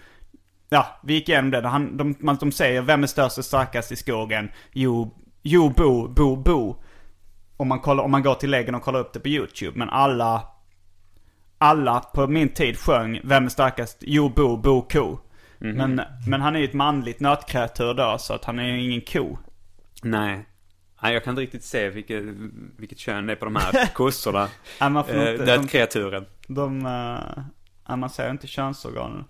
Ja, 0.70 1.00
vi 1.04 1.14
gick 1.14 1.30
igenom 1.30 1.52
det. 1.52 1.68
Han, 1.68 1.98
de, 1.98 2.38
de 2.40 2.52
säger 2.52 2.82
vem 2.82 3.04
är 3.04 3.08
störst 3.08 3.38
och 3.38 3.46
starkast 3.46 3.92
i 3.92 3.96
skogen? 3.96 4.52
Jo, 4.72 5.16
jo 5.42 5.70
Bo, 5.70 6.08
Bo, 6.08 6.36
Bo. 6.36 6.84
Om 7.58 7.68
man, 7.68 7.80
kollar, 7.80 8.04
om 8.04 8.12
man 8.12 8.24
går 8.24 8.36
till 8.36 8.50
läggen 8.50 8.76
och 8.76 8.82
kollar 8.82 9.00
upp 9.00 9.14
det 9.14 9.20
på 9.20 9.30
YouTube. 9.30 9.80
Men 9.80 9.90
alla, 9.90 10.48
alla 11.58 12.00
på 12.00 12.28
min 12.28 12.50
tid 12.50 12.78
sjöng 12.78 13.20
Vem 13.24 13.46
är 13.46 13.50
starkast? 13.50 13.98
Jo, 14.02 14.30
Bo, 14.30 14.58
Bo, 14.58 14.82
Ko. 14.82 15.20
Men, 15.58 16.02
men 16.28 16.42
han 16.42 16.56
är 16.56 16.60
ju 16.60 16.66
ett 16.66 16.74
manligt 16.74 17.20
nötkreatur 17.20 17.94
då, 17.94 18.18
så 18.20 18.34
att 18.34 18.46
han 18.46 18.60
är 18.60 18.64
ju 18.64 18.84
ingen 18.84 19.02
ko. 19.02 19.38
Nej. 20.04 20.46
Nej, 21.02 21.14
jag 21.14 21.24
kan 21.24 21.32
inte 21.32 21.42
riktigt 21.42 21.64
se 21.64 21.90
vilket, 21.90 22.24
vilket 22.78 22.98
kön 22.98 23.28
det 23.28 23.34
är 23.34 23.36
på 23.36 23.46
de 23.46 23.56
här 23.56 23.86
kossorna. 23.94 24.50
Nej, 24.82 24.90
man 24.90 25.04
får 25.04 25.16
eh, 25.16 25.32
inte, 25.32 25.46
den 25.46 25.68
de, 25.94 26.26
de, 26.48 26.82
ja, 27.88 27.96
man 27.96 28.10
ser 28.10 28.32
inte 28.32 28.48
könsorganen. 28.48 29.24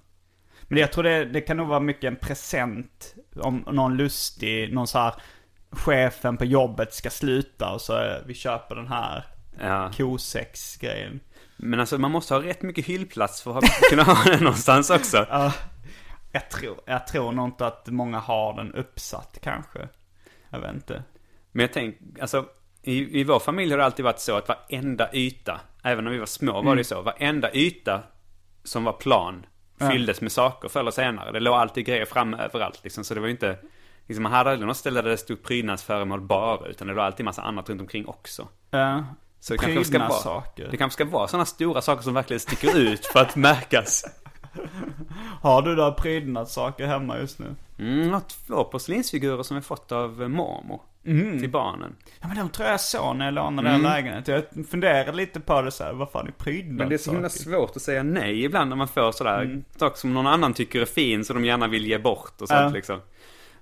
Men 0.67 0.79
jag 0.79 0.91
tror 0.91 1.03
det, 1.03 1.25
det 1.25 1.41
kan 1.41 1.57
nog 1.57 1.67
vara 1.67 1.79
mycket 1.79 2.03
en 2.03 2.15
present. 2.15 3.15
Om 3.35 3.65
någon 3.71 3.97
lustig, 3.97 4.73
någon 4.73 4.87
så 4.87 4.99
här 4.99 5.13
chefen 5.75 6.37
på 6.37 6.45
jobbet 6.45 6.93
ska 6.93 7.09
sluta 7.09 7.71
och 7.73 7.81
så 7.81 8.17
vi 8.25 8.33
köper 8.33 8.75
den 8.75 8.87
här 8.87 9.23
Ja. 9.61 9.91
kosex-grejen. 9.97 11.19
Men 11.57 11.79
alltså 11.79 11.97
man 11.97 12.11
måste 12.11 12.33
ha 12.33 12.41
rätt 12.43 12.61
mycket 12.61 12.85
hyllplats 12.85 13.41
för 13.41 13.57
att 13.57 13.63
kunna 13.89 14.03
ha 14.03 14.23
den 14.23 14.43
någonstans 14.43 14.89
också. 14.89 15.25
Ja, 15.29 15.53
jag, 16.31 16.49
tror, 16.49 16.77
jag 16.85 17.07
tror 17.07 17.31
nog 17.31 17.45
inte 17.47 17.67
att 17.67 17.87
många 17.87 18.19
har 18.19 18.53
den 18.53 18.73
uppsatt 18.73 19.37
kanske. 19.43 19.87
Jag 20.49 20.59
vet 20.59 20.73
inte. 20.73 21.03
Men 21.51 21.61
jag 21.61 21.73
tänker, 21.73 22.21
alltså 22.21 22.45
i, 22.81 23.19
i 23.19 23.23
vår 23.23 23.39
familj 23.39 23.71
har 23.71 23.77
det 23.77 23.85
alltid 23.85 24.05
varit 24.05 24.19
så 24.19 24.37
att 24.37 24.47
varenda 24.47 25.09
yta, 25.13 25.61
även 25.83 26.03
när 26.03 26.11
vi 26.11 26.17
var 26.17 26.25
små 26.25 26.61
var 26.61 26.75
det 26.75 26.79
ju 26.79 26.83
så, 26.83 27.01
varenda 27.01 27.53
yta 27.53 28.03
som 28.63 28.83
var 28.83 28.93
plan 28.93 29.45
fylldes 29.91 30.21
med 30.21 30.31
saker 30.31 30.69
förr 30.69 30.79
eller 30.79 30.91
senare. 30.91 31.31
Det 31.31 31.39
låg 31.39 31.53
alltid 31.55 31.85
grejer 31.85 32.05
framme 32.05 32.37
överallt 32.37 32.79
liksom, 32.83 33.03
så 33.03 33.13
det 33.13 33.19
var 33.19 33.27
ju 33.27 33.31
inte, 33.33 33.57
liksom, 34.07 34.23
man 34.23 34.31
hade 34.31 34.51
aldrig 34.51 34.67
något 34.67 34.77
ställe 34.77 35.01
där 35.01 35.09
det 35.09 35.17
stod 35.17 35.43
prydnadsföremål 35.43 36.21
bara, 36.21 36.67
utan 36.67 36.87
det 36.87 36.93
var 36.93 37.03
alltid 37.03 37.25
massa 37.25 37.41
annat 37.41 37.69
runt 37.69 37.81
omkring 37.81 38.05
också. 38.07 38.41
Uh, 38.75 39.01
Så 39.39 39.53
det 39.53 39.57
kanske 39.59 39.85
ska 39.85 39.97
vara, 39.99 40.07
Prydnadssaker. 40.09 40.67
det 40.71 40.77
kanske 40.77 40.93
ska 40.93 41.05
vara 41.11 41.27
sådana 41.27 41.45
stora 41.45 41.81
saker 41.81 42.03
som 42.03 42.13
verkligen 42.13 42.39
sticker 42.39 42.77
ut 42.77 43.05
för 43.05 43.19
att 43.19 43.35
märkas. 43.35 44.03
Har 45.41 45.61
du 45.61 45.75
då 45.75 45.93
prydnadssaker 45.93 46.85
hemma 46.85 47.17
just 47.17 47.39
nu? 47.39 47.55
Mm, 47.79 47.99
jag 48.07 48.13
har 48.13 48.19
två 48.47 48.63
porslinsfigurer 48.63 49.43
som 49.43 49.55
jag 49.55 49.65
fått 49.65 49.91
av 49.91 50.21
eh, 50.21 50.27
mormor. 50.27 50.81
Till 51.39 51.49
barnen. 51.49 51.95
Ja 52.21 52.27
men 52.27 52.37
de 52.37 52.49
tror 52.49 52.69
jag 52.69 52.81
såg 52.81 53.15
när 53.15 53.25
jag 53.25 53.33
lånade 53.33 53.69
den 53.69 53.81
lägenheten. 53.81 54.43
Jag 54.55 54.65
funderade 54.67 55.11
lite 55.11 55.39
på 55.39 55.61
det 55.61 55.71
så 55.71 55.83
här, 55.83 55.93
vad 55.93 56.11
fan 56.11 56.27
är 56.27 56.31
prydnadssaker? 56.31 56.77
Men 56.77 56.89
det 56.89 56.95
är 56.95 56.97
så 56.97 57.11
himla 57.11 57.29
svårt 57.29 57.75
att 57.75 57.81
säga 57.81 58.03
nej 58.03 58.43
ibland 58.43 58.69
när 58.69 58.75
man 58.75 58.87
får 58.87 59.11
sådär 59.11 59.63
saker 59.77 59.97
som 59.97 60.13
någon 60.13 60.27
annan 60.27 60.53
tycker 60.53 60.81
är 60.81 60.85
fin 60.85 61.25
så 61.25 61.33
de 61.33 61.45
gärna 61.45 61.67
vill 61.67 61.85
ge 61.87 61.97
bort 61.97 62.41
och 62.41 62.47
sånt 62.47 62.59
Ja. 62.61 62.69
liksom. 62.69 62.99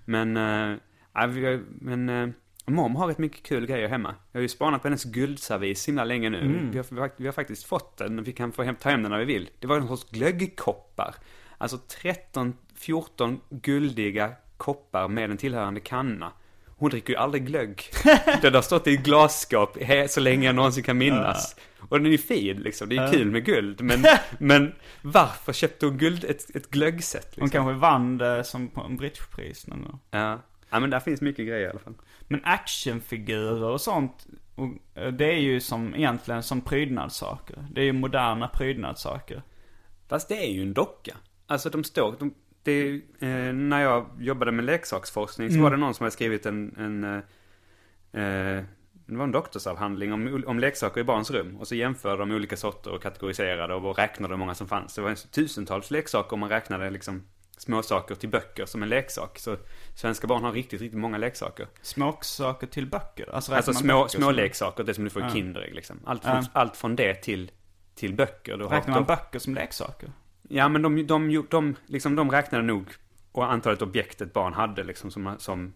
Men, 0.06 0.38
äh, 0.38 0.78
ja, 1.14 1.28
vi 1.28 1.60
men 1.68 2.10
äh, 2.10 2.30
Mom 2.66 2.96
har 2.96 3.08
rätt 3.08 3.18
mycket 3.18 3.44
kul 3.44 3.66
grejer 3.66 3.90
hemma. 3.90 4.16
Jag 4.32 4.40
har 4.40 4.42
ju 4.42 4.48
spanat 4.48 4.82
på 4.82 4.88
hennes 4.88 5.04
guldservis 5.04 5.88
himla 5.88 6.04
länge 6.04 6.30
nu. 6.30 6.70
Vi, 6.72 6.78
har, 6.78 6.86
vi, 6.90 7.00
har, 7.00 7.12
vi 7.18 7.26
har 7.26 7.34
faktiskt 7.34 7.64
fått 7.64 7.98
den, 7.98 8.24
vi 8.24 8.32
kan 8.32 8.52
få 8.52 8.64
hem, 8.64 8.76
ta 8.76 8.90
hem 8.90 9.04
den 9.04 9.12
när 9.12 9.20
vi 9.20 9.26
vill. 9.26 9.50
Det 9.60 9.68
var 9.68 9.78
en 9.78 9.88
sorts 9.88 10.10
glöggkoppar. 10.12 11.16
Alltså 11.58 11.78
13, 11.78 12.54
14 12.76 13.40
guldiga 13.50 14.32
koppar 14.58 15.08
med 15.08 15.32
en 15.32 15.38
tillhörande 15.38 15.80
kanna. 15.80 16.32
Hon 16.78 16.90
dricker 16.90 17.14
ju 17.14 17.20
aldrig 17.20 17.46
glögg. 17.46 17.84
Den 18.42 18.56
har 18.56 18.62
stått 18.62 18.88
i 18.88 18.94
ett 18.94 19.04
glasskåp 19.04 19.78
så 20.10 20.20
länge 20.20 20.46
jag 20.46 20.56
någonsin 20.56 20.84
kan 20.84 20.98
minnas. 20.98 21.56
Och 21.90 22.00
den 22.00 22.06
är 22.06 22.12
ju 22.12 22.18
fin 22.18 22.58
liksom, 22.58 22.90
det 22.90 22.98
är 22.98 23.08
ju 23.08 23.18
kul 23.18 23.32
med 23.32 23.46
guld. 23.46 23.82
Men, 23.82 24.04
men 24.38 24.74
varför 25.02 25.54
köpte 25.54 25.86
hon 25.86 25.98
guld, 25.98 26.24
ett, 26.24 26.56
ett 26.56 26.70
glöggset 26.70 27.26
liksom? 27.26 27.42
Hon 27.42 27.50
kanske 27.50 27.74
vann 27.74 28.18
det 28.18 28.44
som 28.44 28.68
på 28.68 28.82
en 28.82 28.98
bridgepris. 28.98 29.66
Ja. 30.12 30.40
ja, 30.70 30.80
men 30.80 30.90
där 30.90 31.00
finns 31.00 31.22
mycket 31.22 31.48
grejer 31.48 31.68
i 31.68 31.70
alla 31.70 31.80
fall. 31.80 31.94
Men 32.28 32.42
actionfigurer 32.44 33.64
och 33.64 33.82
sånt, 33.82 34.28
och, 34.56 34.70
eh, 34.96 35.12
det 35.12 35.26
är 35.26 35.40
ju 35.40 35.60
som 35.60 35.96
egentligen 35.96 36.44
som 36.44 36.62
prydnadssaker. 36.62 37.68
Det 37.72 37.82
är 37.82 37.86
ju 37.86 37.94
moderna 37.94 38.48
prydnadssaker. 38.48 39.42
Fast 40.08 40.30
det 40.30 40.46
är 40.46 40.52
ju 40.52 40.62
en 40.62 40.74
docka. 40.74 41.16
Alltså 41.48 41.70
de 41.70 41.84
står, 41.84 42.16
de, 42.20 42.34
det, 42.64 43.02
eh, 43.20 43.54
när 43.54 43.82
jag 43.82 44.10
jobbade 44.20 44.52
med 44.52 44.66
leksaksforskning 44.66 45.52
så 45.52 45.62
var 45.62 45.72
det 45.72 45.78
någon 45.78 45.94
som 45.94 46.04
hade 46.04 46.12
skrivit 46.12 46.46
en, 46.46 46.76
en 46.78 47.04
eh, 47.04 48.58
eh, 48.58 48.64
det 49.06 49.16
var 49.18 49.24
en 49.24 49.32
doktorsavhandling 49.32 50.14
om, 50.14 50.44
om 50.48 50.60
leksaker 50.60 51.02
i 51.02 51.04
barns 51.04 51.32
rum. 51.32 51.58
Och 51.60 51.68
så 51.68 51.76
jämförde 51.76 52.18
de 52.18 52.32
olika 52.32 52.58
sorter 52.58 52.92
och 52.92 53.02
kategoriserade 53.02 53.74
och 53.74 53.98
räknade 53.98 54.34
hur 54.34 54.40
många 54.40 54.56
som 54.56 54.68
fanns. 54.68 54.96
Det 54.96 55.02
var 55.02 55.16
tusentals 55.32 55.92
leksaker 55.92 56.34
om 56.34 56.40
man 56.40 56.50
räknade 56.50 56.90
liksom 56.90 57.24
småsaker 57.58 58.16
till 58.16 58.30
böcker 58.30 58.66
som 58.66 58.84
en 58.84 58.90
leksak. 58.90 59.40
Så 59.40 59.58
svenska 59.96 60.28
barn 60.28 60.44
har 60.44 60.52
riktigt, 60.52 60.82
riktigt 60.82 61.00
många 61.00 61.18
leksaker. 61.18 61.68
Småsaker 61.82 62.68
till 62.68 62.88
böcker. 62.88 63.30
Alltså, 63.36 63.54
Alltså 63.54 63.74
små, 63.74 64.08
små 64.08 64.22
som- 64.26 64.36
leksaker, 64.36 64.84
det 64.84 64.94
som 64.94 65.04
du 65.04 65.10
får 65.10 65.26
i 65.28 65.30
Kinderägg 65.30 65.76
liksom. 65.76 66.00
Allt 66.06 66.24
från, 66.24 66.36
Ja. 66.36 66.44
allt 66.54 66.78
från 66.78 66.96
det 66.96 67.14
till, 67.16 67.52
till 67.96 68.14
böcker. 68.16 68.58
Du 68.58 68.66
Räknar 68.66 68.94
man 68.94 69.04
böcker 69.06 69.40
som 69.40 69.56
leksaker? 69.56 70.10
Ja, 70.50 70.70
men 70.70 70.82
de, 70.82 71.08
de, 71.08 71.46
de, 71.50 71.76
liksom, 71.86 72.16
de 72.16 72.32
räknade 72.32 72.64
nog 72.64 72.86
och 73.32 73.52
antalet 73.52 73.82
objekt 73.82 74.22
ett 74.22 74.34
barn 74.34 74.54
hade 74.54 74.84
liksom 74.84 75.12
som, 75.12 75.36
som 75.38 75.74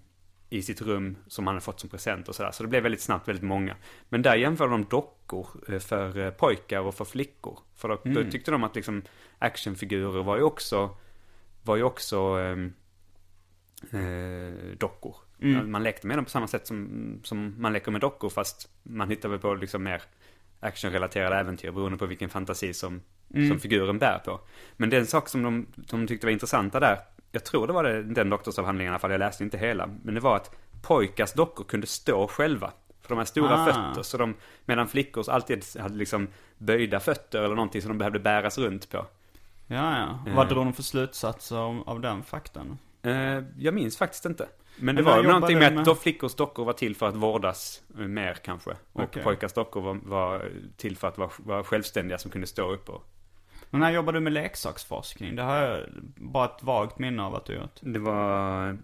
i 0.50 0.62
sitt 0.62 0.82
rum 0.82 1.18
som 1.28 1.48
han 1.48 1.56
hade 1.56 1.64
fått 1.64 1.80
som 1.80 1.90
present 1.90 2.30
och 2.30 2.36
sådär. 2.36 2.52
Så 2.52 2.64
det 2.64 2.70
blev 2.70 2.84
väldigt 2.84 3.02
snabbt 3.02 3.28
väldigt 3.28 3.44
många. 3.44 3.76
Men 4.10 4.22
där 4.22 4.36
jämförde 4.36 4.72
de 4.72 4.84
dockor 4.84 5.48
eh, 5.68 5.80
för 5.80 6.20
eh, 6.20 6.32
pojkar 6.32 6.80
och 6.80 6.96
för 6.96 7.06
flickor. 7.06 7.60
För 7.76 7.90
då, 7.90 8.02
då 8.04 8.32
tyckte 8.32 8.52
de 8.52 8.64
att 8.64 8.76
liksom 8.76 9.02
actionfigurer 9.40 10.24
var 10.24 10.38
ju 10.38 10.44
också, 10.44 10.98
var 11.64 11.76
ju 11.76 11.84
också 11.84 12.18
ehm, 12.20 12.74
eh, 13.92 14.78
dockor. 14.78 15.16
Man 15.66 15.84
lekte 15.84 16.08
med 16.08 16.18
dem 16.18 16.26
på 16.26 16.32
samma 16.32 16.48
sätt 16.48 16.68
som, 16.68 17.20
som 17.24 17.56
man 17.58 17.74
leker 17.74 17.92
med 17.92 18.02
dockor 18.02 18.30
fast 18.30 18.70
man 18.84 19.10
hittar 19.10 19.30
väl 19.30 19.40
på 19.40 19.54
liksom 19.54 19.84
mer 19.84 20.02
actionrelaterade 20.60 21.36
äventyr 21.36 21.72
beroende 21.72 21.98
på 21.98 22.06
vilken 22.06 22.30
fantasi 22.30 22.74
som, 22.74 23.02
som 23.50 23.60
figuren 23.60 24.00
bär 24.00 24.20
på. 24.20 24.40
Men 24.78 24.90
den 24.90 25.06
sak 25.06 25.30
som 25.30 25.44
de, 25.44 25.66
de 25.76 26.08
tyckte 26.08 26.26
var 26.28 26.32
intressanta 26.32 26.80
där, 26.80 27.00
jag 27.32 27.46
tror 27.46 27.68
det 27.68 27.74
var 27.74 27.84
det, 27.84 28.04
den 28.04 28.30
doktorsavhandlingen 28.30 28.92
i 28.92 28.94
alla 28.94 29.00
fall, 29.00 29.12
jag 29.12 29.20
läste 29.20 29.44
inte 29.44 29.58
hela, 29.58 29.90
men 30.04 30.14
det 30.14 30.20
var 30.20 30.36
att 30.36 30.56
pojkars 30.82 31.34
dockor 31.34 31.64
kunde 31.64 31.88
stå 31.88 32.28
själva. 32.28 32.72
För 33.02 33.10
de 33.10 33.18
har 33.18 33.26
stora 33.26 33.54
Ah. 33.64 33.66
fötter, 33.66 34.04
så 34.04 34.18
de, 34.18 34.36
medan 34.66 34.88
flickors 34.88 35.28
alltid 35.30 35.64
hade 35.80 35.96
liksom 35.96 36.28
böjda 36.58 37.00
fötter 37.00 37.42
eller 37.44 37.56
någonting 37.56 37.82
som 37.82 37.90
de 37.92 37.98
behövde 37.98 38.20
bäras 38.20 38.58
runt 38.58 38.90
på. 38.90 38.98
Ja, 39.68 39.98
ja. 40.00 40.20
Eh. 40.32 40.36
Vad 40.36 40.50
drog 40.50 40.66
de 40.66 40.74
för 40.74 40.84
slutsatser 40.84 41.90
av, 41.90 42.02
den 42.02 42.24
faktan? 42.24 42.78
Eh, 43.02 43.42
jag 43.58 43.74
minns 43.74 43.98
faktiskt 43.98 44.26
inte. 44.26 44.48
Men 44.80 44.96
det 44.96 45.04
Men 45.04 45.12
var 45.16 45.24
någonting 45.24 45.60
med, 45.60 45.74
med- 45.74 45.80
att 45.80 45.86
då 45.86 45.96
flickors 45.96 46.36
dockor 46.36 46.66
var 46.66 46.74
till 46.74 46.96
för 46.96 47.08
att 47.08 47.16
vårdas 47.16 47.82
eh, 48.00 48.08
mer 48.08 48.34
kanske. 48.34 48.72
Och 48.94 49.04
Okej. 49.04 49.24
pojkars 49.24 49.54
dockor 49.54 49.82
var, 49.82 50.00
var 50.04 50.52
till 50.78 50.98
för 50.98 51.08
att 51.08 51.18
vara, 51.18 51.30
vara 51.38 51.64
självständiga 51.64 52.18
som 52.18 52.32
kunde 52.32 52.48
stå 52.48 52.72
upp 52.72 52.90
och... 52.90 53.04
Men 53.70 53.82
när 53.82 53.92
jobbade 53.92 54.18
du 54.18 54.22
med 54.22 54.34
leksaksforskning? 54.34 55.36
Det 55.36 55.42
har 55.44 55.56
jag 55.56 55.84
bara 56.16 56.46
ett 56.46 56.64
vagt 56.64 57.00
minne 57.00 57.24
av 57.24 57.36
att 57.36 57.46
du 57.46 57.54
gjort. 57.54 57.76
Det 57.82 58.00
var, 58.00 58.78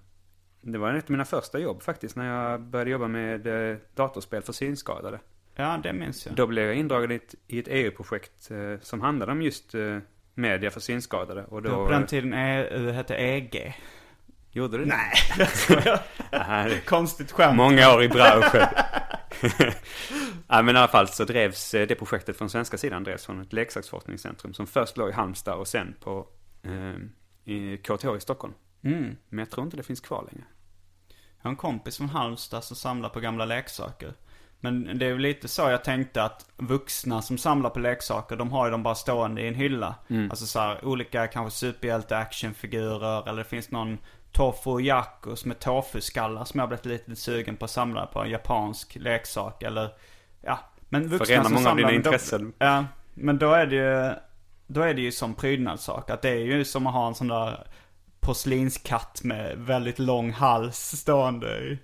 det 0.62 0.78
var 0.78 0.94
ett 0.94 1.04
av 1.06 1.12
mina 1.12 1.26
första 1.26 1.60
jobb 1.60 1.84
faktiskt, 1.84 2.16
när 2.16 2.26
jag 2.52 2.62
började 2.62 2.92
jobba 2.92 3.08
med 3.08 3.48
eh, 3.72 3.78
datorspel 3.96 4.42
för 4.42 4.54
synskadade. 4.54 5.20
Ja, 5.56 5.80
det 5.84 5.94
minns 5.94 6.26
jag. 6.26 6.36
Då 6.36 6.48
blev 6.48 6.66
jag 6.66 6.76
indragen 6.76 7.12
i 7.12 7.16
ett, 7.16 7.36
i 7.48 7.60
ett 7.60 7.68
EU-projekt 7.70 8.52
eh, 8.52 8.80
som 8.82 9.02
handlade 9.02 9.32
om 9.32 9.42
just 9.42 9.76
eh, 9.76 9.98
media 10.34 10.72
för 10.72 10.80
synskadade. 10.80 11.44
Och 11.46 11.62
Det 11.62 11.70
då 11.70 11.76
var 11.76 11.86
på 11.86 11.92
den 11.92 12.06
tiden 12.08 12.34
e, 12.34 12.92
hette 12.92 13.16
EG. 13.16 13.76
gjorde 14.52 14.78
det 14.78 14.86
Nej, 14.86 15.14
det? 15.84 16.00
Nej, 16.32 16.82
konstigt 16.86 17.32
skämt. 17.32 17.56
Många 17.58 17.94
år 17.94 18.04
i 18.04 18.10
branschen. 18.10 18.68
ja, 20.48 20.62
men 20.62 20.76
i 20.76 20.80
alla 20.80 20.88
fall 20.88 21.08
så 21.08 21.24
drevs 21.24 21.74
eh, 21.74 21.88
det 21.88 21.96
projektet 21.96 22.38
från 22.38 22.50
svenska 22.50 22.78
sidan 22.78 23.04
drevs 23.04 23.26
från 23.26 23.42
ett 23.42 23.54
leksaksforskningscentrum 23.54 24.54
som 24.54 24.68
först 24.68 24.98
låg 24.98 25.10
i 25.10 25.14
Halmstad 25.14 25.56
och 25.56 25.68
sen 25.68 25.96
på 26.00 26.28
eh, 26.64 26.96
i 27.54 27.78
KTH 27.78 28.16
i 28.18 28.20
Stockholm. 28.20 28.54
Mm. 28.84 29.16
Men 29.30 29.40
jag 29.40 29.50
tror 29.50 29.66
inte 29.66 29.78
det 29.78 29.84
finns 29.84 30.02
kvar 30.02 30.28
längre. 30.32 30.46
Jag 31.38 31.44
har 31.44 31.50
en 31.50 31.56
kompis 31.56 31.98
från 31.98 32.10
Halmstad 32.10 32.64
som 32.64 32.76
samlar 32.76 33.10
på 33.10 33.20
gamla 33.20 33.46
leksaker. 33.46 34.14
Men 34.60 35.00
det 35.00 35.06
är 35.06 35.14
väl 35.14 35.22
lite 35.22 35.48
så 35.48 35.62
jag 35.62 35.84
tänkte 35.84 36.24
att 36.24 36.50
vuxna 36.58 37.22
som 37.22 37.38
samlar 37.38 37.70
på 37.70 37.80
leksaker, 37.80 38.36
de 38.36 38.52
har 38.52 38.66
ju 38.66 38.72
dem 38.72 38.84
bara 38.84 38.96
stående 38.96 39.42
i 39.42 39.48
en 39.48 39.56
hylla. 39.56 39.96
Alltså 40.30 40.46
så 40.46 40.60
här, 40.60 40.86
olika 40.86 41.28
kanske 41.28 41.60
superhjälte 41.60 42.18
actionfigurer 42.18 43.30
eller 43.30 43.38
det 43.38 43.50
finns 43.50 43.72
någon 43.72 43.98
Tofu 44.32 44.70
och 44.70 44.82
Jakos 44.82 45.46
med 45.46 45.60
tofu-skallar 45.60 46.46
som 46.46 46.60
jag 46.60 46.68
har 46.68 46.68
blivit 46.68 46.86
lite 46.86 47.16
sugen 47.16 47.58
på 47.58 47.66
att 47.66 47.72
samla 47.72 48.06
på. 48.06 48.20
En 48.20 48.30
japansk 48.30 48.96
leksak 48.96 49.64
eller, 49.64 49.90
ja. 50.44 50.60
Men 50.90 51.08
vuxna 51.08 51.26
Förena 51.26 51.44
som 51.44 51.54
många 51.54 51.70
av 51.70 51.78
dina 51.78 51.92
intressen. 51.92 52.54
Ja, 52.58 52.86
men 53.14 53.38
då 53.38 53.52
är 53.52 53.66
det 53.66 53.76
ju, 53.76 54.14
då 54.68 54.82
är 54.82 54.94
det 54.94 55.02
ju 55.02 55.12
som 55.12 55.34
prydnadssak. 55.36 56.10
Att 56.10 56.22
det 56.22 56.30
är 56.30 56.36
ju 56.46 56.66
som 56.66 56.88
att 56.88 56.94
ha 56.94 57.08
en 57.08 57.16
sån 57.16 57.28
där 57.28 57.68
porslinskatt 58.20 59.24
med 59.24 59.58
väldigt 59.58 60.00
lång 60.00 60.32
hals 60.32 60.78
stående 60.78 61.60
i, 61.60 61.80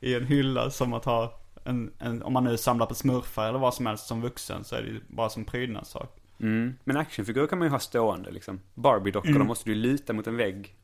i 0.10 0.14
en 0.14 0.26
hylla. 0.26 0.70
Som 0.70 0.92
att 0.92 1.04
ha 1.04 1.40
en, 1.64 1.92
en, 1.98 2.22
om 2.22 2.32
man 2.32 2.44
nu 2.44 2.56
samlar 2.56 2.86
på 2.86 2.94
smurfar 2.94 3.48
eller 3.48 3.58
vad 3.58 3.74
som 3.74 3.86
helst 3.86 4.06
som 4.06 4.20
vuxen 4.22 4.64
så 4.64 4.76
är 4.76 4.82
det 4.82 4.88
ju 4.88 5.00
bara 5.08 5.28
som 5.28 5.44
prydnadssak. 5.44 6.16
Mm. 6.40 6.76
Men 6.84 6.96
actionfigurer 6.96 7.46
kan 7.46 7.58
man 7.58 7.66
ju 7.66 7.72
ha 7.72 7.78
stående 7.78 8.30
liksom. 8.30 8.60
Barbie-dockor, 8.74 9.28
Mm. 9.28 9.38
de 9.38 9.48
måste 9.48 9.70
du 9.70 9.74
luta 9.74 10.12
mot 10.12 10.26
en 10.26 10.36
vägg. 10.36 10.74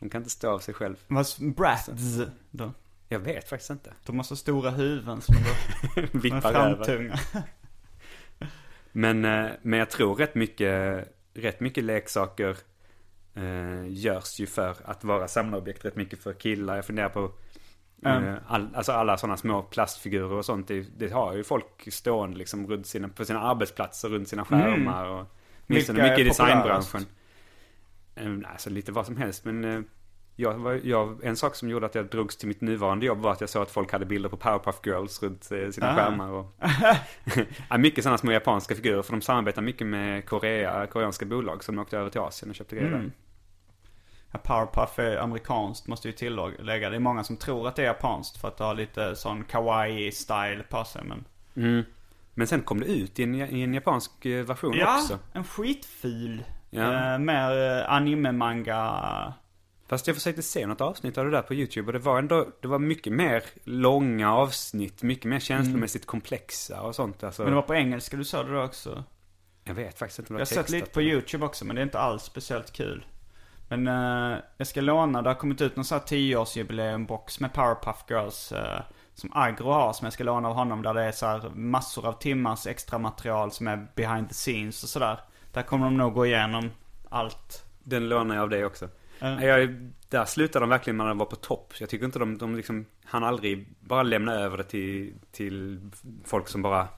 De 0.00 0.08
kan 0.10 0.20
inte 0.20 0.30
stå 0.30 0.50
av 0.50 0.58
sig 0.58 0.74
själv. 0.74 0.96
Vad, 1.06 1.26
Bratz 1.56 1.90
då? 2.50 2.70
Jag 3.08 3.18
vet 3.18 3.48
faktiskt 3.48 3.70
inte. 3.70 3.92
De 4.06 4.16
har 4.16 4.22
så 4.22 4.36
stora 4.36 4.70
huvuden 4.70 5.20
som 5.20 5.34
de 5.94 6.06
Vippar 6.18 6.54
över. 6.54 7.20
Men, 8.92 9.24
eh, 9.24 9.50
men 9.62 9.78
jag 9.78 9.90
tror 9.90 10.14
rätt 10.14 10.34
mycket, 10.34 11.08
rätt 11.34 11.60
mycket 11.60 11.84
leksaker 11.84 12.56
eh, 13.34 13.88
görs 13.88 14.40
ju 14.40 14.46
för 14.46 14.76
att 14.84 15.04
vara 15.04 15.28
samlarobjekt. 15.28 15.84
Rätt 15.84 15.96
mycket 15.96 16.22
för 16.22 16.32
killar. 16.32 16.76
Jag 16.76 16.84
funderar 16.84 17.08
på 17.08 17.32
Mm. 18.04 18.28
eh, 18.28 18.34
all, 18.46 18.68
alltså 18.74 18.92
alla 18.92 19.16
sådana 19.16 19.36
små 19.36 19.62
plastfigurer 19.62 20.32
och 20.32 20.44
sånt. 20.44 20.68
Det, 20.68 20.86
det 20.96 21.12
har 21.12 21.34
ju 21.34 21.44
folk 21.44 21.88
stående 21.92 22.36
liksom 22.38 22.66
runt 22.66 22.86
sina, 22.86 23.08
på 23.08 23.24
sina 23.24 23.40
arbetsplatser, 23.40 24.08
runt 24.08 24.28
sina 24.28 24.44
skärmar. 24.44 25.08
Och, 25.08 25.26
åtminstone 25.66 26.02
mycket 26.02 26.18
i 26.18 26.24
designbranschen. 26.24 27.06
Eh, 28.14 28.32
alltså 28.52 28.70
lite 28.70 28.92
vad 28.92 29.06
som 29.06 29.16
helst. 29.16 29.44
Men 29.44 29.88
jag, 30.36 30.84
jag, 30.84 31.24
en 31.24 31.36
sak 31.36 31.54
som 31.54 31.68
gjorde 31.70 31.86
att 31.86 31.94
jag 31.94 32.06
drogs 32.06 32.36
till 32.36 32.48
mitt 32.48 32.60
nuvarande 32.60 33.06
jobb 33.06 33.18
var 33.18 33.32
att 33.32 33.40
jag 33.40 33.50
såg 33.50 33.62
att 33.62 33.70
folk 33.70 33.92
hade 33.92 34.06
bilder 34.06 34.28
på 34.28 34.36
Powerpuff 34.36 34.80
Girls 34.84 35.22
runt 35.22 35.50
eh, 35.52 35.70
sina 35.70 35.92
Ah. 35.92 35.96
skärmar. 35.96 36.30
Och, 36.30 36.56
ja, 37.70 37.78
mycket 37.78 38.04
sådana 38.04 38.18
små 38.18 38.32
japanska 38.32 38.74
figurer. 38.74 39.02
För 39.02 39.12
de 39.12 39.22
samarbetar 39.22 39.62
mycket 39.62 39.86
med 39.86 40.26
Korea, 40.26 40.86
koreanska 40.86 41.26
bolag 41.26 41.64
som 41.64 41.78
åkte 41.78 41.98
över 41.98 42.10
till 42.10 42.20
Asien 42.20 42.50
och 42.50 42.56
köpte 42.56 42.76
grejer 42.76 42.90
där. 42.90 42.98
Mm. 42.98 43.12
Ja, 44.32 44.38
Powerpuff 44.38 44.98
är 44.98 45.16
amerikanskt 45.16 45.86
måste 45.86 46.08
ju 46.08 46.12
tillägga. 46.12 46.90
Det 46.90 46.96
är 46.96 47.00
många 47.00 47.24
som 47.24 47.36
tror 47.36 47.68
att 47.68 47.76
det 47.76 47.82
är 47.82 47.86
japanskt 47.86 48.40
för 48.40 48.48
att 48.48 48.56
det 48.56 48.64
har 48.64 48.74
lite 48.74 49.16
sån 49.16 49.44
kawaii-style 49.44 50.62
på 50.62 50.84
sig 50.84 51.02
men... 51.04 51.24
Mm. 51.56 51.82
Men 52.34 52.46
sen 52.46 52.62
kom 52.62 52.80
det 52.80 52.86
ut 52.86 53.18
i 53.18 53.22
en, 53.22 53.34
i 53.34 53.62
en 53.62 53.74
japansk 53.74 54.26
eh, 54.26 54.44
version 54.44 54.76
Ja, 54.76 54.98
också. 55.02 55.18
en 55.32 55.44
skitful. 55.44 56.44
Ja. 56.70 57.12
Eh, 57.12 57.18
mer 57.18 57.78
eh, 57.80 57.92
anime-manga. 57.92 59.32
Fast 59.88 60.06
jag 60.06 60.16
försökte 60.16 60.42
se 60.42 60.66
något 60.66 60.80
avsnitt 60.80 61.18
av 61.18 61.24
det 61.24 61.30
där 61.30 61.42
på 61.42 61.54
YouTube 61.54 61.86
och 61.86 61.92
det 61.92 61.98
var 61.98 62.18
ändå, 62.18 62.46
det 62.60 62.68
var 62.68 62.78
mycket 62.78 63.12
mer 63.12 63.44
långa 63.64 64.34
avsnitt, 64.34 65.02
mycket 65.02 65.24
mer 65.24 65.38
känslomässigt 65.40 66.06
komplexa 66.06 66.82
och 66.82 66.94
sånt. 66.94 67.24
Alltså, 67.24 67.42
Men 67.42 67.50
det 67.50 67.56
var 67.56 67.62
på 67.62 67.74
engelska 67.74 68.16
du 68.16 68.24
sa 68.24 68.42
det 68.42 68.52
då 68.52 68.62
också. 68.62 69.04
Jag 69.64 69.74
vet 69.74 69.98
faktiskt 69.98 70.18
inte 70.18 70.32
om 70.32 70.38
Jag 70.38 70.48
det 70.48 70.54
har 70.54 70.56
var 70.56 70.62
sett 70.62 70.70
lite 70.72 70.90
på 70.90 71.00
eller- 71.00 71.10
YouTube 71.10 71.46
också 71.46 71.64
men 71.64 71.76
det 71.76 71.82
är 71.82 71.84
inte 71.84 71.98
alls 71.98 72.22
speciellt 72.22 72.72
kul. 72.72 73.06
Men 73.68 73.86
eh, 73.88 74.38
jag 74.56 74.66
ska 74.66 74.80
låna, 74.80 75.22
det 75.22 75.30
har 75.30 75.34
kommit 75.34 75.60
ut 75.60 75.76
någon 75.76 75.84
sån 75.84 75.98
här 75.98 76.04
10-årsjubileumbox 76.06 77.40
med 77.40 77.52
Powerpuff 77.52 78.04
Girls. 78.08 78.52
eh, 78.52 78.80
som 79.14 79.30
Agro 79.34 79.70
har 79.70 79.92
som 79.92 80.04
jag 80.04 80.12
ska 80.12 80.24
låna 80.24 80.48
av 80.48 80.54
honom. 80.54 80.82
Där 80.82 80.94
det 80.94 81.02
är 81.02 81.12
så 81.12 81.26
här 81.26 81.50
massor 81.54 82.06
av 82.06 82.12
timmars 82.12 82.66
extra 82.66 82.98
material 82.98 83.50
som 83.52 83.68
är 83.68 83.86
behind 83.94 84.28
the 84.28 84.34
scenes 84.34 84.82
och 84.82 84.88
sådär. 84.88 85.20
Där 85.52 85.62
kommer 85.62 85.84
de 85.84 85.96
nog 85.96 86.14
gå 86.14 86.26
igenom 86.26 86.70
allt. 87.08 87.64
Den 87.82 88.08
lånar 88.08 88.34
jag 88.34 88.42
av 88.42 88.48
dig 88.50 88.64
också. 88.64 88.88
Eh, 89.20 89.44
Jag, 89.44 89.90
där 90.08 90.24
slutade 90.24 90.62
de 90.62 90.68
verkligen 90.70 90.96
när 90.96 91.08
de 91.08 91.18
var 91.18 91.26
på 91.26 91.36
topp. 91.36 91.74
Jag 91.78 91.88
tycker 91.88 92.04
inte 92.04 92.18
de, 92.18 92.38
de 92.38 92.56
liksom, 92.56 92.86
han 93.04 93.24
aldrig 93.24 93.66
bara 93.80 94.02
lämna 94.02 94.32
över 94.34 94.56
det 94.56 94.64
till, 94.64 95.14
till 95.32 95.80
folk 96.24 96.48
som 96.48 96.62
bara 96.62 96.88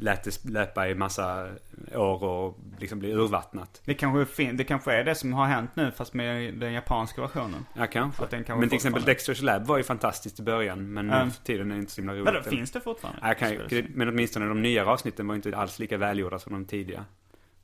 lät 0.00 0.24
det 0.24 0.44
löpa 0.44 0.88
i 0.88 0.94
massa 0.94 1.48
år 1.94 2.24
och 2.24 2.58
liksom 2.78 2.98
bli 2.98 3.12
urvattnat. 3.12 3.82
Det 3.84 3.94
kanske, 3.94 4.34
fin- 4.34 4.56
det 4.56 4.64
kanske 4.64 4.92
är 4.92 5.04
det 5.04 5.14
som 5.14 5.32
har 5.32 5.46
hänt 5.46 5.70
nu 5.74 5.90
fast 5.90 6.14
med 6.14 6.54
den 6.54 6.72
japanska 6.72 7.20
versionen. 7.20 7.66
Ja, 7.74 7.86
kanske. 7.86 8.24
Att 8.24 8.30
den 8.30 8.44
kanske 8.44 8.60
men 8.60 8.68
till 8.68 8.76
exempel 8.76 9.02
Dexter's 9.02 9.42
Lab 9.44 9.66
var 9.66 9.76
ju 9.76 9.82
fantastiskt 9.82 10.40
i 10.40 10.42
början. 10.42 10.92
Men 10.92 11.06
nu 11.06 11.30
för 11.30 11.44
tiden 11.44 11.70
är 11.70 11.74
det 11.74 11.80
inte 11.80 11.92
så 11.92 12.00
himla 12.00 12.14
roligt. 12.14 12.34
Men 12.34 12.42
finns 12.44 12.70
det 12.70 12.80
fortfarande? 12.80 13.20
Ja, 13.22 13.34
kan, 13.34 13.82
men 13.94 14.08
åtminstone 14.08 14.46
de 14.46 14.62
nyare 14.62 14.86
avsnitten 14.86 15.26
var 15.28 15.34
inte 15.34 15.56
alls 15.56 15.78
lika 15.78 15.96
välgjorda 15.96 16.38
som 16.38 16.52
de 16.52 16.64
tidiga. 16.64 17.04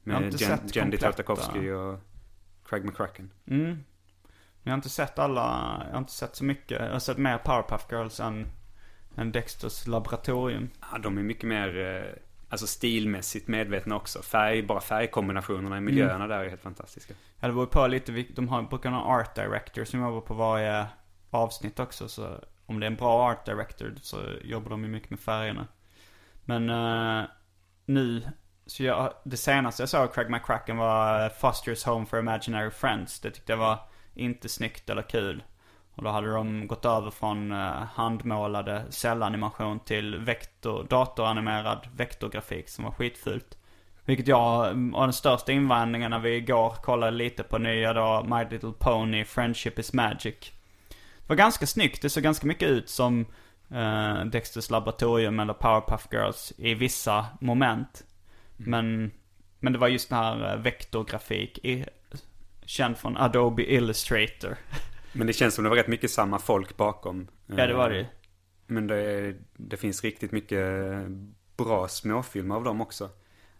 Med 0.02 0.40
Jen. 0.74 0.92
Tartakovsky 0.98 1.70
och 1.72 2.00
Craig 2.68 2.84
McCracken. 2.84 3.30
Mm. 3.46 3.84
Jag 4.62 4.72
har 4.72 4.76
inte 4.76 4.88
sett 4.88 5.18
alla, 5.18 5.76
jag 5.86 5.92
har 5.92 5.98
inte 5.98 6.12
sett 6.12 6.36
så 6.36 6.44
mycket. 6.44 6.80
Jag 6.80 6.92
har 6.92 6.98
sett 6.98 7.18
mer 7.18 7.38
Powerpuff 7.38 7.86
Girls 7.90 8.20
än, 8.20 8.46
än 9.16 9.32
Dexters 9.32 9.86
laboratorium. 9.86 10.70
Ja, 10.92 10.98
de 10.98 11.18
är 11.18 11.22
mycket 11.22 11.48
mer, 11.48 11.78
eh, 11.78 12.22
alltså 12.48 12.66
stilmässigt 12.66 13.48
medvetna 13.48 13.96
också. 13.96 14.22
Färg, 14.22 14.62
bara 14.62 14.80
färgkombinationerna 14.80 15.78
i 15.78 15.80
miljöerna 15.80 16.26
där 16.26 16.38
är 16.38 16.48
helt 16.48 16.62
fantastiska. 16.62 17.14
Ja, 17.40 17.48
det 17.48 17.54
beror 17.54 17.66
på 17.66 17.86
lite, 17.86 18.24
de 18.34 18.48
har, 18.48 18.62
brukar 18.62 18.90
ha 18.90 19.00
art 19.00 19.34
director 19.34 19.84
som 19.84 20.00
jobbar 20.00 20.20
på 20.20 20.34
varje 20.34 20.86
avsnitt 21.30 21.80
också. 21.80 22.08
Så 22.08 22.40
om 22.66 22.80
det 22.80 22.86
är 22.86 22.90
en 22.90 22.96
bra 22.96 23.30
art 23.30 23.46
director 23.46 23.94
så 24.00 24.16
jobbar 24.42 24.70
de 24.70 24.82
ju 24.84 24.88
mycket 24.88 25.10
med 25.10 25.20
färgerna. 25.20 25.66
Men 26.44 26.70
eh, 26.70 27.24
nu, 27.86 28.22
så 28.66 28.82
jag, 28.84 29.12
det 29.24 29.36
senaste 29.36 29.82
jag 29.82 29.88
såg 29.88 30.00
av 30.00 30.06
Craig 30.06 30.30
McCracken 30.30 30.76
var 30.76 31.24
eh, 31.24 31.30
Foster's 31.40 31.86
Home 31.86 32.06
for 32.06 32.18
Imaginary 32.18 32.70
Friends. 32.70 33.20
Det 33.20 33.30
tyckte 33.30 33.52
jag 33.52 33.58
var 33.58 33.78
inte 34.14 34.48
snyggt 34.48 34.90
eller 34.90 35.02
kul. 35.02 35.42
Och 35.94 36.02
då 36.02 36.10
hade 36.10 36.32
de 36.32 36.66
gått 36.66 36.84
över 36.84 37.10
från 37.10 37.52
eh, 37.52 37.82
handmålade 37.94 38.84
cellanimation 38.90 39.80
till 39.80 40.16
vektor, 40.16 40.86
datoranimerad 40.90 41.88
vektorgrafik 41.96 42.68
som 42.68 42.84
var 42.84 42.92
skitfult. 42.92 43.58
Vilket 44.04 44.28
jag, 44.28 44.68
mm, 44.68 44.94
och 44.94 45.02
den 45.02 45.12
största 45.12 45.52
invändningen 45.52 46.10
när 46.10 46.18
vi 46.18 46.36
igår 46.36 46.70
kollade 46.82 47.12
lite 47.12 47.42
på 47.42 47.58
nya 47.58 47.92
då 47.92 48.26
My 48.28 48.44
Little 48.50 48.72
Pony, 48.78 49.24
Friendship 49.24 49.78
is 49.78 49.92
Magic. 49.92 50.52
Det 50.88 51.28
var 51.28 51.36
ganska 51.36 51.66
snyggt, 51.66 52.02
det 52.02 52.10
såg 52.10 52.22
ganska 52.22 52.46
mycket 52.46 52.68
ut 52.68 52.88
som 52.88 53.26
eh, 53.70 54.24
Dexters 54.24 54.70
laboratorium 54.70 55.40
eller 55.40 55.52
Powerpuff 55.54 56.08
Girls 56.12 56.52
i 56.56 56.74
vissa 56.74 57.26
moment. 57.40 58.04
Men, 58.56 59.10
men 59.60 59.72
det 59.72 59.78
var 59.78 59.88
just 59.88 60.08
den 60.08 60.18
här 60.18 60.52
eh, 60.54 60.60
vektorgrafik, 60.60 61.58
i, 61.64 61.84
känd 62.64 62.96
från 62.98 63.16
Adobe 63.16 63.72
Illustrator. 63.72 64.56
Men 65.16 65.26
det 65.26 65.32
känns 65.32 65.54
som 65.54 65.64
det 65.64 65.70
var 65.70 65.76
rätt 65.76 65.88
mycket 65.88 66.10
samma 66.10 66.38
folk 66.38 66.76
bakom. 66.76 67.28
Ja 67.46 67.66
det 67.66 67.74
var 67.74 67.90
det 67.90 67.96
ju. 67.96 68.06
Men 68.66 68.86
det, 68.86 69.34
det 69.56 69.76
finns 69.76 70.04
riktigt 70.04 70.32
mycket 70.32 70.66
bra 71.56 71.88
småfilmer 71.88 72.54
av 72.54 72.64
dem 72.64 72.80
också. 72.80 73.10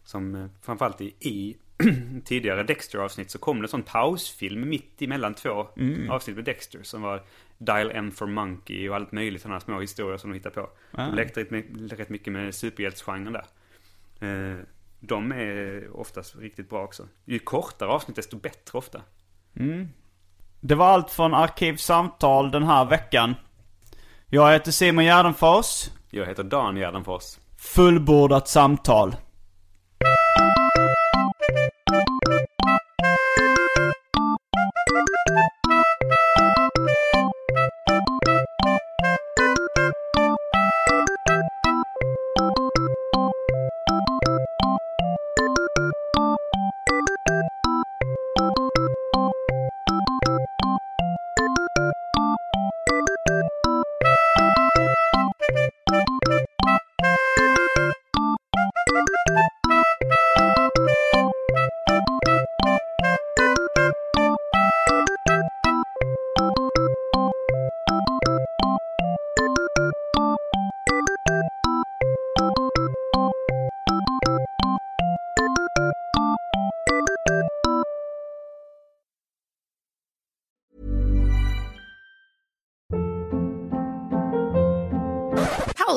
Som 0.03 0.35
eh, 0.35 0.47
framförallt 0.61 1.01
i, 1.01 1.05
i 1.19 1.57
tidigare 2.25 2.63
Dexter-avsnitt 2.63 3.31
så 3.31 3.39
kom 3.39 3.57
det 3.61 3.65
en 3.65 3.69
sån 3.69 3.83
pausfilm 3.83 4.69
mitt 4.69 5.01
emellan 5.01 5.33
två 5.33 5.67
Mm. 5.77 6.09
avsnitt 6.11 6.35
med 6.35 6.45
Dexter. 6.45 6.83
Som 6.83 7.01
var 7.01 7.23
Dial 7.57 7.91
M 7.91 8.11
for 8.11 8.25
Monkey 8.27 8.89
och 8.89 8.95
allt 8.95 9.11
möjligt 9.11 9.41
sådana 9.41 9.59
små 9.59 9.79
historier 9.81 10.17
som 10.17 10.29
de 10.29 10.35
hittar 10.37 10.49
på. 10.49 10.69
Ah. 10.91 11.05
De 11.05 11.15
lekte 11.15 11.43
rätt, 11.43 11.65
rätt 11.99 12.09
mycket 12.09 12.33
med 12.33 12.55
superhjältsgenren 12.55 13.33
där. 13.33 13.45
Eh, 14.19 14.57
De 15.07 15.31
är 15.31 15.89
oftast 15.99 16.35
riktigt 16.35 16.69
bra 16.69 16.83
också. 16.83 17.07
Ju 17.25 17.39
kortare 17.39 17.89
avsnitt 17.89 18.15
desto 18.15 18.37
bättre 18.37 18.77
ofta. 18.77 19.01
Det 20.61 20.75
var 20.75 20.87
allt 20.87 21.11
från 21.11 21.33
Arkivsamtal 21.33 22.51
den 22.51 22.63
här 22.63 22.85
veckan. 22.85 23.35
Jag 24.27 24.51
heter 24.53 24.71
Simon 24.71 25.05
Gärdenfors. 25.05 25.89
Jag 26.09 26.25
heter 26.25 26.43
Dan 26.43 26.75
Gärdenfors. 26.75 27.37
Fullbordat 27.57 28.47
samtal. 28.47 29.15